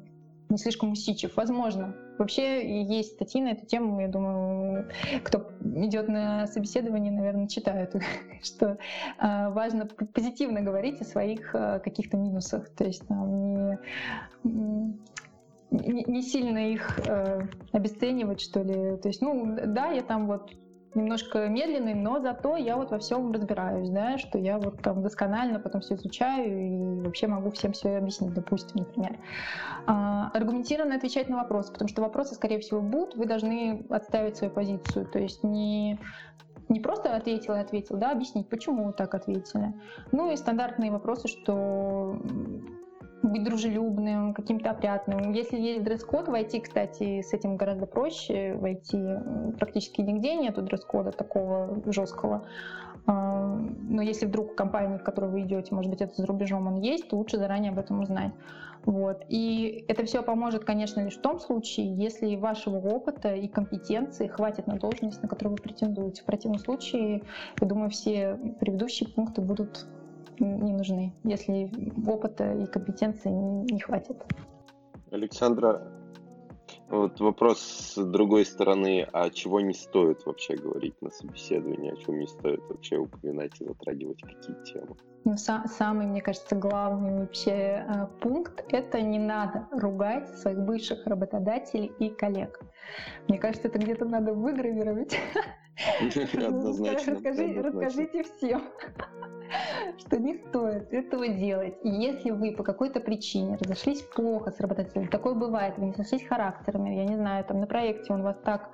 не 0.52 0.58
слишком 0.58 0.92
усидчив. 0.92 1.36
Возможно. 1.36 1.96
Вообще 2.18 2.84
есть 2.84 3.14
статьи 3.14 3.42
на 3.42 3.50
эту 3.50 3.66
тему, 3.66 4.00
я 4.00 4.08
думаю, 4.08 4.90
кто 5.24 5.50
идет 5.76 6.08
на 6.08 6.46
собеседование, 6.48 7.12
наверное, 7.12 7.48
читают, 7.48 7.96
что 8.44 8.78
э, 9.20 9.50
важно 9.50 9.86
позитивно 9.86 10.62
говорить 10.62 11.02
о 11.02 11.06
своих 11.06 11.56
э, 11.56 11.80
каких-то 11.80 12.18
минусах, 12.18 12.70
то 12.70 12.84
есть 12.84 13.08
там, 13.08 13.72
не, 14.44 14.94
не, 15.72 16.04
не 16.04 16.22
сильно 16.22 16.72
их 16.72 17.00
э, 17.08 17.48
обесценивать, 17.72 18.42
что 18.42 18.62
ли. 18.62 18.98
То 18.98 19.08
есть, 19.08 19.22
ну, 19.22 19.58
да, 19.66 19.88
я 19.92 20.02
там 20.02 20.28
вот 20.28 20.52
немножко 20.94 21.48
медленный, 21.48 21.94
но 21.94 22.20
зато 22.20 22.58
я 22.58 22.76
вот 22.76 22.92
во 22.92 23.00
всем 23.00 23.32
разбираюсь, 23.32 23.90
да, 23.90 24.18
что 24.18 24.38
я 24.38 24.58
вот 24.58 24.82
там 24.82 25.02
досконально 25.02 25.60
потом 25.60 25.82
все 25.82 25.96
изучаю 25.96 26.60
и 26.60 27.02
вообще 27.02 27.28
могу 27.28 27.52
всем 27.52 27.72
все 27.72 27.98
объяснить, 27.98 28.34
допустим, 28.34 28.82
например. 28.82 29.18
А, 29.88 30.32
аргументированно 30.34 30.96
отвечать 30.96 31.30
на 31.30 31.38
вопросы, 31.38 31.72
потому 31.72 31.88
что 31.88 32.02
вопросы, 32.02 32.36
скорее 32.36 32.60
всего, 32.60 32.82
будут, 32.82 33.16
вы 33.16 33.26
должны 33.26 33.86
отставить 33.90 34.38
свою 34.38 34.52
позицию, 34.52 35.06
то 35.06 35.20
есть 35.20 35.44
не 35.44 36.00
не 36.70 36.80
просто 36.80 37.14
ответил 37.16 37.56
и 37.56 37.60
ответил, 37.60 37.98
да, 37.98 38.12
объяснить, 38.12 38.48
почему 38.48 38.94
так 38.94 39.14
ответили. 39.14 39.74
Ну 40.14 40.32
и 40.32 40.38
стандартные 40.38 40.90
вопросы, 40.90 41.28
что 41.28 42.16
быть 43.24 43.44
дружелюбным, 43.44 44.34
каким-то 44.34 44.72
опрятным. 44.72 45.32
Если 45.32 45.60
есть 45.60 45.84
дресс-код, 45.84 46.28
войти, 46.28 46.60
кстати, 46.60 47.22
с 47.22 47.34
этим 47.34 47.58
гораздо 47.58 47.86
проще. 47.86 48.56
Войти 48.56 49.00
практически 49.60 50.02
нигде 50.02 50.36
нету 50.36 50.62
дресс-кода 50.62 51.12
такого 51.12 51.82
жесткого. 51.86 52.46
А, 53.08 53.56
но 53.56 54.02
если 54.02 54.26
вдруг 54.26 54.52
в 54.52 54.56
компании, 54.56 54.98
в 54.98 55.04
которую 55.04 55.32
вы 55.32 55.42
идете, 55.42 55.74
может 55.74 55.90
быть, 55.90 56.02
это 56.02 56.14
за 56.16 56.26
рубежом 56.26 56.68
он 56.68 56.76
есть, 56.76 57.10
то 57.10 57.18
лучше 57.18 57.38
заранее 57.38 57.72
об 57.72 57.80
этом 57.80 58.02
узнать. 58.02 58.32
Вот. 58.86 59.24
И 59.30 59.86
это 59.88 60.06
все 60.06 60.24
поможет, 60.24 60.64
конечно, 60.64 61.02
лишь 61.02 61.18
в 61.18 61.22
том 61.22 61.40
случае, 61.40 61.96
если 61.96 62.36
вашего 62.36 62.78
опыта 62.78 63.36
и 63.36 63.48
компетенции 63.48 64.28
хватит 64.28 64.68
на 64.68 64.78
должность, 64.78 65.22
на 65.22 65.30
которую 65.30 65.56
вы 65.58 65.62
претендуете. 65.62 66.24
В 66.24 66.26
противном 66.26 66.60
случае, 66.60 67.24
я 67.60 67.68
думаю, 67.68 67.90
все 67.90 68.40
предыдущие 68.60 69.10
пункты 69.10 69.42
будут 69.42 69.86
не 70.40 70.74
нужны, 70.74 71.14
если 71.24 71.72
опыта 72.08 72.54
и 72.54 72.66
компетенции 72.66 73.30
не 73.30 73.80
хватит. 73.80 74.18
Александра, 75.12 75.88
вот 76.90 77.20
вопрос 77.20 77.60
с 77.60 78.04
другой 78.04 78.46
стороны, 78.46 79.08
а 79.14 79.30
чего 79.30 79.62
не 79.62 79.74
стоит 79.74 80.26
вообще 80.26 80.56
говорить 80.56 81.02
на 81.02 81.10
собеседовании, 81.10 81.92
о 81.92 81.96
чем 81.98 82.20
не 82.20 82.28
стоит 82.28 82.62
вообще 82.70 82.98
упоминать 82.98 83.60
и 83.60 83.66
затрагивать 83.66 84.22
какие 84.22 84.56
темы? 84.64 84.96
Ну, 85.24 85.34
са- 85.34 85.68
самый, 85.68 86.08
мне 86.08 86.22
кажется, 86.22 86.56
главный 86.56 87.20
вообще 87.20 87.86
э, 87.88 88.08
пункт— 88.22 88.64
это 88.70 89.02
не 89.02 89.20
надо 89.20 89.68
ругать 89.72 90.28
своих 90.40 90.60
бывших 90.60 91.06
работодателей 91.06 91.92
и 92.00 92.10
коллег. 92.10 92.60
Мне 93.28 93.38
кажется, 93.38 93.68
это 93.68 93.78
где-то 93.78 94.06
надо 94.06 94.34
выгравировать. 94.34 95.20
Однозначно. 96.34 97.14
Расскажите 97.64 98.24
всем, 98.24 98.64
что 100.00 100.18
не 100.18 100.38
стоит 100.38 100.92
этого 100.92 101.28
делать. 101.28 101.76
И 101.84 101.90
если 101.90 102.32
вы 102.32 102.52
по 102.54 102.64
какой-то 102.64 103.00
причине 103.00 103.58
разошлись 103.62 104.02
плохо 104.02 104.52
с 104.52 104.60
работодателем, 104.60 105.08
такое 105.08 105.36
бывает, 105.36 105.78
вы 105.78 105.86
не 105.86 105.94
сошлись 105.94 106.26
характерами, 106.28 106.96
я 106.96 107.06
не 107.06 107.16
знаю, 107.16 107.46
там 107.46 107.60
на 107.60 107.68
проекте 107.68 108.14
он 108.14 108.24
вас 108.24 108.38
так 108.44 108.72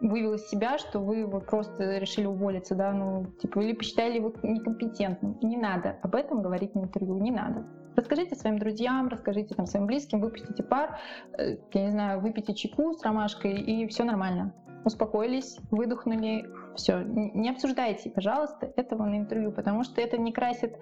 вывел 0.00 0.34
из 0.34 0.48
себя, 0.48 0.78
что 0.78 1.00
вы 1.00 1.26
вот 1.26 1.46
просто 1.46 1.98
решили 1.98 2.26
уволиться, 2.26 2.74
да, 2.74 2.92
ну, 2.92 3.26
типа, 3.40 3.60
или 3.60 3.72
посчитали 3.72 4.16
его 4.16 4.32
некомпетентным. 4.42 5.38
Не 5.42 5.56
надо 5.56 5.96
об 6.02 6.14
этом 6.14 6.42
говорить 6.42 6.74
на 6.74 6.80
интервью, 6.80 7.18
не 7.18 7.30
надо. 7.30 7.64
Расскажите 7.96 8.36
своим 8.36 8.58
друзьям, 8.58 9.08
расскажите 9.08 9.54
там 9.54 9.66
своим 9.66 9.86
близким, 9.86 10.20
выпустите 10.20 10.62
пар, 10.62 11.00
э, 11.36 11.56
я 11.72 11.84
не 11.84 11.90
знаю, 11.90 12.20
выпейте 12.20 12.54
чеку 12.54 12.92
с 12.92 13.02
ромашкой, 13.02 13.60
и 13.60 13.86
все 13.88 14.04
нормально. 14.04 14.54
Успокоились, 14.84 15.58
выдохнули, 15.72 16.48
все. 16.76 17.02
Не 17.02 17.50
обсуждайте, 17.50 18.08
пожалуйста, 18.10 18.72
этого 18.76 19.04
на 19.04 19.18
интервью, 19.18 19.50
потому 19.50 19.82
что 19.82 20.00
это 20.00 20.16
не 20.16 20.32
красит 20.32 20.76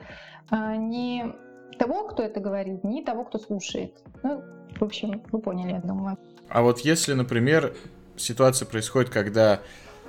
а, 0.50 0.76
ни 0.76 1.34
того, 1.78 2.04
кто 2.04 2.22
это 2.22 2.38
говорит, 2.40 2.84
ни 2.84 3.02
того, 3.02 3.24
кто 3.24 3.38
слушает. 3.38 3.96
Ну, 4.22 4.42
в 4.78 4.84
общем, 4.84 5.22
вы 5.32 5.40
поняли, 5.40 5.72
я 5.72 5.80
думаю. 5.80 6.18
А 6.48 6.62
вот 6.62 6.80
если, 6.80 7.14
например, 7.14 7.74
ситуация 8.18 8.66
происходит, 8.66 9.10
когда 9.10 9.62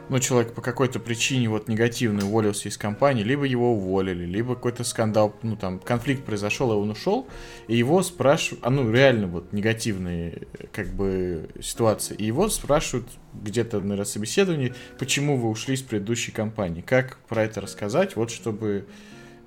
ну, 0.09 0.19
человек 0.19 0.53
по 0.53 0.61
какой-то 0.61 0.99
причине 0.99 1.49
вот 1.49 1.67
негативно 1.67 2.25
уволился 2.25 2.69
из 2.69 2.77
компании, 2.77 3.23
либо 3.23 3.43
его 3.43 3.73
уволили, 3.73 4.25
либо 4.25 4.55
какой-то 4.55 4.83
скандал, 4.83 5.35
ну, 5.43 5.55
там, 5.55 5.79
конфликт 5.79 6.23
произошел, 6.23 6.71
и 6.71 6.75
он 6.75 6.91
ушел, 6.91 7.27
и 7.67 7.75
его 7.75 8.01
спрашивают, 8.03 8.65
а 8.65 8.69
ну, 8.69 8.89
реально 8.89 9.27
вот 9.27 9.51
негативные, 9.51 10.43
как 10.71 10.87
бы, 10.87 11.49
ситуации, 11.61 12.15
и 12.15 12.25
его 12.25 12.47
спрашивают 12.49 13.07
где-то 13.33 13.81
на 13.81 14.03
собеседовании, 14.05 14.73
почему 14.97 15.37
вы 15.37 15.49
ушли 15.49 15.75
из 15.75 15.81
предыдущей 15.81 16.31
компании, 16.31 16.81
как 16.81 17.17
про 17.27 17.43
это 17.43 17.61
рассказать, 17.61 18.15
вот, 18.15 18.31
чтобы 18.31 18.87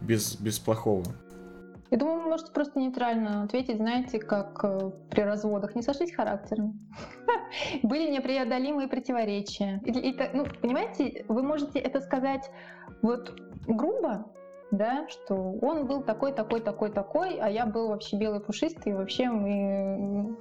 без, 0.01 0.37
без 0.37 0.59
плохого. 0.59 1.05
Я 1.91 1.99
думаю, 1.99 2.23
вы 2.23 2.29
можете 2.31 2.53
просто 2.53 2.79
нейтрально 2.79 3.43
ответить, 3.43 3.77
знаете, 3.77 4.21
как 4.21 4.61
э, 4.63 4.91
при 5.11 5.23
разводах. 5.23 5.75
Не 5.75 5.83
сошлись 5.83 6.15
характером. 6.15 6.79
Были 7.83 8.11
непреодолимые 8.11 8.87
противоречия. 8.87 9.81
ну, 10.33 10.47
понимаете, 10.63 11.25
вы 11.29 11.43
можете 11.43 11.81
это 11.81 12.01
сказать 12.01 12.51
вот 13.03 13.35
грубо, 13.67 14.27
да, 14.71 15.09
что 15.09 15.35
он 15.35 15.87
был 15.87 16.03
такой, 16.03 16.33
такой, 16.33 16.61
такой, 16.61 16.91
такой, 16.91 17.39
а 17.41 17.49
я 17.49 17.67
был 17.67 17.89
вообще 17.89 18.17
белый 18.17 18.41
пушистый, 18.41 18.93
и 18.93 18.95
вообще 18.95 19.29
мы 19.29 20.37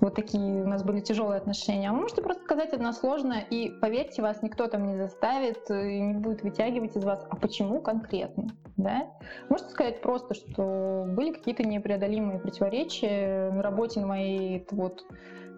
вот 0.00 0.14
такие 0.14 0.62
у 0.62 0.66
нас 0.66 0.82
были 0.82 1.00
тяжелые 1.00 1.38
отношения. 1.38 1.88
А 1.88 1.92
вы 1.92 2.00
можете 2.00 2.22
просто 2.22 2.42
сказать 2.44 2.72
односложно, 2.72 3.34
и 3.50 3.70
поверьте, 3.80 4.22
вас 4.22 4.42
никто 4.42 4.66
там 4.66 4.86
не 4.86 4.96
заставит 4.96 5.70
и 5.70 6.00
не 6.00 6.14
будет 6.14 6.42
вытягивать 6.42 6.96
из 6.96 7.04
вас, 7.04 7.26
а 7.30 7.36
почему 7.36 7.80
конкретно, 7.80 8.48
да? 8.76 9.10
Можете 9.48 9.70
сказать 9.70 10.00
просто, 10.02 10.34
что 10.34 11.06
были 11.08 11.32
какие-то 11.32 11.64
непреодолимые 11.64 12.38
противоречия 12.38 13.50
на 13.50 13.62
работе 13.62 14.00
на 14.00 14.06
моей, 14.06 14.66
вот 14.70 15.04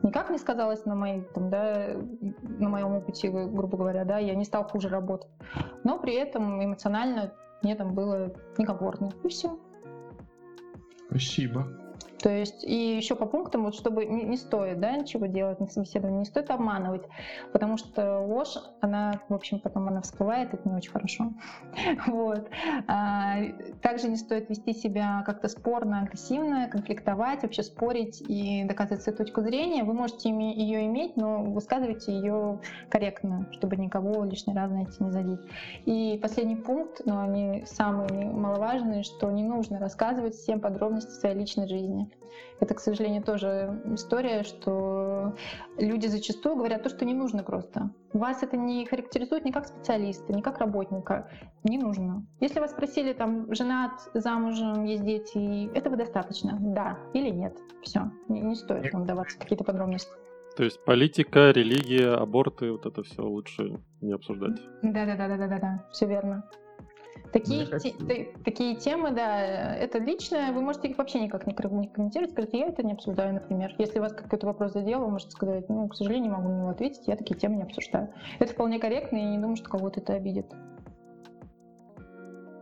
никак 0.02 0.30
не 0.30 0.38
сказалось 0.38 0.84
на 0.84 0.94
моей, 0.94 1.22
там, 1.34 1.50
да, 1.50 1.96
на 2.42 2.68
моем 2.68 2.94
опыте, 2.94 3.30
грубо 3.30 3.76
говоря, 3.76 4.04
да, 4.04 4.18
я 4.18 4.34
не 4.34 4.44
стал 4.44 4.64
хуже 4.64 4.88
работать, 4.88 5.30
но 5.84 5.98
при 5.98 6.14
этом 6.14 6.64
эмоционально 6.64 7.32
мне 7.62 7.74
там 7.74 7.94
было 7.94 8.32
некомфортно, 8.56 9.10
и 9.24 9.28
все. 9.28 9.58
Спасибо. 11.08 11.66
То 12.20 12.30
есть, 12.30 12.64
и 12.64 12.96
еще 12.96 13.14
по 13.14 13.26
пунктам, 13.26 13.64
вот 13.64 13.74
чтобы 13.74 14.04
не, 14.04 14.24
не 14.24 14.36
стоит, 14.36 14.80
да, 14.80 14.96
ничего 14.96 15.26
делать 15.26 15.60
на 15.60 15.66
собеседовании, 15.66 16.20
не 16.20 16.24
стоит 16.24 16.50
обманывать, 16.50 17.02
потому 17.52 17.76
что 17.76 18.20
ложь, 18.20 18.56
она, 18.80 19.20
в 19.28 19.34
общем, 19.34 19.60
потом 19.60 19.88
она 19.88 20.02
всплывает, 20.02 20.52
это 20.52 20.68
не 20.68 20.74
очень 20.74 20.90
хорошо. 20.90 21.32
Вот. 22.06 22.48
А, 22.86 23.36
также 23.82 24.08
не 24.08 24.16
стоит 24.16 24.48
вести 24.48 24.72
себя 24.72 25.22
как-то 25.26 25.48
спорно, 25.48 26.00
агрессивно, 26.00 26.68
конфликтовать, 26.68 27.42
вообще 27.42 27.62
спорить 27.62 28.22
и 28.26 28.64
доказывать 28.64 29.02
свою 29.02 29.16
точку 29.16 29.42
зрения. 29.42 29.84
Вы 29.84 29.92
можете 29.92 30.30
ее 30.30 30.86
иметь, 30.86 31.16
но 31.16 31.42
высказывайте 31.42 32.12
ее 32.12 32.60
корректно, 32.88 33.46
чтобы 33.52 33.76
никого 33.76 34.24
лишний 34.24 34.54
раз, 34.54 34.70
знаете, 34.70 34.92
не 35.00 35.10
задеть. 35.10 35.40
И 35.84 36.18
последний 36.20 36.56
пункт, 36.56 37.02
но 37.04 37.20
они 37.20 37.64
самые 37.66 38.26
маловажные, 38.30 39.02
что 39.02 39.30
не 39.30 39.44
нужно 39.44 39.78
рассказывать 39.78 40.34
всем 40.34 40.60
подробности 40.60 41.10
своей 41.10 41.36
личной 41.36 41.68
жизни. 41.68 42.07
Это, 42.60 42.74
к 42.74 42.80
сожалению, 42.80 43.22
тоже 43.22 43.80
история, 43.92 44.42
что 44.42 45.36
люди 45.78 46.06
зачастую 46.06 46.56
говорят 46.56 46.82
то, 46.82 46.88
что 46.88 47.04
не 47.04 47.14
нужно 47.14 47.44
просто. 47.44 47.90
Вас 48.12 48.42
это 48.42 48.56
не 48.56 48.84
характеризует 48.86 49.44
ни 49.44 49.52
как 49.52 49.66
специалиста, 49.66 50.32
ни 50.32 50.40
как 50.40 50.58
работника. 50.58 51.30
Не 51.62 51.78
нужно. 51.78 52.26
Если 52.40 52.58
вас 52.58 52.72
спросили, 52.72 53.12
там, 53.12 53.52
женат, 53.54 53.92
замужем, 54.14 54.84
есть 54.84 55.04
дети, 55.04 55.72
этого 55.76 55.96
достаточно. 55.96 56.56
Да 56.60 56.98
или 57.14 57.30
нет. 57.30 57.56
Все. 57.82 58.10
Не, 58.28 58.40
не 58.40 58.54
стоит 58.56 58.92
вам 58.92 59.06
даваться 59.06 59.38
какие-то 59.38 59.64
подробности. 59.64 60.10
То 60.56 60.64
есть 60.64 60.84
политика, 60.84 61.52
религия, 61.52 62.14
аборты, 62.14 62.72
вот 62.72 62.84
это 62.84 63.04
все 63.04 63.22
лучше 63.22 63.80
не 64.00 64.12
обсуждать. 64.12 64.60
Да, 64.82 65.06
да, 65.06 65.14
да, 65.14 65.28
да, 65.28 65.46
да, 65.46 65.58
да, 65.58 65.88
все 65.92 66.06
верно. 66.06 66.50
Такие, 67.32 67.66
те, 67.66 68.32
такие 68.44 68.74
темы, 68.76 69.10
да, 69.10 69.76
это 69.76 69.98
личное, 69.98 70.52
вы 70.52 70.62
можете 70.62 70.88
их 70.88 70.96
вообще 70.96 71.20
никак 71.20 71.46
не 71.46 71.54
комментировать, 71.54 72.32
сказать, 72.32 72.50
я 72.54 72.68
это 72.68 72.82
не 72.82 72.92
обсуждаю, 72.92 73.34
например. 73.34 73.74
Если 73.78 73.98
у 73.98 74.02
вас 74.02 74.12
какой-то 74.12 74.46
вопрос 74.46 74.72
задел, 74.72 75.00
вы 75.00 75.10
можете 75.10 75.32
сказать, 75.32 75.68
ну, 75.68 75.88
к 75.88 75.94
сожалению, 75.94 76.30
не 76.30 76.36
могу 76.36 76.48
на 76.48 76.58
него 76.58 76.68
ответить, 76.70 77.06
я 77.06 77.16
такие 77.16 77.38
темы 77.38 77.56
не 77.56 77.62
обсуждаю. 77.64 78.08
Это 78.38 78.52
вполне 78.52 78.78
корректно, 78.78 79.18
и 79.18 79.24
не 79.24 79.38
думаю, 79.38 79.56
что 79.56 79.68
кого-то 79.68 80.00
это 80.00 80.14
обидит. 80.14 80.46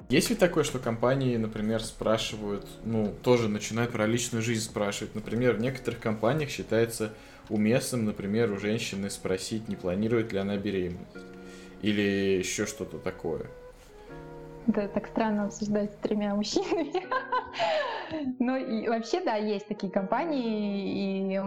Есть 0.08 0.30
ли 0.30 0.36
такое, 0.36 0.62
что 0.62 0.78
компании, 0.78 1.36
например, 1.36 1.82
спрашивают, 1.82 2.66
ну, 2.84 3.12
тоже 3.22 3.48
начинают 3.48 3.92
про 3.92 4.06
личную 4.06 4.42
жизнь 4.42 4.64
спрашивать? 4.64 5.14
Например, 5.14 5.54
в 5.54 5.60
некоторых 5.60 6.00
компаниях 6.00 6.48
считается 6.48 7.12
уместным, 7.48 8.04
например, 8.04 8.52
у 8.52 8.56
женщины 8.56 9.10
спросить, 9.10 9.68
не 9.68 9.74
планирует 9.74 10.32
ли 10.32 10.38
она 10.38 10.56
беременность. 10.56 11.26
Или 11.82 12.38
еще 12.38 12.66
что-то 12.66 12.98
такое. 12.98 13.46
Это 14.66 14.88
так 14.88 15.06
странно 15.06 15.44
обсуждать 15.44 15.92
с 15.92 15.96
тремя 15.96 16.34
мужчинами. 16.34 16.92
Но 18.38 18.56
и 18.56 18.88
вообще, 18.88 19.20
да, 19.20 19.36
есть 19.36 19.68
такие 19.68 19.92
компании, 19.92 21.34
и 21.34 21.40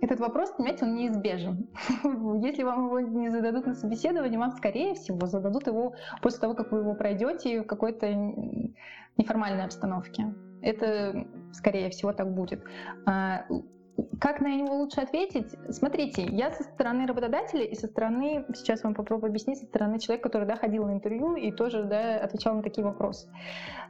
этот 0.00 0.20
вопрос, 0.20 0.50
понимаете, 0.52 0.86
он 0.86 0.94
неизбежен. 0.94 1.68
Если 2.42 2.62
вам 2.62 2.86
его 2.86 3.00
не 3.00 3.30
зададут 3.30 3.66
на 3.66 3.74
собеседовании, 3.74 4.38
вам, 4.38 4.52
скорее 4.52 4.94
всего, 4.94 5.26
зададут 5.26 5.66
его 5.66 5.94
после 6.22 6.40
того, 6.40 6.54
как 6.54 6.72
вы 6.72 6.78
его 6.78 6.94
пройдете 6.94 7.62
в 7.62 7.66
какой-то 7.66 8.08
неформальной 9.16 9.64
обстановке. 9.64 10.34
Это, 10.62 11.26
скорее 11.52 11.90
всего, 11.90 12.12
так 12.12 12.34
будет. 12.34 12.62
Как 14.20 14.40
на 14.40 14.54
него 14.54 14.76
лучше 14.76 15.00
ответить? 15.00 15.54
Смотрите, 15.70 16.24
я 16.24 16.50
со 16.50 16.62
стороны 16.62 17.06
работодателя 17.06 17.64
и 17.64 17.74
со 17.74 17.86
стороны, 17.86 18.44
сейчас 18.54 18.82
вам 18.82 18.94
попробую 18.94 19.30
объяснить, 19.30 19.58
со 19.58 19.66
стороны 19.66 19.98
человека, 19.98 20.28
который 20.28 20.46
да, 20.46 20.56
ходил 20.56 20.86
на 20.86 20.92
интервью 20.92 21.36
и 21.36 21.50
тоже 21.52 21.84
да, 21.84 22.16
отвечал 22.16 22.54
на 22.54 22.62
такие 22.62 22.84
вопросы. 22.84 23.28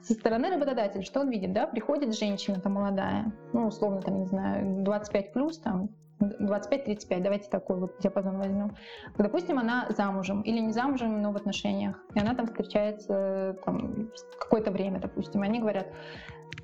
Со 0.03 0.15
стороны 0.15 0.51
работодателя, 0.51 1.03
что 1.03 1.21
он 1.21 1.31
видит? 1.31 1.53
Да? 1.53 1.67
Приходит 1.67 2.17
женщина 2.17 2.61
там 2.61 2.75
молодая, 2.75 3.33
ну, 3.53 3.67
условно, 3.67 4.01
там, 4.01 4.21
не 4.21 4.27
знаю, 4.27 4.85
25 4.85 5.33
плюс, 5.33 5.59
там, 5.59 5.91
25-35, 6.21 7.21
давайте 7.21 7.49
такой 7.49 7.77
вот 7.77 7.97
диапазон 8.01 8.39
возьмем. 8.39 8.77
Допустим, 9.17 9.59
она 9.59 9.87
замужем 9.91 10.43
или 10.43 10.59
не 10.59 10.73
замужем, 10.73 11.23
но 11.23 11.33
в 11.33 11.37
отношениях, 11.37 12.03
и 12.15 12.21
она 12.21 12.35
там 12.35 12.47
встречается 12.47 13.57
там, 13.65 14.11
какое-то 14.39 14.71
время, 14.71 15.01
допустим, 15.01 15.43
они 15.43 15.61
говорят, 15.61 15.87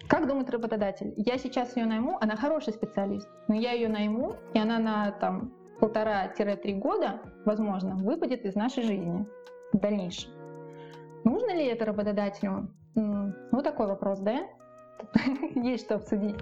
как 0.09 0.29
думает 0.29 0.51
работодатель? 0.51 1.15
Я 1.17 1.39
сейчас 1.39 1.77
ее 1.77 1.87
найму, 1.87 2.19
она 2.21 2.37
хороший 2.37 2.73
специалист, 2.73 3.29
но 3.49 3.55
я 3.55 3.73
ее 3.73 3.89
найму, 3.89 4.37
и 4.55 4.59
она 4.59 4.79
на 4.79 5.11
там 5.13 5.53
полтора-три 5.81 6.75
года, 6.75 7.21
возможно, 7.45 7.97
выпадет 7.97 8.45
из 8.45 8.55
нашей 8.55 8.85
жизни 8.85 9.27
в 9.73 9.79
дальнейшем. 9.79 10.31
Нужно 11.25 11.55
ли 11.55 11.67
это 11.67 11.85
работодателю? 11.85 12.71
Ну, 12.95 13.63
такой 13.63 13.87
вопрос, 13.89 14.21
да? 14.21 14.47
Есть 15.55 15.85
что 15.85 15.97
обсудить. 15.97 16.37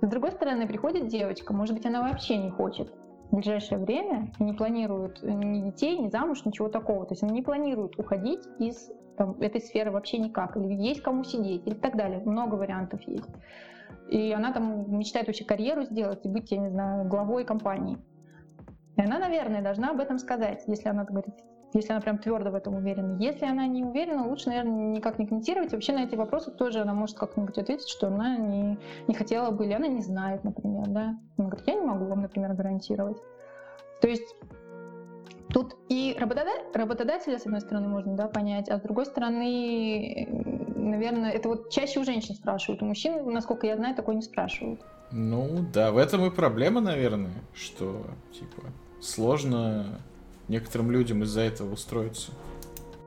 С 0.00 0.06
другой 0.06 0.32
стороны, 0.32 0.68
приходит 0.68 1.08
девочка, 1.08 1.52
может 1.52 1.74
быть, 1.74 1.86
она 1.86 2.02
вообще 2.02 2.36
не 2.36 2.50
хочет 2.50 2.92
в 3.30 3.36
ближайшее 3.36 3.78
время 3.78 4.32
не 4.38 4.52
планирует 4.52 5.22
ни 5.22 5.70
детей, 5.70 5.98
ни 5.98 6.08
замуж, 6.08 6.44
ничего 6.44 6.68
такого. 6.68 7.06
То 7.06 7.12
есть 7.12 7.22
она 7.22 7.32
не 7.32 7.42
планирует 7.42 7.98
уходить 7.98 8.44
из 8.58 8.90
там, 9.16 9.36
этой 9.40 9.60
сферы 9.60 9.90
вообще 9.90 10.18
никак, 10.18 10.56
или 10.56 10.72
есть 10.72 11.02
кому 11.02 11.24
сидеть, 11.24 11.66
и 11.66 11.74
так 11.74 11.96
далее. 11.96 12.20
Много 12.24 12.54
вариантов 12.54 13.00
есть. 13.06 13.28
И 14.08 14.32
она 14.32 14.52
там 14.52 14.98
мечтает 14.98 15.26
вообще 15.26 15.44
карьеру 15.44 15.84
сделать 15.84 16.24
и 16.24 16.28
быть, 16.28 16.50
я 16.52 16.58
не 16.58 16.70
знаю, 16.70 17.08
главой 17.08 17.44
компании. 17.44 17.98
И 18.96 19.02
она, 19.02 19.18
наверное, 19.18 19.62
должна 19.62 19.90
об 19.90 20.00
этом 20.00 20.18
сказать, 20.18 20.62
если 20.66 20.88
она 20.88 21.04
говорит, 21.04 21.34
если 21.74 21.92
она 21.92 22.00
прям 22.00 22.18
твердо 22.18 22.50
в 22.50 22.54
этом 22.54 22.76
уверена. 22.76 23.18
Если 23.18 23.44
она 23.44 23.66
не 23.66 23.84
уверена, 23.84 24.26
лучше, 24.26 24.48
наверное, 24.48 24.92
никак 24.92 25.18
не 25.18 25.26
комментировать. 25.26 25.72
Вообще 25.72 25.92
на 25.92 26.04
эти 26.04 26.14
вопросы 26.14 26.50
тоже 26.50 26.80
она 26.80 26.94
может 26.94 27.18
как-нибудь 27.18 27.58
ответить, 27.58 27.88
что 27.88 28.06
она 28.06 28.36
не, 28.36 28.78
не 29.08 29.14
хотела 29.14 29.50
бы, 29.50 29.66
или 29.66 29.74
она 29.74 29.88
не 29.88 30.00
знает, 30.00 30.44
например, 30.44 30.86
да. 30.86 31.18
Она 31.36 31.48
говорит, 31.48 31.66
я 31.66 31.74
не 31.74 31.82
могу 31.86 32.06
вам, 32.06 32.22
например, 32.22 32.54
гарантировать. 32.54 33.18
То 34.00 34.08
есть 34.08 34.36
Тут 35.56 35.74
и 35.88 36.14
работодателя, 36.18 37.38
с 37.38 37.46
одной 37.46 37.62
стороны, 37.62 37.88
можно 37.88 38.14
да, 38.14 38.28
понять, 38.28 38.68
а 38.68 38.76
с 38.76 38.82
другой 38.82 39.06
стороны, 39.06 40.28
наверное, 40.76 41.30
это 41.30 41.48
вот 41.48 41.70
чаще 41.70 41.98
у 41.98 42.04
женщин 42.04 42.34
спрашивают. 42.34 42.82
У 42.82 42.84
мужчин, 42.84 43.32
насколько 43.32 43.66
я 43.66 43.74
знаю, 43.76 43.96
такое 43.96 44.16
не 44.16 44.20
спрашивают. 44.20 44.82
Ну 45.12 45.64
да, 45.72 45.92
в 45.92 45.96
этом 45.96 46.26
и 46.26 46.30
проблема, 46.30 46.82
наверное, 46.82 47.32
что 47.54 48.02
типа 48.34 48.64
сложно 49.00 50.02
некоторым 50.48 50.90
людям 50.90 51.22
из-за 51.22 51.40
этого 51.40 51.72
устроиться. 51.72 52.32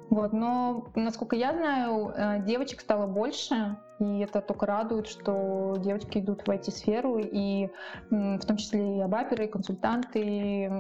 Вот, 0.10 0.34
но, 0.34 0.88
насколько 0.96 1.36
я 1.36 1.54
знаю, 1.54 2.12
э, 2.16 2.44
девочек 2.44 2.82
стало 2.82 3.06
больше, 3.06 3.78
и 4.00 4.20
это 4.20 4.42
только 4.42 4.66
радует, 4.66 5.08
что 5.08 5.76
девочки 5.78 6.18
идут 6.18 6.42
в 6.42 6.50
IT-сферу, 6.50 7.20
и 7.20 7.70
в 8.10 8.46
том 8.46 8.58
числе 8.58 8.98
и 8.98 9.02
абаперы, 9.02 9.46
и 9.46 9.48
консультанты 9.48 10.72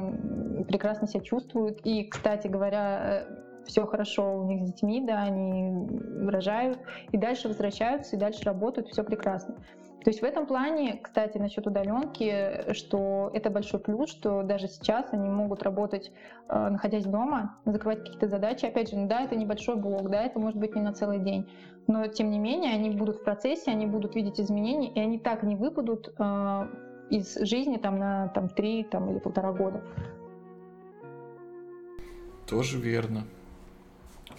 прекрасно 0.67 1.07
себя 1.07 1.21
чувствуют. 1.21 1.81
И, 1.83 2.05
кстати 2.05 2.47
говоря, 2.47 3.25
э, 3.27 3.49
все 3.65 3.85
хорошо 3.85 4.39
у 4.39 4.47
них 4.47 4.63
с 4.63 4.71
детьми, 4.71 5.05
да, 5.05 5.23
они 5.23 5.87
рожают, 6.27 6.79
и 7.11 7.17
дальше 7.17 7.49
возвращаются, 7.49 8.15
и 8.15 8.19
дальше 8.19 8.43
работают, 8.45 8.87
все 8.87 9.03
прекрасно. 9.03 9.55
То 10.03 10.09
есть 10.09 10.21
в 10.21 10.23
этом 10.23 10.45
плане, 10.45 10.99
кстати, 11.01 11.37
насчет 11.37 11.67
удаленки, 11.67 12.73
что 12.73 13.31
это 13.33 13.49
большой 13.49 13.81
плюс, 13.81 14.09
что 14.09 14.43
даже 14.43 14.67
сейчас 14.67 15.07
они 15.11 15.27
могут 15.27 15.61
работать, 15.61 16.11
э, 16.47 16.69
находясь 16.69 17.05
дома, 17.05 17.57
закрывать 17.65 17.99
какие-то 17.99 18.27
задачи. 18.27 18.65
Опять 18.65 18.89
же, 18.89 18.95
ну 18.95 19.07
да, 19.07 19.21
это 19.23 19.35
небольшой 19.35 19.75
блок, 19.75 20.09
да, 20.09 20.23
это 20.23 20.39
может 20.39 20.57
быть 20.57 20.73
не 20.73 20.81
на 20.81 20.93
целый 20.93 21.19
день, 21.19 21.51
но 21.87 22.07
тем 22.07 22.31
не 22.31 22.39
менее 22.39 22.73
они 22.73 22.91
будут 22.91 23.17
в 23.17 23.23
процессе, 23.23 23.71
они 23.71 23.87
будут 23.87 24.15
видеть 24.15 24.39
изменения, 24.39 24.89
и 24.89 24.99
они 24.99 25.19
так 25.19 25.43
не 25.43 25.55
выпадут 25.55 26.13
э, 26.17 26.67
из 27.09 27.35
жизни 27.41 27.75
там 27.75 27.99
на 27.99 28.29
там, 28.29 28.47
три 28.47 28.83
там, 28.83 29.11
или 29.11 29.19
полтора 29.19 29.51
года. 29.51 29.83
Тоже 32.47 32.79
верно. 32.79 33.25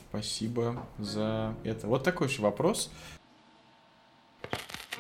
Спасибо 0.08 0.76
за 0.98 1.54
это. 1.64 1.86
Вот 1.86 2.02
такой 2.02 2.28
же 2.28 2.40
вопрос. 2.42 2.90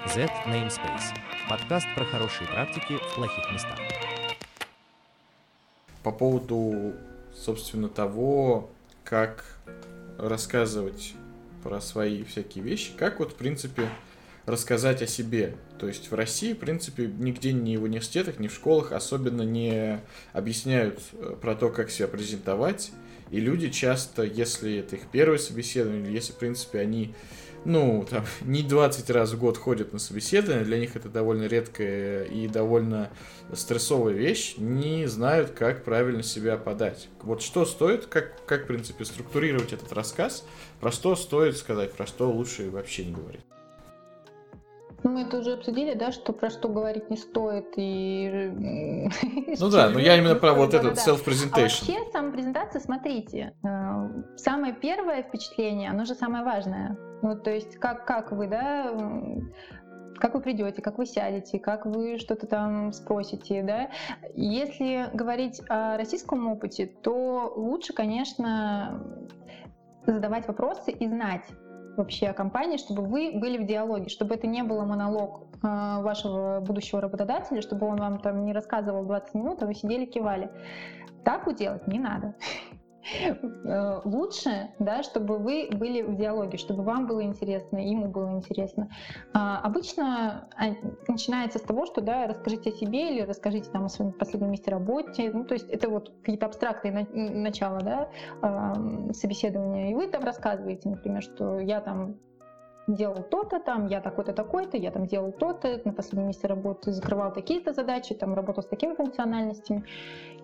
Z 0.06 0.30
Namespace. 0.46 1.14
Подкаст 1.48 1.86
про 1.94 2.06
хорошие 2.06 2.48
практики 2.48 2.96
в 2.96 3.14
плохих 3.16 3.52
местах. 3.52 3.78
По 6.02 6.10
поводу, 6.10 6.94
собственно, 7.36 7.90
того, 7.90 8.70
как 9.04 9.44
рассказывать 10.16 11.12
про 11.62 11.82
свои 11.82 12.24
всякие 12.24 12.64
вещи, 12.64 12.92
как 12.96 13.18
вот, 13.18 13.32
в 13.32 13.34
принципе, 13.34 13.90
рассказать 14.46 15.02
о 15.02 15.06
себе. 15.06 15.54
То 15.78 15.86
есть 15.86 16.10
в 16.10 16.14
России, 16.14 16.54
в 16.54 16.58
принципе, 16.58 17.06
нигде 17.06 17.52
ни 17.52 17.76
в 17.76 17.82
университетах, 17.82 18.38
ни 18.38 18.48
в 18.48 18.54
школах 18.54 18.92
особенно 18.92 19.42
не 19.42 20.00
объясняют 20.32 20.98
э, 21.12 21.36
про 21.38 21.54
то, 21.54 21.68
как 21.68 21.90
себя 21.90 22.08
презентовать. 22.08 22.90
И 23.30 23.38
люди 23.38 23.68
часто, 23.68 24.22
если 24.22 24.78
это 24.78 24.96
их 24.96 25.02
первое 25.12 25.38
собеседование, 25.38 26.06
или 26.06 26.12
если, 26.12 26.32
в 26.32 26.36
принципе, 26.36 26.80
они 26.80 27.14
ну, 27.64 28.06
там, 28.08 28.24
не 28.42 28.62
20 28.62 29.10
раз 29.10 29.32
в 29.32 29.38
год 29.38 29.56
ходят 29.56 29.92
на 29.92 29.98
собеседование, 29.98 30.64
для 30.64 30.78
них 30.78 30.96
это 30.96 31.08
довольно 31.08 31.44
редкая 31.44 32.24
и 32.24 32.48
довольно 32.48 33.10
стрессовая 33.52 34.14
вещь, 34.14 34.54
не 34.56 35.06
знают, 35.06 35.50
как 35.50 35.84
правильно 35.84 36.22
себя 36.22 36.56
подать. 36.56 37.08
Вот 37.22 37.42
что 37.42 37.64
стоит, 37.64 38.06
как, 38.06 38.44
как 38.46 38.64
в 38.64 38.66
принципе, 38.66 39.04
структурировать 39.04 39.72
этот 39.72 39.92
рассказ, 39.92 40.44
про 40.80 40.90
что 40.90 41.16
стоит 41.16 41.56
сказать, 41.56 41.92
про 41.92 42.06
что 42.06 42.30
лучше 42.30 42.70
вообще 42.70 43.04
не 43.04 43.12
говорить. 43.12 43.44
Ну, 45.02 45.12
мы 45.12 45.22
это 45.22 45.38
уже 45.38 45.52
обсудили, 45.52 45.94
да, 45.94 46.12
что 46.12 46.34
про 46.34 46.50
что 46.50 46.68
говорить 46.68 47.08
не 47.08 47.16
стоит 47.16 47.72
и... 47.76 49.10
Ну 49.58 49.70
да, 49.70 49.88
но 49.88 49.98
я 49.98 50.18
именно 50.18 50.34
про 50.34 50.52
вот 50.52 50.74
этот 50.74 50.98
self-presentation. 50.98 51.54
А 51.54 51.60
вообще, 51.60 52.12
самопрезентация, 52.12 52.80
смотрите, 52.80 53.54
э, 53.62 54.22
самое 54.36 54.74
первое 54.74 55.22
впечатление, 55.22 55.88
оно 55.88 56.04
же 56.04 56.14
самое 56.14 56.44
важное. 56.44 56.98
Ну, 57.22 57.36
то 57.36 57.50
есть, 57.50 57.76
как, 57.76 58.06
как 58.06 58.32
вы, 58.32 58.46
да, 58.46 58.92
как 60.16 60.34
вы 60.34 60.40
придете, 60.40 60.82
как 60.82 60.98
вы 60.98 61.06
сядете, 61.06 61.58
как 61.58 61.86
вы 61.86 62.18
что-то 62.18 62.46
там 62.46 62.92
спросите, 62.92 63.62
да. 63.62 63.90
Если 64.34 65.08
говорить 65.14 65.60
о 65.68 65.96
российском 65.96 66.46
опыте, 66.48 66.86
то 66.86 67.52
лучше, 67.56 67.92
конечно, 67.92 69.02
задавать 70.06 70.46
вопросы 70.46 70.90
и 70.90 71.08
знать, 71.08 71.44
вообще 71.96 72.28
о 72.28 72.32
компании, 72.32 72.76
чтобы 72.76 73.02
вы 73.04 73.32
были 73.34 73.58
в 73.58 73.66
диалоге, 73.66 74.08
чтобы 74.08 74.34
это 74.34 74.46
не 74.46 74.62
было 74.62 74.84
монолог 74.84 75.42
э, 75.62 76.02
вашего 76.02 76.60
будущего 76.60 77.00
работодателя, 77.00 77.60
чтобы 77.60 77.86
он 77.86 77.96
вам 77.98 78.18
там 78.20 78.44
не 78.44 78.52
рассказывал 78.52 79.04
20 79.04 79.34
минут, 79.34 79.62
а 79.62 79.66
вы 79.66 79.74
сидели 79.74 80.04
кивали. 80.04 80.50
Так 81.24 81.54
делать 81.56 81.86
не 81.86 81.98
надо. 81.98 82.34
Э, 83.64 84.00
лучше, 84.04 84.70
да, 84.78 85.02
чтобы 85.02 85.38
вы 85.38 85.68
были 85.72 86.02
в 86.02 86.16
диалоге, 86.16 86.58
чтобы 86.58 86.82
вам 86.82 87.06
было 87.06 87.22
интересно, 87.22 87.78
ему 87.78 88.08
было 88.08 88.30
интересно. 88.30 88.88
А, 89.32 89.60
обычно 89.60 90.48
а, 90.56 90.74
начинается 91.08 91.58
с 91.58 91.62
того, 91.62 91.86
что, 91.86 92.00
да, 92.00 92.26
расскажите 92.26 92.70
о 92.70 92.72
себе 92.72 93.14
или 93.14 93.22
расскажите 93.22 93.70
там 93.70 93.86
о 93.86 93.88
своем 93.88 94.12
последнем 94.12 94.50
месте 94.50 94.70
работы. 94.70 95.30
Ну, 95.32 95.44
то 95.44 95.54
есть 95.54 95.68
это 95.70 95.88
вот 95.88 96.12
какие-то 96.20 96.46
абстрактные 96.46 96.92
на, 96.92 97.40
начала, 97.40 97.80
да, 97.80 98.08
э, 98.42 99.12
собеседования. 99.12 99.90
И 99.90 99.94
вы 99.94 100.06
там 100.06 100.22
рассказываете, 100.22 100.88
например, 100.88 101.22
что 101.22 101.58
я 101.58 101.80
там 101.80 102.16
делал 102.86 103.22
то-то 103.22 103.60
там, 103.60 103.86
я 103.86 104.00
такой-то, 104.00 104.32
такой-то, 104.32 104.76
я 104.76 104.90
там 104.90 105.06
делал 105.06 105.32
то-то, 105.32 105.80
на 105.84 105.92
последнем 105.92 106.28
месте 106.28 106.46
работы 106.46 106.92
закрывал 106.92 107.32
такие-то 107.32 107.72
задачи, 107.72 108.14
там 108.14 108.34
работал 108.34 108.62
с 108.62 108.66
такими 108.66 108.94
функциональностями. 108.94 109.84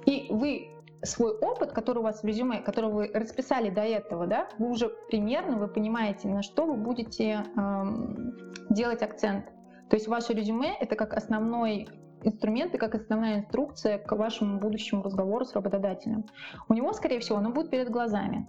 И 0.05 0.29
вы 0.31 0.76
свой 1.03 1.33
опыт, 1.33 1.73
который 1.73 1.99
у 1.99 2.03
вас 2.03 2.23
в 2.23 2.27
резюме, 2.27 2.61
который 2.61 2.91
вы 2.91 3.11
расписали 3.13 3.71
до 3.71 3.83
этого, 3.83 4.27
да, 4.27 4.49
вы 4.59 4.71
уже 4.71 4.89
примерно 5.09 5.57
вы 5.57 5.69
понимаете, 5.69 6.29
на 6.29 6.43
что 6.43 6.67
вы 6.67 6.75
будете 6.75 7.45
эм, 7.57 8.35
делать 8.71 9.03
акцент. 9.03 9.47
То 9.89 9.97
есть 9.97 10.09
ваше 10.09 10.33
резюме 10.33 10.75
это 10.81 10.97
как 10.97 11.15
основной 11.15 11.89
инструмент 12.23 12.75
и 12.75 12.79
как 12.79 12.95
основная 12.95 13.39
инструкция 13.39 13.99
к 13.99 14.11
вашему 14.17 14.59
будущему 14.59 15.03
разговору 15.03 15.45
с 15.45 15.55
работодателем. 15.55 16.25
У 16.69 16.75
него, 16.75 16.93
скорее 16.93 17.21
всего, 17.21 17.39
оно 17.39 17.51
будет 17.51 17.71
перед 17.71 17.91
глазами. 17.91 18.49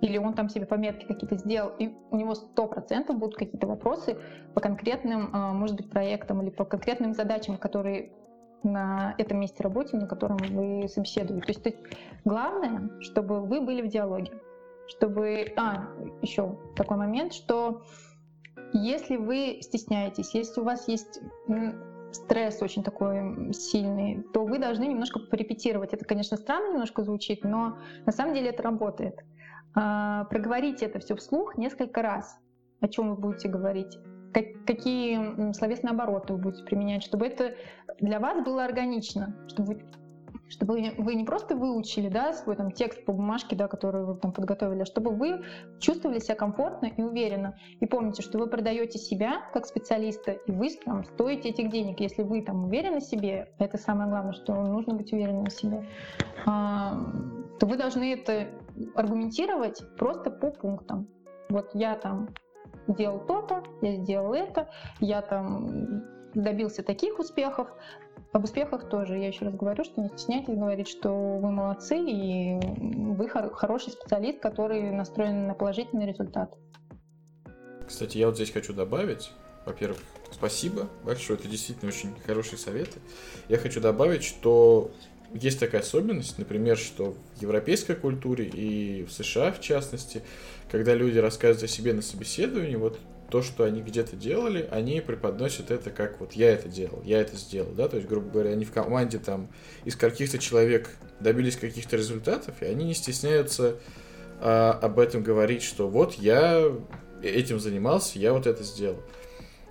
Или 0.00 0.16
он 0.16 0.32
там 0.32 0.48
себе 0.48 0.64
пометки 0.64 1.04
какие-то 1.04 1.36
сделал, 1.36 1.72
и 1.78 1.94
у 2.10 2.16
него 2.16 2.34
сто 2.34 2.66
процентов 2.66 3.18
будут 3.18 3.36
какие-то 3.36 3.66
вопросы 3.66 4.16
по 4.54 4.60
конкретным, 4.60 5.30
э, 5.34 5.52
может 5.52 5.76
быть, 5.76 5.90
проектам 5.90 6.40
или 6.40 6.48
по 6.48 6.64
конкретным 6.64 7.12
задачам, 7.12 7.58
которые 7.58 8.12
на 8.62 9.14
этом 9.18 9.40
месте 9.40 9.62
работы, 9.62 9.96
на 9.96 10.06
котором 10.06 10.38
вы 10.38 10.88
собеседуете. 10.88 11.44
То 11.44 11.50
есть, 11.50 11.62
то 11.62 11.68
есть 11.70 11.80
главное, 12.24 12.90
чтобы 13.00 13.40
вы 13.40 13.60
были 13.60 13.82
в 13.82 13.88
диалоге. 13.88 14.32
Чтобы... 14.88 15.52
А, 15.56 15.88
еще 16.22 16.58
такой 16.74 16.96
момент, 16.96 17.32
что 17.32 17.82
если 18.72 19.16
вы 19.16 19.58
стесняетесь, 19.62 20.34
если 20.34 20.60
у 20.60 20.64
вас 20.64 20.88
есть 20.88 21.20
стресс 22.12 22.60
очень 22.62 22.82
такой 22.82 23.52
сильный, 23.52 24.22
то 24.32 24.44
вы 24.44 24.58
должны 24.58 24.84
немножко 24.84 25.20
порепетировать. 25.20 25.92
Это, 25.92 26.04
конечно, 26.04 26.36
странно 26.36 26.72
немножко 26.72 27.02
звучит, 27.02 27.44
но 27.44 27.78
на 28.04 28.12
самом 28.12 28.34
деле 28.34 28.50
это 28.50 28.62
работает. 28.62 29.20
А, 29.74 30.24
проговорите 30.24 30.86
это 30.86 30.98
все 30.98 31.14
вслух 31.14 31.56
несколько 31.56 32.02
раз, 32.02 32.36
о 32.80 32.88
чем 32.88 33.10
вы 33.10 33.16
будете 33.16 33.48
говорить 33.48 33.96
как, 34.32 34.64
какие 34.66 35.52
словесные 35.52 35.92
обороты 35.92 36.34
вы 36.34 36.38
будете 36.38 36.64
применять, 36.64 37.02
чтобы 37.02 37.26
это 37.26 37.54
для 37.98 38.20
вас 38.20 38.44
было 38.44 38.64
органично, 38.64 39.36
чтобы 39.48 39.74
вы 39.74 39.82
чтобы 40.50 40.74
вы 40.98 41.14
не 41.14 41.24
просто 41.24 41.54
выучили 41.54 42.08
да, 42.08 42.32
свой 42.32 42.56
там, 42.56 42.72
текст 42.72 43.04
по 43.04 43.12
бумажке, 43.12 43.54
да, 43.54 43.68
который 43.68 44.04
вы 44.04 44.16
там 44.16 44.32
подготовили, 44.32 44.82
а 44.82 44.84
чтобы 44.84 45.12
вы 45.12 45.42
чувствовали 45.78 46.18
себя 46.18 46.34
комфортно 46.34 46.86
и 46.86 47.02
уверенно. 47.02 47.56
И 47.78 47.86
помните, 47.86 48.22
что 48.22 48.38
вы 48.38 48.48
продаете 48.48 48.98
себя 48.98 49.42
как 49.52 49.66
специалиста, 49.66 50.32
и 50.32 50.50
вы 50.50 50.70
там, 50.84 51.04
стоите 51.04 51.50
этих 51.50 51.70
денег. 51.70 52.00
Если 52.00 52.22
вы 52.22 52.42
там 52.42 52.64
уверены 52.64 52.98
в 52.98 53.04
себе, 53.04 53.52
это 53.58 53.78
самое 53.78 54.10
главное, 54.10 54.32
что 54.32 54.54
нужно 54.54 54.94
быть 54.94 55.12
уверенным 55.12 55.46
в 55.46 55.52
себе, 55.52 55.86
а, 56.46 56.98
то 57.60 57.66
вы 57.66 57.76
должны 57.76 58.12
это 58.12 58.48
аргументировать 58.96 59.82
просто 59.96 60.30
по 60.30 60.50
пунктам. 60.50 61.06
Вот 61.48 61.70
я 61.74 61.94
там 61.94 62.28
делал 62.88 63.20
то-то, 63.20 63.62
я 63.82 63.96
сделал 63.96 64.34
это, 64.34 64.68
я 65.00 65.22
там 65.22 66.02
добился 66.34 66.82
таких 66.82 67.18
успехов. 67.18 67.68
Об 68.32 68.44
успехах 68.44 68.88
тоже, 68.88 69.18
я 69.18 69.28
еще 69.28 69.46
раз 69.46 69.54
говорю, 69.54 69.82
что 69.82 70.00
не 70.00 70.08
стесняйтесь 70.08 70.54
говорить, 70.54 70.88
что 70.88 71.10
вы 71.10 71.50
молодцы 71.50 71.98
и 71.98 72.60
вы 72.78 73.28
хороший 73.28 73.90
специалист, 73.90 74.38
который 74.38 74.90
настроен 74.90 75.48
на 75.48 75.54
положительный 75.54 76.06
результат. 76.06 76.54
Кстати, 77.86 78.18
я 78.18 78.26
вот 78.26 78.36
здесь 78.36 78.52
хочу 78.52 78.72
добавить, 78.72 79.32
во-первых, 79.66 79.98
спасибо 80.30 80.88
большое, 81.04 81.38
это 81.38 81.48
действительно 81.48 81.88
очень 81.88 82.14
хорошие 82.24 82.56
советы. 82.56 83.00
Я 83.48 83.58
хочу 83.58 83.80
добавить, 83.80 84.22
что 84.22 84.92
есть 85.34 85.58
такая 85.58 85.80
особенность, 85.80 86.38
например, 86.38 86.76
что 86.76 87.14
в 87.36 87.42
европейской 87.42 87.94
культуре 87.94 88.46
и 88.46 89.04
в 89.04 89.12
США 89.12 89.50
в 89.50 89.60
частности, 89.60 90.22
когда 90.70 90.94
люди 90.94 91.18
рассказывают 91.18 91.70
о 91.70 91.72
себе 91.72 91.92
на 91.92 92.02
собеседовании, 92.02 92.76
вот 92.76 92.98
то, 93.30 93.42
что 93.42 93.64
они 93.64 93.80
где-то 93.80 94.16
делали, 94.16 94.68
они 94.70 95.00
преподносят 95.00 95.70
это 95.70 95.90
как 95.90 96.20
вот 96.20 96.32
я 96.32 96.50
это 96.50 96.68
делал, 96.68 97.02
я 97.04 97.20
это 97.20 97.36
сделал, 97.36 97.72
да, 97.72 97.88
то 97.88 97.96
есть, 97.96 98.08
грубо 98.08 98.28
говоря, 98.28 98.50
они 98.50 98.64
в 98.64 98.72
команде 98.72 99.18
там 99.18 99.48
из 99.84 99.96
каких-то 99.96 100.38
человек 100.38 100.90
добились 101.20 101.56
каких-то 101.56 101.96
результатов, 101.96 102.60
и 102.60 102.66
они 102.66 102.84
не 102.84 102.94
стесняются 102.94 103.76
а, 104.40 104.72
об 104.72 104.98
этом 104.98 105.22
говорить, 105.22 105.62
что 105.62 105.88
вот 105.88 106.14
я 106.14 106.64
этим 107.22 107.60
занимался, 107.60 108.18
я 108.18 108.32
вот 108.32 108.46
это 108.46 108.64
сделал. 108.64 109.00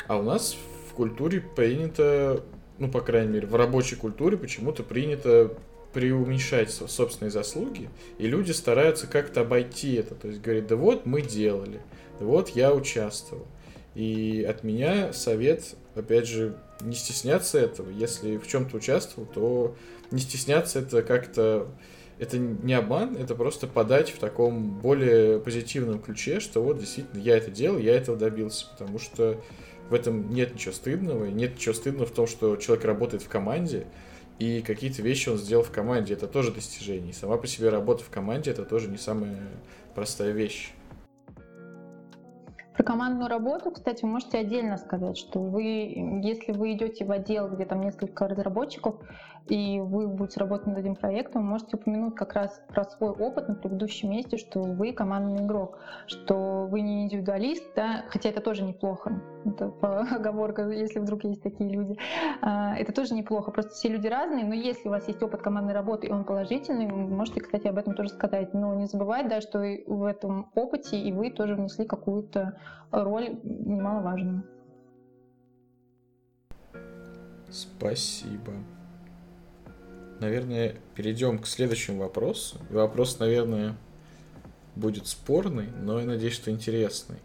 А 0.07 0.17
у 0.17 0.23
нас 0.23 0.55
в 0.89 0.93
культуре 0.93 1.41
принято, 1.41 2.43
ну, 2.77 2.89
по 2.89 3.01
крайней 3.01 3.33
мере, 3.33 3.47
в 3.47 3.55
рабочей 3.55 3.95
культуре 3.95 4.37
почему-то 4.37 4.83
принято 4.83 5.53
преуменьшать 5.93 6.71
собственные 6.71 7.31
заслуги, 7.31 7.89
и 8.17 8.27
люди 8.27 8.51
стараются 8.51 9.07
как-то 9.07 9.41
обойти 9.41 9.95
это. 9.95 10.15
То 10.15 10.27
есть 10.27 10.41
говорят, 10.41 10.67
да 10.67 10.75
вот 10.75 11.05
мы 11.05 11.21
делали, 11.21 11.81
да 12.19 12.25
вот 12.25 12.49
я 12.49 12.73
участвовал. 12.73 13.47
И 13.95 14.45
от 14.47 14.63
меня 14.63 15.13
совет, 15.13 15.75
опять 15.95 16.27
же, 16.27 16.55
не 16.81 16.95
стесняться 16.95 17.59
этого. 17.59 17.89
Если 17.89 18.37
в 18.37 18.47
чем-то 18.47 18.77
участвовал, 18.77 19.27
то 19.27 19.75
не 20.11 20.19
стесняться 20.19 20.79
это 20.79 21.01
как-то... 21.01 21.67
Это 22.17 22.37
не 22.37 22.73
обман, 22.73 23.15
это 23.15 23.33
просто 23.33 23.65
подать 23.65 24.09
в 24.09 24.19
таком 24.19 24.77
более 24.81 25.39
позитивном 25.39 26.01
ключе, 26.01 26.41
что 26.41 26.61
вот 26.61 26.77
действительно 26.77 27.21
я 27.21 27.37
это 27.37 27.49
делал, 27.49 27.77
я 27.79 27.95
этого 27.95 28.17
добился. 28.17 28.67
Потому 28.77 28.99
что 28.99 29.41
в 29.89 29.93
этом 29.93 30.33
нет 30.33 30.53
ничего 30.53 30.73
стыдного, 30.73 31.25
и 31.25 31.31
нет 31.31 31.55
ничего 31.55 31.73
стыдного 31.73 32.05
в 32.05 32.11
том, 32.11 32.27
что 32.27 32.57
человек 32.57 32.83
работает 32.83 33.23
в 33.23 33.29
команде, 33.29 33.87
и 34.39 34.61
какие-то 34.61 35.01
вещи 35.01 35.29
он 35.29 35.37
сделал 35.37 35.63
в 35.63 35.71
команде, 35.71 36.13
это 36.13 36.27
тоже 36.27 36.51
достижение. 36.51 37.11
И 37.11 37.13
сама 37.13 37.37
по 37.37 37.45
себе 37.45 37.69
работа 37.69 38.03
в 38.03 38.09
команде 38.09 38.51
это 38.51 38.63
тоже 38.63 38.87
не 38.87 38.97
самая 38.97 39.37
простая 39.93 40.31
вещь. 40.31 40.71
Про 42.79 42.85
командную 42.85 43.27
работу, 43.27 43.71
кстати, 43.71 44.05
вы 44.05 44.11
можете 44.11 44.37
отдельно 44.37 44.77
сказать, 44.77 45.17
что 45.17 45.41
вы, 45.41 46.21
если 46.23 46.53
вы 46.53 46.71
идете 46.71 47.03
в 47.03 47.11
отдел, 47.11 47.49
где 47.49 47.65
там 47.65 47.81
несколько 47.81 48.25
разработчиков, 48.25 48.95
и 49.49 49.81
вы 49.81 50.07
будете 50.07 50.39
работать 50.39 50.67
над 50.67 50.77
этим 50.77 50.95
проектом, 50.95 51.45
можете 51.45 51.75
упомянуть 51.75 52.15
как 52.15 52.33
раз 52.33 52.61
про 52.69 52.85
свой 52.85 53.09
опыт 53.09 53.49
на 53.49 53.55
предыдущем 53.55 54.11
месте, 54.11 54.37
что 54.37 54.61
вы 54.61 54.93
командный 54.93 55.43
игрок, 55.43 55.79
что 56.07 56.67
вы 56.69 56.79
не 56.79 57.03
индивидуалист, 57.03 57.63
да, 57.75 58.05
хотя 58.07 58.29
это 58.29 58.39
тоже 58.39 58.63
неплохо, 58.63 59.21
это 59.43 59.73
оговорка, 60.15 60.69
если 60.69 60.99
вдруг 60.99 61.25
есть 61.25 61.43
такие 61.43 61.69
люди, 61.69 61.97
а, 62.41 62.77
это 62.77 62.93
тоже 62.93 63.13
неплохо, 63.13 63.51
просто 63.51 63.71
все 63.71 63.89
люди 63.89 64.07
разные, 64.07 64.45
но 64.45 64.53
если 64.53 64.87
у 64.87 64.91
вас 64.91 65.05
есть 65.09 65.21
опыт 65.21 65.41
командной 65.41 65.73
работы, 65.73 66.07
и 66.07 66.11
он 66.11 66.23
положительный, 66.23 66.87
вы 66.87 67.07
можете, 67.07 67.41
кстати, 67.41 67.67
об 67.67 67.77
этом 67.77 67.93
тоже 67.93 68.09
сказать, 68.09 68.53
но 68.53 68.73
не 68.75 68.85
забывать, 68.85 69.27
да, 69.27 69.41
что 69.41 69.59
в 69.59 70.03
этом 70.05 70.49
опыте 70.55 70.97
и 70.97 71.11
вы 71.11 71.31
тоже 71.31 71.55
внесли 71.55 71.85
какую-то 71.85 72.57
роль 72.91 73.39
немаловажную. 73.43 74.43
Спасибо 77.49 78.53
наверное, 80.19 80.75
перейдем 80.95 81.39
к 81.39 81.47
следующему 81.47 81.99
вопросу. 81.99 82.59
И 82.69 82.73
вопрос, 82.73 83.19
наверное, 83.19 83.75
будет 84.75 85.07
спорный, 85.07 85.67
но 85.81 85.99
я 85.99 86.05
надеюсь, 86.05 86.33
что 86.33 86.51
интересный. 86.51 87.17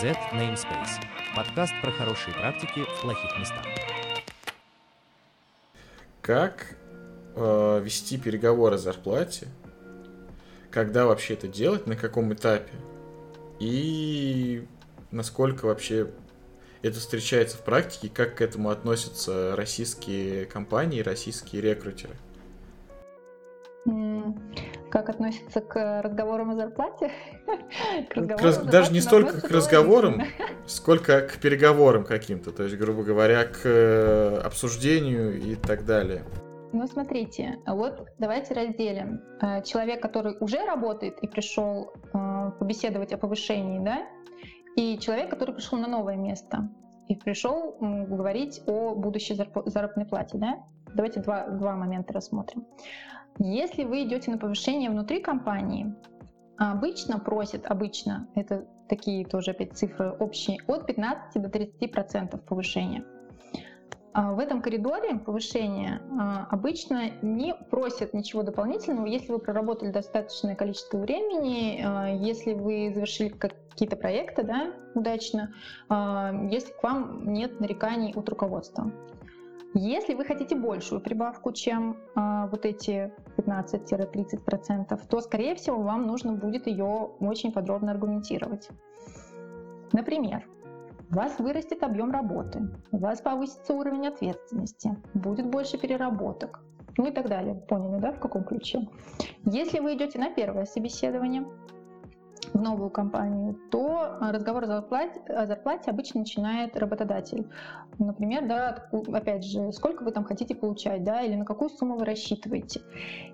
Z 0.00 0.14
Namespace. 0.32 1.00
Подкаст 1.34 1.72
про 1.82 1.90
хорошие 1.90 2.34
практики 2.34 2.84
в 2.84 3.00
плохих 3.00 3.38
местах. 3.38 3.64
Как 6.20 6.76
э, 7.36 7.80
вести 7.82 8.18
переговоры 8.18 8.74
о 8.74 8.78
зарплате? 8.78 9.48
Когда 10.70 11.06
вообще 11.06 11.34
это 11.34 11.48
делать? 11.48 11.86
На 11.86 11.96
каком 11.96 12.32
этапе? 12.34 12.72
И 13.58 14.66
насколько 15.10 15.66
вообще 15.66 16.10
это 16.82 16.98
встречается 16.98 17.56
в 17.56 17.64
практике, 17.64 18.08
как 18.08 18.36
к 18.36 18.40
этому 18.40 18.70
относятся 18.70 19.54
российские 19.56 20.46
компании, 20.46 21.00
российские 21.00 21.62
рекрутеры? 21.62 22.14
Как 24.90 25.08
относятся 25.08 25.60
к 25.60 26.02
разговорам 26.02 26.50
о 26.50 26.56
зарплате? 26.56 27.10
к 28.10 28.14
разговорам 28.14 28.44
Раз, 28.44 28.58
даже 28.58 28.92
не 28.92 29.00
столько 29.00 29.40
к 29.40 29.50
разговорам, 29.50 30.22
сколько 30.66 31.22
к 31.22 31.38
переговорам 31.38 32.04
каким-то, 32.04 32.52
то 32.52 32.64
есть, 32.64 32.76
грубо 32.76 33.02
говоря, 33.02 33.44
к 33.44 33.60
э, 33.64 34.40
обсуждению 34.44 35.40
и 35.40 35.54
так 35.54 35.84
далее. 35.84 36.24
Ну, 36.72 36.86
смотрите, 36.86 37.58
вот 37.66 38.08
давайте 38.18 38.54
разделим. 38.54 39.22
Э, 39.40 39.62
человек, 39.62 40.02
который 40.02 40.36
уже 40.40 40.64
работает 40.64 41.18
и 41.22 41.26
пришел 41.26 41.92
э, 42.12 42.50
побеседовать 42.58 43.12
о 43.12 43.18
повышении, 43.18 43.78
да, 43.78 44.06
и 44.76 44.98
человек, 44.98 45.30
который 45.30 45.54
пришел 45.54 45.78
на 45.78 45.88
новое 45.88 46.16
место 46.16 46.68
и 47.08 47.16
пришел 47.16 47.76
говорить 47.80 48.62
о 48.66 48.94
будущей 48.94 49.34
заработной 49.34 50.04
плате. 50.04 50.38
Да? 50.38 50.58
Давайте 50.94 51.20
два, 51.20 51.48
два 51.48 51.74
момента 51.74 52.12
рассмотрим. 52.12 52.66
Если 53.38 53.84
вы 53.84 54.04
идете 54.04 54.30
на 54.30 54.38
повышение 54.38 54.90
внутри 54.90 55.20
компании, 55.20 55.94
обычно 56.58 57.18
просят, 57.18 57.66
обычно, 57.66 58.28
это 58.34 58.66
такие 58.88 59.24
тоже 59.24 59.52
опять 59.52 59.76
цифры 59.76 60.10
общие, 60.10 60.58
от 60.66 60.86
15 60.86 61.42
до 61.42 61.48
30 61.48 61.92
процентов 61.92 62.44
повышения. 62.44 63.04
А 64.18 64.32
в 64.32 64.40
этом 64.40 64.62
коридоре 64.62 65.14
повышения 65.14 66.02
а, 66.18 66.48
обычно 66.50 67.10
не 67.22 67.54
просят 67.54 68.14
ничего 68.14 68.42
дополнительного, 68.42 69.06
если 69.06 69.30
вы 69.30 69.38
проработали 69.38 69.92
достаточное 69.92 70.56
количество 70.56 70.98
времени, 70.98 71.80
а, 71.86 72.08
если 72.08 72.52
вы 72.52 72.90
завершили 72.92 73.28
какие-то 73.28 73.94
проекты 73.94 74.42
да, 74.42 74.72
удачно, 74.96 75.54
если 76.50 76.72
к 76.72 76.82
вам 76.82 77.32
нет 77.32 77.60
нареканий 77.60 78.12
от 78.12 78.28
руководства. 78.28 78.90
Если 79.72 80.14
вы 80.14 80.24
хотите 80.24 80.56
большую 80.56 81.00
прибавку, 81.00 81.52
чем 81.52 81.96
вот 82.16 82.66
эти 82.66 83.12
15-30%, 83.36 85.00
то, 85.08 85.20
скорее 85.20 85.54
всего, 85.54 85.80
вам 85.80 86.08
нужно 86.08 86.32
будет 86.32 86.66
ее 86.66 87.10
очень 87.20 87.52
подробно 87.52 87.92
аргументировать. 87.92 88.68
Например, 89.92 90.44
у 91.10 91.14
вас 91.14 91.38
вырастет 91.38 91.82
объем 91.82 92.10
работы, 92.10 92.68
у 92.92 92.98
вас 92.98 93.20
повысится 93.20 93.72
уровень 93.74 94.08
ответственности, 94.08 94.96
будет 95.14 95.46
больше 95.46 95.78
переработок, 95.78 96.60
ну 96.96 97.06
и 97.06 97.10
так 97.10 97.28
далее. 97.28 97.54
Поняли, 97.54 98.00
да, 98.00 98.12
в 98.12 98.20
каком 98.20 98.44
ключе? 98.44 98.88
Если 99.44 99.78
вы 99.78 99.94
идете 99.94 100.18
на 100.18 100.30
первое 100.30 100.64
собеседование 100.66 101.46
в 102.52 102.60
новую 102.60 102.90
компанию, 102.90 103.56
то 103.70 104.18
разговор 104.20 104.64
о 104.64 104.66
зарплате, 104.66 105.20
о 105.28 105.46
зарплате 105.46 105.90
обычно 105.90 106.20
начинает 106.20 106.76
работодатель. 106.76 107.48
Например, 107.98 108.46
да, 108.46 108.88
опять 109.12 109.44
же, 109.44 109.72
сколько 109.72 110.02
вы 110.02 110.12
там 110.12 110.24
хотите 110.24 110.54
получать, 110.54 111.04
да, 111.04 111.22
или 111.22 111.36
на 111.36 111.44
какую 111.44 111.70
сумму 111.70 111.96
вы 111.96 112.04
рассчитываете. 112.04 112.80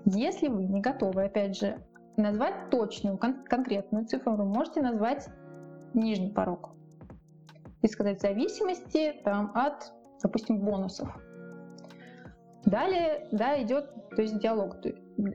Если 0.04 0.48
вы 0.48 0.64
не 0.64 0.80
готовы, 0.80 1.24
опять 1.24 1.56
же, 1.56 1.78
назвать 2.16 2.70
точную, 2.70 3.18
кон- 3.18 3.44
конкретную 3.44 4.06
цифру, 4.06 4.34
вы 4.34 4.44
можете 4.44 4.82
назвать 4.82 5.28
нижний 5.94 6.30
порог 6.30 6.73
и 7.84 7.88
сказать 7.88 8.20
зависимости 8.20 9.14
там, 9.24 9.52
от, 9.54 9.92
допустим, 10.22 10.58
бонусов. 10.58 11.08
Далее, 12.64 13.28
да, 13.30 13.62
идет, 13.62 13.90
то 14.16 14.22
есть 14.22 14.38
диалог. 14.38 14.76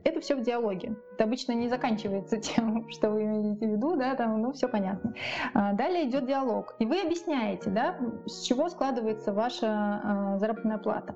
Это 0.02 0.20
все 0.20 0.34
в 0.34 0.42
диалоге. 0.42 0.96
Это 1.14 1.24
обычно 1.24 1.52
не 1.52 1.68
заканчивается 1.68 2.36
тем, 2.40 2.90
что 2.90 3.10
вы 3.10 3.22
имеете 3.22 3.68
в 3.68 3.70
виду, 3.70 3.94
да, 3.94 4.16
там, 4.16 4.42
ну, 4.42 4.50
все 4.52 4.68
понятно. 4.68 5.14
А, 5.54 5.74
далее 5.74 6.08
идет 6.08 6.26
диалог. 6.26 6.74
И 6.80 6.86
вы 6.86 7.00
объясняете, 7.00 7.70
да, 7.70 7.96
с 8.26 8.42
чего 8.42 8.68
складывается 8.68 9.32
ваша 9.32 9.68
а, 9.68 10.38
заработная 10.38 10.78
плата. 10.78 11.14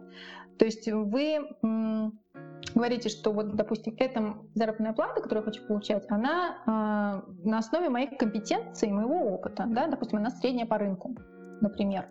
То 0.56 0.66
есть 0.66 0.88
вы 0.88 1.40
говорите, 2.74 3.08
что 3.08 3.32
вот, 3.32 3.54
допустим, 3.56 3.94
эта 3.98 4.36
заработная 4.54 4.92
плата, 4.92 5.20
которую 5.20 5.44
я 5.44 5.52
хочу 5.52 5.66
получать, 5.66 6.04
она 6.08 6.58
э, 6.66 7.48
на 7.48 7.58
основе 7.58 7.88
моих 7.88 8.16
компетенций, 8.18 8.90
моего 8.90 9.34
опыта, 9.34 9.64
да, 9.68 9.86
допустим, 9.86 10.18
она 10.18 10.30
средняя 10.30 10.66
по 10.66 10.78
рынку, 10.78 11.16
например. 11.60 12.08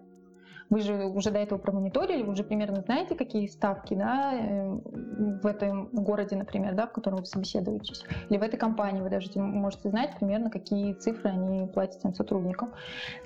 Вы 0.74 0.80
же 0.80 1.06
уже 1.06 1.30
до 1.30 1.38
этого 1.38 1.60
промониторили, 1.60 2.24
вы 2.24 2.32
уже 2.32 2.44
примерно 2.44 2.82
знаете, 2.82 3.14
какие 3.14 3.46
ставки 3.46 3.94
да, 3.94 4.34
э, 4.34 4.70
в 4.72 5.46
этом 5.46 5.86
городе, 5.92 6.36
например, 6.36 6.74
да, 6.74 6.88
в 6.88 6.94
котором 6.94 7.20
вы 7.20 7.26
собеседуетесь. 7.26 8.04
Или 8.32 8.40
в 8.40 8.42
этой 8.42 8.58
компании 8.58 9.00
вы 9.00 9.12
даже 9.12 9.30
можете 9.40 9.90
знать 9.90 10.16
примерно, 10.18 10.50
какие 10.50 10.94
цифры 10.94 11.30
они 11.30 11.68
платят 11.68 12.02
своим 12.02 12.16
сотрудникам. 12.16 12.72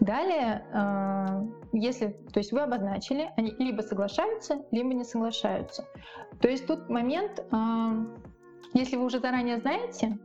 Далее, 0.01 0.65
э, 0.73 1.47
если, 1.71 2.17
то 2.33 2.39
есть 2.41 2.51
вы 2.51 2.59
обозначили, 2.59 3.31
они 3.37 3.55
либо 3.59 3.81
соглашаются, 3.81 4.63
либо 4.71 4.93
не 4.93 5.05
соглашаются. 5.05 5.85
То 6.41 6.49
есть 6.49 6.67
тут 6.67 6.89
момент, 6.89 7.45
э, 7.49 8.05
если 8.73 8.97
вы 8.97 9.05
уже 9.05 9.21
заранее 9.21 9.59
знаете, 9.59 10.19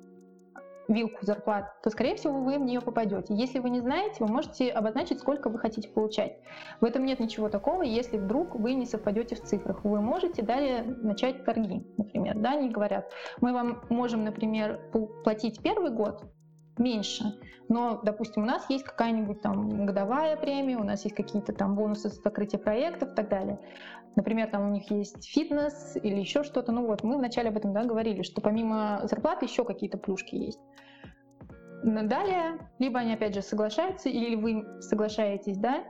вилку 0.88 1.24
зарплат, 1.24 1.80
то, 1.82 1.90
скорее 1.90 2.16
всего, 2.16 2.40
вы 2.40 2.58
в 2.58 2.62
нее 2.62 2.80
попадете. 2.80 3.34
Если 3.34 3.58
вы 3.58 3.70
не 3.70 3.80
знаете, 3.80 4.16
вы 4.20 4.28
можете 4.28 4.70
обозначить, 4.70 5.20
сколько 5.20 5.48
вы 5.48 5.58
хотите 5.58 5.88
получать. 5.88 6.38
В 6.80 6.84
этом 6.84 7.04
нет 7.04 7.20
ничего 7.20 7.48
такого, 7.48 7.82
если 7.82 8.18
вдруг 8.18 8.54
вы 8.54 8.74
не 8.74 8.86
совпадете 8.86 9.36
в 9.36 9.42
цифрах. 9.42 9.84
Вы 9.84 10.00
можете 10.00 10.42
далее 10.42 10.82
начать 10.82 11.44
торги, 11.44 11.84
например. 11.96 12.38
Да, 12.38 12.52
они 12.52 12.70
говорят, 12.70 13.10
мы 13.40 13.52
вам 13.52 13.82
можем, 13.88 14.24
например, 14.24 14.80
платить 15.24 15.62
первый 15.62 15.90
год 15.90 16.22
меньше, 16.78 17.38
но, 17.68 18.00
допустим, 18.02 18.42
у 18.42 18.46
нас 18.46 18.68
есть 18.68 18.84
какая-нибудь 18.84 19.40
там 19.42 19.86
годовая 19.86 20.36
премия, 20.36 20.76
у 20.76 20.84
нас 20.84 21.04
есть 21.04 21.16
какие-то 21.16 21.52
там 21.52 21.74
бонусы 21.74 22.08
за 22.08 22.20
закрытие 22.20 22.60
проектов 22.60 23.12
и 23.12 23.14
так 23.14 23.28
далее. 23.28 23.58
Например, 24.14 24.48
там 24.50 24.68
у 24.68 24.72
них 24.72 24.90
есть 24.90 25.24
фитнес 25.24 25.96
или 25.96 26.20
еще 26.20 26.44
что-то. 26.44 26.70
Ну 26.72 26.86
вот, 26.86 27.02
мы 27.02 27.16
вначале 27.16 27.48
об 27.48 27.56
этом 27.56 27.72
да, 27.72 27.84
говорили, 27.84 28.22
что 28.22 28.42
помимо 28.42 29.00
зарплаты 29.04 29.46
еще 29.46 29.64
какие-то 29.64 29.96
плюшки 29.96 30.34
есть. 30.34 30.60
Но 31.82 32.02
далее, 32.02 32.58
либо 32.78 33.00
они 33.00 33.14
опять 33.14 33.34
же 33.34 33.42
соглашаются, 33.42 34.08
или 34.08 34.36
вы 34.36 34.80
соглашаетесь, 34.80 35.56
да, 35.56 35.84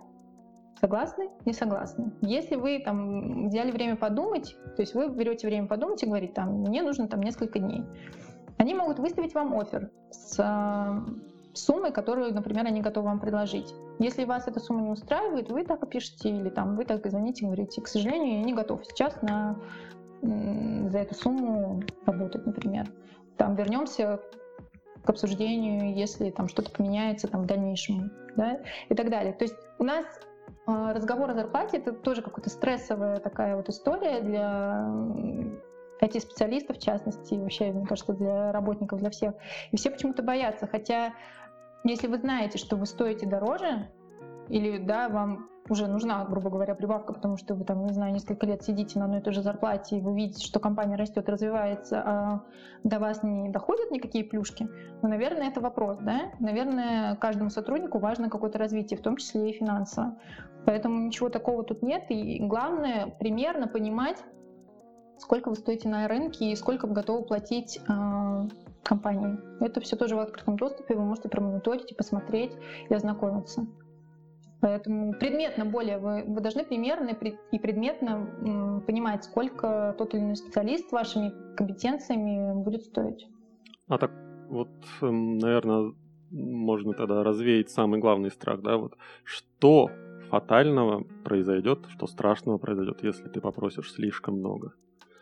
Согласны? 0.83 1.31
Не 1.45 1.53
согласны. 1.53 2.13
Если 2.23 2.57
вы 2.57 2.81
там 2.81 3.47
взяли 3.47 3.71
время 3.71 3.95
подумать, 3.95 4.57
то 4.75 4.83
есть 4.83 4.95
вы 4.95 5.09
берете 5.11 5.47
время 5.47 5.69
подумать 5.69 6.03
и 6.03 6.07
говорите, 6.07 6.33
там, 6.33 6.63
мне 6.63 6.83
нужно 6.83 7.07
там 7.07 7.21
несколько 7.21 7.61
дней. 7.61 7.85
Они 8.63 8.75
могут 8.75 9.01
выставить 9.01 9.35
вам 9.35 9.59
офер 9.59 9.91
с 10.13 10.39
э, 10.39 11.13
суммой, 11.53 11.91
которую, 11.91 12.33
например, 12.33 12.65
они 12.65 12.81
готовы 12.81 13.09
вам 13.09 13.19
предложить. 13.19 13.75
Если 13.99 14.25
вас 14.25 14.47
эта 14.47 14.61
сумма 14.61 14.83
не 14.83 14.91
устраивает, 14.91 15.51
вы 15.51 15.65
так 15.65 15.83
и 15.83 15.87
пишете, 15.89 16.29
или 16.29 16.49
там 16.49 16.77
вы 16.77 16.85
так 16.85 17.05
и 17.05 17.11
звоните, 17.11 17.45
говорите, 17.45 17.83
к 17.83 17.89
сожалению, 17.89 18.39
я 18.39 18.45
не 18.45 18.55
готов 18.55 18.85
сейчас 18.85 19.21
на, 19.21 19.59
за 20.23 20.97
эту 20.97 21.13
сумму 21.17 21.83
работать, 22.07 22.47
например. 22.47 22.87
Там 23.37 23.57
вернемся 23.57 24.21
к 25.05 25.11
обсуждению, 25.11 25.93
если 25.97 26.31
там 26.31 26.47
что-то 26.47 26.71
поменяется 26.71 27.27
там, 27.27 27.43
в 27.43 27.47
дальнейшем, 27.47 28.13
да, 28.37 28.61
и 28.89 28.95
так 28.95 29.11
далее. 29.11 29.33
То 29.33 29.43
есть 29.43 29.57
у 29.81 29.83
нас 29.83 30.07
э, 30.69 30.93
разговор 30.95 31.31
о 31.31 31.35
зарплате 31.35 31.79
это 31.79 31.91
тоже 31.91 32.23
какая-то 32.23 32.49
стрессовая 32.49 33.19
такая 33.19 33.57
вот 33.57 33.69
история 33.69 34.21
для 34.21 34.89
IT-специалистов, 36.03 36.77
в 36.77 36.83
частности, 36.83 37.35
вообще, 37.35 37.73
мне 37.73 37.87
кажется, 37.87 38.13
для 38.13 38.53
работников, 38.53 38.99
для 38.99 39.11
всех. 39.11 39.35
И 39.71 39.77
все 39.77 39.91
почему-то 39.91 40.23
боятся. 40.23 40.67
Хотя, 40.67 41.15
если 41.85 42.09
вы 42.09 42.19
знаете, 42.19 42.59
что 42.59 42.77
вы 42.77 42.87
стоите 42.87 43.27
дороже, 43.27 43.89
или 44.49 44.79
да, 44.79 45.09
вам 45.09 45.49
уже 45.69 45.87
нужна, 45.87 46.25
грубо 46.25 46.51
говоря, 46.51 46.75
прибавка, 46.75 47.13
потому 47.13 47.37
что 47.37 47.55
вы 47.55 47.65
там, 47.65 47.85
не 47.87 47.93
знаю, 47.93 48.13
несколько 48.13 48.47
лет 48.47 48.63
сидите 48.63 48.99
на 48.99 49.05
одной 49.05 49.21
и 49.21 49.23
той 49.23 49.33
же 49.33 49.43
зарплате, 49.43 49.99
и 49.99 50.01
вы 50.01 50.15
видите, 50.15 50.45
что 50.45 50.59
компания 50.59 50.97
растет, 50.97 51.29
развивается, 51.29 52.03
а 52.05 52.41
до 52.83 52.99
вас 52.99 53.23
не 53.23 53.49
доходят 53.49 53.91
никакие 53.91 54.25
плюшки, 54.25 54.69
ну, 55.03 55.09
наверное, 55.09 55.49
это 55.49 55.61
вопрос, 55.61 55.99
да? 56.01 56.33
Наверное, 56.41 57.17
каждому 57.17 57.51
сотруднику 57.51 57.99
важно 57.99 58.29
какое-то 58.29 58.59
развитие, 58.59 58.99
в 58.99 59.03
том 59.03 59.17
числе 59.17 59.51
и 59.51 59.53
финансово. 59.53 60.17
Поэтому 60.67 60.99
ничего 60.99 61.29
такого 61.29 61.63
тут 61.63 61.83
нет, 61.83 62.07
и 62.09 62.41
главное 62.41 63.15
примерно 63.19 63.69
понимать, 63.69 64.19
сколько 65.23 65.49
вы 65.49 65.55
стоите 65.55 65.89
на 65.89 66.09
рынке 66.09 66.51
и 66.51 66.57
сколько 66.57 66.87
вы 66.87 66.95
готовы 66.95 67.25
платить 67.25 67.79
э, 67.79 68.49
компании. 68.83 69.39
Это 69.61 69.81
все 69.81 69.97
тоже 69.97 70.17
в 70.17 70.19
открытом 70.19 70.57
доступе, 70.57 70.95
вы 70.95 71.05
можете 71.05 71.29
промониторить 71.29 71.91
и 71.91 71.95
посмотреть 71.95 72.53
и 72.91 72.95
ознакомиться. 72.95 73.67
Поэтому 74.61 75.13
предметно 75.15 75.65
более 75.65 75.99
вы, 75.99 76.25
вы 76.25 76.41
должны 76.41 76.65
примерно 76.65 77.11
и 77.51 77.59
предметно 77.59 78.29
м, 78.45 78.81
понимать, 78.83 79.25
сколько 79.25 79.95
тот 79.99 80.15
или 80.15 80.23
иной 80.23 80.37
специалист 80.37 80.93
вашими 80.93 81.33
компетенциями 81.57 82.63
будет 82.63 82.83
стоить. 82.83 83.27
А 83.89 83.99
так 83.99 84.13
вот, 84.49 84.69
эм, 85.03 85.39
наверное, 85.39 85.93
можно 86.31 86.93
тогда 86.95 87.25
развеять 87.25 87.71
самый 87.71 87.99
главный 87.99 88.31
страх, 88.31 88.63
да, 88.63 88.77
вот 88.77 88.97
что 89.25 89.91
фатального 90.31 91.05
произойдет, 91.25 91.87
что 91.89 92.07
страшного 92.07 92.59
произойдет, 92.59 93.03
если 93.03 93.29
ты 93.29 93.41
попросишь 93.41 93.93
слишком 93.93 94.39
много? 94.39 94.75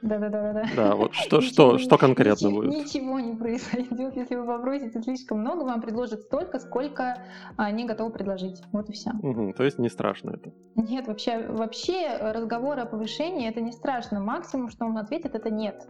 Да-да-да. 0.02 0.64
Да, 0.74 0.94
вот 0.94 1.14
что, 1.14 1.40
что, 1.40 1.78
что 1.78 1.98
конкретно 1.98 2.50
будет? 2.50 2.70
Ничего 2.70 3.20
не 3.20 3.34
произойдет, 3.34 4.16
если 4.16 4.36
вы 4.36 4.46
попросите 4.46 5.02
слишком 5.02 5.40
много, 5.40 5.64
вам 5.64 5.80
предложат 5.80 6.20
столько, 6.22 6.58
сколько 6.58 7.18
они 7.56 7.84
готовы 7.84 8.10
предложить. 8.10 8.62
Вот 8.72 8.88
и 8.88 8.92
все. 8.92 9.10
Угу, 9.10 9.54
то 9.54 9.64
есть 9.64 9.78
не 9.78 9.88
страшно 9.88 10.30
это? 10.30 10.52
Нет, 10.76 11.06
вообще, 11.06 11.46
вообще 11.48 12.16
разговор 12.18 12.78
о 12.78 12.86
повышении 12.86 13.48
это 13.48 13.60
не 13.60 13.72
страшно. 13.72 14.20
Максимум, 14.20 14.70
что 14.70 14.86
он 14.86 14.96
ответит, 14.96 15.34
это 15.34 15.50
нет. 15.50 15.86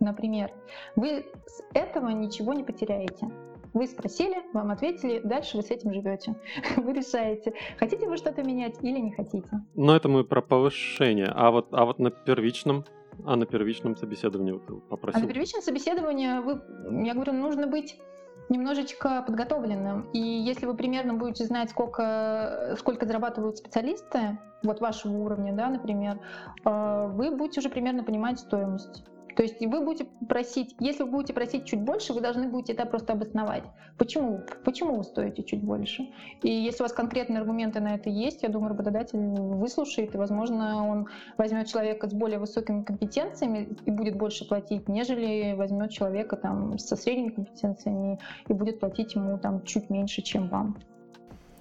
Например, 0.00 0.50
вы 0.96 1.24
с 1.46 1.62
этого 1.74 2.08
ничего 2.08 2.54
не 2.54 2.64
потеряете. 2.64 3.28
Вы 3.72 3.86
спросили, 3.86 4.36
вам 4.52 4.70
ответили, 4.70 5.20
дальше 5.24 5.56
вы 5.56 5.62
с 5.62 5.70
этим 5.70 5.94
живете. 5.94 6.34
Вы 6.76 6.92
решаете, 6.92 7.54
хотите 7.78 8.06
вы 8.06 8.18
что-то 8.18 8.42
менять 8.42 8.74
или 8.82 8.98
не 8.98 9.12
хотите. 9.12 9.48
Но 9.74 9.96
это 9.96 10.10
мы 10.10 10.24
про 10.24 10.42
повышение. 10.42 11.32
А 11.34 11.50
вот, 11.50 11.68
а 11.72 11.86
вот 11.86 11.98
на 11.98 12.10
первичном 12.10 12.84
а 13.24 13.36
на 13.36 13.46
первичном 13.46 13.96
собеседовании 13.96 14.52
вот 14.52 14.88
попросил? 14.88 15.20
А 15.20 15.24
на 15.24 15.28
первичном 15.28 15.62
собеседовании, 15.62 16.40
вы, 16.40 16.62
я 17.06 17.14
говорю, 17.14 17.32
нужно 17.32 17.66
быть 17.66 18.00
немножечко 18.48 19.22
подготовленным. 19.22 20.10
И 20.12 20.18
если 20.18 20.66
вы 20.66 20.74
примерно 20.74 21.14
будете 21.14 21.44
знать, 21.44 21.70
сколько, 21.70 22.74
сколько 22.78 23.06
зарабатывают 23.06 23.58
специалисты, 23.58 24.38
вот 24.62 24.80
вашего 24.80 25.16
уровня, 25.16 25.52
да, 25.52 25.68
например, 25.68 26.20
э, 26.64 27.06
вы 27.08 27.34
будете 27.34 27.60
уже 27.60 27.68
примерно 27.68 28.04
понимать 28.04 28.38
стоимость. 28.38 29.04
То 29.36 29.42
есть 29.42 29.60
вы 29.60 29.84
будете 29.84 30.06
просить, 30.28 30.74
если 30.78 31.02
вы 31.04 31.10
будете 31.10 31.32
просить 31.32 31.64
чуть 31.64 31.80
больше, 31.80 32.12
вы 32.12 32.20
должны 32.20 32.48
будете 32.48 32.72
это 32.72 32.86
просто 32.86 33.12
обосновать. 33.12 33.64
Почему? 33.98 34.42
Почему 34.64 34.96
вы 34.96 35.04
стоите 35.04 35.42
чуть 35.42 35.62
больше? 35.62 36.08
И 36.42 36.50
если 36.50 36.82
у 36.82 36.84
вас 36.84 36.92
конкретные 36.92 37.40
аргументы 37.40 37.80
на 37.80 37.94
это 37.94 38.10
есть, 38.10 38.42
я 38.42 38.48
думаю, 38.48 38.70
работодатель 38.70 39.18
выслушает, 39.18 40.14
и, 40.14 40.18
возможно, 40.18 40.86
он 40.88 41.08
возьмет 41.38 41.66
человека 41.66 42.08
с 42.08 42.12
более 42.12 42.38
высокими 42.38 42.82
компетенциями 42.82 43.68
и 43.86 43.90
будет 43.90 44.16
больше 44.16 44.46
платить, 44.46 44.88
нежели 44.88 45.54
возьмет 45.54 45.90
человека 45.90 46.36
там 46.36 46.78
со 46.78 46.96
средними 46.96 47.30
компетенциями 47.30 48.18
и 48.48 48.52
будет 48.52 48.80
платить 48.80 49.14
ему 49.14 49.38
там 49.38 49.64
чуть 49.64 49.90
меньше, 49.90 50.22
чем 50.22 50.48
вам. 50.48 50.76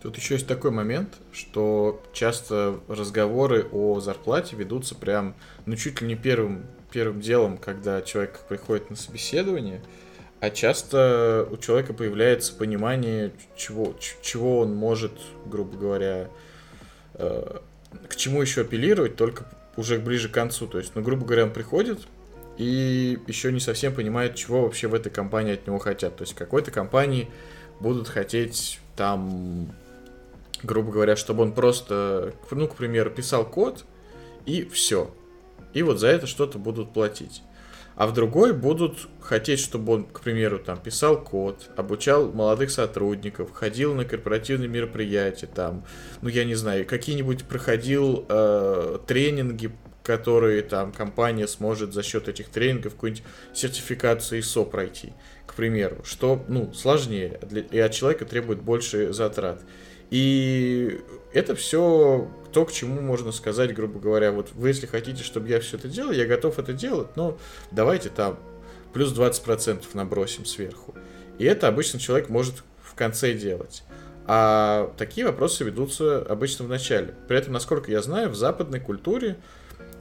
Тут 0.01 0.17
еще 0.17 0.33
есть 0.33 0.47
такой 0.47 0.71
момент, 0.71 1.19
что 1.31 2.01
часто 2.11 2.79
разговоры 2.87 3.67
о 3.71 3.99
зарплате 3.99 4.55
ведутся 4.55 4.95
прям, 4.95 5.35
ну, 5.67 5.75
чуть 5.75 6.01
ли 6.01 6.07
не 6.07 6.15
первым 6.15 6.65
первым 6.91 7.21
делом, 7.21 7.57
когда 7.57 8.01
человек 8.01 8.41
приходит 8.47 8.89
на 8.89 8.95
собеседование, 8.95 9.81
а 10.39 10.49
часто 10.49 11.47
у 11.51 11.57
человека 11.57 11.93
появляется 11.93 12.53
понимание, 12.55 13.31
чего, 13.55 13.95
чего 14.21 14.59
он 14.59 14.73
может, 14.73 15.11
грубо 15.45 15.77
говоря, 15.77 16.29
э, 17.13 17.59
к 18.07 18.15
чему 18.15 18.41
еще 18.41 18.61
апеллировать, 18.61 19.15
только 19.15 19.45
уже 19.77 19.99
ближе 19.99 20.29
к 20.29 20.33
концу. 20.33 20.65
То 20.65 20.79
есть, 20.79 20.93
ну, 20.95 21.03
грубо 21.03 21.25
говоря, 21.25 21.43
он 21.43 21.51
приходит 21.51 21.99
и 22.57 23.19
еще 23.27 23.51
не 23.51 23.59
совсем 23.59 23.93
понимает, 23.93 24.35
чего 24.35 24.63
вообще 24.63 24.87
в 24.87 24.95
этой 24.95 25.11
компании 25.11 25.53
от 25.53 25.67
него 25.67 25.77
хотят. 25.77 26.17
То 26.17 26.23
есть, 26.23 26.33
какой-то 26.33 26.71
компании 26.71 27.29
будут 27.79 28.07
хотеть 28.07 28.79
там, 28.95 29.71
грубо 30.63 30.91
говоря, 30.91 31.15
чтобы 31.15 31.43
он 31.43 31.53
просто, 31.53 32.33
ну, 32.49 32.67
к 32.67 32.75
примеру, 32.75 33.11
писал 33.11 33.45
код 33.45 33.85
и 34.47 34.63
все 34.65 35.13
и 35.73 35.83
вот 35.83 35.99
за 35.99 36.07
это 36.07 36.27
что-то 36.27 36.57
будут 36.57 36.93
платить. 36.93 37.43
А 37.95 38.07
в 38.07 38.13
другой 38.13 38.53
будут 38.53 39.07
хотеть, 39.19 39.59
чтобы 39.59 39.93
он, 39.93 40.05
к 40.05 40.21
примеру, 40.21 40.59
там 40.59 40.79
писал 40.79 41.21
код, 41.21 41.69
обучал 41.75 42.31
молодых 42.31 42.71
сотрудников, 42.71 43.51
ходил 43.51 43.93
на 43.93 44.05
корпоративные 44.05 44.69
мероприятия, 44.69 45.47
там, 45.47 45.83
ну 46.21 46.29
я 46.29 46.45
не 46.45 46.55
знаю, 46.55 46.85
какие-нибудь 46.85 47.43
проходил 47.45 48.25
э, 48.29 48.99
тренинги, 49.05 49.71
которые 50.03 50.61
там 50.63 50.91
компания 50.91 51.47
сможет 51.47 51.93
за 51.93 52.01
счет 52.01 52.27
этих 52.27 52.49
тренингов 52.49 52.93
какую-нибудь 52.93 53.23
сертификацию 53.53 54.41
ISO 54.41 54.67
пройти, 54.69 55.13
к 55.45 55.53
примеру, 55.53 55.97
что, 56.03 56.43
ну, 56.47 56.73
сложнее, 56.73 57.39
для, 57.43 57.61
и 57.61 57.77
от 57.77 57.91
человека 57.91 58.25
требует 58.25 58.61
больше 58.61 59.13
затрат. 59.13 59.61
И 60.11 61.01
это 61.33 61.55
все 61.55 62.29
то, 62.51 62.65
к 62.65 62.71
чему 62.71 63.01
можно 63.01 63.31
сказать, 63.31 63.73
грубо 63.73 63.99
говоря, 63.99 64.31
вот 64.31 64.51
вы, 64.53 64.67
если 64.67 64.85
хотите, 64.85 65.23
чтобы 65.23 65.47
я 65.47 65.59
все 65.59 65.77
это 65.77 65.87
делал, 65.87 66.11
я 66.11 66.25
готов 66.25 66.59
это 66.59 66.73
делать, 66.73 67.07
но 67.15 67.37
давайте 67.71 68.09
там 68.09 68.37
плюс 68.93 69.17
20% 69.17 69.83
набросим 69.93 70.45
сверху. 70.45 70.93
И 71.37 71.45
это 71.45 71.67
обычно 71.69 71.97
человек 71.97 72.29
может 72.29 72.63
в 72.83 72.93
конце 72.93 73.33
делать. 73.33 73.83
А 74.25 74.93
такие 74.97 75.25
вопросы 75.25 75.63
ведутся 75.63 76.19
обычно 76.19 76.65
в 76.65 76.69
начале. 76.69 77.15
При 77.27 77.37
этом, 77.37 77.53
насколько 77.53 77.89
я 77.89 78.01
знаю, 78.01 78.29
в 78.29 78.35
западной 78.35 78.79
культуре 78.79 79.37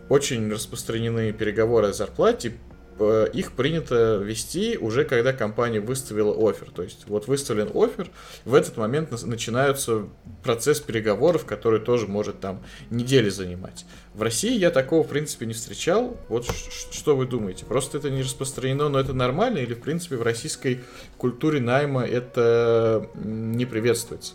очень 0.08 0.50
распространены 0.50 1.32
переговоры 1.32 1.88
о 1.88 1.92
зарплате 1.92 2.54
их 3.00 3.52
принято 3.52 4.16
вести 4.16 4.76
уже 4.78 5.04
когда 5.04 5.32
компания 5.32 5.80
выставила 5.80 6.34
офер. 6.48 6.70
То 6.70 6.82
есть 6.82 7.08
вот 7.08 7.26
выставлен 7.28 7.70
офер, 7.74 8.10
в 8.44 8.54
этот 8.54 8.76
момент 8.76 9.10
начинается 9.22 10.08
процесс 10.42 10.80
переговоров, 10.80 11.44
который 11.44 11.80
тоже 11.80 12.06
может 12.06 12.40
там 12.40 12.62
недели 12.90 13.28
занимать. 13.28 13.86
В 14.14 14.22
России 14.22 14.56
я 14.56 14.70
такого 14.70 15.04
в 15.04 15.08
принципе 15.08 15.46
не 15.46 15.54
встречал. 15.54 16.16
Вот 16.28 16.46
что 16.46 17.16
вы 17.16 17.26
думаете? 17.26 17.64
Просто 17.64 17.98
это 17.98 18.10
не 18.10 18.22
распространено, 18.22 18.88
но 18.88 19.00
это 19.00 19.12
нормально 19.12 19.58
или 19.58 19.74
в 19.74 19.80
принципе 19.80 20.16
в 20.16 20.22
российской 20.22 20.80
культуре 21.18 21.60
найма 21.60 22.04
это 22.06 23.08
не 23.14 23.66
приветствуется? 23.66 24.34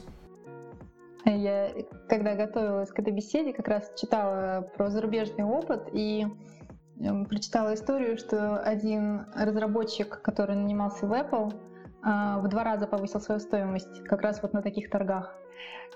Я, 1.25 1.71
когда 2.07 2.35
готовилась 2.35 2.89
к 2.89 2.99
этой 2.99 3.11
беседе, 3.11 3.51
как 3.51 3.67
раз 3.67 3.91
читала 3.99 4.69
про 4.77 4.91
зарубежный 4.91 5.43
опыт, 5.43 5.89
и 5.91 6.27
прочитала 7.29 7.73
историю, 7.73 8.17
что 8.17 8.57
один 8.57 9.25
разработчик, 9.35 10.21
который 10.21 10.55
нанимался 10.55 11.05
в 11.07 11.13
Apple, 11.13 11.53
а, 12.03 12.39
в 12.39 12.47
два 12.47 12.63
раза 12.63 12.87
повысил 12.87 13.19
свою 13.19 13.39
стоимость 13.39 14.03
как 14.03 14.21
раз 14.21 14.41
вот 14.41 14.53
на 14.53 14.61
таких 14.61 14.89
торгах. 14.89 15.35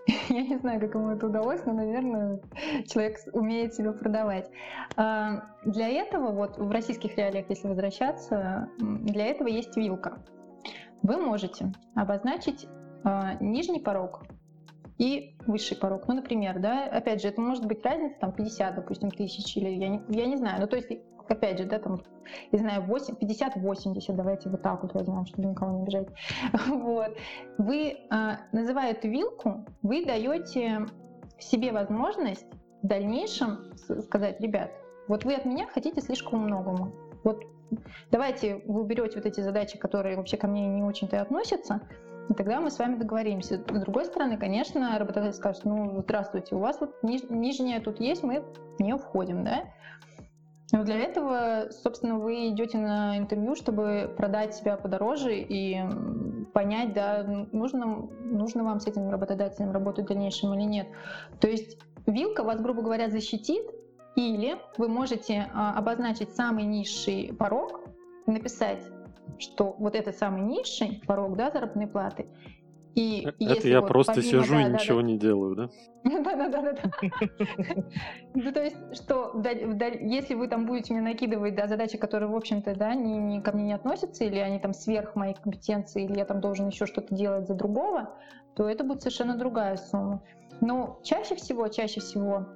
Я 0.29 0.41
не 0.41 0.57
знаю, 0.57 0.79
как 0.79 0.95
ему 0.95 1.11
это 1.11 1.27
удалось, 1.27 1.63
но, 1.65 1.73
наверное, 1.73 2.39
человек 2.87 3.17
умеет 3.33 3.75
себя 3.75 3.91
продавать. 3.91 4.49
А, 4.95 5.43
для 5.63 5.87
этого, 5.87 6.31
вот 6.31 6.57
в 6.57 6.71
российских 6.71 7.15
реалиях, 7.15 7.45
если 7.49 7.67
возвращаться, 7.67 8.69
для 8.79 9.27
этого 9.27 9.47
есть 9.47 9.77
вилка. 9.77 10.17
Вы 11.03 11.17
можете 11.17 11.71
обозначить 11.95 12.67
а, 13.03 13.35
нижний 13.39 13.79
порог 13.79 14.23
и 14.99 15.33
высший 15.47 15.77
порог. 15.77 16.07
Ну, 16.07 16.13
например, 16.13 16.59
да, 16.59 16.83
опять 16.83 17.21
же, 17.21 17.29
это 17.29 17.41
может 17.41 17.65
быть 17.65 17.83
разница 17.83 18.19
там 18.19 18.33
50, 18.33 18.75
допустим, 18.75 19.09
тысяч, 19.09 19.55
или 19.57 19.69
я 19.69 19.87
не, 19.87 20.01
я 20.09 20.25
не 20.25 20.35
знаю. 20.35 20.61
Ну, 20.61 20.67
то 20.67 20.75
есть, 20.75 20.89
опять 21.27 21.57
же, 21.57 21.65
да, 21.65 21.79
там, 21.79 22.01
не 22.51 22.59
знаю, 22.59 22.83
8, 22.83 23.15
50-80, 23.15 24.13
давайте 24.13 24.49
вот 24.49 24.61
так 24.61 24.83
вот 24.83 24.93
возьмем, 24.93 25.25
чтобы 25.25 25.47
никого 25.47 25.79
не 25.79 25.85
бежать. 25.85 26.07
Вот. 26.67 27.17
Вы, 27.57 27.97
а, 28.09 28.41
называя 28.51 28.91
эту 28.91 29.07
вилку, 29.07 29.65
вы 29.81 30.05
даете 30.05 30.85
себе 31.39 31.71
возможность 31.71 32.45
в 32.83 32.87
дальнейшем 32.87 33.73
сказать, 34.03 34.41
ребят, 34.41 34.71
вот 35.07 35.23
вы 35.23 35.35
от 35.35 35.45
меня 35.45 35.65
хотите 35.67 36.01
слишком 36.01 36.41
многому. 36.41 36.93
Вот 37.23 37.43
давайте 38.11 38.61
вы 38.65 38.81
уберете 38.81 39.15
вот 39.15 39.25
эти 39.25 39.39
задачи, 39.39 39.77
которые 39.77 40.17
вообще 40.17 40.35
ко 40.35 40.47
мне 40.47 40.67
не 40.67 40.83
очень-то 40.83 41.15
и 41.15 41.19
относятся, 41.19 41.81
и 42.29 42.33
тогда 42.33 42.61
мы 42.61 42.69
с 42.69 42.77
вами 42.77 42.95
договоримся. 42.95 43.57
С 43.57 43.81
другой 43.81 44.05
стороны, 44.05 44.37
конечно, 44.37 44.97
работодатель 44.99 45.35
скажет, 45.35 45.65
ну, 45.65 46.01
здравствуйте, 46.01 46.55
у 46.55 46.59
вас 46.59 46.79
вот 46.79 46.95
ниж- 47.03 47.31
нижняя 47.31 47.81
тут 47.81 47.99
есть, 47.99 48.23
мы 48.23 48.41
в 48.77 48.81
нее 48.81 48.97
входим, 48.97 49.43
да? 49.43 49.63
Но 50.71 50.83
для 50.83 50.99
этого, 50.99 51.69
собственно, 51.71 52.19
вы 52.19 52.49
идете 52.49 52.77
на 52.77 53.17
интервью, 53.17 53.55
чтобы 53.55 54.13
продать 54.15 54.53
себя 54.53 54.77
подороже 54.77 55.35
и 55.39 55.81
понять, 56.53 56.93
да, 56.93 57.23
нужно, 57.51 58.07
нужно 58.21 58.63
вам 58.63 58.79
с 58.79 58.85
этим 58.85 59.09
работодателем 59.09 59.71
работать 59.71 60.05
в 60.05 60.09
дальнейшем 60.09 60.53
или 60.53 60.63
нет. 60.63 60.87
То 61.39 61.47
есть 61.47 61.79
вилка 62.05 62.43
вас, 62.43 62.61
грубо 62.61 62.83
говоря, 62.83 63.09
защитит, 63.09 63.65
или 64.15 64.57
вы 64.77 64.87
можете 64.89 65.49
а, 65.53 65.73
обозначить 65.73 66.35
самый 66.35 66.65
низший 66.65 67.33
порог 67.37 67.81
написать 68.27 68.83
что 69.37 69.75
вот 69.79 69.95
это 69.95 70.11
самый 70.11 70.41
низший 70.41 71.01
порог 71.05 71.37
да, 71.37 71.51
заработной 71.51 71.87
платы. 71.87 72.27
И 72.95 73.25
э, 73.25 73.45
это 73.45 73.67
я 73.67 73.81
вот 73.81 73.87
просто 73.87 74.15
помимо, 74.15 74.43
сижу 74.43 74.53
да, 74.53 74.61
и 74.61 74.63
да, 74.63 74.69
ничего 74.69 75.01
да, 75.01 75.07
не 75.07 75.17
делаю, 75.17 75.55
да? 75.55 75.69
Да-да-да. 76.03 76.73
Ну, 78.33 78.51
то 78.51 78.63
есть, 78.63 78.77
что 78.93 79.41
если 80.01 80.33
вы 80.33 80.47
там 80.47 80.65
будете 80.65 80.93
мне 80.93 81.01
накидывать 81.01 81.55
да, 81.55 81.67
задачи, 81.67 81.97
которые, 81.97 82.29
в 82.29 82.35
общем-то, 82.35 82.75
да, 82.75 82.95
ни 82.95 83.39
ко 83.41 83.51
мне 83.51 83.65
не 83.65 83.73
относятся, 83.73 84.23
или 84.23 84.37
они 84.37 84.59
там 84.59 84.73
сверх 84.73 85.15
моей 85.15 85.35
компетенции, 85.35 86.03
или 86.03 86.17
я 86.17 86.25
там 86.25 86.41
должен 86.41 86.67
еще 86.67 86.85
что-то 86.85 87.13
делать 87.13 87.47
за 87.47 87.53
другого, 87.53 88.15
то 88.55 88.67
это 88.67 88.83
будет 88.83 89.01
совершенно 89.01 89.37
другая 89.37 89.77
сумма. 89.77 90.21
Но 90.61 90.99
чаще 91.03 91.35
всего, 91.35 91.67
чаще 91.67 92.01
всего 92.01 92.47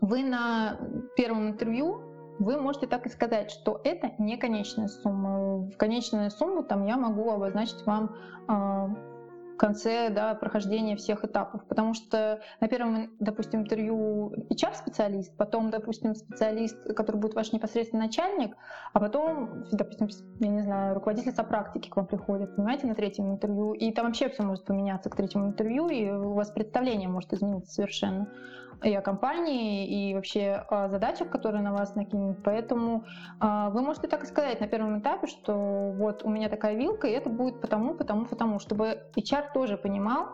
вы 0.00 0.22
на 0.22 0.78
первом 1.16 1.48
интервью 1.48 2.13
вы 2.38 2.56
можете 2.60 2.86
так 2.86 3.06
и 3.06 3.10
сказать, 3.10 3.50
что 3.50 3.80
это 3.84 4.12
не 4.18 4.36
конечная 4.36 4.88
сумма. 4.88 5.58
В 5.68 5.76
конечную 5.76 6.30
сумму 6.30 6.62
там 6.62 6.84
я 6.84 6.96
могу 6.96 7.30
обозначить 7.30 7.84
вам 7.86 8.16
а, 8.48 8.88
в 9.54 9.56
конце 9.56 10.10
да, 10.10 10.34
прохождения 10.34 10.96
всех 10.96 11.24
этапов. 11.24 11.64
Потому 11.66 11.94
что 11.94 12.40
на 12.60 12.68
первом, 12.68 13.10
допустим, 13.20 13.60
интервью 13.60 14.32
HR-специалист, 14.50 15.36
потом, 15.36 15.70
допустим, 15.70 16.14
специалист, 16.14 16.76
который 16.94 17.16
будет 17.16 17.34
ваш 17.34 17.52
непосредственный 17.52 18.06
начальник, 18.06 18.56
а 18.92 19.00
потом, 19.00 19.64
допустим, 19.70 20.08
я 20.40 20.48
не 20.48 20.62
знаю, 20.62 20.94
руководитель 20.94 21.32
практики 21.44 21.88
к 21.88 21.96
вам 21.96 22.06
приходит, 22.06 22.56
понимаете, 22.56 22.86
на 22.86 22.94
третьем 22.94 23.30
интервью. 23.30 23.72
И 23.74 23.92
там 23.92 24.06
вообще 24.06 24.28
все 24.28 24.42
может 24.42 24.64
поменяться 24.64 25.08
к 25.08 25.16
третьему 25.16 25.46
интервью, 25.46 25.88
и 25.88 26.10
у 26.10 26.32
вас 26.32 26.50
представление 26.50 27.08
может 27.08 27.32
измениться 27.32 27.72
совершенно 27.72 28.28
и 28.82 28.94
о 28.94 29.00
компании, 29.00 29.86
и 29.86 30.14
вообще 30.14 30.64
о 30.68 30.88
задачах, 30.88 31.30
которые 31.30 31.62
на 31.62 31.72
вас 31.72 31.94
накинут. 31.94 32.42
Поэтому 32.42 33.04
э, 33.40 33.68
вы 33.70 33.82
можете 33.82 34.08
так 34.08 34.24
и 34.24 34.26
сказать 34.26 34.60
на 34.60 34.66
первом 34.66 35.00
этапе, 35.00 35.26
что 35.26 35.92
вот 35.96 36.24
у 36.24 36.30
меня 36.30 36.48
такая 36.48 36.74
вилка, 36.74 37.06
и 37.06 37.12
это 37.12 37.30
будет 37.30 37.60
потому, 37.60 37.94
потому, 37.94 38.26
потому, 38.26 38.58
чтобы 38.58 39.02
HR 39.16 39.52
тоже 39.52 39.76
понимал, 39.76 40.28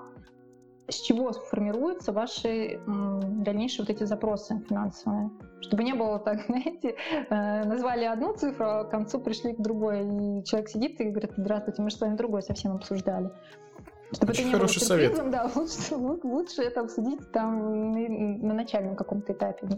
с 0.90 1.00
чего 1.00 1.32
формируются 1.32 2.12
ваши 2.12 2.80
дальнейшие 2.86 3.84
вот 3.86 3.90
эти 3.90 4.04
запросы 4.04 4.60
финансовые. 4.68 5.30
Чтобы 5.60 5.84
не 5.84 5.94
было 5.94 6.18
так, 6.18 6.40
знаете, 6.46 6.96
э, 7.28 7.64
назвали 7.64 8.04
одну 8.04 8.34
цифру, 8.34 8.66
а 8.66 8.84
к 8.84 8.90
концу 8.90 9.20
пришли 9.20 9.52
к 9.52 9.60
другой, 9.60 10.00
и 10.00 10.44
человек 10.44 10.68
сидит 10.68 11.00
и 11.00 11.10
говорит, 11.10 11.32
здравствуйте, 11.36 11.82
мы 11.82 11.90
же 11.90 11.96
с 11.96 12.00
вами 12.00 12.16
другой 12.16 12.42
совсем 12.42 12.72
обсуждали. 12.72 13.30
Чтобы 14.12 14.32
Очень 14.32 14.40
это 14.40 14.48
не 14.48 14.54
хороший 14.54 14.78
было 14.80 14.86
совет. 14.86 15.30
Да, 15.30 15.50
лучше, 15.54 15.94
лучше 15.94 16.62
это 16.62 16.80
обсудить 16.80 17.30
там 17.32 17.92
на 18.46 18.54
начальном 18.54 18.96
каком-то 18.96 19.32
этапе. 19.32 19.68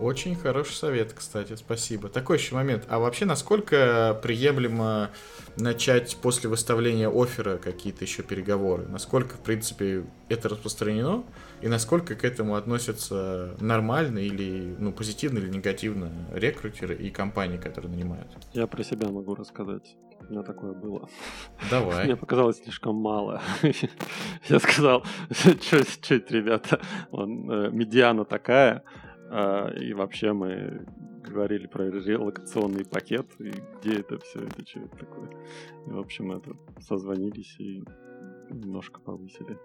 Очень 0.00 0.34
хороший 0.36 0.74
совет, 0.74 1.14
кстати, 1.14 1.54
спасибо. 1.56 2.10
Такой 2.10 2.36
еще 2.36 2.54
момент. 2.54 2.84
А 2.88 2.98
вообще, 2.98 3.24
насколько 3.24 4.18
приемлемо 4.22 5.10
начать 5.56 6.18
после 6.20 6.50
выставления 6.50 7.08
оффера 7.08 7.56
какие-то 7.56 8.04
еще 8.04 8.22
переговоры? 8.22 8.86
Насколько, 8.86 9.36
в 9.36 9.40
принципе, 9.40 10.04
это 10.28 10.50
распространено? 10.50 11.24
И 11.62 11.68
насколько 11.68 12.14
к 12.14 12.24
этому 12.24 12.56
относятся 12.56 13.56
нормально 13.58 14.18
или 14.18 14.76
ну, 14.78 14.92
позитивно 14.92 15.38
или 15.38 15.48
негативно 15.48 16.12
рекрутеры 16.34 16.94
и 16.94 17.08
компании, 17.08 17.56
которые 17.56 17.90
нанимают? 17.90 18.28
Я 18.52 18.66
про 18.66 18.84
себя 18.84 19.08
могу 19.08 19.34
рассказать. 19.34 19.96
У 20.28 20.32
меня 20.32 20.42
такое 20.42 20.72
было. 20.72 21.08
Давай. 21.70 22.04
Мне 22.04 22.16
показалось 22.16 22.56
слишком 22.58 22.96
мало. 22.96 23.40
Я 24.48 24.58
сказал, 24.58 25.04
чуть-чуть, 25.30 26.30
ребята, 26.30 26.80
он, 27.12 27.50
э, 27.50 27.70
медиана 27.70 28.24
такая, 28.24 28.82
а, 29.30 29.68
и 29.70 29.92
вообще 29.92 30.32
мы 30.32 30.84
говорили 31.22 31.66
про 31.66 31.84
релокационный 31.90 32.84
пакет, 32.84 33.26
и 33.38 33.52
где 33.80 34.00
это 34.00 34.18
все, 34.18 34.40
это 34.40 34.66
что 34.66 34.80
это 34.80 34.96
такое. 34.96 35.30
И, 35.86 35.90
в 35.90 35.98
общем, 35.98 36.32
это 36.32 36.52
созвонились 36.80 37.54
и 37.58 37.84
немножко 38.50 39.00
повысили. 39.00 39.58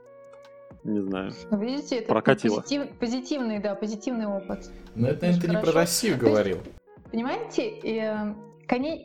Не 0.84 1.02
знаю. 1.02 1.32
Ну, 1.52 1.60
видите, 1.60 1.98
это 1.98 2.08
Прокатило. 2.08 2.62
Позитив, 2.62 2.90
позитивный, 2.98 3.60
да, 3.60 3.76
позитивный 3.76 4.26
опыт. 4.26 4.72
Но 4.96 5.08
это, 5.08 5.28
это 5.28 5.48
не 5.48 5.58
про 5.58 5.72
Россию 5.72 6.18
говорил. 6.18 6.58
Понимаете, 7.12 7.70
и, 7.84 8.00
коне, 8.00 8.36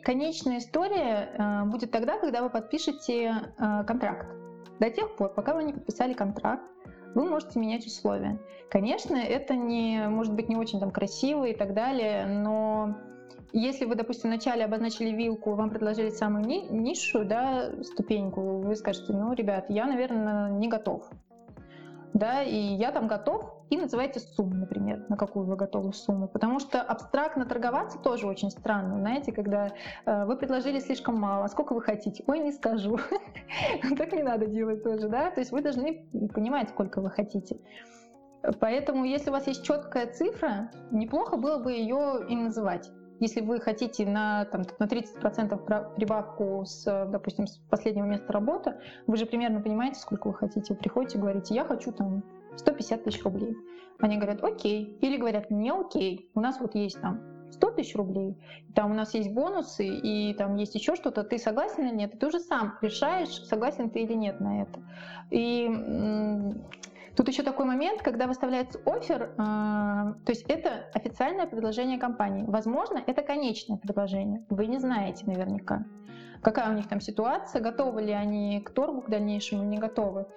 конечная 0.03 0.59
история 0.59 1.29
э, 1.37 1.63
будет 1.65 1.91
тогда, 1.91 2.17
когда 2.17 2.41
вы 2.41 2.49
подпишете 2.49 3.33
э, 3.57 3.83
контракт. 3.85 4.27
До 4.79 4.89
тех 4.89 5.15
пор, 5.15 5.33
пока 5.33 5.55
вы 5.55 5.63
не 5.63 5.73
подписали 5.73 6.13
контракт, 6.13 6.63
вы 7.15 7.25
можете 7.25 7.59
менять 7.59 7.85
условия. 7.85 8.39
Конечно, 8.69 9.15
это 9.15 9.55
не, 9.55 10.07
может 10.07 10.33
быть 10.33 10.49
не 10.49 10.55
очень 10.55 10.79
там 10.79 10.91
красиво 10.91 11.45
и 11.45 11.53
так 11.53 11.73
далее, 11.73 12.25
но 12.25 12.95
если 13.53 13.85
вы, 13.85 13.95
допустим, 13.95 14.29
вначале 14.29 14.65
обозначили 14.65 15.09
вилку, 15.09 15.53
вам 15.55 15.69
предложили 15.69 16.09
самую 16.09 16.45
ни- 16.45 16.67
низшую 16.69 17.25
да, 17.25 17.71
ступеньку, 17.83 18.59
вы 18.59 18.75
скажете, 18.75 19.13
ну, 19.13 19.33
ребят, 19.33 19.65
я, 19.69 19.85
наверное, 19.85 20.49
не 20.49 20.67
готов 20.67 21.09
да, 22.17 22.43
и 22.43 22.55
я 22.55 22.91
там 22.91 23.07
готов, 23.07 23.43
и 23.69 23.77
называйте 23.77 24.19
сумму, 24.19 24.55
например, 24.55 25.05
на 25.09 25.17
какую 25.17 25.45
вы 25.45 25.55
готовы 25.55 25.93
сумму. 25.93 26.27
Потому 26.27 26.59
что 26.59 26.81
абстрактно 26.81 27.45
торговаться 27.45 27.97
тоже 27.99 28.27
очень 28.27 28.49
странно, 28.49 28.99
знаете, 28.99 29.31
когда 29.31 29.71
э, 30.05 30.25
вы 30.25 30.37
предложили 30.37 30.79
слишком 30.79 31.15
мало, 31.15 31.45
а 31.45 31.47
сколько 31.49 31.73
вы 31.73 31.81
хотите? 31.81 32.23
Ой, 32.27 32.39
не 32.39 32.51
скажу. 32.51 32.97
Так 33.97 34.11
не 34.11 34.23
надо 34.23 34.45
делать 34.45 34.83
тоже, 34.83 35.09
да, 35.09 35.31
то 35.31 35.39
есть 35.39 35.51
вы 35.51 35.61
должны 35.61 36.07
понимать, 36.33 36.69
сколько 36.69 37.01
вы 37.01 37.09
хотите. 37.09 37.57
Поэтому, 38.59 39.03
если 39.05 39.29
у 39.29 39.33
вас 39.33 39.47
есть 39.47 39.63
четкая 39.63 40.07
цифра, 40.13 40.71
неплохо 40.91 41.37
было 41.37 41.57
бы 41.57 41.71
ее 41.71 42.25
и 42.29 42.35
называть. 42.35 42.89
Если 43.19 43.41
вы 43.41 43.59
хотите 43.59 44.05
на, 44.05 44.45
там, 44.45 44.63
на 44.77 44.85
30% 44.85 45.95
прибавку 45.95 46.63
с, 46.65 46.83
допустим, 47.07 47.47
с 47.47 47.57
последнего 47.69 48.05
места 48.05 48.31
работы, 48.31 48.75
вы 49.07 49.17
же 49.17 49.25
примерно 49.25 49.59
понимаете, 49.59 49.99
сколько 49.99 50.27
вы 50.27 50.35
хотите. 50.35 50.73
Вы 50.73 50.79
приходите 50.79 51.17
и 51.17 51.21
говорите, 51.21 51.55
я 51.55 51.65
хочу 51.65 51.91
там 51.91 52.23
150 52.57 53.03
тысяч 53.03 53.23
рублей. 53.23 53.55
Они 53.99 54.17
говорят, 54.17 54.43
окей. 54.43 54.97
Или 55.01 55.17
говорят, 55.17 55.49
не 55.49 55.71
окей, 55.71 56.29
у 56.35 56.39
нас 56.39 56.59
вот 56.59 56.75
есть 56.75 56.99
там 57.01 57.21
100 57.51 57.71
тысяч 57.71 57.95
рублей, 57.95 58.37
там 58.75 58.91
у 58.91 58.93
нас 58.93 59.13
есть 59.13 59.31
бонусы, 59.31 59.87
и 59.87 60.33
там 60.33 60.55
есть 60.55 60.75
еще 60.75 60.95
что-то, 60.95 61.23
ты 61.23 61.37
согласен 61.37 61.87
или 61.87 61.95
нет? 61.95 62.19
Ты 62.19 62.27
уже 62.27 62.39
сам 62.39 62.77
решаешь, 62.81 63.41
согласен 63.45 63.89
ты 63.89 64.01
или 64.01 64.13
нет 64.13 64.39
на 64.39 64.63
это. 64.63 64.81
И 65.31 65.69
Тут 67.17 67.27
еще 67.29 67.41
такой 67.41 67.65
момент, 67.65 68.03
когда 68.03 68.27
выставляется 68.27 68.79
офер, 68.85 69.23
э, 69.23 69.35
то 69.37 70.27
есть 70.27 70.45
это 70.47 70.85
официальное 70.93 71.47
предложение 71.47 71.97
компании. 71.97 72.45
Возможно, 72.45 73.01
это 73.07 73.23
конечное 73.23 73.77
предложение. 73.77 74.45
Вы 74.49 74.67
не 74.67 74.77
знаете 74.77 75.25
наверняка, 75.25 75.83
какая 76.43 76.69
у 76.69 76.75
них 76.75 76.87
там 76.87 77.01
ситуация, 77.01 77.59
готовы 77.59 78.03
ли 78.03 78.11
они 78.11 78.61
к 78.61 78.69
торгу 78.69 79.01
к 79.01 79.09
дальнейшему 79.09 79.63
не 79.63 79.79
готовы. 79.79 80.27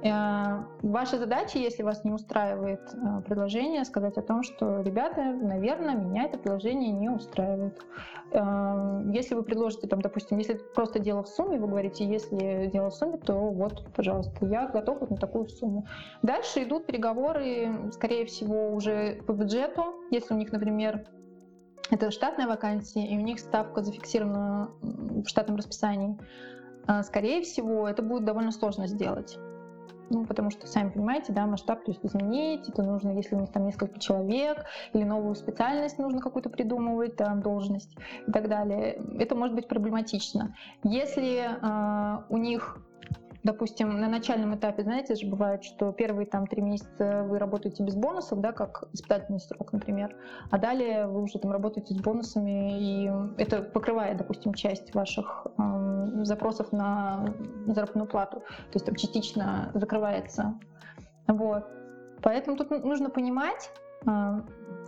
Э, 0.00 0.62
ваша 0.82 1.18
задача, 1.18 1.58
если 1.58 1.82
вас 1.82 2.04
не 2.04 2.12
устраивает 2.12 2.80
э, 2.94 3.22
предложение, 3.22 3.84
сказать 3.84 4.16
о 4.16 4.22
том, 4.22 4.44
что, 4.44 4.80
ребята, 4.82 5.22
наверное, 5.22 5.96
меня 5.96 6.24
это 6.24 6.38
предложение 6.38 6.92
не 6.92 7.08
устраивает. 7.08 7.80
Э, 8.30 9.02
если 9.12 9.34
вы 9.34 9.42
предложите, 9.42 9.88
там, 9.88 10.00
допустим, 10.00 10.38
если 10.38 10.54
просто 10.54 11.00
дело 11.00 11.24
в 11.24 11.28
сумме, 11.28 11.58
вы 11.58 11.66
говорите, 11.66 12.06
если 12.06 12.70
дело 12.72 12.90
в 12.90 12.94
сумме, 12.94 13.18
то 13.18 13.34
вот, 13.34 13.86
пожалуйста, 13.94 14.46
я 14.46 14.68
готов 14.68 15.00
вот 15.00 15.10
на 15.10 15.16
такую 15.16 15.48
сумму. 15.48 15.84
Дальше 16.22 16.62
идут 16.62 16.86
переговоры, 16.86 17.90
скорее 17.92 18.24
всего, 18.26 18.72
уже 18.72 19.20
по 19.26 19.32
бюджету. 19.32 19.94
Если 20.12 20.32
у 20.32 20.36
них, 20.36 20.52
например, 20.52 21.06
это 21.90 22.12
штатная 22.12 22.46
вакансия, 22.46 23.04
и 23.04 23.16
у 23.16 23.20
них 23.20 23.40
ставка 23.40 23.82
зафиксирована 23.82 24.70
в 24.80 25.26
штатном 25.26 25.56
расписании, 25.56 26.16
скорее 27.02 27.42
всего, 27.42 27.88
это 27.88 28.02
будет 28.02 28.24
довольно 28.24 28.52
сложно 28.52 28.86
сделать 28.86 29.38
Ну, 30.10 30.24
потому 30.24 30.50
что, 30.50 30.66
сами 30.66 30.90
понимаете, 30.90 31.32
да, 31.32 31.46
масштаб 31.46 31.84
то 31.84 31.90
есть 31.90 32.04
изменить, 32.04 32.68
это 32.68 32.82
нужно, 32.82 33.10
если 33.10 33.34
у 33.34 33.40
них 33.40 33.52
там 33.52 33.66
несколько 33.66 33.98
человек, 34.00 34.64
или 34.92 35.04
новую 35.04 35.34
специальность 35.34 35.98
нужно 35.98 36.20
какую-то 36.20 36.48
придумывать, 36.48 37.16
там, 37.16 37.42
должность 37.42 37.96
и 38.26 38.32
так 38.32 38.48
далее. 38.48 39.00
Это 39.18 39.34
может 39.34 39.54
быть 39.54 39.68
проблематично. 39.68 40.54
Если 40.82 41.40
э, 41.40 42.22
у 42.28 42.36
них 42.38 42.78
допустим, 43.44 44.00
на 44.00 44.08
начальном 44.08 44.54
этапе, 44.54 44.82
знаете, 44.82 45.14
же 45.14 45.26
бывает, 45.26 45.64
что 45.64 45.92
первые 45.92 46.26
там 46.26 46.46
три 46.46 46.62
месяца 46.62 47.24
вы 47.24 47.38
работаете 47.38 47.82
без 47.82 47.94
бонусов, 47.94 48.40
да, 48.40 48.52
как 48.52 48.84
испытательный 48.92 49.40
срок, 49.40 49.72
например, 49.72 50.14
а 50.50 50.58
далее 50.58 51.06
вы 51.06 51.22
уже 51.22 51.38
там 51.38 51.52
работаете 51.52 51.94
с 51.94 51.98
бонусами, 51.98 52.78
и 52.80 53.10
это 53.40 53.62
покрывает, 53.62 54.16
допустим, 54.18 54.54
часть 54.54 54.94
ваших 54.94 55.46
э, 55.56 56.24
запросов 56.24 56.72
на 56.72 57.34
заработную 57.66 58.08
плату, 58.08 58.40
то 58.40 58.74
есть 58.74 58.86
там 58.86 58.94
частично 58.96 59.70
закрывается. 59.74 60.54
Вот. 61.26 61.64
Поэтому 62.22 62.56
тут 62.56 62.70
нужно 62.70 63.10
понимать, 63.10 63.70
э, 64.06 64.40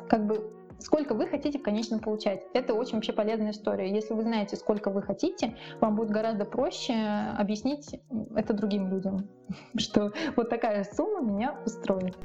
как 0.09 0.27
бы 0.27 0.60
сколько 0.81 1.15
вы 1.15 1.27
хотите 1.27 1.59
в 1.59 1.63
конечном 1.63 2.01
получать. 2.01 2.43
Это 2.55 2.75
очень 2.75 2.95
вообще 2.95 3.13
полезная 3.13 3.53
история. 3.53 3.93
Если 3.93 4.15
вы 4.15 4.23
знаете, 4.23 4.57
сколько 4.57 4.91
вы 4.91 5.03
хотите, 5.03 5.57
вам 5.81 5.97
будет 5.97 6.11
гораздо 6.11 6.45
проще 6.45 6.95
объяснить 7.39 8.01
это 8.35 8.53
другим 8.53 8.89
людям, 8.89 9.29
что 9.79 10.13
вот 10.37 10.51
такая 10.51 10.85
сумма 10.85 11.21
меня 11.21 11.57
устроит. 11.65 12.17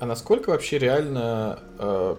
А 0.00 0.06
насколько 0.06 0.50
вообще 0.50 0.78
реально 0.78 1.58
э, 1.78 2.16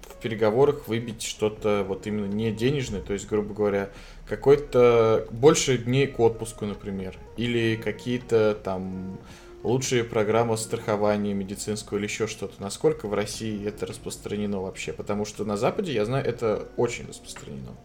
в 0.00 0.16
переговорах 0.22 0.88
выбить 0.88 1.22
что-то 1.22 1.84
вот 1.86 2.06
именно 2.06 2.26
не 2.26 2.50
денежное, 2.50 3.02
то 3.02 3.12
есть, 3.12 3.28
грубо 3.28 3.52
говоря, 3.52 3.90
какой-то 4.26 5.26
больше 5.30 5.76
дней 5.76 6.06
к 6.06 6.18
отпуску, 6.20 6.64
например, 6.64 7.18
или 7.36 7.76
какие-то 7.76 8.56
там 8.62 9.18
лучшие 9.62 10.04
программы 10.04 10.56
страхования 10.56 11.34
медицинского 11.34 11.98
или 11.98 12.04
еще 12.04 12.26
что-то. 12.26 12.60
Насколько 12.62 13.06
в 13.06 13.14
России 13.14 13.66
это 13.66 13.86
распространено 13.86 14.60
вообще? 14.60 14.92
Потому 14.92 15.24
что 15.24 15.44
на 15.44 15.56
Западе, 15.56 15.92
я 15.92 16.04
знаю, 16.04 16.24
это 16.24 16.68
очень 16.76 17.06
распространено. 17.06 17.76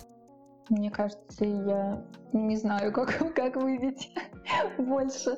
Мне 0.70 0.90
кажется, 0.90 1.46
я 1.46 2.04
не 2.34 2.56
знаю, 2.56 2.92
как, 2.94 3.34
как 3.34 3.56
выбить 3.56 4.12
больше. 4.78 5.38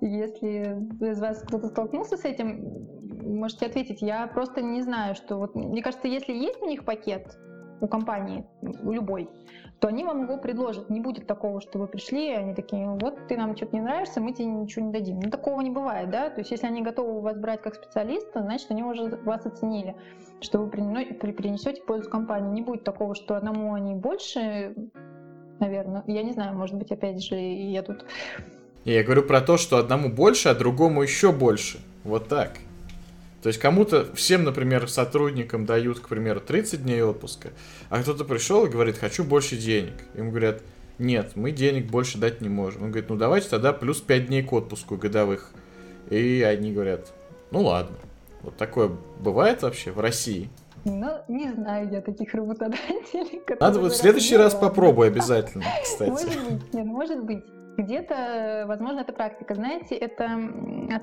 Если 0.00 0.76
из 1.00 1.20
вас 1.20 1.42
кто-то 1.42 1.68
столкнулся 1.68 2.16
с 2.16 2.24
этим, 2.24 2.88
можете 3.22 3.66
ответить. 3.66 4.02
Я 4.02 4.26
просто 4.26 4.62
не 4.62 4.82
знаю, 4.82 5.14
что 5.14 5.36
вот 5.36 5.54
мне 5.54 5.82
кажется, 5.82 6.08
если 6.08 6.32
есть 6.32 6.60
у 6.60 6.66
них 6.66 6.84
пакет 6.84 7.38
у 7.80 7.88
компании, 7.88 8.46
любой, 8.62 9.28
то 9.84 9.88
они 9.88 10.02
вам 10.02 10.22
его 10.22 10.38
предложат. 10.38 10.88
Не 10.88 11.00
будет 11.00 11.26
такого, 11.26 11.60
что 11.60 11.78
вы 11.78 11.86
пришли, 11.86 12.30
и 12.30 12.34
они 12.34 12.54
такие, 12.54 12.88
вот 12.88 13.26
ты 13.28 13.36
нам 13.36 13.54
что-то 13.54 13.76
не 13.76 13.82
нравишься, 13.82 14.18
мы 14.18 14.32
тебе 14.32 14.46
ничего 14.46 14.86
не 14.86 14.92
дадим. 14.92 15.20
Ну, 15.20 15.28
такого 15.30 15.60
не 15.60 15.68
бывает, 15.68 16.08
да? 16.08 16.30
То 16.30 16.40
есть, 16.40 16.52
если 16.52 16.66
они 16.66 16.80
готовы 16.80 17.20
вас 17.20 17.36
брать 17.36 17.60
как 17.60 17.74
специалиста, 17.74 18.40
значит, 18.40 18.70
они 18.70 18.82
уже 18.82 19.14
вас 19.24 19.44
оценили, 19.44 19.94
что 20.40 20.60
вы 20.60 20.70
принесете 20.70 21.82
пользу 21.82 22.08
компании. 22.08 22.50
Не 22.50 22.62
будет 22.62 22.82
такого, 22.82 23.14
что 23.14 23.36
одному 23.36 23.74
они 23.74 23.94
больше, 23.94 24.74
наверное. 25.60 26.02
Я 26.06 26.22
не 26.22 26.32
знаю, 26.32 26.56
может 26.56 26.76
быть, 26.76 26.90
опять 26.90 27.22
же, 27.22 27.34
я 27.36 27.82
тут... 27.82 28.06
Я 28.86 29.04
говорю 29.04 29.24
про 29.24 29.42
то, 29.42 29.58
что 29.58 29.76
одному 29.76 30.08
больше, 30.08 30.48
а 30.48 30.54
другому 30.54 31.02
еще 31.02 31.30
больше. 31.30 31.78
Вот 32.04 32.28
так. 32.28 32.52
То 33.44 33.48
есть 33.48 33.60
кому-то, 33.60 34.06
всем, 34.14 34.42
например, 34.44 34.88
сотрудникам 34.88 35.66
дают, 35.66 36.00
к 36.00 36.08
примеру, 36.08 36.40
30 36.40 36.82
дней 36.82 37.02
отпуска, 37.02 37.50
а 37.90 38.00
кто-то 38.00 38.24
пришел 38.24 38.64
и 38.64 38.70
говорит, 38.70 38.96
хочу 38.96 39.22
больше 39.22 39.58
денег. 39.58 39.92
Им 40.14 40.30
говорят, 40.30 40.62
нет, 40.98 41.32
мы 41.34 41.50
денег 41.50 41.90
больше 41.90 42.16
дать 42.16 42.40
не 42.40 42.48
можем. 42.48 42.84
Он 42.84 42.88
говорит, 42.90 43.10
ну 43.10 43.16
давайте 43.16 43.50
тогда 43.50 43.74
плюс 43.74 44.00
5 44.00 44.28
дней 44.28 44.42
к 44.42 44.50
отпуску 44.50 44.96
годовых. 44.96 45.50
И 46.08 46.40
они 46.40 46.72
говорят, 46.72 47.12
ну 47.50 47.64
ладно. 47.64 47.98
Вот 48.40 48.56
такое 48.56 48.90
бывает 49.20 49.60
вообще 49.60 49.92
в 49.92 50.00
России? 50.00 50.48
Ну, 50.86 51.18
не 51.28 51.52
знаю 51.52 51.90
я 51.92 52.00
таких 52.00 52.32
работодателей. 52.32 53.42
Надо 53.60 53.78
вот 53.78 53.92
в 53.92 53.96
следующий 53.96 54.38
раз 54.38 54.54
попробуй 54.54 55.08
обязательно, 55.08 55.66
кстати. 55.82 56.08
Может 56.08 56.50
быть, 56.50 56.72
нет, 56.72 56.86
может 56.86 57.22
быть. 57.22 57.44
Где-то, 57.76 58.64
возможно, 58.68 59.00
это 59.00 59.12
практика. 59.12 59.54
Знаете, 59.54 59.96
это 59.96 60.28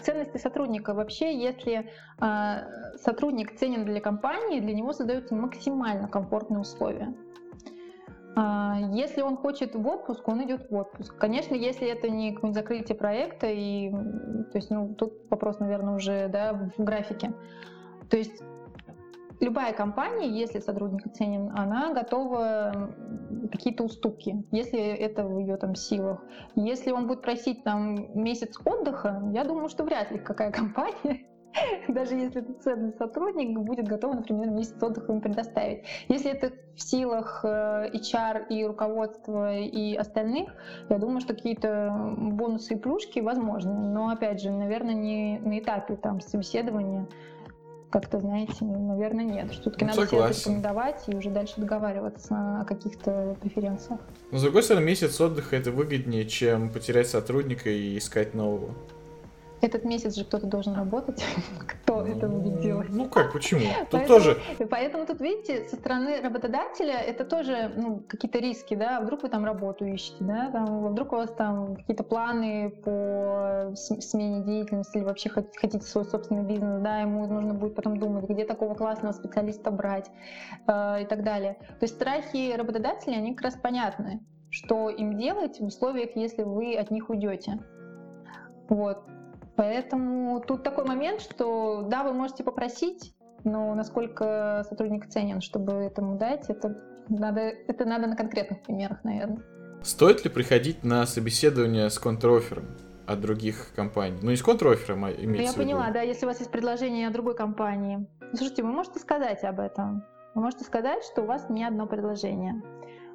ценности 0.02 0.38
сотрудника. 0.38 0.94
Вообще, 0.94 1.38
если 1.38 1.90
э, 2.22 2.98
сотрудник 2.98 3.58
ценен 3.58 3.84
для 3.86 4.00
компании, 4.00 4.62
для 4.62 4.74
него 4.74 4.94
создаются 4.94 5.36
максимально 5.36 6.08
комфортные 6.08 6.60
условия. 6.60 7.14
Э, 8.38 8.74
если 8.94 9.22
он 9.22 9.36
хочет 9.36 9.76
в 9.76 9.86
отпуск, 9.86 10.26
он 10.28 10.46
идет 10.46 10.70
в 10.70 10.76
отпуск. 10.76 11.18
Конечно, 11.18 11.56
если 11.56 11.88
это 11.88 12.10
не 12.10 12.38
закрытие 12.52 12.98
проекта, 12.98 13.48
и, 13.48 13.92
то 13.92 14.56
есть, 14.58 14.72
ну, 14.72 14.94
тут 14.94 15.14
вопрос, 15.30 15.60
наверное, 15.60 15.96
уже 15.96 16.30
да, 16.30 16.72
в 16.78 16.84
графике. 16.84 17.34
То 18.10 18.18
есть 18.18 18.42
любая 19.42 19.74
компания, 19.74 20.30
если 20.30 20.60
сотрудник 20.60 21.12
ценен, 21.14 21.52
она 21.56 21.94
готова 21.94 22.94
какие-то 23.52 23.84
уступки, 23.84 24.46
если 24.52 24.80
это 24.80 25.26
в 25.26 25.40
ее 25.40 25.58
там 25.58 25.76
силах. 25.76 26.24
Если 26.56 26.92
он 26.92 27.08
будет 27.08 27.22
просить 27.22 27.64
там 27.64 28.08
месяц 28.20 28.58
отдыха, 28.64 29.22
я 29.34 29.44
думаю, 29.44 29.68
что 29.68 29.84
вряд 29.84 30.12
ли 30.12 30.20
какая 30.20 30.52
компания 30.52 31.26
даже 31.88 32.16
если 32.16 32.42
это 32.42 32.54
ценный 32.62 32.94
сотрудник, 32.94 33.58
будет 33.58 33.88
готов, 33.88 34.16
например, 34.16 34.50
месяц 34.50 34.82
отдыха 34.82 35.12
им 35.12 35.22
предоставить. 35.22 35.84
Если 36.08 36.32
это 36.32 36.54
в 36.76 36.82
силах 36.82 37.42
э, 37.44 37.92
HR 37.94 38.48
и 38.50 38.66
руководства 38.66 39.58
и 39.58 39.96
остальных, 39.96 40.50
я 40.90 40.98
думаю, 40.98 41.22
что 41.22 41.34
какие-то 41.34 42.16
бонусы 42.18 42.76
и 42.76 42.78
плюшки 42.78 43.20
возможны. 43.20 43.74
Но, 43.74 44.10
опять 44.10 44.42
же, 44.42 44.52
наверное, 44.52 44.94
не 44.94 45.40
на 45.40 45.60
этапе 45.60 45.96
там 45.96 46.22
собеседования 46.22 47.08
как-то, 47.92 48.20
знаете, 48.20 48.64
наверное, 48.64 49.26
нет. 49.26 49.52
Все-таки 49.52 49.86
ну, 49.86 49.92
надо 49.92 50.06
согласен. 50.06 50.34
себя 50.34 50.40
рекомендовать 50.40 51.04
и 51.08 51.16
уже 51.16 51.30
дальше 51.30 51.56
договариваться 51.58 52.62
о 52.62 52.66
каких-то 52.66 53.36
преференциях. 53.42 54.00
Но, 54.32 54.38
с 54.38 54.42
другой 54.42 54.64
стороны, 54.64 54.86
месяц 54.86 55.20
отдыха 55.20 55.56
это 55.56 55.72
выгоднее, 55.72 56.26
чем 56.26 56.70
потерять 56.70 57.10
сотрудника 57.10 57.70
и 57.70 57.98
искать 57.98 58.34
нового. 58.34 58.74
Этот 59.62 59.86
месяц 59.86 60.16
же 60.16 60.26
кто-то 60.26 60.48
должен 60.48 60.74
работать. 60.74 61.24
Кто 61.68 62.06
это 62.06 62.28
будет 62.28 62.62
делать? 62.62 62.88
Ну 62.90 63.08
как, 63.08 63.32
почему? 63.32 63.62
Тут 63.90 64.08
тоже... 64.08 64.38
Поэтому 64.70 65.06
тут, 65.06 65.22
видите, 65.22 65.68
со 65.70 65.76
стороны 65.76 66.20
работодателя 66.22 66.98
это 66.98 67.26
тоже 67.26 67.72
ну, 67.76 68.02
какие-то 68.08 68.40
риски, 68.40 68.74
да, 68.74 69.00
вдруг 69.02 69.24
вы 69.24 69.30
там 69.30 69.46
работу 69.46 69.86
ищете, 69.86 70.18
да, 70.22 70.50
там, 70.52 70.88
вдруг 70.88 71.14
у 71.14 71.16
вас 71.18 71.32
там 71.32 71.76
какие-то 71.76 72.04
планы 72.04 72.72
по 72.84 73.72
смене 73.76 74.44
деятельности 74.44 74.98
или 74.98 75.04
вообще 75.04 75.30
хотите 75.30 75.86
свой 75.86 76.06
собственный 76.06 76.44
бизнес, 76.44 76.82
да, 76.82 77.02
ему 77.02 77.28
нужно 77.28 77.54
будет 77.54 77.76
потом 77.76 78.00
думать, 78.00 78.28
где 78.28 78.46
такого 78.46 78.74
классного 78.74 79.14
специалиста 79.14 79.70
брать 79.72 80.10
э, 80.68 81.04
и 81.04 81.06
так 81.06 81.24
далее. 81.24 81.58
То 81.80 81.84
есть 81.84 81.96
страхи 81.96 82.56
работодателей, 82.56 83.18
они 83.18 83.36
как 83.36 83.46
раз 83.46 83.56
понятны, 83.56 84.22
что 84.50 84.90
им 84.90 85.18
делать 85.18 85.60
в 85.60 85.66
условиях, 85.66 86.16
если 86.16 86.44
вы 86.44 86.76
от 86.76 86.90
них 86.90 87.10
уйдете. 87.10 87.60
Вот. 88.70 89.04
Поэтому 89.62 90.42
тут 90.42 90.64
такой 90.64 90.86
момент, 90.86 91.22
что 91.22 91.86
да, 91.88 92.04
вы 92.04 92.14
можете 92.14 92.44
попросить, 92.44 93.14
но 93.44 93.76
насколько 93.76 94.66
сотрудник 94.68 95.08
ценен, 95.08 95.40
чтобы 95.40 95.74
этому 95.74 96.18
дать, 96.18 96.50
это 96.50 96.82
надо, 97.10 97.42
это 97.42 97.86
надо 97.86 98.08
на 98.08 98.16
конкретных 98.16 98.64
примерах, 98.64 99.04
наверное. 99.04 99.44
Стоит 99.84 100.24
ли 100.24 100.32
приходить 100.32 100.84
на 100.84 101.06
собеседование 101.06 101.92
с 101.92 102.00
контрофером 102.00 102.76
от 103.06 103.22
других 103.22 103.72
компаний? 103.76 104.18
Ну, 104.24 104.32
не 104.32 104.36
с 104.36 104.42
контрофером, 104.42 105.06
а 105.06 105.12
имеется 105.12 105.54
Я 105.60 105.64
поняла, 105.64 105.92
да, 105.92 106.02
если 106.02 106.26
у 106.26 106.30
вас 106.30 106.40
есть 106.40 106.52
предложение 106.52 107.06
от 107.06 107.14
другой 107.14 107.36
компании. 107.36 108.08
Слушайте, 108.34 108.64
вы 108.64 108.72
можете 108.72 108.98
сказать 108.98 109.44
об 109.44 109.60
этом. 109.60 110.04
Вы 110.34 110.42
можете 110.42 110.64
сказать, 110.64 111.04
что 111.04 111.22
у 111.22 111.26
вас 111.28 111.52
не 111.52 111.64
одно 111.64 111.86
предложение. 111.86 112.64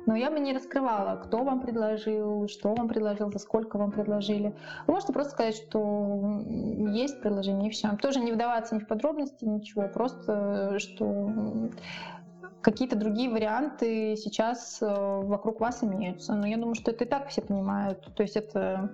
Но 0.06 0.16
я 0.16 0.30
бы 0.30 0.38
не 0.38 0.52
раскрывала, 0.52 1.16
кто 1.16 1.44
вам 1.44 1.60
предложил, 1.60 2.48
что 2.48 2.74
вам 2.74 2.88
предложил, 2.88 3.30
за 3.30 3.38
сколько 3.38 3.76
вам 3.76 3.90
предложили. 3.90 4.54
Вы 4.86 4.94
можете 4.94 5.12
просто 5.12 5.32
сказать, 5.32 5.56
что 5.56 6.42
есть 6.88 7.20
предложение, 7.20 7.68
и 7.68 7.72
все. 7.72 7.96
Тоже 8.00 8.20
не 8.20 8.32
вдаваться 8.32 8.76
ни 8.76 8.78
в 8.78 8.86
подробности, 8.86 9.44
ничего. 9.44 9.88
Просто, 9.88 10.78
что 10.78 11.70
какие-то 12.62 12.96
другие 12.96 13.30
варианты 13.30 14.16
сейчас 14.16 14.78
э, 14.80 14.86
вокруг 14.86 15.60
вас 15.60 15.84
имеются. 15.84 16.34
Но 16.34 16.46
я 16.46 16.56
думаю, 16.56 16.74
что 16.74 16.90
это 16.90 17.04
и 17.04 17.06
так 17.06 17.28
все 17.28 17.42
понимают. 17.42 18.08
То 18.16 18.22
есть 18.22 18.36
это 18.36 18.90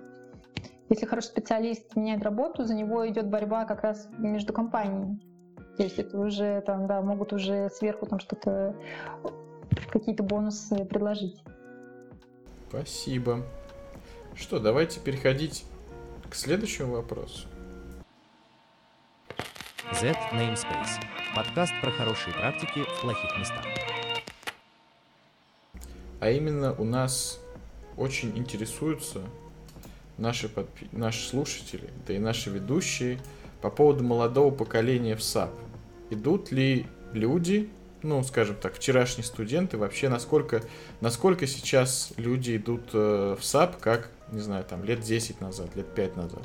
если 0.89 1.05
хороший 1.07 1.27
специалист 1.27 1.95
меняет 1.95 2.23
работу, 2.23 2.65
за 2.65 2.75
него 2.75 3.07
идет 3.07 3.27
борьба 3.27 3.65
как 3.65 3.81
раз 3.81 4.07
между 4.19 4.53
компаниями. 4.53 5.19
То 5.77 5.83
есть 5.83 5.97
это 5.97 6.19
уже 6.19 6.61
там, 6.61 6.85
да, 6.85 7.01
могут 7.01 7.33
уже 7.33 7.69
сверху 7.71 8.05
там 8.05 8.19
что-то 8.19 8.75
какие-то 9.91 10.23
бонусы 10.23 10.85
предложить. 10.85 11.41
Спасибо. 12.69 13.45
Что, 14.35 14.59
давайте 14.59 14.99
переходить 14.99 15.65
к 16.29 16.35
следующему 16.35 16.93
вопросу. 16.93 17.47
Z 19.93 20.15
Namespace. 20.31 20.99
Подкаст 21.35 21.73
про 21.81 21.91
хорошие 21.91 22.33
практики 22.33 22.83
в 22.83 23.01
плохих 23.01 23.37
местах. 23.37 23.65
А 26.19 26.29
именно 26.29 26.73
у 26.73 26.83
нас 26.83 27.39
очень 27.97 28.35
интересуются 28.37 29.21
наши, 30.17 30.49
подпи... 30.49 30.87
наши 30.91 31.27
слушатели, 31.27 31.89
да 32.07 32.13
и 32.13 32.17
наши 32.17 32.49
ведущие 32.49 33.19
по 33.61 33.69
поводу 33.69 34.03
молодого 34.03 34.49
поколения 34.51 35.15
в 35.15 35.21
SAP. 35.21 35.51
Идут 36.09 36.51
ли 36.51 36.87
люди, 37.13 37.69
ну, 38.03 38.21
скажем 38.23 38.55
так, 38.55 38.73
вчерашние 38.73 39.23
студенты, 39.23 39.77
вообще 39.77 40.09
насколько, 40.09 40.61
насколько 41.01 41.47
сейчас 41.47 42.13
люди 42.17 42.57
идут 42.57 42.89
э, 42.93 43.35
в 43.39 43.43
SAP, 43.43 43.77
как, 43.77 44.11
не 44.31 44.39
знаю, 44.39 44.63
там, 44.65 44.83
лет 44.83 44.99
10 44.99 45.41
назад, 45.41 45.75
лет 45.75 45.93
5 45.95 46.17
назад? 46.17 46.43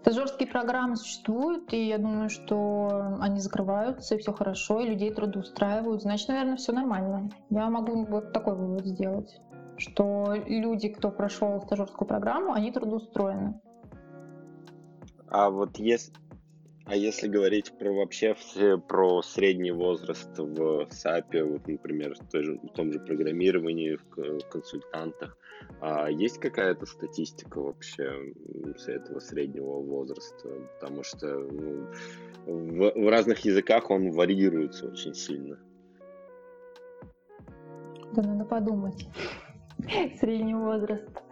Стажерские 0.00 0.48
программы 0.48 0.96
существуют, 0.96 1.72
и 1.74 1.88
я 1.88 1.98
думаю, 1.98 2.30
что 2.30 3.16
они 3.20 3.38
закрываются, 3.38 4.14
и 4.14 4.18
все 4.18 4.32
хорошо, 4.32 4.80
и 4.80 4.88
людей 4.88 5.12
трудоустраивают. 5.12 6.02
Значит, 6.02 6.28
наверное, 6.28 6.56
все 6.56 6.72
нормально. 6.72 7.30
Я 7.50 7.68
могу 7.68 8.04
вот 8.06 8.32
такой 8.32 8.56
вывод 8.56 8.86
сделать, 8.86 9.40
что 9.76 10.34
люди, 10.46 10.88
кто 10.88 11.10
прошел 11.10 11.60
стажерскую 11.60 12.08
программу, 12.08 12.54
они 12.54 12.72
трудоустроены. 12.72 13.60
А 15.28 15.50
вот 15.50 15.78
если, 15.78 16.12
а 16.90 16.96
если 16.96 17.28
говорить 17.28 17.72
про 17.78 17.92
вообще 17.92 18.34
все, 18.34 18.76
про 18.76 19.22
средний 19.22 19.70
возраст 19.70 20.36
в 20.36 20.88
САПе, 20.90 21.44
вот, 21.44 21.68
например, 21.68 22.16
в, 22.16 22.28
той 22.28 22.42
же, 22.42 22.58
в 22.58 22.68
том 22.70 22.92
же 22.92 22.98
программировании, 22.98 23.96
в 24.16 24.48
консультантах, 24.48 25.38
а 25.80 26.10
есть 26.10 26.38
какая-то 26.40 26.86
статистика 26.86 27.60
вообще 27.60 28.34
с 28.76 28.88
этого 28.88 29.20
среднего 29.20 29.80
возраста? 29.80 30.48
Потому 30.80 31.04
что 31.04 31.38
ну, 31.38 31.86
в, 32.46 32.92
в 32.96 33.08
разных 33.08 33.38
языках 33.44 33.88
он 33.88 34.10
варьируется 34.10 34.88
очень 34.88 35.14
сильно. 35.14 35.60
Да, 38.12 38.22
надо 38.22 38.44
подумать. 38.44 39.06
Средний 40.18 40.54
возраст. 40.54 41.22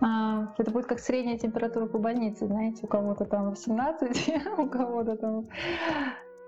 А, 0.00 0.54
это 0.58 0.70
будет 0.70 0.86
как 0.86 0.98
средняя 0.98 1.38
температура 1.38 1.86
по 1.86 1.98
больнице, 1.98 2.46
знаете, 2.46 2.84
у 2.84 2.86
кого-то 2.86 3.24
там 3.24 3.50
18, 3.50 4.32
у 4.58 4.68
кого-то 4.68 5.16
там... 5.16 5.48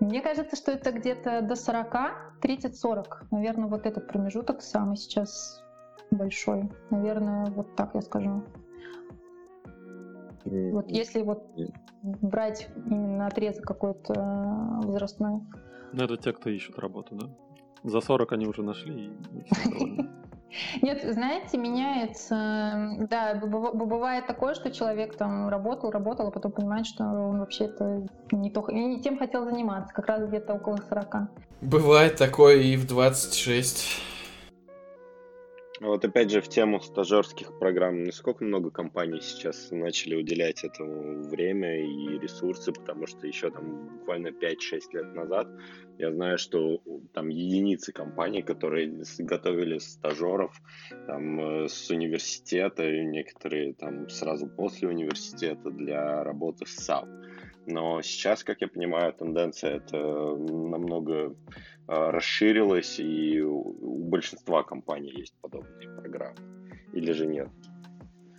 Мне 0.00 0.20
кажется, 0.20 0.56
что 0.56 0.72
это 0.72 0.92
где-то 0.92 1.40
до 1.40 1.56
40, 1.56 1.94
30-40. 2.42 3.04
Наверное, 3.30 3.66
вот 3.66 3.86
этот 3.86 4.08
промежуток 4.08 4.60
самый 4.60 4.96
сейчас 4.96 5.64
большой. 6.10 6.70
Наверное, 6.90 7.46
вот 7.46 7.74
так 7.76 7.94
я 7.94 8.02
скажу. 8.02 8.42
Вот 10.44 10.88
если 10.88 11.22
вот 11.22 11.50
брать 12.02 12.68
именно 12.86 13.26
отрезок 13.26 13.64
какой-то 13.64 14.12
э, 14.14 14.86
возрастной. 14.86 15.40
Ну, 15.92 16.04
это 16.04 16.16
те, 16.16 16.32
кто 16.32 16.50
ищут 16.50 16.78
работу, 16.78 17.16
да? 17.16 17.26
За 17.82 18.00
40 18.00 18.32
они 18.32 18.46
уже 18.46 18.62
нашли. 18.62 19.10
Нет, 20.82 21.02
знаете, 21.04 21.58
меняется. 21.58 22.96
Да, 23.10 23.34
бывает 23.34 24.26
такое, 24.26 24.54
что 24.54 24.70
человек 24.70 25.16
там 25.16 25.48
работал, 25.48 25.90
работал, 25.90 26.28
а 26.28 26.30
потом 26.30 26.52
понимает, 26.52 26.86
что 26.86 27.04
он 27.04 27.40
вообще-то 27.40 28.06
не, 28.32 28.50
то, 28.50 28.64
не 28.70 29.00
тем 29.00 29.18
хотел 29.18 29.44
заниматься, 29.44 29.92
как 29.94 30.06
раз 30.06 30.26
где-то 30.28 30.54
около 30.54 30.78
40. 30.88 31.16
Бывает 31.60 32.16
такое 32.16 32.56
и 32.56 32.76
в 32.76 32.86
26. 32.86 34.15
Вот 35.80 36.04
опять 36.04 36.30
же 36.30 36.40
в 36.40 36.48
тему 36.48 36.80
стажерских 36.80 37.58
программ, 37.58 38.04
насколько 38.04 38.44
много 38.44 38.70
компаний 38.70 39.20
сейчас 39.20 39.70
начали 39.70 40.14
уделять 40.14 40.64
этому 40.64 41.28
время 41.28 41.84
и 41.84 42.18
ресурсы, 42.18 42.72
потому 42.72 43.06
что 43.06 43.26
еще 43.26 43.50
там 43.50 43.98
буквально 43.98 44.28
5-6 44.28 44.56
лет 44.92 45.14
назад 45.14 45.48
я 45.98 46.12
знаю, 46.12 46.38
что 46.38 46.80
там 47.12 47.28
единицы 47.28 47.92
компаний, 47.92 48.42
которые 48.42 49.02
готовили 49.18 49.78
стажеров 49.78 50.52
там, 51.06 51.40
э, 51.40 51.68
с 51.68 51.90
университета, 51.90 52.84
и 52.88 53.04
некоторые 53.04 53.74
там 53.74 54.08
сразу 54.08 54.46
после 54.46 54.88
университета 54.88 55.70
для 55.70 56.22
работы 56.22 56.64
в 56.64 56.68
SAP. 56.68 57.08
Но 57.66 58.00
сейчас, 58.02 58.44
как 58.44 58.60
я 58.60 58.68
понимаю, 58.68 59.12
тенденция 59.12 59.76
это 59.76 59.98
намного 59.98 61.34
а, 61.88 62.10
расширилась, 62.12 62.98
и 63.00 63.40
у 63.40 64.04
большинства 64.04 64.62
компаний 64.62 65.10
есть 65.10 65.34
подобные 65.40 65.88
программы. 65.88 66.36
Или 66.92 67.12
же 67.12 67.26
нет? 67.26 67.48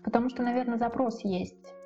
Потому 0.03 0.29
что, 0.29 0.43
наверное, 0.43 0.77
запрос 0.77 1.23
есть. 1.25 1.76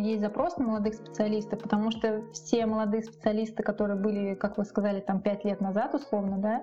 А, 0.00 0.02
есть 0.02 0.20
запрос 0.20 0.56
на 0.56 0.64
молодых 0.64 0.94
специалистов, 0.94 1.60
потому 1.62 1.90
что 1.90 2.22
все 2.32 2.66
молодые 2.66 3.02
специалисты, 3.02 3.62
которые 3.62 3.98
были, 3.98 4.34
как 4.34 4.58
вы 4.58 4.64
сказали, 4.64 5.00
там 5.00 5.20
пять 5.20 5.44
лет 5.44 5.60
назад 5.60 5.94
условно, 5.94 6.38
да, 6.38 6.62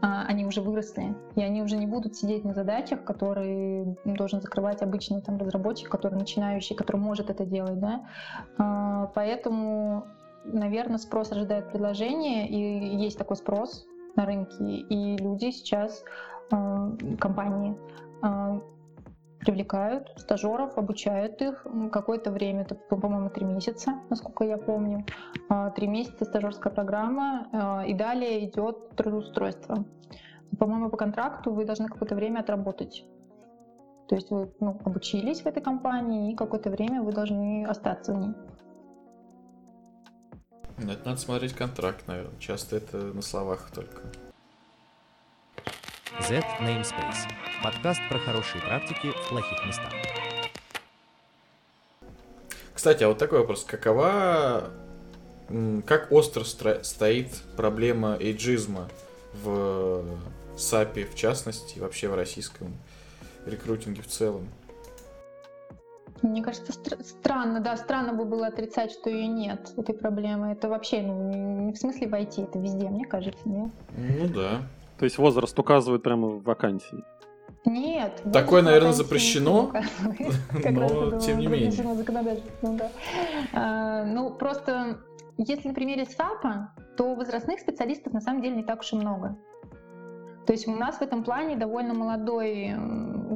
а, 0.00 0.24
они 0.26 0.44
уже 0.44 0.60
выросли, 0.60 1.14
и 1.36 1.42
они 1.42 1.62
уже 1.62 1.76
не 1.76 1.86
будут 1.86 2.16
сидеть 2.16 2.44
на 2.44 2.54
задачах, 2.54 3.04
которые 3.04 3.96
должен 4.04 4.40
закрывать 4.40 4.82
обычный 4.82 5.20
там 5.20 5.38
разработчик, 5.38 5.88
который 5.88 6.18
начинающий, 6.18 6.74
который 6.74 6.98
может 6.98 7.30
это 7.30 7.46
делать, 7.46 7.78
да. 7.78 9.10
Поэтому 9.14 10.06
наверное, 10.44 10.98
спрос 10.98 11.30
рождает 11.30 11.70
предложение, 11.70 12.48
и 12.48 12.96
есть 12.96 13.16
такой 13.16 13.36
спрос, 13.36 13.86
на 14.16 14.26
рынке, 14.26 14.64
и 14.64 15.16
люди 15.16 15.52
сейчас, 15.52 16.04
э, 16.50 17.16
компании, 17.18 17.76
привлекают 19.44 20.12
стажеров, 20.16 20.78
обучают 20.78 21.42
их 21.42 21.66
какое-то 21.90 22.30
время, 22.30 22.62
это, 22.62 22.74
по-моему, 22.74 23.30
три 23.30 23.44
месяца, 23.44 23.94
насколько 24.10 24.44
я 24.44 24.56
помню. 24.56 25.04
Э, 25.50 25.70
три 25.74 25.86
месяца 25.88 26.24
стажерская 26.24 26.72
программа, 26.72 27.84
и 27.86 27.94
далее 27.94 28.44
идет 28.48 28.90
трудоустройство. 28.96 29.84
По-моему, 30.58 30.90
по 30.90 30.96
контракту 30.96 31.52
вы 31.52 31.64
должны 31.64 31.88
какое-то 31.88 32.14
время 32.14 32.40
отработать. 32.40 33.04
То 34.08 34.16
есть 34.16 34.30
вы 34.30 34.52
ну, 34.60 34.78
обучились 34.84 35.40
в 35.42 35.46
этой 35.46 35.62
компании, 35.62 36.32
и 36.32 36.36
какое-то 36.36 36.70
время 36.70 37.02
вы 37.02 37.12
должны 37.12 37.64
остаться 37.64 38.12
в 38.12 38.18
ней. 38.18 38.34
Это 40.78 41.08
надо 41.08 41.20
смотреть 41.20 41.54
контракт, 41.54 42.06
наверное. 42.06 42.38
Часто 42.38 42.76
это 42.76 42.96
на 42.98 43.22
словах 43.22 43.70
только. 43.74 44.02
Z 46.20 46.44
Namespace. 46.60 47.26
Подкаст 47.64 48.00
про 48.10 48.18
хорошие 48.18 48.60
практики 48.62 49.10
в 49.10 49.28
плохих 49.30 49.66
местах. 49.66 49.90
Кстати, 52.74 53.02
а 53.02 53.08
вот 53.08 53.16
такой 53.16 53.38
вопрос. 53.38 53.64
Какова, 53.64 54.70
как 55.86 56.12
остро 56.12 56.44
стоит 56.44 57.28
проблема 57.56 58.16
эйджизма 58.20 58.88
в 59.42 60.04
САПе 60.58 61.06
в 61.06 61.14
частности, 61.14 61.78
вообще 61.78 62.08
в 62.08 62.14
российском 62.14 62.76
рекрутинге 63.46 64.02
в 64.02 64.06
целом? 64.06 64.48
Мне 66.20 66.42
кажется, 66.42 66.72
стр- 66.72 67.02
странно, 67.02 67.60
да, 67.60 67.76
странно 67.76 68.12
бы 68.12 68.24
было 68.26 68.48
отрицать, 68.48 68.92
что 68.92 69.08
ее 69.08 69.26
нет, 69.26 69.72
этой 69.76 69.94
проблемы. 69.94 70.52
Это 70.52 70.68
вообще, 70.68 71.00
ну, 71.00 71.64
не 71.66 71.72
в 71.72 71.78
смысле 71.78 72.06
войти, 72.06 72.42
это 72.42 72.58
везде, 72.58 72.88
мне 72.90 73.06
кажется, 73.06 73.48
нет? 73.48 73.70
Ну 73.96 74.28
да. 74.28 74.62
То 75.02 75.06
есть 75.06 75.18
возраст 75.18 75.58
указывает 75.58 76.04
прямо 76.04 76.28
в 76.28 76.44
вакансии? 76.44 77.02
Нет. 77.64 78.22
Такое, 78.32 78.62
наверное, 78.62 78.92
запрещено, 78.92 79.72
но 80.52 81.18
тем 81.18 81.40
не 81.40 81.48
менее. 81.48 81.72
А, 83.52 84.04
ну, 84.04 84.30
просто, 84.30 85.00
если 85.38 85.66
на 85.66 85.74
примере 85.74 86.04
САПа, 86.04 86.72
то 86.96 87.16
возрастных 87.16 87.58
специалистов 87.58 88.12
на 88.12 88.20
самом 88.20 88.42
деле 88.42 88.54
не 88.54 88.62
так 88.62 88.78
уж 88.82 88.92
и 88.92 88.96
много. 88.96 89.36
То 90.46 90.52
есть 90.52 90.68
у 90.68 90.76
нас 90.76 90.98
в 90.98 91.02
этом 91.02 91.24
плане 91.24 91.56
довольно 91.56 91.94
молодой 91.94 92.72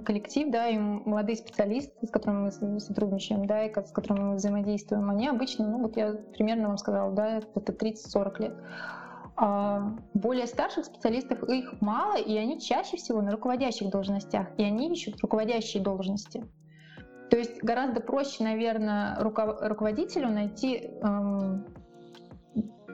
коллектив, 0.05 0.52
да, 0.52 0.68
и 0.68 0.78
молодые 0.78 1.34
специалисты, 1.34 2.06
с 2.06 2.10
которыми 2.12 2.48
мы 2.62 2.78
сотрудничаем, 2.78 3.44
да, 3.47 3.64
и 3.64 3.74
с 3.74 3.90
которыми 3.90 4.20
мы 4.20 4.34
взаимодействуем, 4.36 5.10
они 5.10 5.26
обычно, 5.26 5.66
ну 5.66 5.80
вот 5.80 5.97
я 5.97 6.12
примерно 6.12 6.68
вам 6.68 6.78
сказала, 6.78 7.10
да, 7.10 7.38
это 7.56 7.72
30-40 7.72 8.40
лет. 8.40 8.55
А 9.36 9.94
более 10.14 10.46
старших 10.46 10.86
специалистов 10.86 11.42
их 11.44 11.80
мало, 11.80 12.16
и 12.16 12.36
они 12.38 12.58
чаще 12.58 12.96
всего 12.96 13.20
на 13.20 13.30
руководящих 13.30 13.90
должностях, 13.90 14.48
и 14.56 14.62
они 14.62 14.90
ищут 14.92 15.20
руководящие 15.20 15.82
должности. 15.82 16.44
То 17.30 17.36
есть 17.36 17.62
гораздо 17.62 18.00
проще, 18.00 18.44
наверное, 18.44 19.18
руководителю 19.18 20.30
найти 20.30 20.90
эм, 21.02 21.66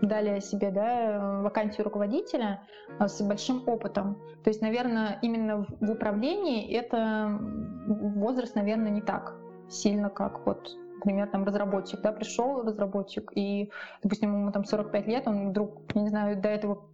дали 0.02 0.40
себе 0.40 0.70
да, 0.70 1.40
вакансию 1.42 1.84
руководителя 1.84 2.62
а, 2.98 3.08
с 3.08 3.22
большим 3.22 3.62
опытом. 3.68 4.16
То 4.42 4.50
есть, 4.50 4.60
наверное, 4.60 5.18
именно 5.22 5.66
в 5.80 5.90
управлении 5.90 6.68
это 6.74 7.38
возраст, 7.86 8.56
наверное, 8.56 8.90
не 8.90 9.02
так 9.02 9.36
сильно, 9.68 10.10
как 10.10 10.44
вот 10.44 10.76
например, 11.04 11.28
там 11.28 11.44
разработчик, 11.44 12.00
да, 12.00 12.12
пришел 12.12 12.62
разработчик, 12.62 13.32
и, 13.34 13.70
допустим, 14.02 14.32
ему 14.32 14.52
там 14.52 14.64
45 14.64 15.06
лет, 15.08 15.26
он 15.26 15.50
вдруг, 15.50 15.82
я 15.94 16.02
не 16.02 16.08
знаю, 16.08 16.40
до 16.40 16.48
этого 16.48 16.88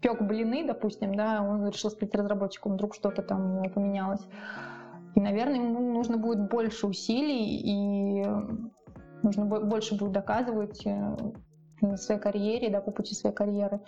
пек 0.00 0.20
блины, 0.22 0.66
допустим, 0.66 1.14
да, 1.14 1.42
он 1.42 1.68
решил 1.68 1.90
стать 1.90 2.14
разработчиком, 2.14 2.74
вдруг 2.74 2.94
что-то 2.94 3.22
там 3.22 3.62
поменялось. 3.72 4.26
И, 5.14 5.20
наверное, 5.20 5.56
ему 5.56 5.80
нужно 5.94 6.16
будет 6.16 6.50
больше 6.50 6.86
усилий, 6.86 7.60
и 7.62 8.26
нужно 9.22 9.44
больше 9.44 9.96
будет 9.96 10.12
доказывать 10.12 10.84
э, 10.84 11.16
своей 11.96 12.20
карьере, 12.20 12.70
да, 12.70 12.80
по 12.80 12.90
пути 12.90 13.14
своей 13.14 13.34
карьеры, 13.34 13.80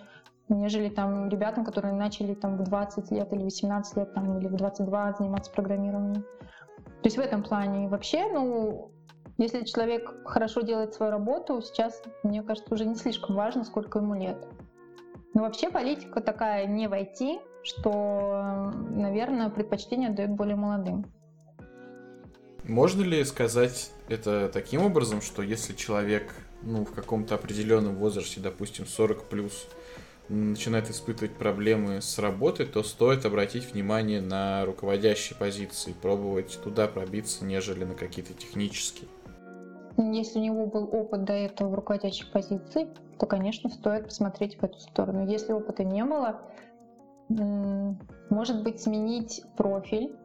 нежели 0.49 0.89
там 0.89 1.29
ребятам, 1.29 1.65
которые 1.65 1.93
начали 1.93 2.33
там 2.33 2.57
в 2.57 2.63
20 2.63 3.11
лет 3.11 3.33
или 3.33 3.43
18 3.43 3.97
лет 3.97 4.13
там, 4.13 4.39
или 4.39 4.47
в 4.47 4.55
22 4.55 5.13
заниматься 5.19 5.51
программированием. 5.51 6.23
То 6.23 7.03
есть 7.03 7.17
в 7.17 7.21
этом 7.21 7.43
плане 7.43 7.89
вообще, 7.89 8.31
ну, 8.31 8.91
если 9.37 9.63
человек 9.63 10.13
хорошо 10.25 10.61
делает 10.61 10.93
свою 10.93 11.11
работу, 11.11 11.61
сейчас, 11.61 12.01
мне 12.23 12.41
кажется, 12.41 12.73
уже 12.73 12.85
не 12.85 12.95
слишком 12.95 13.35
важно, 13.35 13.63
сколько 13.63 13.99
ему 13.99 14.15
лет. 14.15 14.47
Но 15.33 15.43
вообще 15.43 15.69
политика 15.69 16.21
такая 16.21 16.65
не 16.65 16.87
войти, 16.87 17.39
что, 17.63 18.71
наверное, 18.89 19.49
предпочтение 19.49 20.09
дает 20.09 20.31
более 20.31 20.55
молодым. 20.55 21.05
Можно 22.63 23.03
ли 23.03 23.23
сказать 23.23 23.91
это 24.09 24.49
таким 24.51 24.81
образом, 24.81 25.21
что 25.21 25.41
если 25.41 25.73
человек 25.73 26.33
ну, 26.63 26.85
в 26.85 26.91
каком-то 26.91 27.35
определенном 27.35 27.95
возрасте, 27.95 28.39
допустим, 28.41 28.85
40 28.85 29.25
плюс, 29.25 29.67
начинает 30.29 30.89
испытывать 30.89 31.35
проблемы 31.35 32.01
с 32.01 32.19
работой, 32.19 32.65
то 32.65 32.83
стоит 32.83 33.25
обратить 33.25 33.71
внимание 33.71 34.21
на 34.21 34.65
руководящие 34.65 35.37
позиции, 35.37 35.95
пробовать 36.01 36.59
туда 36.63 36.87
пробиться, 36.87 37.45
нежели 37.45 37.85
на 37.85 37.95
какие-то 37.95 38.33
технические. 38.33 39.07
Если 39.97 40.39
у 40.39 40.43
него 40.43 40.65
был 40.67 40.89
опыт 40.91 41.23
до 41.23 41.33
этого 41.33 41.69
в 41.69 41.73
руководящих 41.73 42.31
позициях, 42.31 42.89
то, 43.17 43.25
конечно, 43.25 43.69
стоит 43.69 44.05
посмотреть 44.05 44.57
в 44.57 44.63
эту 44.63 44.79
сторону. 44.79 45.25
Если 45.25 45.53
опыта 45.53 45.83
не 45.83 46.03
было, 46.05 46.41
может 48.29 48.63
быть, 48.63 48.79
сменить 48.79 49.43
профиль 49.55 50.15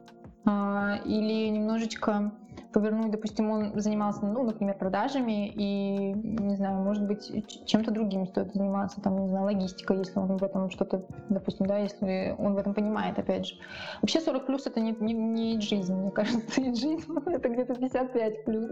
а, 0.45 0.99
или 1.05 1.49
немножечко 1.49 2.31
повернуть, 2.73 3.11
допустим, 3.11 3.49
он 3.49 3.79
занимался, 3.79 4.25
ну, 4.25 4.43
например, 4.43 4.77
продажами, 4.77 5.47
и, 5.47 6.13
не 6.13 6.55
знаю, 6.55 6.77
может 6.77 7.05
быть, 7.05 7.31
чем-то 7.65 7.91
другим 7.91 8.27
стоит 8.27 8.53
заниматься, 8.53 9.01
там, 9.01 9.21
не 9.21 9.27
знаю, 9.27 9.45
логистикой, 9.45 9.99
если 9.99 10.19
он 10.19 10.37
в 10.37 10.43
этом 10.43 10.69
что-то, 10.69 11.05
допустим, 11.29 11.67
да, 11.67 11.77
если 11.77 12.35
он 12.37 12.55
в 12.55 12.57
этом 12.57 12.73
понимает, 12.73 13.17
опять 13.19 13.47
же. 13.47 13.55
Вообще 14.01 14.19
40 14.19 14.45
плюс 14.45 14.65
это 14.65 14.79
не, 14.79 14.91
не, 14.99 15.13
не 15.13 15.61
жизнь, 15.61 15.93
мне 15.93 16.11
кажется, 16.15 16.61
и 16.61 16.73
жизнь 16.73 17.05
это 17.25 17.49
где-то 17.49 17.75
55 17.75 18.45
плюс. 18.45 18.71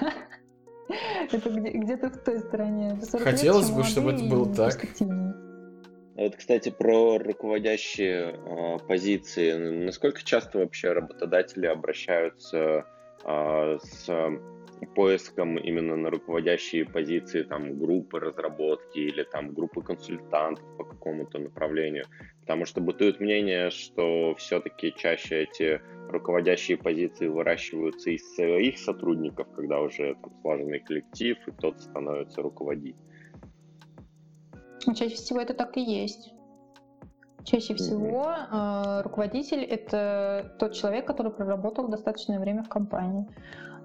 Это 1.32 1.50
где-то 1.50 2.10
в 2.10 2.18
той 2.18 2.38
стороне. 2.38 2.96
Хотелось 3.18 3.70
бы, 3.70 3.82
чтобы 3.82 4.12
это 4.12 4.22
было 4.22 4.54
так. 4.54 4.74
Вот, 6.16 6.36
кстати, 6.36 6.70
про 6.70 7.18
руководящие 7.18 8.34
э, 8.34 8.78
позиции. 8.86 9.84
Насколько 9.84 10.24
часто 10.24 10.58
вообще 10.58 10.92
работодатели 10.92 11.66
обращаются 11.66 12.56
э, 12.56 12.82
с 13.26 14.08
поиском 14.94 15.58
именно 15.58 15.96
на 15.96 16.10
руководящие 16.10 16.84
позиции 16.84 17.42
там 17.42 17.78
группы 17.78 18.20
разработки 18.20 18.98
или 18.98 19.24
там 19.24 19.52
группы 19.52 19.82
консультантов 19.82 20.64
по 20.76 20.84
какому-то 20.84 21.38
направлению? 21.38 22.04
Потому 22.42 22.66
что 22.66 22.80
бытует 22.80 23.18
мнение, 23.18 23.70
что 23.70 24.34
все-таки 24.36 24.94
чаще 24.96 25.42
эти 25.42 25.80
руководящие 26.08 26.76
позиции 26.76 27.26
выращиваются 27.26 28.10
из 28.10 28.34
своих 28.36 28.78
сотрудников, 28.78 29.48
когда 29.56 29.80
уже 29.80 30.14
там 30.22 30.32
слаженный 30.42 30.78
коллектив, 30.78 31.36
и 31.48 31.50
тот 31.50 31.80
становится 31.80 32.42
руководить. 32.42 32.96
Ну, 34.86 34.94
чаще 34.94 35.16
всего 35.16 35.40
это 35.40 35.52
так 35.52 35.76
и 35.76 35.80
есть. 35.80 36.32
Чаще 37.46 37.74
всего 37.74 38.26
э, 38.32 39.02
руководитель 39.02 39.62
это 39.62 40.52
тот 40.58 40.72
человек, 40.72 41.06
который 41.06 41.30
проработал 41.30 41.86
достаточное 41.86 42.40
время 42.40 42.64
в 42.64 42.68
компании. 42.68 43.24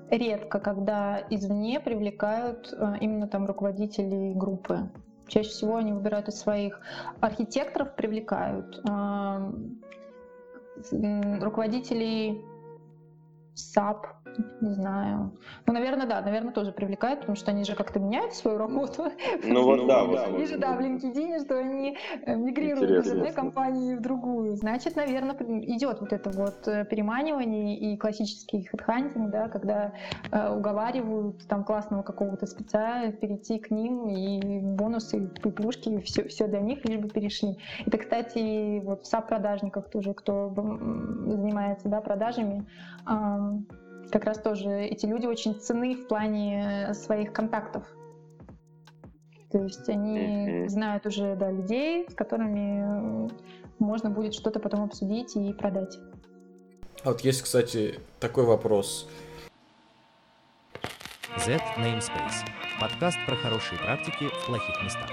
Редко, 0.09 0.59
когда 0.59 1.19
извне 1.29 1.79
привлекают 1.79 2.73
э, 2.73 2.95
именно 3.01 3.27
там 3.27 3.45
руководителей 3.45 4.33
группы. 4.33 4.89
Чаще 5.27 5.49
всего 5.49 5.75
они 5.75 5.93
выбирают 5.93 6.27
из 6.27 6.39
своих 6.39 6.81
архитекторов, 7.19 7.95
привлекают 7.95 8.81
э, 8.83 9.51
руководителей 11.39 12.43
SAP, 13.53 14.07
не 14.61 14.73
знаю. 14.73 15.31
Ну, 15.65 15.73
наверное, 15.73 16.07
да, 16.07 16.21
наверное, 16.21 16.51
тоже 16.51 16.71
привлекает, 16.71 17.19
потому 17.19 17.35
что 17.35 17.51
они 17.51 17.63
же 17.63 17.75
как-то 17.75 17.99
меняют 17.99 18.33
свою 18.33 18.57
работу. 18.57 19.11
Ну 19.43 19.63
вот 19.63 19.87
да. 19.87 20.03
Вот, 20.03 20.37
Вижу, 20.37 20.57
да, 20.57 20.75
в 20.75 20.81
LinkedIn, 20.81 21.43
что 21.43 21.59
они 21.59 21.97
э, 22.25 22.35
мигрируют 22.35 23.05
из 23.05 23.11
одной 23.11 23.31
компании 23.31 23.95
в 23.95 24.01
другую. 24.01 24.55
Значит, 24.55 24.95
наверное, 24.95 25.35
идет 25.39 26.01
вот 26.01 26.13
это 26.13 26.29
вот 26.29 26.67
э, 26.67 26.85
переманивание 26.85 27.77
и 27.77 27.97
классический 27.97 28.63
хедхантинг, 28.63 29.31
да, 29.31 29.47
когда 29.49 29.93
э, 30.31 30.55
уговаривают 30.55 31.47
там 31.47 31.63
классного 31.63 32.03
какого-то 32.03 32.45
спеца 32.45 33.11
перейти 33.11 33.59
к 33.59 33.71
ним, 33.71 34.07
и 34.09 34.59
бонусы, 34.59 35.17
и 35.43 35.49
плюшки, 35.49 35.99
все, 36.01 36.27
все 36.27 36.47
для 36.47 36.59
них, 36.59 36.85
лишь 36.85 36.99
бы 36.99 37.09
перешли. 37.09 37.57
Это, 37.85 37.97
кстати, 37.97 38.79
вот 38.83 39.03
в 39.03 39.07
САП-продажниках 39.07 39.89
тоже, 39.89 40.13
кто 40.13 40.53
занимается 41.25 41.89
да, 41.89 42.01
продажами, 42.01 42.65
как 44.11 44.25
раз 44.25 44.39
тоже 44.39 44.69
эти 44.69 45.05
люди 45.05 45.25
очень 45.25 45.55
ценны 45.55 45.95
в 45.95 46.07
плане 46.07 46.93
своих 46.93 47.33
контактов. 47.33 47.83
То 49.51 49.63
есть 49.63 49.89
они 49.89 50.65
знают 50.67 51.05
уже 51.05 51.35
да, 51.35 51.51
людей, 51.51 52.07
с 52.09 52.13
которыми 52.13 53.29
можно 53.79 54.09
будет 54.09 54.33
что-то 54.33 54.59
потом 54.59 54.83
обсудить 54.83 55.35
и 55.35 55.51
продать. 55.53 55.97
А 57.03 57.09
вот 57.09 57.21
есть, 57.21 57.41
кстати, 57.41 57.99
такой 58.19 58.45
вопрос. 58.45 59.09
Z 61.37 61.59
Namespace. 61.77 62.45
Подкаст 62.79 63.17
про 63.25 63.35
хорошие 63.35 63.79
практики 63.79 64.27
в 64.27 64.45
плохих 64.45 64.83
местах 64.83 65.09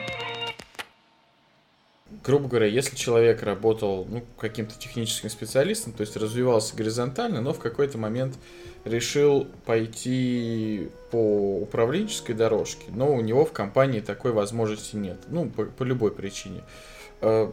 грубо 2.28 2.46
говоря, 2.46 2.66
если 2.66 2.94
человек 2.94 3.42
работал 3.42 4.06
ну, 4.06 4.22
каким-то 4.38 4.78
техническим 4.78 5.30
специалистом, 5.30 5.94
то 5.94 6.02
есть 6.02 6.14
развивался 6.14 6.76
горизонтально, 6.76 7.40
но 7.40 7.54
в 7.54 7.58
какой-то 7.58 7.96
момент 7.96 8.34
решил 8.84 9.46
пойти 9.64 10.90
по 11.10 11.56
управленческой 11.62 12.34
дорожке, 12.34 12.84
но 12.90 13.14
у 13.14 13.22
него 13.22 13.46
в 13.46 13.52
компании 13.52 14.00
такой 14.00 14.32
возможности 14.32 14.94
нет, 14.94 15.16
ну, 15.28 15.48
по, 15.48 15.64
по 15.64 15.84
любой 15.84 16.10
причине. 16.10 16.64
Э, 17.22 17.50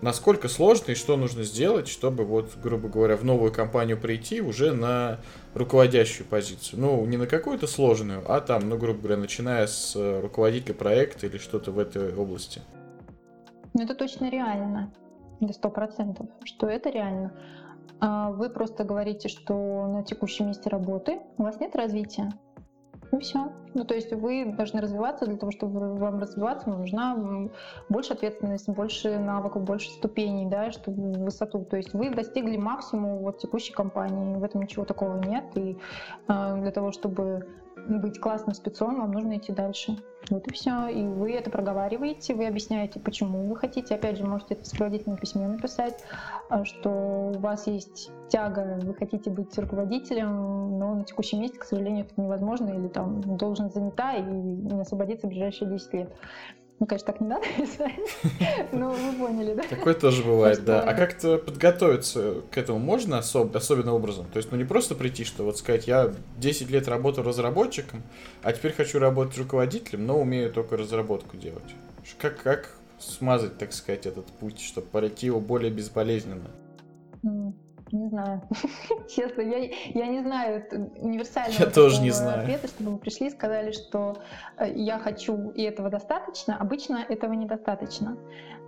насколько 0.00 0.48
сложно 0.48 0.90
и 0.90 0.94
что 0.96 1.16
нужно 1.16 1.44
сделать, 1.44 1.86
чтобы, 1.86 2.24
вот, 2.24 2.50
грубо 2.60 2.88
говоря, 2.88 3.16
в 3.16 3.24
новую 3.24 3.52
компанию 3.52 3.96
прийти 3.96 4.40
уже 4.40 4.72
на 4.72 5.20
руководящую 5.54 6.26
позицию? 6.26 6.80
Ну, 6.80 7.06
не 7.06 7.18
на 7.18 7.28
какую-то 7.28 7.68
сложную, 7.68 8.24
а 8.26 8.40
там, 8.40 8.68
ну, 8.68 8.76
грубо 8.78 8.98
говоря, 8.98 9.16
начиная 9.18 9.68
с 9.68 9.94
руководителя 9.94 10.74
проекта 10.74 11.28
или 11.28 11.38
что-то 11.38 11.70
в 11.70 11.78
этой 11.78 12.12
области. 12.12 12.62
Ну, 13.74 13.82
это 13.82 13.94
точно 13.94 14.28
реально. 14.28 14.92
До 15.40 15.52
сто 15.52 15.70
процентов, 15.70 16.26
что 16.44 16.66
это 16.66 16.90
реально. 16.90 17.32
А 18.00 18.30
вы 18.30 18.50
просто 18.50 18.84
говорите, 18.84 19.28
что 19.28 19.86
на 19.86 20.02
текущем 20.02 20.48
месте 20.48 20.68
работы 20.68 21.20
у 21.38 21.42
вас 21.42 21.60
нет 21.60 21.74
развития. 21.76 22.30
И 23.12 23.18
все. 23.18 23.52
Ну, 23.74 23.84
то 23.84 23.94
есть 23.94 24.12
вы 24.12 24.54
должны 24.56 24.80
развиваться, 24.80 25.26
для 25.26 25.36
того, 25.36 25.52
чтобы 25.52 25.94
вам 25.96 26.18
развиваться, 26.18 26.70
вам 26.70 26.80
нужна 26.80 27.50
больше 27.90 28.14
ответственности, 28.14 28.70
больше 28.70 29.18
навыков, 29.18 29.64
больше 29.64 29.90
ступеней, 29.90 30.46
да, 30.46 30.70
чтобы 30.72 31.12
высоту. 31.12 31.64
То 31.64 31.76
есть 31.76 31.92
вы 31.92 32.10
достигли 32.10 32.56
максимума 32.56 33.16
вот 33.16 33.38
текущей 33.38 33.72
компании, 33.72 34.36
в 34.36 34.44
этом 34.44 34.62
ничего 34.62 34.84
такого 34.86 35.18
нет. 35.18 35.44
И 35.56 35.76
э, 36.28 36.56
для 36.56 36.70
того, 36.70 36.90
чтобы 36.90 37.46
быть 37.88 38.20
классным 38.20 38.54
спецом, 38.54 38.98
вам 38.98 39.12
нужно 39.12 39.36
идти 39.36 39.52
дальше. 39.52 39.96
Вот 40.30 40.46
и 40.46 40.52
все. 40.52 40.88
И 40.88 41.02
вы 41.04 41.32
это 41.32 41.50
проговариваете, 41.50 42.34
вы 42.34 42.46
объясняете, 42.46 43.00
почему 43.00 43.48
вы 43.48 43.56
хотите. 43.56 43.94
Опять 43.94 44.18
же, 44.18 44.24
можете 44.24 44.54
это 44.54 44.64
в 44.64 44.66
сопроводительном 44.66 45.18
письме 45.18 45.48
написать, 45.48 46.04
а, 46.48 46.64
что 46.64 47.32
у 47.34 47.38
вас 47.38 47.66
есть 47.66 48.10
тяга, 48.28 48.78
вы 48.82 48.94
хотите 48.94 49.30
быть 49.30 49.56
руководителем, 49.58 50.78
но 50.78 50.94
на 50.94 51.04
текущем 51.04 51.40
месте, 51.40 51.58
к 51.58 51.64
сожалению, 51.64 52.04
это 52.04 52.20
невозможно, 52.20 52.70
или 52.70 52.88
там 52.88 53.20
должен 53.36 53.70
занята 53.70 54.14
и 54.14 54.22
не 54.22 54.80
освободиться 54.80 55.26
в 55.26 55.30
ближайшие 55.30 55.70
10 55.70 55.92
лет. 55.94 56.12
Ну, 56.82 56.86
конечно, 56.86 57.12
так 57.12 57.20
не 57.20 57.28
надо 57.28 57.46
писать, 57.56 57.92
но 58.72 58.90
вы 58.90 59.12
поняли, 59.12 59.54
да? 59.54 59.62
Такое 59.70 59.94
тоже 59.94 60.24
бывает, 60.24 60.64
да. 60.64 60.82
А 60.82 60.94
как-то 60.94 61.38
подготовиться 61.38 62.42
к 62.50 62.58
этому 62.58 62.80
можно 62.80 63.18
особ... 63.18 63.54
особенным 63.54 63.94
образом? 63.94 64.26
То 64.32 64.38
есть, 64.38 64.50
ну, 64.50 64.58
не 64.58 64.64
просто 64.64 64.96
прийти, 64.96 65.22
что 65.22 65.44
вот 65.44 65.58
сказать, 65.58 65.86
я 65.86 66.12
10 66.38 66.70
лет 66.70 66.88
работал 66.88 67.22
разработчиком, 67.22 68.02
а 68.42 68.52
теперь 68.52 68.72
хочу 68.72 68.98
работать 68.98 69.38
руководителем, 69.38 70.06
но 70.06 70.20
умею 70.20 70.52
только 70.52 70.76
разработку 70.76 71.36
делать. 71.36 71.76
Как, 72.18 72.42
как 72.42 72.74
смазать, 72.98 73.58
так 73.58 73.72
сказать, 73.72 74.06
этот 74.06 74.26
путь, 74.26 74.58
чтобы 74.58 74.88
пройти 74.88 75.26
его 75.26 75.38
более 75.38 75.70
безболезненно? 75.70 76.50
Не 77.92 78.08
знаю. 78.08 78.40
Честно, 79.14 79.42
я, 79.42 79.70
я 79.94 80.06
не 80.06 80.20
знаю 80.22 80.64
универсального 80.96 81.60
я 81.60 81.66
тоже 81.66 82.00
не 82.00 82.10
знаю. 82.10 82.40
ответа, 82.40 82.66
чтобы 82.68 82.92
мы 82.92 82.98
пришли 82.98 83.26
и 83.26 83.30
сказали, 83.30 83.72
что 83.72 84.16
э, 84.56 84.72
я 84.74 84.98
хочу, 84.98 85.50
и 85.50 85.62
этого 85.62 85.90
достаточно. 85.90 86.56
Обычно 86.56 87.04
этого 87.06 87.34
недостаточно. 87.34 88.16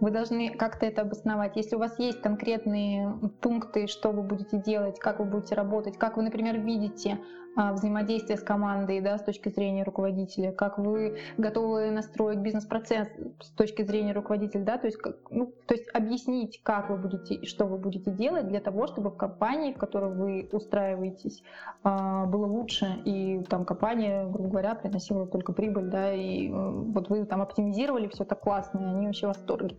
Вы 0.01 0.11
должны 0.11 0.51
как-то 0.51 0.85
это 0.85 1.03
обосновать. 1.03 1.57
Если 1.57 1.75
у 1.75 1.79
вас 1.79 1.99
есть 1.99 2.21
конкретные 2.21 3.19
пункты, 3.41 3.87
что 3.87 4.11
вы 4.11 4.23
будете 4.23 4.59
делать, 4.59 4.99
как 4.99 5.21
вы 5.21 5.25
будете 5.25 5.55
работать, 5.55 5.97
как 5.97 6.19
вы, 6.19 6.23
например, 6.23 6.59
видите 6.59 7.19
взаимодействия 7.57 8.37
с 8.37 8.43
командой, 8.43 9.01
да, 9.01 9.19
с 9.19 9.23
точки 9.23 9.49
зрения 9.49 9.85
руководителя, 9.85 10.53
как 10.53 10.79
вы 10.79 11.19
готовы 11.39 11.91
настроить 11.91 12.39
бизнес-процесс 12.39 13.09
с 13.41 13.51
точки 13.51 13.83
зрения 13.83 14.13
руководителя, 14.13 14.63
да, 14.63 14.79
то 14.79 14.87
есть, 14.87 14.99
как, 14.99 15.17
ну, 15.31 15.53
то 15.67 15.75
есть 15.75 15.89
объяснить, 15.95 16.61
как 16.63 16.91
вы 16.91 16.97
будете 16.97 17.35
и 17.35 17.47
что 17.47 17.67
вы 17.67 17.79
будете 17.79 18.11
делать 18.11 18.49
для 18.49 18.61
того, 18.61 18.87
чтобы 18.87 19.11
в 19.11 19.17
компании, 19.17 19.73
в 19.73 19.79
которой 19.79 20.13
вы 20.13 20.49
устраиваетесь, 20.53 21.43
а, 21.83 22.27
было 22.27 22.47
лучше, 22.47 22.87
и 23.05 23.43
там 23.49 23.65
компания, 23.65 24.27
грубо 24.27 24.51
говоря, 24.51 24.75
приносила 24.75 25.27
только 25.27 25.53
прибыль, 25.53 25.91
да, 25.91 26.13
и 26.13 26.51
вот 26.51 27.09
вы 27.09 27.25
там 27.25 27.43
оптимизировали 27.43 28.09
все 28.09 28.25
так 28.25 28.41
классно, 28.41 28.79
и 28.79 28.85
они 28.85 29.07
вообще 29.07 29.27
в 29.27 29.29
восторге. 29.29 29.77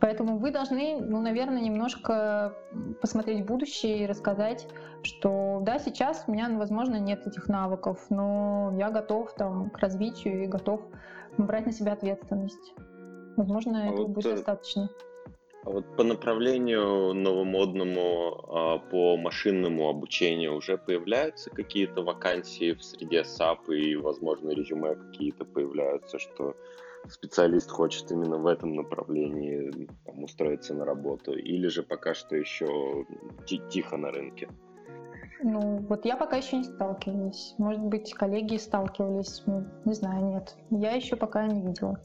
Поэтому 0.00 0.38
вы 0.38 0.50
должны, 0.50 0.98
ну, 0.98 1.20
наверное, 1.20 1.60
немножко 1.60 2.54
посмотреть 3.02 3.42
в 3.42 3.46
будущее 3.46 3.98
и 3.98 4.06
рассказать, 4.06 4.66
что 5.02 5.60
да, 5.62 5.78
сейчас 5.78 6.24
у 6.26 6.32
меня, 6.32 6.48
возможно, 6.50 6.96
нет 6.96 7.26
этих 7.26 7.48
навыков, 7.48 8.06
но 8.08 8.74
я 8.78 8.90
готов 8.90 9.34
там 9.34 9.68
к 9.70 9.78
развитию 9.78 10.44
и 10.44 10.46
готов 10.46 10.80
брать 11.36 11.66
на 11.66 11.72
себя 11.72 11.92
ответственность. 11.92 12.74
Возможно, 13.36 13.82
а 13.82 13.86
этого 13.88 14.06
вот, 14.06 14.10
будет 14.10 14.26
э, 14.26 14.30
достаточно. 14.36 14.90
А 15.64 15.70
вот 15.70 15.96
по 15.96 16.02
направлению 16.02 17.12
новомодному, 17.12 18.44
а, 18.48 18.78
по 18.78 19.18
машинному 19.18 19.88
обучению 19.88 20.56
уже 20.56 20.78
появляются 20.78 21.50
какие-то 21.50 22.02
вакансии 22.02 22.72
в 22.72 22.82
среде 22.82 23.20
SAP 23.20 23.68
и, 23.68 23.96
возможно, 23.96 24.50
резюме 24.50 24.94
какие-то 24.94 25.44
появляются, 25.44 26.18
что 26.18 26.56
специалист 27.08 27.70
хочет 27.70 28.10
именно 28.10 28.36
в 28.38 28.46
этом 28.46 28.74
направлении 28.74 29.88
там, 30.04 30.24
устроиться 30.24 30.74
на 30.74 30.84
работу, 30.84 31.32
или 31.32 31.68
же 31.68 31.82
пока 31.82 32.14
что 32.14 32.36
еще 32.36 33.06
тихо 33.46 33.96
на 33.96 34.10
рынке? 34.10 34.48
Ну, 35.42 35.78
вот 35.88 36.04
я 36.04 36.16
пока 36.16 36.36
еще 36.36 36.58
не 36.58 36.64
сталкивалась. 36.64 37.54
Может 37.56 37.80
быть, 37.80 38.12
коллеги 38.12 38.56
сталкивались. 38.58 39.42
Ну, 39.46 39.64
не 39.86 39.94
знаю, 39.94 40.26
нет. 40.26 40.54
Я 40.70 40.92
еще 40.92 41.16
пока 41.16 41.46
не 41.46 41.62
видела. 41.62 41.98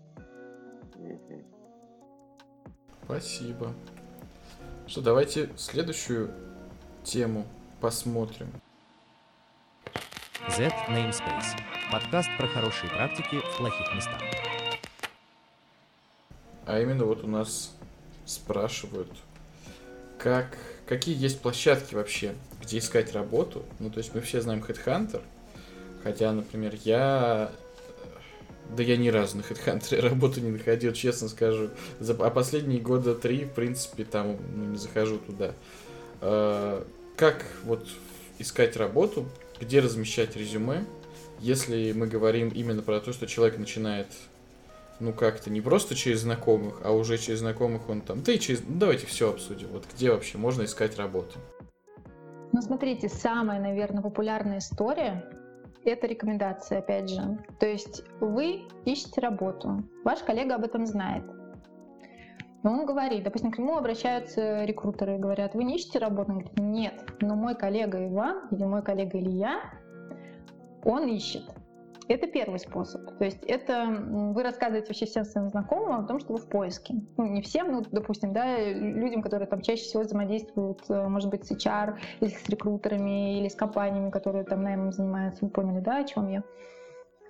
Спасибо. 3.04 3.74
Что, 4.88 5.02
давайте 5.02 5.50
следующую 5.58 6.32
тему 7.04 7.44
посмотрим. 7.82 8.48
Z 10.50 10.72
Namespace. 10.88 11.58
Подкаст 11.92 12.30
про 12.38 12.48
хорошие 12.48 12.90
практики 12.90 13.40
в 13.40 13.58
плохих 13.58 13.94
местах. 13.96 14.22
А 16.66 16.80
именно 16.80 17.06
вот 17.06 17.24
у 17.24 17.28
нас 17.28 17.72
спрашивают, 18.26 19.12
как, 20.18 20.58
какие 20.88 21.16
есть 21.16 21.40
площадки 21.40 21.94
вообще, 21.94 22.34
где 22.62 22.80
искать 22.80 23.14
работу. 23.14 23.64
Ну, 23.80 23.90
то 23.90 24.00
есть 24.00 24.14
мы 24.16 24.22
все 24.22 24.42
знаем 24.42 24.64
Headhunter, 24.68 25.22
хотя, 26.04 26.32
например, 26.32 26.76
я... 26.84 27.52
Да 28.76 28.82
я 28.82 28.98
ни 28.98 29.10
разу 29.10 29.38
на 29.38 29.42
HeadHunter 29.42 30.02
работу 30.10 30.42
не 30.42 30.50
находил, 30.50 30.92
честно 30.94 31.30
скажу. 31.30 31.70
За, 32.00 32.14
а 32.14 32.32
последние 32.32 32.82
года 32.82 33.14
три, 33.14 33.46
в 33.46 33.54
принципе, 33.54 34.04
там 34.04 34.38
ну, 34.56 34.66
не 34.66 34.78
захожу 34.78 35.20
туда. 35.20 35.54
А, 36.22 36.84
как 37.16 37.46
вот 37.64 37.88
искать 38.40 38.76
работу, 38.76 39.28
где 39.62 39.80
размещать 39.82 40.36
резюме, 40.36 40.84
если 41.40 41.92
мы 41.92 42.08
говорим 42.08 42.50
именно 42.50 42.82
про 42.82 43.00
то, 43.00 43.14
что 43.14 43.28
человек 43.28 43.60
начинает 43.60 44.08
ну 45.00 45.14
как-то 45.14 45.50
не 45.50 45.62
просто 45.62 45.96
через 45.96 46.22
знакомых, 46.22 46.82
а 46.84 46.92
уже 46.92 47.18
через 47.18 47.40
знакомых 47.40 47.90
он 47.90 48.02
там, 48.02 48.24
да 48.24 48.34
и 48.34 48.40
через, 48.40 48.62
ну 48.68 48.76
давайте 48.78 49.06
все 49.08 49.30
обсудим, 49.30 49.68
вот 49.70 49.86
где 49.94 50.12
вообще 50.12 50.38
можно 50.38 50.64
искать 50.64 50.98
работу. 50.98 51.38
Ну 52.52 52.62
смотрите, 52.62 53.10
самая, 53.10 53.60
наверное, 53.60 54.02
популярная 54.02 54.60
история 54.60 55.30
это 55.92 56.08
рекомендация, 56.08 56.80
опять 56.80 57.10
же. 57.10 57.38
То 57.60 57.68
есть 57.68 58.04
вы 58.20 58.68
ищете 58.86 59.22
работу, 59.22 59.84
ваш 60.04 60.20
коллега 60.20 60.56
об 60.56 60.64
этом 60.64 60.86
знает. 60.86 61.24
И 62.64 62.68
он 62.68 62.86
говорит, 62.86 63.24
допустим, 63.24 63.52
к 63.52 63.60
нему 63.60 63.78
обращаются 63.78 64.64
рекрутеры 64.66 65.16
и 65.16 65.20
говорят, 65.20 65.54
вы 65.54 65.64
не 65.64 65.76
ищете 65.76 66.00
работу? 66.00 66.32
Он 66.32 66.40
говорит, 66.40 66.58
нет, 66.58 67.14
но 67.22 67.36
мой 67.36 67.56
коллега 67.56 68.04
Иван 68.08 68.48
или 68.50 68.64
мой 68.64 68.82
коллега 68.82 69.20
Илья, 69.20 69.60
он 70.84 71.08
ищет. 71.08 71.44
Это 72.08 72.28
первый 72.28 72.60
способ. 72.60 73.18
То 73.18 73.26
есть 73.26 73.44
это 73.44 73.88
вы 73.88 74.44
рассказываете 74.44 74.90
вообще 74.90 75.06
всем 75.06 75.26
своим 75.26 75.50
знакомым 75.50 76.00
о 76.00 76.08
том, 76.08 76.20
что 76.20 76.34
вы 76.34 76.40
в 76.40 76.48
поиске. 76.48 76.96
Ну, 77.18 77.26
не 77.26 77.42
всем, 77.42 77.72
ну, 77.72 77.84
допустим, 77.92 78.32
да, 78.32 78.58
людям, 78.60 79.22
которые 79.22 79.48
там 79.48 79.62
чаще 79.62 79.84
всего 79.84 80.04
взаимодействуют, 80.04 80.82
э, 80.90 81.08
может 81.08 81.30
быть, 81.32 81.46
с 81.46 81.52
HR, 81.52 81.98
или 82.20 82.30
с 82.30 82.48
рекрутерами, 82.48 83.40
или 83.40 83.48
с 83.48 83.56
компаниями, 83.56 84.12
которые 84.12 84.44
там 84.44 84.62
наймом 84.62 84.92
занимаются. 84.92 85.46
Вы 85.46 85.52
поняли, 85.52 85.80
да, 85.80 85.98
о 85.98 86.04
чем 86.04 86.30
я? 86.30 86.44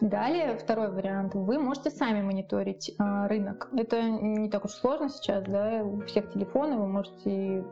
Далее, 0.01 0.57
второй 0.57 0.91
вариант. 0.91 1.35
Вы 1.35 1.57
можете 1.57 1.89
сами 1.89 2.21
мониторить 2.21 2.93
э, 2.99 3.27
рынок. 3.27 3.69
Это 3.77 4.01
не 4.03 4.49
так 4.49 4.65
уж 4.65 4.71
сложно 4.71 5.07
сейчас, 5.09 5.45
да, 5.45 5.83
у 5.83 6.01
всех 6.01 6.33
телефоны, 6.33 6.75
вы 6.77 6.87
можете 6.87 7.63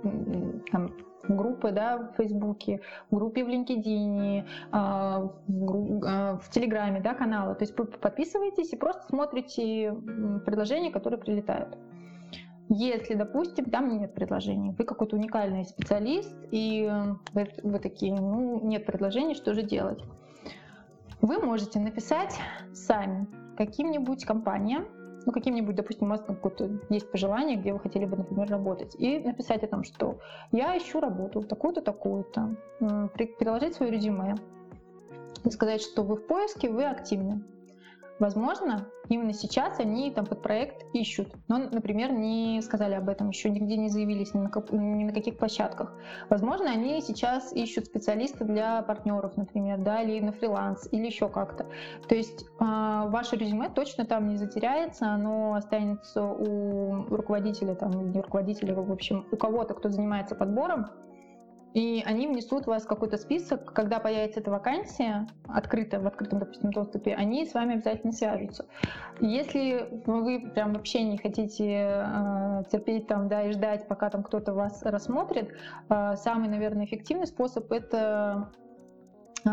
там, 0.71 0.93
группы 1.27 1.71
да, 1.71 1.97
в 1.97 2.15
Фейсбуке, 2.17 2.81
в 3.09 3.15
группе 3.15 3.43
в 3.43 3.47
LinkedIn, 3.47 4.45
а, 4.71 5.29
в, 5.47 6.05
а, 6.05 6.37
в 6.37 6.49
Телеграме, 6.49 7.01
да, 7.01 7.13
каналы. 7.13 7.55
То 7.55 7.63
есть 7.63 7.77
вы 7.77 7.85
подписываетесь 7.85 8.73
и 8.73 8.77
просто 8.77 9.03
смотрите 9.07 9.93
предложения, 10.45 10.91
которые 10.91 11.19
прилетают. 11.19 11.77
Если, 12.69 13.13
допустим, 13.13 13.65
там 13.65 13.99
нет 13.99 14.13
предложений, 14.13 14.75
вы 14.77 14.85
какой-то 14.85 15.15
уникальный 15.15 15.65
специалист, 15.65 16.35
и 16.49 16.89
вы, 17.33 17.47
вы 17.61 17.79
такие, 17.79 18.13
ну, 18.13 18.61
нет 18.63 18.85
предложений, 18.85 19.35
что 19.35 19.53
же 19.53 19.63
делать? 19.63 20.01
Вы 21.21 21.39
можете 21.39 21.79
написать 21.79 22.35
сами 22.73 23.27
каким-нибудь 23.57 24.25
компаниям, 24.25 24.85
ну, 25.25 25.31
каким-нибудь, 25.31 25.75
допустим, 25.75 26.07
у 26.07 26.09
вас 26.11 26.21
какое-то 26.21 26.69
есть 26.89 27.11
пожелание, 27.11 27.57
где 27.57 27.73
вы 27.73 27.79
хотели 27.79 28.05
бы, 28.05 28.17
например, 28.17 28.49
работать, 28.49 28.95
и 28.97 29.19
написать 29.19 29.63
о 29.63 29.67
том, 29.67 29.83
что 29.83 30.19
я 30.51 30.77
ищу 30.77 30.99
работу, 30.99 31.41
такую-то, 31.41 31.81
такую-то, 31.81 32.55
приложить 33.15 33.75
свое 33.75 33.91
резюме, 33.91 34.35
и 35.45 35.49
сказать, 35.49 35.81
что 35.81 36.03
вы 36.03 36.15
в 36.15 36.27
поиске, 36.27 36.69
вы 36.69 36.85
активны. 36.85 37.43
Возможно, 38.19 38.87
именно 39.09 39.33
сейчас 39.33 39.79
они 39.79 40.11
там 40.11 40.25
под 40.25 40.41
проект 40.41 40.85
ищут, 40.93 41.33
но, 41.47 41.57
например, 41.57 42.11
не 42.11 42.61
сказали 42.61 42.93
об 42.93 43.09
этом, 43.09 43.29
еще 43.29 43.49
нигде 43.49 43.75
не 43.75 43.89
заявились 43.89 44.33
ни 44.33 44.39
на, 44.39 44.51
ни 44.71 45.03
на 45.05 45.13
каких 45.13 45.37
площадках. 45.37 45.93
Возможно, 46.29 46.69
они 46.69 47.01
сейчас 47.01 47.51
ищут 47.53 47.85
специалиста 47.85 48.45
для 48.45 48.81
партнеров, 48.83 49.35
например, 49.35 49.79
да, 49.79 50.01
или 50.01 50.19
на 50.19 50.31
фриланс, 50.31 50.87
или 50.91 51.05
еще 51.07 51.27
как-то. 51.27 51.65
То 52.07 52.15
есть 52.15 52.43
э, 52.43 52.47
ваше 52.59 53.35
резюме 53.35 53.69
точно 53.69 54.05
там 54.05 54.27
не 54.27 54.37
затеряется, 54.37 55.07
оно 55.07 55.55
останется 55.55 56.23
у 56.23 57.05
руководителя, 57.09 57.75
там, 57.75 58.11
не 58.11 58.21
руководителя, 58.21 58.75
в 58.75 58.91
общем, 58.91 59.25
у 59.31 59.35
кого-то, 59.35 59.73
кто 59.73 59.89
занимается 59.89 60.35
подбором, 60.35 60.87
и 61.73 62.03
они 62.05 62.27
внесут 62.27 62.67
вас 62.67 62.85
какой-то 62.85 63.17
список, 63.17 63.73
когда 63.73 63.99
появится 63.99 64.39
эта 64.39 64.51
вакансия, 64.51 65.27
открытая, 65.47 65.99
в 66.01 66.07
открытом, 66.07 66.39
допустим, 66.39 66.71
доступе, 66.71 67.15
они 67.15 67.45
с 67.45 67.53
вами 67.53 67.75
обязательно 67.75 68.13
свяжутся. 68.13 68.65
Если 69.19 69.87
вы 70.05 70.51
прям 70.53 70.73
вообще 70.73 71.03
не 71.03 71.17
хотите 71.17 72.03
э, 72.05 72.63
терпеть 72.71 73.07
там, 73.07 73.27
да, 73.27 73.43
и 73.43 73.51
ждать, 73.51 73.87
пока 73.87 74.09
там 74.09 74.23
кто-то 74.23 74.53
вас 74.53 74.83
рассмотрит, 74.83 75.51
э, 75.89 76.15
самый, 76.15 76.47
наверное, 76.47 76.85
эффективный 76.85 77.27
способ— 77.27 77.71
это 77.71 78.51
э, 79.45 79.49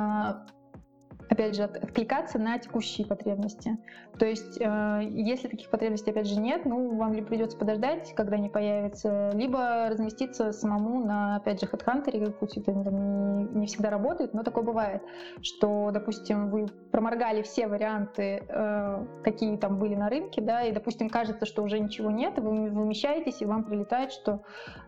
опять 1.31 1.55
же, 1.55 1.63
откликаться 1.63 2.39
на 2.39 2.59
текущие 2.59 3.07
потребности. 3.07 3.79
То 4.19 4.27
есть, 4.27 4.61
э, 4.61 5.01
если 5.03 5.49
таких 5.49 5.71
потребностей, 5.71 6.11
опять 6.11 6.27
же, 6.27 6.39
нет, 6.39 6.65
ну, 6.65 6.97
вам 6.97 7.15
ли 7.15 7.23
придется 7.23 7.57
подождать, 7.57 8.13
когда 8.15 8.37
они 8.37 8.49
появятся, 8.49 9.31
либо 9.33 9.89
разместиться 9.89 10.53
самому 10.53 11.03
на, 11.05 11.37
опять 11.37 11.61
же, 11.61 11.67
HeadHunter, 11.67 12.33
пусть 12.33 12.59
это 12.59 12.73
не, 12.73 13.45
не 13.45 13.67
всегда 13.67 13.91
работает, 13.91 14.35
но 14.35 14.43
такое 14.43 14.65
бывает, 14.65 15.03
что, 15.41 15.91
допустим, 15.93 16.51
вы 16.51 16.67
проморгали 16.91 17.43
все 17.43 17.69
варианты, 17.69 18.43
э, 18.49 19.07
какие 19.23 19.57
там 19.57 19.79
были 19.79 19.95
на 19.95 20.11
рынке, 20.11 20.41
да, 20.41 20.65
и, 20.65 20.73
допустим, 20.73 21.09
кажется, 21.09 21.47
что 21.47 21.63
уже 21.63 21.79
ничего 21.79 22.11
нет, 22.11 22.39
вы 22.39 22.71
вымещаетесь, 22.71 23.41
и 23.41 23.47
вам 23.47 23.65
прилетает, 23.65 24.13
что 24.13 24.43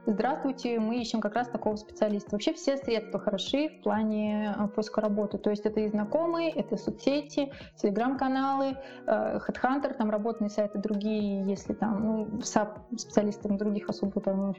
«Здравствуйте, 0.07 0.81
мы 0.81 1.01
ищем 1.01 1.21
как 1.21 1.37
раз 1.37 1.49
такого 1.49 1.77
специалиста». 1.77 2.31
Вообще 2.33 2.53
все 2.53 2.77
средства 2.77 3.21
хороши 3.21 3.69
в 3.69 3.83
плане 3.85 4.57
э, 4.59 4.69
поиска 4.69 5.01
работы, 5.01 5.39
то 5.39 5.51
есть 5.51 5.65
это 5.65 5.79
и 5.79 5.89
знакомые, 5.89 6.32
знакомые, 6.33 6.51
это 6.53 6.77
соцсети, 6.77 7.53
телеграм-каналы, 7.77 8.77
э, 9.07 9.39
Headhunter, 9.39 9.95
там 9.95 10.11
работные 10.11 10.51
сайты 10.51 10.79
другие, 10.79 11.45
если 11.47 11.75
там, 11.75 12.05
ну, 12.05 12.41
специалистов 12.43 13.57
других 13.59 13.89
особо 13.89 14.21
там 14.21 14.53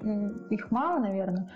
их 0.49 0.71
мало, 0.71 0.99
наверное. 0.99 1.51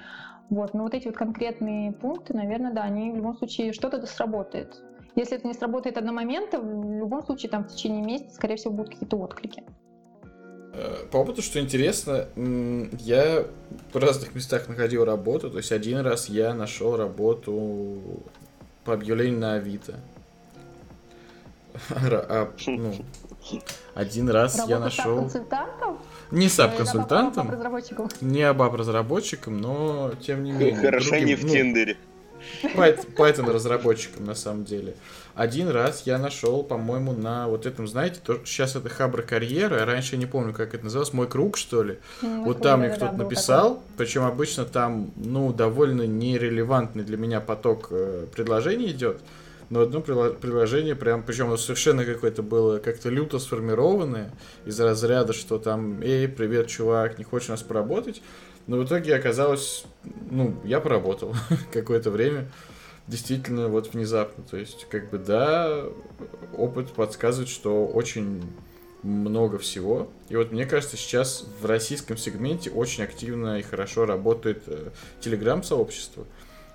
Вот, 0.49 0.73
но 0.73 0.83
вот 0.83 0.93
эти 0.93 1.07
вот 1.07 1.17
конкретные 1.17 1.91
пункты, 1.91 2.33
наверное, 2.33 2.73
да, 2.73 2.83
они 2.83 3.11
в 3.11 3.15
любом 3.15 3.35
случае 3.35 3.73
что-то 3.73 4.05
сработает. 4.05 4.81
Если 5.15 5.37
это 5.37 5.47
не 5.47 5.53
сработает 5.53 5.97
одномоментно, 5.97 6.59
в 6.59 6.99
любом 6.99 7.23
случае 7.23 7.49
там 7.49 7.63
в 7.63 7.67
течение 7.67 8.03
месяца, 8.03 8.35
скорее 8.35 8.55
всего, 8.55 8.73
будут 8.73 8.93
какие-то 8.93 9.17
отклики. 9.17 9.63
Э, 10.73 11.05
по 11.11 11.17
опыту, 11.17 11.41
что 11.41 11.59
интересно, 11.59 12.27
я 12.99 13.45
в 13.91 13.97
разных 13.97 14.35
местах 14.35 14.69
находил 14.69 15.05
работу. 15.05 15.49
То 15.49 15.57
есть 15.57 15.71
один 15.71 15.99
раз 15.99 16.29
я 16.29 16.53
нашел 16.53 16.95
работу 16.95 18.23
по 18.87 18.93
объявлению 18.93 19.39
на 19.39 19.53
Авито. 19.55 19.95
А, 21.91 22.51
ну, 22.65 22.95
один 23.93 24.29
раз 24.29 24.67
я 24.67 24.79
нашел... 24.79 25.17
консультантом? 25.17 25.99
Не 26.31 26.49
саб-консультантом, 26.49 27.51
не 28.21 28.41
абап-разработчиком, 28.41 29.61
но 29.61 30.11
тем 30.19 30.43
не 30.43 30.53
менее. 30.53 30.75
Хорошо 30.75 31.17
не 31.17 31.35
в 31.35 31.43
ну, 31.43 31.49
Тиндере. 31.49 31.97
Python 32.63 33.51
разработчиком 33.51 34.25
на 34.25 34.35
самом 34.35 34.65
деле. 34.65 34.95
Один 35.35 35.69
раз 35.69 36.03
я 36.05 36.17
нашел, 36.17 36.63
по-моему, 36.63 37.13
на 37.13 37.47
вот 37.47 37.65
этом, 37.65 37.87
знаете, 37.87 38.19
то, 38.23 38.39
сейчас 38.43 38.75
это 38.75 38.89
Хабра 38.89 39.21
карьера, 39.21 39.85
раньше 39.85 40.15
я 40.15 40.19
не 40.19 40.25
помню, 40.25 40.53
как 40.53 40.73
это 40.73 40.85
называлось, 40.85 41.13
мой 41.13 41.27
круг, 41.27 41.57
что 41.57 41.83
ли. 41.83 41.99
Mm, 42.23 42.43
вот 42.43 42.61
там 42.61 42.79
мне 42.79 42.89
кто-то 42.89 43.13
написал, 43.13 43.75
такой. 43.75 43.83
причем 43.97 44.23
обычно 44.23 44.65
там, 44.65 45.11
ну, 45.15 45.53
довольно 45.53 46.07
нерелевантный 46.07 47.03
для 47.03 47.17
меня 47.17 47.39
поток 47.39 47.89
э, 47.91 48.25
предложений 48.33 48.91
идет. 48.91 49.21
Но 49.69 49.81
одно 49.81 49.99
предложение 49.99 50.95
прям, 50.95 51.23
причем 51.23 51.47
оно 51.47 51.57
совершенно 51.57 52.05
какое-то 52.05 52.41
было 52.41 52.79
как-то 52.79 53.09
люто 53.09 53.37
сформированное 53.37 54.31
из 54.65 54.79
разряда, 54.79 55.33
что 55.33 55.59
там, 55.59 56.01
эй, 56.01 56.27
привет, 56.27 56.67
чувак, 56.67 57.17
не 57.17 57.25
хочешь 57.25 57.49
у 57.49 57.51
нас 57.51 57.63
поработать? 57.63 58.21
Но 58.67 58.77
в 58.77 58.85
итоге 58.85 59.15
оказалось, 59.15 59.85
ну, 60.29 60.55
я 60.63 60.79
поработал 60.79 61.33
какое-то 61.71 62.11
время, 62.11 62.49
действительно 63.07 63.69
вот 63.69 63.93
внезапно. 63.93 64.43
То 64.43 64.57
есть, 64.57 64.87
как 64.89 65.09
бы, 65.09 65.17
да, 65.17 65.83
опыт 66.55 66.91
подсказывает, 66.91 67.49
что 67.49 67.87
очень 67.87 68.43
много 69.03 69.57
всего. 69.57 70.09
И 70.29 70.35
вот 70.35 70.51
мне 70.51 70.65
кажется, 70.65 70.97
сейчас 70.97 71.45
в 71.61 71.65
российском 71.65 72.17
сегменте 72.17 72.69
очень 72.69 73.03
активно 73.03 73.59
и 73.59 73.61
хорошо 73.61 74.05
работает 74.05 74.63
э, 74.67 74.89
телеграм-сообщество. 75.21 76.25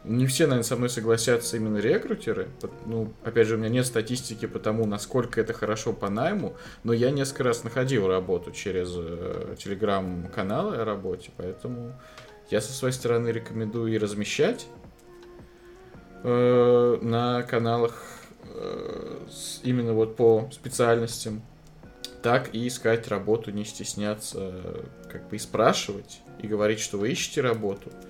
Не 0.05 0.27
все, 0.27 0.45
наверное, 0.45 0.65
со 0.65 0.77
мной 0.77 0.89
согласятся 0.89 1.57
именно 1.57 1.79
рекрутеры. 1.79 2.49
Ну, 2.87 3.13
опять 3.23 3.47
же, 3.47 3.55
у 3.55 3.59
меня 3.59 3.69
нет 3.69 3.87
статистики 3.87 4.47
по 4.47 4.59
тому, 4.59 4.85
насколько 4.85 5.41
это 5.41 5.53
хорошо 5.53 5.93
по 5.93 6.11
найму, 6.11 6.57
но 6.83 6.93
я 6.93 7.13
несколько 7.13 7.45
раз 7.45 7.63
находил 7.63 8.09
работу 8.09 8.51
через 8.51 8.93
э, 8.97 9.55
телеграм-каналы 9.57 10.77
о 10.77 10.85
работе, 10.85 11.31
поэтому 11.37 11.93
я 12.51 12.61
со 12.61 12.73
своей 12.73 12.93
стороны 12.93 13.29
рекомендую 13.29 13.93
и 13.93 13.99
размещать 13.99 14.67
э, 16.25 16.99
на 17.01 17.45
каналах 17.45 18.03
э, 18.43 19.19
с, 19.31 19.61
именно 19.63 19.93
вот 19.93 20.17
по 20.17 20.51
специальностям, 20.53 21.43
так 22.25 22.53
и 22.53 22.67
искать 22.67 23.07
работу, 23.07 23.53
не 23.53 23.65
стесняться, 23.65 24.39
э, 24.41 24.83
как 25.13 25.29
бы 25.29 25.37
и 25.37 25.39
спрашивать, 25.39 26.23
и 26.41 26.49
говорить, 26.49 26.81
что 26.81 26.99
вы 26.99 27.13
ищете 27.13 27.41
работу– 27.41 27.93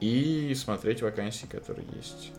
и 0.00 0.54
смотреть 0.54 1.02
вакансии, 1.02 1.46
которые 1.46 1.86
есть. 1.94 2.32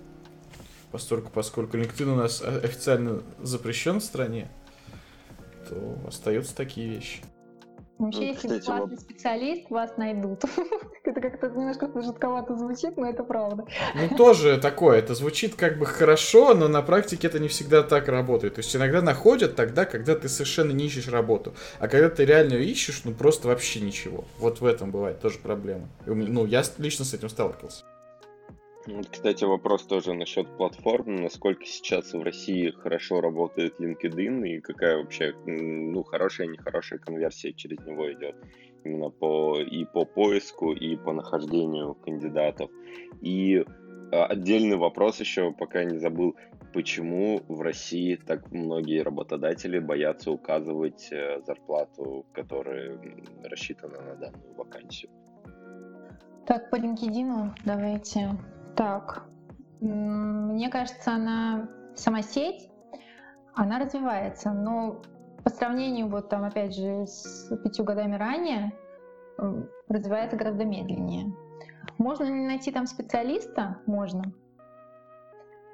Поскольку, 0.92 1.30
поскольку 1.30 1.78
LinkedIn 1.78 2.06
у 2.06 2.16
нас 2.16 2.42
официально 2.42 3.22
запрещен 3.42 4.00
в 4.00 4.04
стране, 4.04 4.50
то 5.68 6.00
остаются 6.08 6.56
такие 6.56 6.88
вещи. 6.88 7.22
Вообще, 7.98 8.20
ну, 8.20 8.26
если 8.26 8.48
кстати, 8.48 8.66
классный 8.66 8.96
вот... 8.96 9.00
специалист, 9.00 9.70
вас 9.70 9.98
найдут. 9.98 10.44
это 11.04 11.22
как-то 11.22 11.48
немножко 11.48 11.90
жутковато 11.96 12.58
звучит, 12.58 12.98
но 12.98 13.10
это 13.10 13.24
правда. 13.24 13.66
Ну, 13.96 14.18
тоже 14.18 14.60
такое. 14.60 15.00
Это 15.00 15.16
звучит 15.16 15.56
как 15.56 15.80
бы 15.80 15.86
хорошо, 15.86 16.54
но 16.54 16.68
на 16.68 16.82
практике 16.82 17.28
это 17.28 17.40
не 17.40 17.48
всегда 17.48 17.84
так 17.84 18.10
работает. 18.10 18.56
То 18.56 18.60
есть 18.60 18.76
иногда 18.76 19.02
находят 19.02 19.56
тогда, 19.56 19.86
когда 19.86 20.16
ты 20.16 20.28
совершенно 20.28 20.72
не 20.72 20.86
ищешь 20.86 21.08
работу. 21.08 21.54
А 21.80 21.88
когда 21.88 22.10
ты 22.10 22.26
реально 22.26 22.56
ищешь, 22.56 23.02
ну 23.06 23.14
просто 23.14 23.48
вообще 23.48 23.80
ничего. 23.80 24.26
Вот 24.40 24.60
в 24.60 24.66
этом 24.66 24.92
бывает 24.92 25.22
тоже 25.22 25.40
проблема. 25.40 25.88
Ну, 26.06 26.46
я 26.46 26.64
лично 26.78 27.06
с 27.06 27.14
этим 27.14 27.30
сталкивался. 27.30 27.86
Кстати, 29.12 29.44
вопрос 29.46 29.84
тоже 29.84 30.14
насчет 30.14 30.48
платформ. 30.58 31.16
Насколько 31.16 31.66
сейчас 31.66 32.14
в 32.14 32.22
России 32.22 32.70
хорошо 32.70 33.20
работает 33.20 33.80
LinkedIn 33.80 34.48
и 34.48 34.60
какая 34.62 34.98
вообще, 34.98 35.34
ну, 35.46 36.04
хорошая, 36.04 36.48
нехорошая 36.48 37.00
конверсия 37.00 37.52
через 37.54 37.80
него 37.80 38.12
идет? 38.14 38.36
Именно 38.84 39.10
по, 39.10 39.60
и 39.60 39.86
по 39.86 40.06
поиску, 40.06 40.72
и 40.72 40.96
по 40.98 41.14
нахождению 41.14 41.96
кандидатов. 41.96 42.70
И 43.22 43.66
а, 44.12 44.28
отдельный 44.28 44.78
вопрос 44.78 45.20
еще, 45.20 45.52
пока 45.52 45.84
не 45.84 45.98
забыл, 45.98 46.36
почему 46.72 47.42
в 47.48 47.62
России 47.62 48.16
так 48.16 48.52
многие 48.52 49.02
работодатели 49.02 49.80
боятся 49.80 50.30
указывать 50.30 51.08
э, 51.12 51.42
зарплату, 51.48 52.26
которая 52.34 53.00
рассчитана 53.44 54.00
на 54.02 54.16
данную 54.16 54.54
вакансию? 54.56 55.10
Так, 56.46 56.70
по 56.70 56.76
LinkedIn 56.76 57.52
давайте 57.66 58.30
так, 58.76 59.28
мне 59.82 60.70
кажется, 60.70 61.14
она 61.14 61.70
сама 61.96 62.22
сеть, 62.22 62.70
она 63.54 63.80
развивается, 63.80 64.52
но 64.52 65.02
по 65.44 65.50
сравнению, 65.50 66.08
вот 66.08 66.30
там, 66.30 66.44
опять 66.44 66.76
же, 66.76 67.06
с 67.06 67.56
пятью 67.64 67.86
годами 67.86 68.16
ранее, 68.16 68.74
развивается 69.88 70.38
гораздо 70.38 70.66
медленнее. 70.66 71.34
Можно 71.98 72.26
ли 72.26 72.46
найти 72.46 72.72
там 72.72 72.88
специалиста? 72.88 73.78
Можно. 73.86 74.34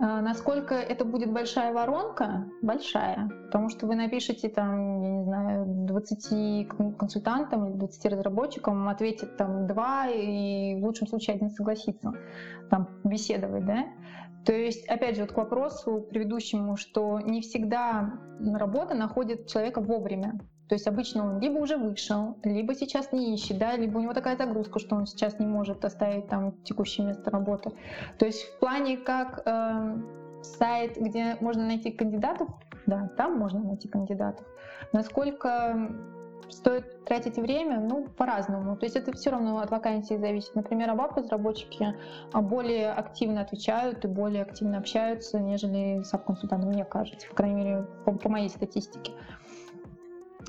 А, 0.03 0.19
насколько 0.19 0.73
это 0.73 1.06
будет 1.06 1.32
большая 1.32 1.72
воронка? 1.73 2.49
Большая. 2.64 3.30
Потому 3.45 3.69
что 3.69 3.86
вы 3.86 3.95
напишете 3.95 4.49
там, 4.49 4.99
я 4.99 5.10
не 5.11 5.23
знаю, 5.23 5.65
20 5.68 6.98
консультантам 6.98 7.68
или 7.68 7.78
20 7.78 8.06
разработчикам, 8.06 8.90
ответит 8.90 9.38
там 9.38 9.68
два, 9.68 10.07
и 10.07 10.82
в 10.82 10.84
лучшем 10.84 11.07
случае 11.07 11.36
один 11.36 11.52
согласится 11.52 12.14
там 12.72 12.90
беседовать, 13.03 13.65
да? 13.65 13.86
То 14.44 14.53
есть, 14.53 14.88
опять 14.88 15.18
же, 15.18 15.22
вот 15.22 15.34
к 15.34 15.38
вопросу 15.38 16.07
предыдущему, 16.10 16.78
что 16.78 17.19
не 17.19 17.41
всегда 17.41 18.14
работа 18.40 18.95
находит 18.95 19.45
человека 19.45 19.82
вовремя. 19.82 20.40
То 20.72 20.76
есть 20.76 20.88
обычно 20.88 21.26
он 21.26 21.39
либо 21.41 21.57
уже 21.57 21.76
вышел, 21.76 22.38
либо 22.45 22.73
сейчас 22.76 23.11
не 23.11 23.34
ищет, 23.34 23.57
да, 23.57 23.76
либо 23.76 23.98
у 23.98 24.02
него 24.02 24.14
такая 24.14 24.38
загрузка, 24.38 24.80
что 24.80 24.95
он 24.95 25.06
сейчас 25.06 25.38
не 25.38 25.45
может 25.45 25.84
оставить 25.84 26.30
там 26.30 26.53
текущее 26.64 27.06
место 27.06 27.30
работы. 27.30 27.73
То 28.18 28.26
есть 28.26 28.41
в 28.43 28.60
плане 28.60 28.95
как 28.95 29.41
э, 29.45 29.98
сайт, 30.43 30.95
где 30.95 31.35
можно 31.41 31.65
найти 31.65 31.91
кандидатов, 31.91 32.48
да, 32.85 33.10
там 33.18 33.38
можно 33.38 33.61
найти 33.61 33.89
кандидатов. 33.89 34.48
Насколько 34.93 35.89
стоит 36.52 37.03
тратить 37.06 37.38
время, 37.38 37.80
ну, 37.80 38.07
по-разному. 38.18 38.76
То 38.77 38.85
есть 38.85 38.95
это 38.95 39.11
все 39.14 39.31
равно 39.31 39.60
от 39.60 39.72
вакансии 39.72 40.15
зависит. 40.15 40.56
Например, 40.56 40.89
абап-разработчики 40.91 41.95
а, 42.34 42.41
более 42.41 42.91
активно 42.91 43.41
отвечают 43.41 44.06
и 44.06 44.07
более 44.07 44.43
активно 44.43 44.77
общаются, 44.77 45.39
нежели 45.39 46.02
саб-консультанты, 46.03 46.68
мне 46.68 46.85
кажется, 46.85 47.27
по 47.27 47.35
крайней 47.35 47.56
мере, 47.56 47.88
по, 48.06 48.14
по 48.14 48.30
моей 48.30 48.49
статистике. 48.49 49.14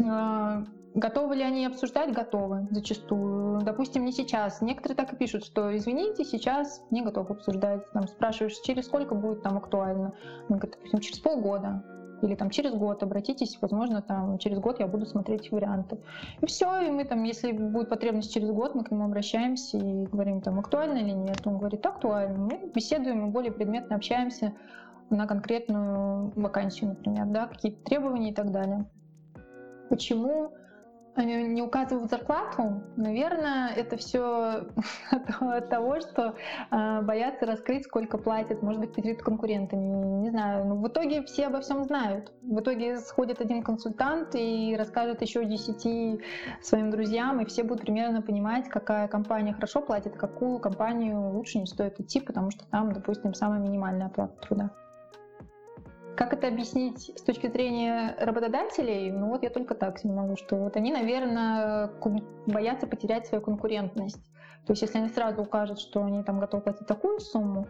А, 0.06 0.64
готовы 0.94 1.36
ли 1.36 1.42
они 1.42 1.66
обсуждать? 1.66 2.12
Готовы, 2.12 2.68
зачастую. 2.70 3.62
Допустим, 3.62 4.04
не 4.04 4.12
сейчас. 4.12 4.60
Некоторые 4.60 4.96
так 4.96 5.12
и 5.12 5.16
пишут, 5.16 5.44
что 5.44 5.76
извините, 5.76 6.24
сейчас 6.24 6.82
не 6.90 7.02
готов 7.02 7.30
обсуждать. 7.30 7.90
Там 7.92 8.06
спрашиваешь, 8.06 8.58
через 8.58 8.86
сколько 8.86 9.14
будет 9.14 9.42
там 9.42 9.56
актуально. 9.56 10.14
Он 10.48 10.58
говорит, 10.58 10.76
допустим, 10.76 11.00
через 11.00 11.18
полгода 11.18 11.82
или 12.22 12.34
там 12.36 12.50
через 12.50 12.72
год 12.74 13.02
обратитесь, 13.02 13.58
возможно, 13.60 14.00
там 14.00 14.38
через 14.38 14.58
год 14.60 14.78
я 14.78 14.86
буду 14.86 15.06
смотреть 15.06 15.50
варианты. 15.50 15.98
И 16.40 16.46
все, 16.46 16.80
и 16.80 16.90
мы 16.90 17.04
там, 17.04 17.22
если 17.24 17.52
будет 17.52 17.88
потребность 17.88 18.32
через 18.32 18.50
год, 18.50 18.74
мы 18.74 18.84
к 18.84 18.90
нему 18.90 19.04
обращаемся 19.04 19.76
и 19.76 20.06
говорим, 20.06 20.40
там, 20.40 20.58
актуально 20.60 20.98
или 20.98 21.10
нет. 21.10 21.40
Он 21.44 21.58
говорит, 21.58 21.84
актуально. 21.84 22.38
Мы 22.38 22.70
беседуем 22.72 23.26
и 23.26 23.30
более 23.30 23.52
предметно 23.52 23.96
общаемся 23.96 24.54
на 25.10 25.26
конкретную 25.26 26.32
вакансию, 26.36 26.90
например, 26.90 27.26
да, 27.26 27.46
какие-то 27.46 27.82
требования 27.84 28.30
и 28.30 28.34
так 28.34 28.50
далее. 28.52 28.86
Почему 29.92 30.54
они 31.16 31.46
не 31.48 31.60
указывают 31.60 32.08
зарплату, 32.08 32.82
наверное, 32.96 33.68
это 33.76 33.98
все 33.98 34.68
от 35.10 35.68
того, 35.68 36.00
что 36.00 36.34
э, 36.70 37.02
боятся 37.02 37.44
раскрыть, 37.44 37.84
сколько 37.84 38.16
платят, 38.16 38.62
может 38.62 38.80
быть, 38.80 38.94
перед 38.94 39.22
конкурентами, 39.22 39.84
не 40.22 40.30
знаю. 40.30 40.64
Но 40.64 40.76
в 40.76 40.88
итоге 40.88 41.22
все 41.24 41.48
обо 41.48 41.60
всем 41.60 41.84
знают. 41.84 42.32
В 42.40 42.60
итоге 42.60 43.00
сходит 43.00 43.42
один 43.42 43.62
консультант 43.62 44.34
и 44.34 44.74
расскажет 44.78 45.20
еще 45.20 45.44
десяти 45.44 46.22
своим 46.62 46.90
друзьям, 46.90 47.38
и 47.40 47.44
все 47.44 47.64
будут 47.64 47.82
примерно 47.82 48.22
понимать, 48.22 48.70
какая 48.70 49.08
компания 49.08 49.52
хорошо 49.52 49.82
платит, 49.82 50.16
какую 50.16 50.58
компанию 50.58 51.32
лучше 51.34 51.58
не 51.58 51.66
стоит 51.66 52.00
идти, 52.00 52.18
потому 52.18 52.50
что 52.50 52.64
там, 52.70 52.92
допустим, 52.92 53.34
самая 53.34 53.60
минимальная 53.60 54.06
оплата 54.06 54.34
труда. 54.40 54.70
Как 56.16 56.32
это 56.34 56.48
объяснить 56.48 57.10
с 57.16 57.22
точки 57.22 57.46
зрения 57.46 58.14
работодателей? 58.18 59.10
Ну 59.10 59.28
вот 59.28 59.42
я 59.42 59.50
только 59.50 59.74
так 59.74 59.98
себе 59.98 60.12
могу, 60.12 60.36
что 60.36 60.56
вот 60.56 60.76
они, 60.76 60.92
наверное, 60.92 61.90
боятся 62.46 62.86
потерять 62.86 63.26
свою 63.26 63.42
конкурентность. 63.42 64.22
То 64.66 64.72
есть 64.72 64.82
если 64.82 64.98
они 64.98 65.08
сразу 65.08 65.42
укажут, 65.42 65.80
что 65.80 66.04
они 66.04 66.22
там 66.22 66.38
готовы 66.38 66.62
платить 66.62 66.86
такую 66.86 67.18
сумму, 67.18 67.66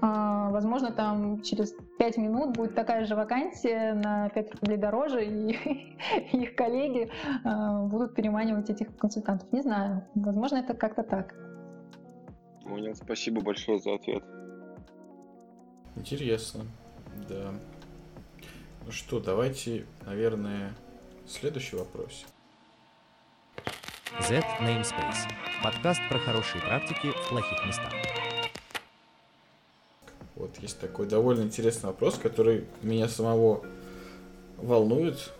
а, 0.00 0.50
возможно, 0.50 0.92
там 0.92 1.42
через 1.42 1.74
5 1.98 2.18
минут 2.18 2.56
будет 2.56 2.74
такая 2.74 3.04
же 3.04 3.16
вакансия 3.16 3.94
на 3.94 4.28
5 4.28 4.60
рублей 4.60 4.76
дороже, 4.76 5.24
и 5.24 5.96
их 6.32 6.54
коллеги 6.54 7.10
а, 7.44 7.82
будут 7.82 8.14
переманивать 8.14 8.70
этих 8.70 8.96
консультантов. 8.96 9.50
Не 9.52 9.62
знаю. 9.62 10.06
Возможно, 10.14 10.58
это 10.58 10.74
как-то 10.74 11.02
так. 11.02 11.34
Понял. 12.62 12.94
Спасибо 12.94 13.40
большое 13.40 13.78
за 13.78 13.94
ответ. 13.94 14.22
Интересно, 15.96 16.60
да. 17.28 17.50
Ну 18.88 18.92
что, 18.92 19.20
давайте, 19.20 19.84
наверное, 20.06 20.74
следующий 21.26 21.76
вопрос. 21.76 22.24
Z 24.26 24.42
Namespace. 24.62 25.28
Подкаст 25.62 26.00
про 26.08 26.18
хорошие 26.18 26.62
практики 26.62 27.10
в 27.10 27.28
плохих 27.28 27.66
местах. 27.66 27.92
Вот 30.36 30.56
есть 30.62 30.80
такой 30.80 31.04
довольно 31.06 31.42
интересный 31.42 31.88
вопрос, 31.88 32.14
который 32.14 32.64
меня 32.80 33.10
самого 33.10 33.62
волнует. 34.56 35.34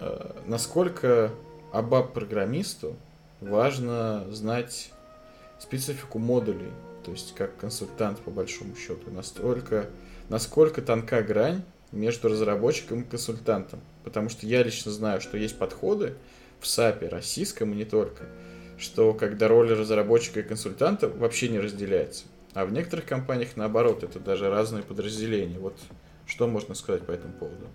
Э, 0.00 0.32
насколько 0.48 1.30
абап-программисту 1.72 2.96
важно 3.40 4.26
знать 4.32 4.90
специфику 5.60 6.18
модулей, 6.18 6.72
то 7.04 7.12
есть 7.12 7.32
как 7.36 7.56
консультант 7.58 8.18
по 8.18 8.32
большому 8.32 8.74
счету, 8.74 9.08
настолько, 9.12 9.88
насколько 10.28 10.82
тонка 10.82 11.22
грань 11.22 11.62
между 11.92 12.28
разработчиком 12.28 13.02
и 13.02 13.04
консультантом. 13.04 13.80
Потому 14.04 14.28
что 14.28 14.46
я 14.46 14.62
лично 14.62 14.90
знаю, 14.90 15.20
что 15.20 15.36
есть 15.36 15.58
подходы 15.58 16.14
в 16.60 16.64
SAP, 16.64 17.08
российском 17.08 17.72
и 17.72 17.76
не 17.76 17.84
только, 17.84 18.24
что 18.78 19.14
когда 19.14 19.48
роль 19.48 19.72
разработчика 19.72 20.40
и 20.40 20.42
консультанта 20.42 21.08
вообще 21.08 21.48
не 21.48 21.60
разделяется. 21.60 22.24
А 22.54 22.64
в 22.64 22.72
некоторых 22.72 23.06
компаниях 23.06 23.56
наоборот, 23.56 24.02
это 24.02 24.20
даже 24.20 24.50
разные 24.50 24.82
подразделения. 24.82 25.58
Вот 25.58 25.76
что 26.26 26.46
можно 26.46 26.74
сказать 26.74 27.04
по 27.04 27.12
этому 27.12 27.32
поводу? 27.34 27.66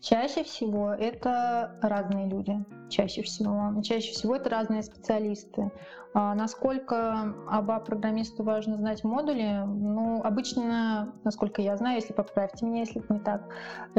Чаще 0.00 0.44
всего 0.44 0.92
это 0.92 1.76
разные 1.82 2.28
люди. 2.28 2.64
Чаще 2.88 3.22
всего. 3.22 3.82
Чаще 3.82 4.12
всего 4.12 4.36
это 4.36 4.48
разные 4.48 4.82
специалисты. 4.82 5.70
А 6.14 6.34
насколько 6.34 7.34
АБА-программисту 7.48 8.42
важно 8.42 8.76
знать 8.76 9.04
модули? 9.04 9.62
Ну, 9.66 10.22
обычно, 10.22 11.12
насколько 11.24 11.60
я 11.60 11.76
знаю, 11.76 11.96
если 11.96 12.12
поправьте 12.12 12.64
меня, 12.64 12.80
если 12.80 13.02
это 13.02 13.12
не 13.12 13.20
так, 13.20 13.42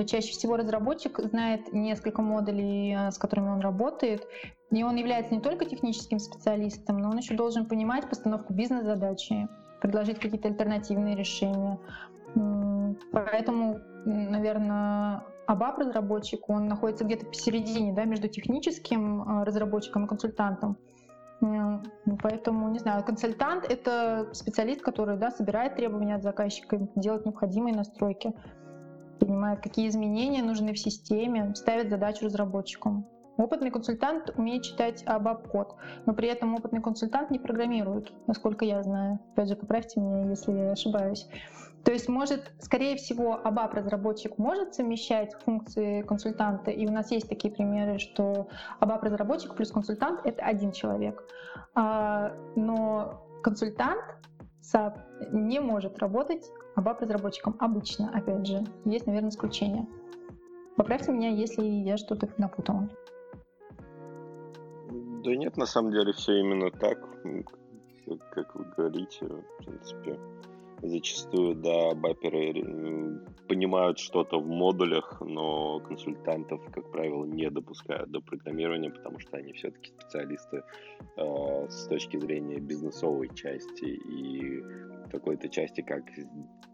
чаще 0.07 0.31
всего 0.31 0.57
разработчик 0.57 1.19
знает 1.19 1.71
несколько 1.71 2.21
модулей, 2.21 3.11
с 3.11 3.17
которыми 3.17 3.49
он 3.49 3.59
работает, 3.59 4.25
и 4.71 4.83
он 4.83 4.95
является 4.95 5.35
не 5.35 5.41
только 5.41 5.65
техническим 5.65 6.19
специалистом, 6.19 6.97
но 6.97 7.09
он 7.11 7.17
еще 7.17 7.35
должен 7.35 7.65
понимать 7.65 8.09
постановку 8.09 8.53
бизнес-задачи, 8.53 9.47
предложить 9.81 10.19
какие-то 10.19 10.47
альтернативные 10.47 11.15
решения. 11.15 11.77
Поэтому, 13.11 13.79
наверное, 14.05 15.23
ABAP-разработчик, 15.49 16.47
он 16.47 16.67
находится 16.67 17.03
где-то 17.03 17.25
посередине, 17.25 17.91
да, 17.93 18.05
между 18.05 18.27
техническим 18.27 19.23
а, 19.23 19.45
разработчиком 19.45 20.05
и 20.05 20.07
консультантом. 20.07 20.77
Поэтому, 22.21 22.69
не 22.69 22.79
знаю, 22.79 23.03
консультант— 23.03 23.63
это 23.69 24.29
специалист, 24.33 24.81
который 24.81 25.17
да, 25.17 25.31
собирает 25.31 25.75
требования 25.75 26.15
от 26.15 26.23
заказчика, 26.23 26.89
делает 26.95 27.25
необходимые 27.25 27.73
настройки, 27.73 28.33
понимает, 29.19 29.61
какие 29.61 29.87
изменения 29.87 30.43
нужны 30.43 30.73
в 30.73 30.79
системе, 30.79 31.55
ставит 31.55 31.89
задачу 31.89 32.25
разработчикам. 32.25 33.07
Опытный 33.37 33.71
консультант 33.71 34.31
умеет 34.35 34.63
читать 34.63 35.03
ABAP-код, 35.05 35.75
но 36.05 36.13
при 36.13 36.27
этом 36.27 36.55
опытный 36.55 36.81
консультант 36.81 37.31
не 37.31 37.39
программирует, 37.39 38.11
насколько 38.27 38.65
я 38.65 38.83
знаю. 38.83 39.19
Опять 39.31 39.47
же, 39.47 39.55
поправьте 39.55 40.01
меня, 40.01 40.29
если 40.29 40.51
я 40.51 40.71
ошибаюсь. 40.73 41.25
То 41.83 41.93
есть 41.93 42.09
может, 42.09 42.51
скорее 42.59 42.97
всего, 42.97 43.39
ABAP-разработчик 43.43 44.37
может 44.37 44.75
совмещать 44.75 45.33
функции 45.45 46.01
консультанта, 46.01 46.71
и 46.71 46.85
у 46.85 46.91
нас 46.91 47.11
есть 47.11 47.29
такие 47.29 47.53
примеры, 47.53 47.99
что 47.99 48.49
ABAP-разработчик 48.81 49.55
плюс 49.55 49.71
консультант— 49.71 50.21
это 50.25 50.43
один 50.43 50.71
человек. 50.71 51.23
А, 51.75 52.33
но 52.55 53.25
консультант 53.43 54.01
не 55.31 55.59
может 55.59 55.97
работать 55.99 56.45
ABAP-разработчиком 56.75 57.55
обычно, 57.59 58.11
опять 58.13 58.45
же. 58.45 58.65
Есть, 58.85 59.07
наверное, 59.07 59.29
исключения. 59.29 59.87
Поправьте 60.75 61.11
меня, 61.11 61.29
если 61.29 61.65
я 61.65 61.97
что-то 61.97 62.29
напутала. 62.37 62.89
Да 65.23 65.35
нет, 65.35 65.57
на 65.57 65.65
самом 65.65 65.91
деле 65.91 66.13
все 66.13 66.39
именно 66.39 66.71
так, 66.71 66.99
как 68.31 68.55
вы 68.55 68.65
говорите, 68.77 69.25
в 69.25 69.65
принципе 69.65 70.19
зачастую, 70.81 71.55
да, 71.55 71.93
баперы 71.95 72.53
понимают 73.47 73.99
что-то 73.99 74.39
в 74.39 74.47
модулях, 74.47 75.21
но 75.21 75.79
консультантов, 75.79 76.61
как 76.71 76.91
правило, 76.91 77.25
не 77.25 77.49
допускают 77.49 78.11
до 78.11 78.21
программирования, 78.21 78.91
потому 78.91 79.19
что 79.19 79.37
они 79.37 79.53
все-таки 79.53 79.91
специалисты 79.91 80.63
э, 81.17 81.67
с 81.69 81.87
точки 81.87 82.17
зрения 82.17 82.59
бизнесовой 82.59 83.29
части 83.33 83.85
и 83.85 84.63
какой-то 85.11 85.49
части, 85.49 85.81
как, 85.81 86.03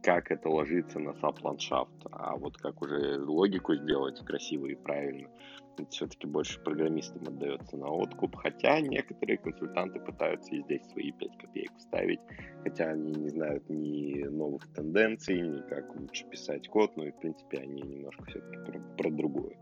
как 0.03 0.32
это 0.32 0.49
ложится 0.49 0.99
на 0.99 1.14
сап-ландшафт. 1.14 2.06
А 2.11 2.36
вот 2.36 2.57
как 2.57 2.82
уже 2.82 3.23
логику 3.23 3.76
сделать 3.76 4.19
красиво 4.26 4.68
и 4.68 4.76
правильно, 4.76 5.30
все-таки 5.90 6.28
больше 6.28 6.60
программистам 6.62 7.24
отдается 7.28 7.78
на 7.78 7.90
откуп, 7.90 8.36
хотя 8.36 8.80
некоторые 8.80 9.38
консультанты 9.38 10.00
пытаются 10.00 10.56
и 10.56 10.62
здесь 10.64 10.84
свои 10.92 11.12
5 11.12 11.38
копеек 11.38 11.72
вставить, 11.78 12.20
хотя 12.64 12.90
они 12.92 13.12
не 13.12 13.30
знают 13.30 13.70
ни 13.70 14.24
новых 14.24 14.68
тенденций, 14.74 15.42
ни 15.42 15.62
как 15.70 15.96
лучше 15.96 16.26
писать 16.26 16.68
код, 16.70 16.96
но 16.96 17.08
и 17.08 17.12
в 17.12 17.20
принципе 17.20 17.58
они 17.58 17.82
немножко 17.82 18.26
все-таки 18.26 18.58
про, 18.66 18.80
про 18.98 19.10
другое. 19.12 19.58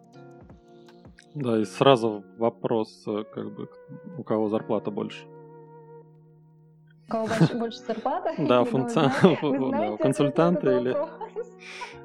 Да, 1.35 1.59
и 1.59 1.65
сразу 1.65 2.23
вопрос, 2.37 3.03
э, 3.07 3.23
как 3.33 3.55
бы, 3.55 3.67
у 4.17 4.23
кого 4.23 4.49
зарплата 4.49 4.91
больше? 4.91 5.25
У 7.07 7.11
кого 7.11 7.27
больше, 7.27 7.57
больше 7.57 7.79
зарплата? 7.79 8.35
Да, 8.37 8.63
функционал, 8.65 9.97
консультанта 9.97 10.77
или... 10.77 10.95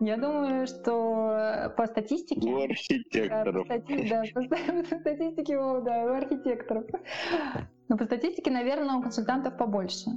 Я 0.00 0.16
думаю, 0.16 0.66
что 0.66 1.72
по 1.76 1.86
статистике... 1.86 2.48
У 2.48 2.62
архитекторов. 2.62 3.66
Да, 3.68 3.74
по, 3.74 3.80
да, 4.08 4.22
по, 4.90 4.96
статистике, 4.96 5.56
да, 5.56 6.04
у 6.04 6.12
архитекторов. 6.12 6.84
Но 7.88 7.96
по 7.96 8.04
статистике, 8.04 8.50
наверное, 8.50 8.96
у 8.96 9.02
консультантов 9.02 9.56
побольше. 9.56 10.10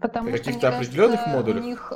Потому 0.00 0.28
что, 0.28 0.38
каких-то 0.38 0.68
определенных 0.68 1.26
модулях? 1.26 1.62
У 1.62 1.66
них 1.66 1.92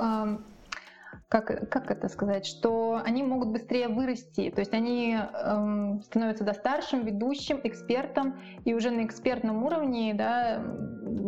как, 1.29 1.69
как 1.71 1.91
это 1.91 2.09
сказать, 2.09 2.47
что 2.47 3.01
они 3.05 3.23
могут 3.23 3.51
быстрее 3.51 3.89
вырасти, 3.89 4.51
то 4.51 4.61
есть 4.61 4.75
они 4.75 5.17
эм, 5.17 6.03
становятся 6.03 6.45
да, 6.45 6.55
старшим, 6.55 7.05
ведущим, 7.05 7.61
экспертом, 7.63 8.41
и 8.65 8.75
уже 8.75 8.91
на 8.91 9.05
экспертном 9.05 9.63
уровне 9.65 10.15
да, 10.15 10.63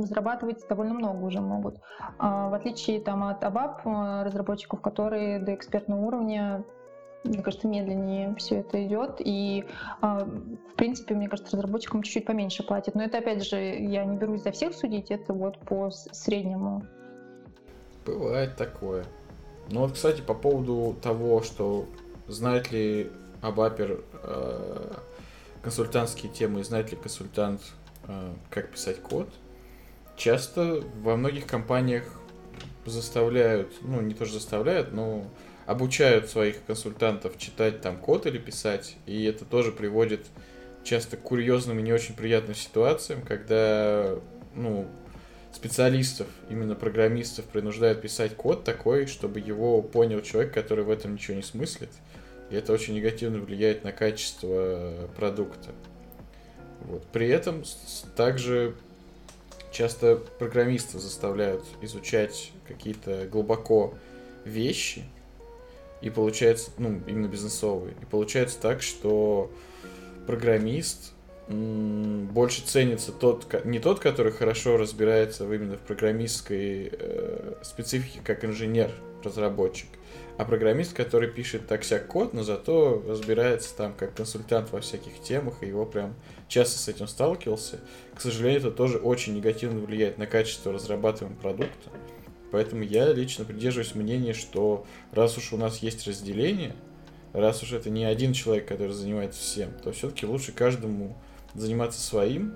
зарабатывать 0.05 0.67
довольно 0.69 0.95
много 0.95 1.25
уже 1.25 1.41
могут. 1.41 1.81
А, 2.19 2.49
в 2.49 2.55
отличие 2.55 3.01
там, 3.01 3.25
от 3.25 3.43
ABAP 3.43 3.81
э, 3.85 4.23
разработчиков, 4.25 4.81
которые 4.81 5.39
до 5.39 5.55
экспертного 5.55 6.01
уровня 6.01 6.65
мне 7.25 7.41
кажется, 7.41 7.69
медленнее 7.69 8.35
все 8.37 8.57
это 8.57 8.85
идет. 8.85 9.21
И, 9.21 9.65
а, 10.01 10.25
в 10.25 10.75
принципе, 10.77 11.15
мне 11.15 11.29
кажется, 11.29 11.57
разработчикам 11.57 12.03
чуть-чуть 12.03 12.27
поменьше 12.27 12.65
платят. 12.65 12.97
Но 12.97 13.05
это, 13.05 13.19
опять 13.19 13.45
же, 13.45 13.57
я 13.57 14.05
не 14.05 14.17
берусь 14.17 14.43
за 14.43 14.51
всех 14.51 14.75
судить, 14.75 15.13
это 15.13 15.33
вот 15.33 15.57
по 15.61 15.91
среднему. 15.91 16.83
Бывает 18.05 18.57
такое. 18.57 19.05
Ну 19.71 19.81
вот, 19.81 19.93
кстати, 19.93 20.21
по 20.21 20.35
поводу 20.35 20.97
того, 21.01 21.43
что 21.43 21.89
знает 22.29 22.73
ли 22.73 23.11
Абапер 23.41 24.01
э, 24.23 24.95
консультантские 25.63 26.33
темы, 26.33 26.65
знает 26.65 26.91
ли 26.91 26.97
консультант, 26.97 27.63
э, 28.07 28.33
как 28.51 28.71
писать 28.71 29.01
код, 29.01 29.29
часто 30.17 30.83
во 31.03 31.17
многих 31.17 31.47
компаниях 31.47 32.05
заставляют, 32.85 33.73
ну 33.83 34.01
не 34.01 34.15
тоже 34.15 34.35
заставляют, 34.35 34.93
но 34.93 35.25
обучают 35.67 36.29
своих 36.29 36.65
консультантов 36.65 37.39
читать 37.39 37.81
там 37.81 37.97
код 37.97 38.27
или 38.27 38.39
писать, 38.39 38.97
и 39.07 39.25
это 39.25 39.45
тоже 39.45 39.73
приводит 39.73 40.27
часто 40.85 41.17
к 41.17 41.23
курьезным 41.23 41.79
и 41.79 41.83
не 41.83 41.93
очень 41.93 42.15
приятным 42.15 42.55
ситуациям, 42.55 43.23
когда 43.23 44.17
ну, 44.55 44.87
специалистов, 45.53 46.27
именно 46.49 46.75
программистов, 46.75 47.45
принуждают 47.47 48.01
писать 48.01 48.35
код 48.37 48.65
такой, 48.65 49.07
чтобы 49.07 49.41
его 49.41 49.83
понял 49.83 50.21
человек, 50.23 50.53
который 50.53 50.85
в 50.85 50.91
этом 50.91 51.15
ничего 51.15 51.37
не 51.37 51.43
смыслит. 51.43 51.91
И 52.51 52.57
это 52.57 52.73
очень 52.73 52.95
негативно 52.95 53.39
влияет 53.39 53.85
на 53.85 53.93
качество 53.93 55.09
продукта. 55.17 55.71
Вот. 56.81 57.05
При 57.13 57.29
этом 57.29 57.63
также 58.17 58.75
часто 59.71 60.17
программистов 60.39 61.01
заставляют 61.01 61.65
изучать 61.81 62.53
какие-то 62.67 63.27
глубоко 63.31 63.95
вещи, 64.45 65.05
и 66.01 66.11
получается, 66.11 66.73
ну, 66.79 67.01
именно 67.07 67.29
бизнесовые. 67.29 67.95
И 68.03 68.05
получается 68.05 68.59
так, 68.61 68.83
что 68.83 69.51
программист 70.27 71.13
больше 71.49 72.63
ценится 72.63 73.13
тот, 73.13 73.65
не 73.65 73.79
тот, 73.79 73.99
который 73.99 74.33
хорошо 74.33 74.77
разбирается 74.77 75.45
именно 75.53 75.77
в 75.77 75.81
программистской 75.81 76.91
э, 76.93 77.55
специфике, 77.63 78.21
как 78.23 78.45
инженер-разработчик, 78.45 79.89
а 80.39 80.45
программист, 80.45 80.95
который 80.95 81.29
пишет 81.29 81.67
так 81.67 81.83
всяк 81.83 82.07
код, 82.07 82.33
но 82.33 82.43
зато 82.43 83.03
разбирается 83.07 83.77
там 83.77 83.93
как 83.93 84.15
консультант 84.15 84.73
во 84.73 84.81
всяких 84.81 85.21
темах, 85.21 85.63
и 85.63 85.67
его 85.67 85.85
прям 85.85 86.15
часто 86.49 86.79
с 86.79 86.89
этим 86.89 87.09
сталкивался. 87.09 87.81
К 88.15 88.21
сожалению, 88.21 88.61
это 88.61 88.71
тоже 88.71 88.99
очень 88.99 89.35
негативно 89.35 89.81
влияет 89.81 90.19
на 90.19 90.27
качество 90.27 90.73
разрабатываемого 90.73 91.41
продукта, 91.41 91.91
Поэтому 92.53 92.83
я 92.83 93.11
лично 93.13 93.47
придерживаюсь 93.47 93.95
мнения, 93.95 94.35
что 94.35 94.85
раз 95.11 95.39
уж 95.39 95.55
у 95.55 95.57
нас 95.57 95.79
есть 95.79 96.07
разделение, 96.07 96.77
раз 97.33 97.63
уж 97.63 97.73
это 97.73 97.89
не 97.89 98.05
один 98.05 98.35
человек, 98.35 98.69
который 98.69 98.93
занимается 98.93 99.41
всем, 99.41 99.71
то 99.83 99.91
все-таки 99.91 100.27
лучше 100.27 100.53
каждому 100.53 101.17
заниматься 101.55 102.01
своим 102.01 102.55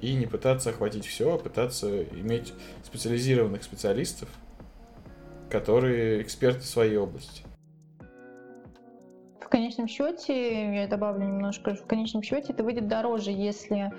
и 0.00 0.14
не 0.14 0.26
пытаться 0.26 0.70
охватить 0.70 1.06
все, 1.06 1.34
а 1.34 1.38
пытаться 1.38 2.04
иметь 2.04 2.52
специализированных 2.84 3.62
специалистов, 3.62 4.28
которые 5.50 6.22
эксперты 6.22 6.62
своей 6.62 6.96
области. 6.96 7.42
В 9.40 9.48
конечном 9.48 9.88
счете, 9.88 10.82
я 10.82 10.86
добавлю 10.88 11.26
немножко, 11.26 11.74
в 11.74 11.86
конечном 11.86 12.22
счете 12.22 12.52
это 12.52 12.62
выйдет 12.62 12.86
дороже, 12.86 13.30
если 13.30 13.90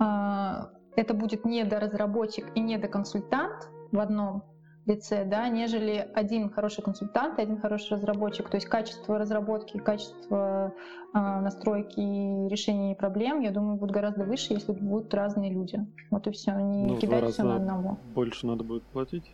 э, 0.00 0.64
это 0.96 1.14
будет 1.14 1.44
не 1.44 1.62
до 1.64 1.78
разработчик 1.78 2.46
и 2.54 2.60
не 2.60 2.78
до 2.78 2.88
консультант 2.88 3.68
в 3.92 4.00
одном 4.00 4.42
лице, 4.86 5.24
да, 5.24 5.48
нежели 5.48 6.08
один 6.14 6.50
хороший 6.50 6.82
консультант 6.82 7.38
и 7.38 7.42
один 7.42 7.60
хороший 7.60 7.96
разработчик. 7.96 8.48
То 8.50 8.56
есть 8.56 8.68
качество 8.68 9.18
разработки, 9.18 9.78
качество 9.78 10.74
э, 11.14 11.18
настройки 11.18 12.00
и 12.00 12.48
решения 12.48 12.94
проблем, 12.94 13.40
я 13.40 13.50
думаю, 13.50 13.76
будет 13.76 13.92
гораздо 13.92 14.24
выше, 14.24 14.52
если 14.52 14.72
будут 14.72 15.12
разные 15.14 15.50
люди. 15.50 15.78
Вот 16.10 16.26
и 16.26 16.30
все, 16.32 16.52
не 16.52 16.86
ну, 16.86 16.98
кидать 16.98 17.32
все 17.32 17.44
на 17.44 17.56
одного. 17.56 17.98
Больше 18.14 18.46
надо 18.46 18.64
будет 18.64 18.82
платить. 18.84 19.30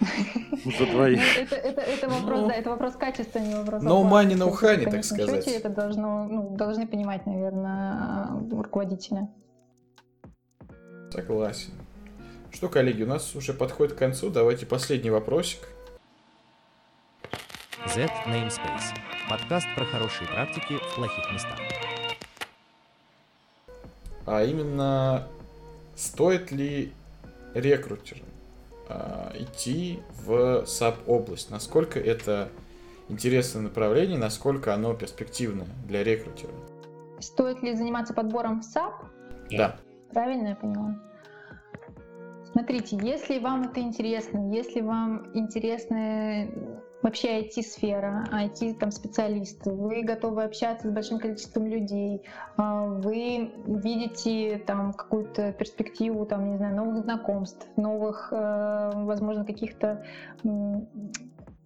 За 0.78 0.86
двоих. 0.86 1.18
Ну, 1.18 1.42
это, 1.42 1.56
это, 1.56 1.80
это 1.80 2.08
вопрос, 2.08 2.46
да, 2.46 2.54
это 2.54 2.70
вопрос 2.70 2.94
качества, 2.94 3.40
не 3.40 3.54
вопрос. 3.54 3.82
No 3.82 4.08
money, 4.08 4.34
no 4.34 4.50
honey, 4.50 4.90
так 4.90 5.04
сказать. 5.04 5.46
это 5.46 5.68
должно, 5.68 6.24
ну, 6.24 6.56
должны 6.56 6.86
понимать, 6.86 7.26
наверное, 7.26 8.28
руководители. 8.50 9.28
Согласен. 11.10 11.72
Что, 12.50 12.68
коллеги, 12.68 13.02
у 13.02 13.06
нас 13.06 13.34
уже 13.34 13.52
подходит 13.52 13.94
к 13.94 13.98
концу. 13.98 14.30
Давайте 14.30 14.66
последний 14.66 15.10
вопросик. 15.10 15.60
Z 17.86 18.08
Namespace. 18.26 18.94
Подкаст 19.30 19.66
про 19.76 19.84
хорошие 19.84 20.26
практики 20.28 20.78
в 20.78 20.94
плохих 20.94 21.32
местах. 21.32 21.58
А 24.26 24.42
именно, 24.44 25.26
стоит 25.94 26.50
ли 26.50 26.92
рекрутерам 27.54 28.26
а, 28.88 29.32
идти 29.34 30.00
в 30.24 30.64
SAP-область? 30.64 31.50
Насколько 31.50 32.00
это 32.00 32.48
интересное 33.08 33.62
направление, 33.62 34.18
насколько 34.18 34.74
оно 34.74 34.94
перспективное 34.94 35.68
для 35.86 36.04
рекрутера? 36.04 36.52
Стоит 37.20 37.62
ли 37.62 37.74
заниматься 37.74 38.14
подбором 38.14 38.62
в 38.62 38.64
SAP? 38.64 38.92
Да. 39.50 39.76
Правильно 40.12 40.48
я 40.48 40.56
поняла? 40.56 40.98
Смотрите, 42.52 42.98
если 43.02 43.38
вам 43.38 43.62
это 43.62 43.80
интересно, 43.80 44.52
если 44.52 44.80
вам 44.80 45.30
интересны 45.34 46.50
вообще 47.02 47.42
IT-сфера, 47.42 48.26
IT-специалисты, 48.32 49.70
вы 49.70 50.02
готовы 50.02 50.44
общаться 50.44 50.88
с 50.88 50.90
большим 50.90 51.18
количеством 51.18 51.66
людей, 51.66 52.22
а, 52.56 52.86
вы 52.86 53.52
видите 53.66 54.58
там 54.66 54.92
какую-то 54.92 55.52
перспективу, 55.52 56.26
там, 56.26 56.50
не 56.50 56.56
знаю, 56.56 56.74
новых 56.74 57.04
знакомств, 57.04 57.66
новых, 57.76 58.28
э, 58.32 58.90
возможно, 58.94 59.44
каких-то 59.44 60.04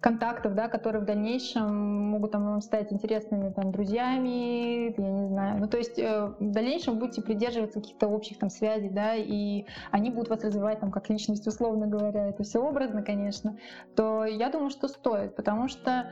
контактов, 0.03 0.53
да, 0.53 0.67
которые 0.67 1.01
в 1.01 1.05
дальнейшем 1.05 2.09
могут 2.09 2.31
там, 2.31 2.43
вам 2.43 2.61
стать 2.61 2.91
интересными 2.91 3.51
там, 3.53 3.71
друзьями, 3.71 4.93
я 4.99 5.11
не 5.11 5.27
знаю. 5.29 5.61
Ну, 5.61 5.67
то 5.69 5.77
есть 5.77 5.97
э, 5.97 6.33
в 6.39 6.51
дальнейшем 6.51 6.99
будете 6.99 7.21
придерживаться 7.21 7.79
каких-то 7.79 8.07
общих 8.07 8.37
там 8.37 8.49
связей, 8.49 8.89
да, 8.89 9.15
и 9.15 9.63
они 9.91 10.09
будут 10.09 10.29
вас 10.29 10.43
развивать 10.43 10.81
там 10.81 10.91
как 10.91 11.09
личность, 11.09 11.47
условно 11.47 11.87
говоря, 11.87 12.27
это 12.27 12.43
все 12.43 12.59
образно, 12.59 13.01
конечно, 13.01 13.57
то 13.95 14.25
я 14.25 14.49
думаю, 14.49 14.71
что 14.71 14.89
стоит, 14.89 15.37
потому 15.37 15.69
что 15.69 16.11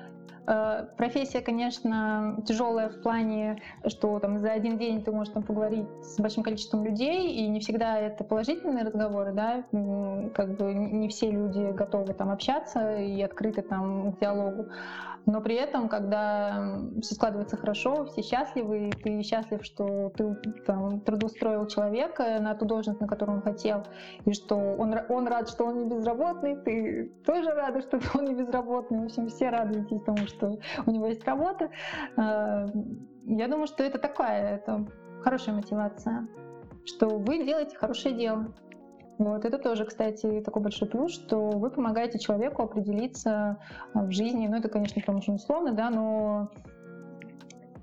профессия, 0.97 1.41
конечно, 1.41 2.41
тяжелая 2.45 2.89
в 2.89 3.01
плане, 3.01 3.61
что 3.87 4.19
там 4.19 4.39
за 4.39 4.51
один 4.51 4.77
день 4.77 5.03
ты 5.03 5.11
можешь 5.11 5.33
там 5.33 5.43
поговорить 5.43 5.87
с 6.01 6.19
большим 6.19 6.43
количеством 6.43 6.83
людей, 6.83 7.33
и 7.33 7.47
не 7.47 7.59
всегда 7.59 7.97
это 7.99 8.23
положительные 8.23 8.83
разговоры, 8.83 9.33
да, 9.33 9.63
как 10.33 10.57
бы 10.57 10.73
не 10.73 11.07
все 11.09 11.31
люди 11.31 11.71
готовы 11.71 12.13
там 12.13 12.29
общаться 12.31 12.97
и 12.97 13.21
открыты 13.21 13.61
там 13.61 14.13
к 14.13 14.19
диалогу. 14.19 14.67
Но 15.25 15.41
при 15.41 15.55
этом, 15.55 15.87
когда 15.87 16.79
все 17.01 17.15
складывается 17.15 17.57
хорошо, 17.57 18.05
все 18.05 18.21
счастливы, 18.21 18.89
и 18.89 18.91
ты 18.91 19.21
счастлив, 19.21 19.63
что 19.63 20.09
ты 20.15 20.35
там, 20.65 20.99
трудоустроил 21.01 21.67
человека 21.67 22.39
на 22.39 22.55
ту 22.55 22.65
должность, 22.65 22.99
на 22.99 23.07
которую 23.07 23.37
он 23.37 23.43
хотел, 23.43 23.83
и 24.25 24.33
что 24.33 24.55
он, 24.55 24.95
он 25.09 25.27
рад, 25.27 25.49
что 25.49 25.65
он 25.65 25.79
не 25.79 25.85
безработный, 25.85 26.55
ты 26.55 27.11
тоже 27.25 27.51
рада, 27.51 27.81
что 27.81 27.99
он 28.17 28.25
не 28.25 28.33
безработный. 28.33 28.99
В 28.99 29.05
общем, 29.05 29.27
все 29.27 29.49
радуетесь 29.49 30.01
тому, 30.03 30.25
что 30.27 30.57
у 30.85 30.91
него 30.91 31.07
есть 31.07 31.25
работа. 31.25 31.69
А, 32.17 32.67
я 33.25 33.47
думаю, 33.47 33.67
что 33.67 33.83
это 33.83 33.99
такая, 33.99 34.55
это 34.55 34.85
хорошая 35.21 35.55
мотивация, 35.55 36.27
что 36.85 37.07
вы 37.17 37.45
делаете 37.45 37.77
хорошее 37.77 38.15
дело. 38.15 38.53
Вот 39.29 39.45
это 39.45 39.57
тоже, 39.57 39.85
кстати, 39.85 40.41
такой 40.41 40.63
большой 40.63 40.87
плюс, 40.87 41.13
что 41.13 41.49
вы 41.51 41.69
помогаете 41.69 42.19
человеку 42.19 42.63
определиться 42.63 43.57
а, 43.93 44.03
в 44.03 44.11
жизни. 44.11 44.47
Ну, 44.47 44.57
это, 44.57 44.69
конечно, 44.69 45.01
прям 45.01 45.17
очень 45.17 45.35
условно, 45.35 45.73
да, 45.73 45.89
но 45.89 46.49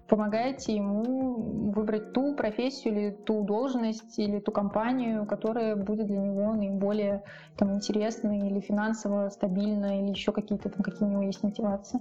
помогаете 0.09 0.75
ему 0.75 1.71
выбрать 1.71 2.13
ту 2.13 2.35
профессию 2.35 2.95
или 2.95 3.11
ту 3.11 3.43
должность 3.45 4.19
или 4.19 4.41
ту 4.41 4.51
компанию, 4.51 5.27
которая 5.27 5.77
будет 5.77 6.07
для 6.07 6.19
него 6.19 6.55
наиболее 6.55 7.23
там, 7.57 7.75
интересной 7.75 8.39
или 8.39 8.61
финансово 8.61 9.29
стабильной 9.29 10.01
или 10.01 10.11
еще 10.11 10.33
какие-то 10.33 10.71
там, 10.71 10.83
какие 10.83 11.07
у 11.07 11.11
него 11.11 11.23
есть 11.23 11.43
мотивации. 11.43 12.01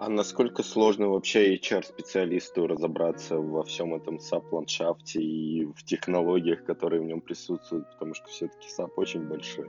А 0.00 0.08
насколько 0.08 0.62
сложно 0.62 1.08
вообще 1.10 1.56
HR-специалисту 1.56 2.66
разобраться 2.66 3.36
во 3.36 3.62
всем 3.64 3.94
этом 3.94 4.16
SAP-ландшафте 4.16 5.20
и 5.20 5.66
в 5.66 5.84
технологиях, 5.84 6.64
которые 6.64 7.02
в 7.02 7.04
нем 7.04 7.20
присутствуют, 7.20 7.86
потому 7.90 8.14
что 8.14 8.26
все-таки 8.28 8.66
SAP 8.68 8.92
очень 8.96 9.28
большой? 9.28 9.68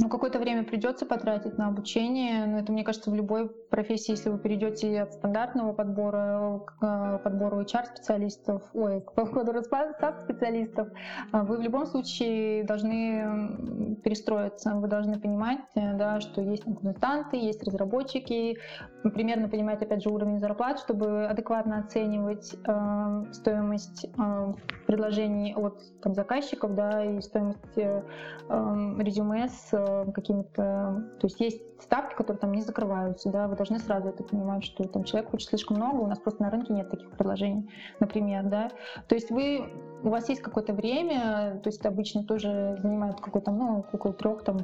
Ну, 0.00 0.08
какое-то 0.08 0.38
время 0.38 0.62
придется 0.62 1.06
потратить 1.06 1.58
на 1.58 1.66
обучение, 1.66 2.46
но 2.46 2.58
это, 2.60 2.70
мне 2.70 2.84
кажется, 2.84 3.10
в 3.10 3.14
любой 3.16 3.48
профессии, 3.48 4.12
если 4.12 4.30
вы 4.30 4.38
перейдете 4.38 5.02
от 5.02 5.12
стандартного 5.12 5.72
подбора 5.72 6.60
к 6.64 6.76
э, 6.80 7.18
подбору 7.24 7.62
HR-специалистов, 7.62 8.62
ой, 8.74 9.00
к 9.00 9.12
подбору 9.12 9.60
специалистов, 9.62 10.88
э, 11.32 11.42
вы 11.42 11.56
в 11.56 11.60
любом 11.60 11.86
случае 11.86 12.62
должны 12.62 13.96
перестроиться, 14.04 14.74
вы 14.76 14.86
должны 14.86 15.18
понимать, 15.18 15.60
э, 15.74 15.96
да, 15.96 16.20
что 16.20 16.42
есть 16.42 16.62
консультанты, 16.62 17.36
есть 17.36 17.64
разработчики, 17.64 18.56
примерно 19.02 19.48
понимать, 19.48 19.82
опять 19.82 20.04
же, 20.04 20.10
уровень 20.10 20.38
зарплат, 20.38 20.78
чтобы 20.78 21.26
адекватно 21.26 21.80
оценивать 21.80 22.54
э, 22.54 23.24
стоимость 23.32 24.06
э, 24.16 24.54
предложений 24.86 25.54
от 25.56 25.82
там, 26.02 26.14
заказчиков, 26.14 26.74
да, 26.76 27.04
и 27.04 27.20
стоимость 27.20 27.58
э, 27.76 28.02
резюме 28.48 29.48
с 29.48 29.87
какими-то... 30.14 31.04
То 31.20 31.26
есть 31.26 31.40
есть 31.40 31.62
ставки, 31.82 32.14
которые 32.14 32.40
там 32.40 32.52
не 32.52 32.62
закрываются, 32.62 33.30
да, 33.30 33.46
вы 33.46 33.56
должны 33.56 33.78
сразу 33.78 34.08
это 34.08 34.24
понимать, 34.24 34.64
что 34.64 34.84
там 34.84 35.04
человек 35.04 35.30
хочет 35.30 35.48
слишком 35.48 35.76
много, 35.76 36.00
у 36.00 36.06
нас 36.06 36.18
просто 36.18 36.42
на 36.42 36.50
рынке 36.50 36.72
нет 36.72 36.90
таких 36.90 37.10
предложений, 37.10 37.70
например, 38.00 38.44
да. 38.44 38.70
То 39.06 39.14
есть 39.14 39.30
вы, 39.30 39.72
у 40.02 40.08
вас 40.08 40.28
есть 40.28 40.42
какое-то 40.42 40.72
время, 40.72 41.60
то 41.62 41.68
есть 41.68 41.84
обычно 41.86 42.24
тоже 42.24 42.76
занимает 42.82 43.20
какой-то, 43.20 43.50
ну, 43.50 43.84
около 43.92 44.12
трех, 44.12 44.42
там, 44.42 44.58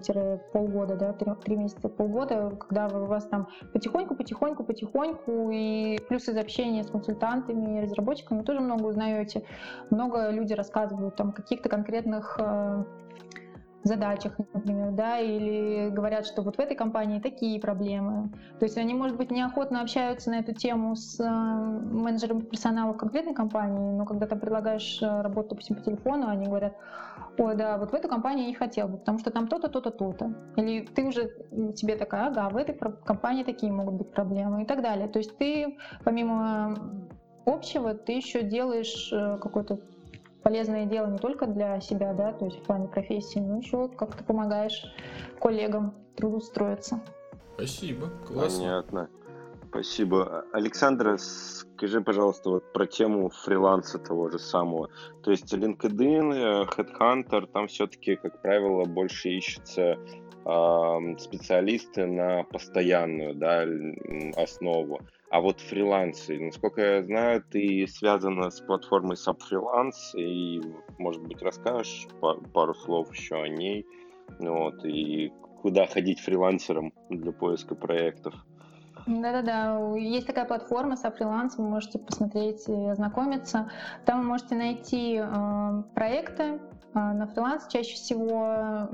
полгода, 0.52 0.96
да, 0.96 1.12
три 1.12 1.56
месяца, 1.56 1.88
полгода, 1.88 2.50
когда 2.50 2.88
у 2.88 3.06
вас 3.06 3.26
там 3.26 3.48
потихоньку, 3.72 4.16
потихоньку, 4.16 4.64
потихоньку, 4.64 5.50
и 5.52 5.98
плюс 6.08 6.28
из 6.28 6.36
общения 6.36 6.82
с 6.82 6.90
консультантами, 6.90 7.80
разработчиками 7.80 8.42
тоже 8.42 8.60
много 8.60 8.86
узнаете, 8.86 9.44
много 9.90 10.30
люди 10.30 10.52
рассказывают 10.52 11.16
там 11.16 11.32
каких-то 11.32 11.68
конкретных 11.68 12.36
э, 12.40 12.84
задачах, 13.84 14.38
например, 14.52 14.92
да, 14.92 15.18
или 15.18 15.90
говорят, 15.90 16.26
что 16.26 16.42
вот 16.42 16.56
в 16.56 16.58
этой 16.58 16.76
компании 16.76 17.20
такие 17.20 17.60
проблемы. 17.60 18.30
То 18.58 18.64
есть 18.64 18.78
они, 18.78 18.94
может 18.94 19.16
быть, 19.16 19.30
неохотно 19.30 19.80
общаются 19.82 20.30
на 20.30 20.40
эту 20.40 20.54
тему 20.54 20.96
с 20.96 21.20
э, 21.20 21.24
менеджером 21.24 22.40
персонала 22.40 22.94
в 22.94 22.96
конкретной 22.96 23.34
компании, 23.34 23.92
но 23.92 24.04
когда 24.06 24.26
ты 24.26 24.36
предлагаешь 24.36 25.00
э, 25.02 25.20
работу, 25.20 25.50
допустим, 25.50 25.76
по 25.76 25.82
телефону, 25.82 26.28
они 26.28 26.46
говорят, 26.46 26.74
ой, 27.38 27.54
да, 27.56 27.76
вот 27.78 27.90
в 27.90 27.94
эту 27.94 28.08
компанию 28.08 28.44
я 28.44 28.48
не 28.48 28.54
хотел 28.54 28.88
бы, 28.88 28.98
потому 28.98 29.18
что 29.18 29.30
там 29.30 29.48
то-то, 29.48 29.68
то-то, 29.68 29.90
то-то. 29.90 30.34
Или 30.56 30.86
ты 30.86 31.04
уже 31.04 31.28
тебе 31.74 31.96
такая, 31.96 32.28
ага, 32.28 32.48
в 32.48 32.56
этой 32.56 32.74
компании 33.04 33.44
такие 33.44 33.70
могут 33.72 33.94
быть 33.94 34.10
проблемы 34.10 34.62
и 34.62 34.66
так 34.66 34.82
далее. 34.82 35.08
То 35.08 35.18
есть 35.18 35.36
ты, 35.36 35.76
помимо 36.04 36.74
общего, 37.46 37.94
ты 37.94 38.12
еще 38.12 38.42
делаешь 38.42 39.10
э, 39.12 39.38
какой-то 39.38 39.78
полезное 40.44 40.84
дело 40.86 41.06
не 41.08 41.18
только 41.18 41.46
для 41.46 41.80
себя, 41.80 42.12
да, 42.12 42.32
то 42.32 42.44
есть 42.44 42.60
в 42.60 42.62
плане 42.62 42.86
профессии, 42.86 43.40
но 43.40 43.58
еще 43.58 43.88
как-то 43.88 44.22
помогаешь 44.22 44.84
коллегам 45.40 45.94
трудоустроиться. 46.16 47.00
Спасибо, 47.54 48.10
классно. 48.26 48.58
Понятно. 48.58 49.08
Спасибо. 49.70 50.44
Александра, 50.52 51.16
скажи, 51.16 52.00
пожалуйста, 52.00 52.50
вот 52.50 52.72
про 52.72 52.86
тему 52.86 53.28
фриланса 53.28 53.98
того 53.98 54.30
же 54.30 54.38
самого. 54.38 54.88
То 55.24 55.32
есть 55.32 55.52
LinkedIn, 55.52 56.68
Headhunter, 56.68 57.48
там 57.52 57.66
все-таки, 57.66 58.14
как 58.14 58.40
правило, 58.40 58.84
больше 58.84 59.30
ищутся 59.30 59.98
специалисты 61.18 62.06
на 62.06 62.44
постоянную 62.44 63.34
да, 63.34 63.64
основу. 64.36 65.00
А 65.34 65.40
вот 65.40 65.60
фрилансы, 65.60 66.38
насколько 66.38 66.80
я 66.80 67.02
знаю, 67.02 67.42
ты 67.50 67.88
связана 67.88 68.50
с 68.50 68.60
платформой 68.60 69.16
Subfreelance, 69.16 70.16
и, 70.16 70.62
может 70.98 71.22
быть, 71.26 71.42
расскажешь 71.42 72.06
пару 72.52 72.72
слов 72.72 73.12
еще 73.12 73.42
о 73.42 73.48
ней, 73.48 73.84
вот, 74.38 74.84
и 74.84 75.32
куда 75.60 75.86
ходить 75.86 76.20
фрилансерам 76.20 76.92
для 77.10 77.32
поиска 77.32 77.74
проектов. 77.74 78.32
Да-да-да, 79.08 79.96
есть 79.98 80.28
такая 80.28 80.44
платформа 80.44 80.94
Subfreelance, 80.94 81.54
вы 81.58 81.64
можете 81.64 81.98
посмотреть 81.98 82.68
и 82.68 82.86
ознакомиться. 82.86 83.72
Там 84.06 84.20
вы 84.20 84.26
можете 84.28 84.54
найти 84.54 85.20
э, 85.20 85.82
проекты, 85.96 86.60
на 86.94 87.26
фриланс 87.26 87.66
чаще 87.68 87.94
всего 87.94 88.88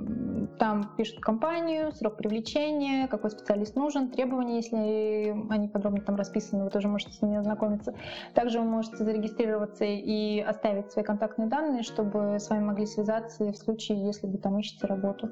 там 0.58 0.94
пишут 0.96 1.20
компанию, 1.20 1.92
срок 1.92 2.16
привлечения, 2.16 3.06
какой 3.08 3.30
специалист 3.30 3.76
нужен, 3.76 4.10
требования, 4.10 4.56
если 4.56 5.52
они 5.52 5.68
подробно 5.68 6.00
там 6.00 6.16
расписаны, 6.16 6.64
вы 6.64 6.70
тоже 6.70 6.88
можете 6.88 7.12
с 7.12 7.22
ними 7.22 7.36
ознакомиться. 7.36 7.94
Также 8.34 8.60
вы 8.60 8.64
можете 8.66 8.96
зарегистрироваться 9.04 9.84
и 9.84 10.40
оставить 10.40 10.90
свои 10.90 11.04
контактные 11.04 11.48
данные, 11.48 11.82
чтобы 11.82 12.36
с 12.40 12.48
вами 12.48 12.64
могли 12.64 12.86
связаться 12.86 13.52
в 13.52 13.56
случае, 13.56 14.06
если 14.06 14.26
вы 14.26 14.38
там 14.38 14.58
ищете 14.58 14.86
работу. 14.86 15.30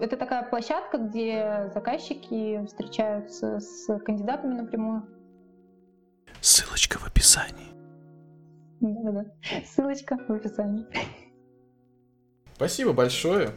Это 0.00 0.16
такая 0.16 0.44
площадка, 0.48 0.96
где 0.98 1.70
заказчики 1.74 2.64
встречаются 2.66 3.60
с 3.60 3.98
кандидатами 3.98 4.54
напрямую. 4.54 5.02
Ссылочка 6.40 6.98
в 6.98 7.06
описании. 7.06 7.74
Да-да-да. 8.80 9.26
Ссылочка 9.66 10.16
в 10.28 10.30
описании. 10.30 10.86
Спасибо 12.58 12.92
большое. 12.92 13.52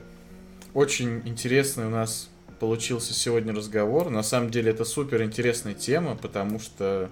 Очень 0.75 1.27
интересный 1.27 1.87
у 1.87 1.89
нас 1.89 2.29
получился 2.59 3.15
сегодня 3.15 3.51
разговор. 3.51 4.11
На 4.11 4.21
самом 4.21 4.51
деле 4.51 4.69
это 4.69 4.85
супер 4.85 5.23
интересная 5.23 5.73
тема, 5.73 6.15
потому 6.15 6.59
что 6.59 7.09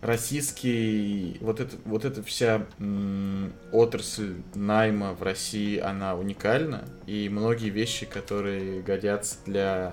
российский, 0.00 1.36
вот 1.42 1.60
это, 1.60 1.76
вот 1.84 2.06
эта 2.06 2.22
вся 2.22 2.66
м, 2.78 3.52
отрасль 3.72 4.36
найма 4.54 5.12
в 5.12 5.22
России, 5.22 5.78
она 5.78 6.14
уникальна, 6.14 6.88
и 7.06 7.28
многие 7.28 7.68
вещи, 7.68 8.06
которые 8.06 8.80
годятся 8.80 9.36
для 9.44 9.92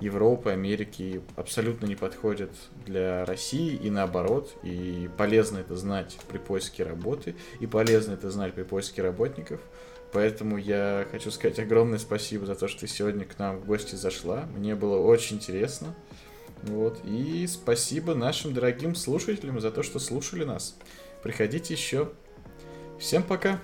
Европы, 0.00 0.50
Америки, 0.50 1.20
абсолютно 1.34 1.86
не 1.86 1.96
подходят 1.96 2.52
для 2.86 3.24
России 3.24 3.74
и 3.74 3.90
наоборот, 3.90 4.54
и 4.62 5.10
полезно 5.18 5.58
это 5.58 5.74
знать 5.74 6.16
при 6.28 6.38
поиске 6.38 6.84
работы, 6.84 7.34
и 7.58 7.66
полезно 7.66 8.12
это 8.12 8.30
знать 8.30 8.54
при 8.54 8.62
поиске 8.62 9.02
работников– 9.02 9.60
Поэтому 10.12 10.56
я 10.56 11.06
хочу 11.10 11.30
сказать 11.30 11.58
огромное 11.58 11.98
спасибо 11.98 12.46
за 12.46 12.56
то, 12.56 12.66
что 12.66 12.80
ты 12.80 12.86
сегодня 12.88 13.24
к 13.24 13.38
нам 13.38 13.58
в 13.58 13.66
гости 13.66 13.94
зашла. 13.94 14.44
Мне 14.56 14.74
было 14.74 14.98
очень 14.98 15.36
интересно. 15.36 15.94
Вот. 16.62 17.00
И 17.04 17.46
спасибо 17.46 18.14
нашим 18.14 18.52
дорогим 18.52 18.94
слушателям 18.94 19.60
за 19.60 19.70
то, 19.70 19.82
что 19.82 19.98
слушали 19.98 20.44
нас. 20.44 20.76
Приходите 21.22 21.74
еще. 21.74 22.10
Всем 22.98 23.22
пока. 23.22 23.58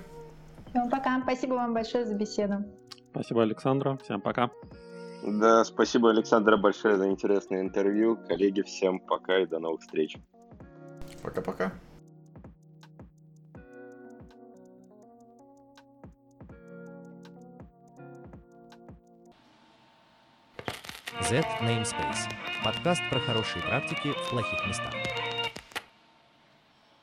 Всем 0.69 0.89
пока. 0.89 1.21
Спасибо 1.21 1.53
вам 1.53 1.73
большое 1.73 2.05
за 2.05 2.15
беседу. 2.15 2.63
Спасибо, 3.11 3.43
Александра. 3.43 3.97
Всем 4.03 4.21
пока. 4.21 4.49
Да, 5.23 5.65
спасибо, 5.65 6.11
Александра, 6.11 6.57
большое 6.57 6.95
за 6.97 7.09
интересное 7.09 7.61
интервью. 7.61 8.17
Коллеги, 8.27 8.61
всем 8.61 8.99
пока 8.99 9.39
и 9.39 9.45
до 9.45 9.59
новых 9.59 9.81
встреч. 9.81 10.17
Пока-пока. 11.23 11.73
Z 21.21 21.43
Namespace. 21.61 22.29
Подкаст 22.63 23.01
про 23.09 23.19
хорошие 23.19 23.63
практики 23.63 24.13
в 24.13 24.29
плохих 24.29 24.67
местах. 24.67 24.93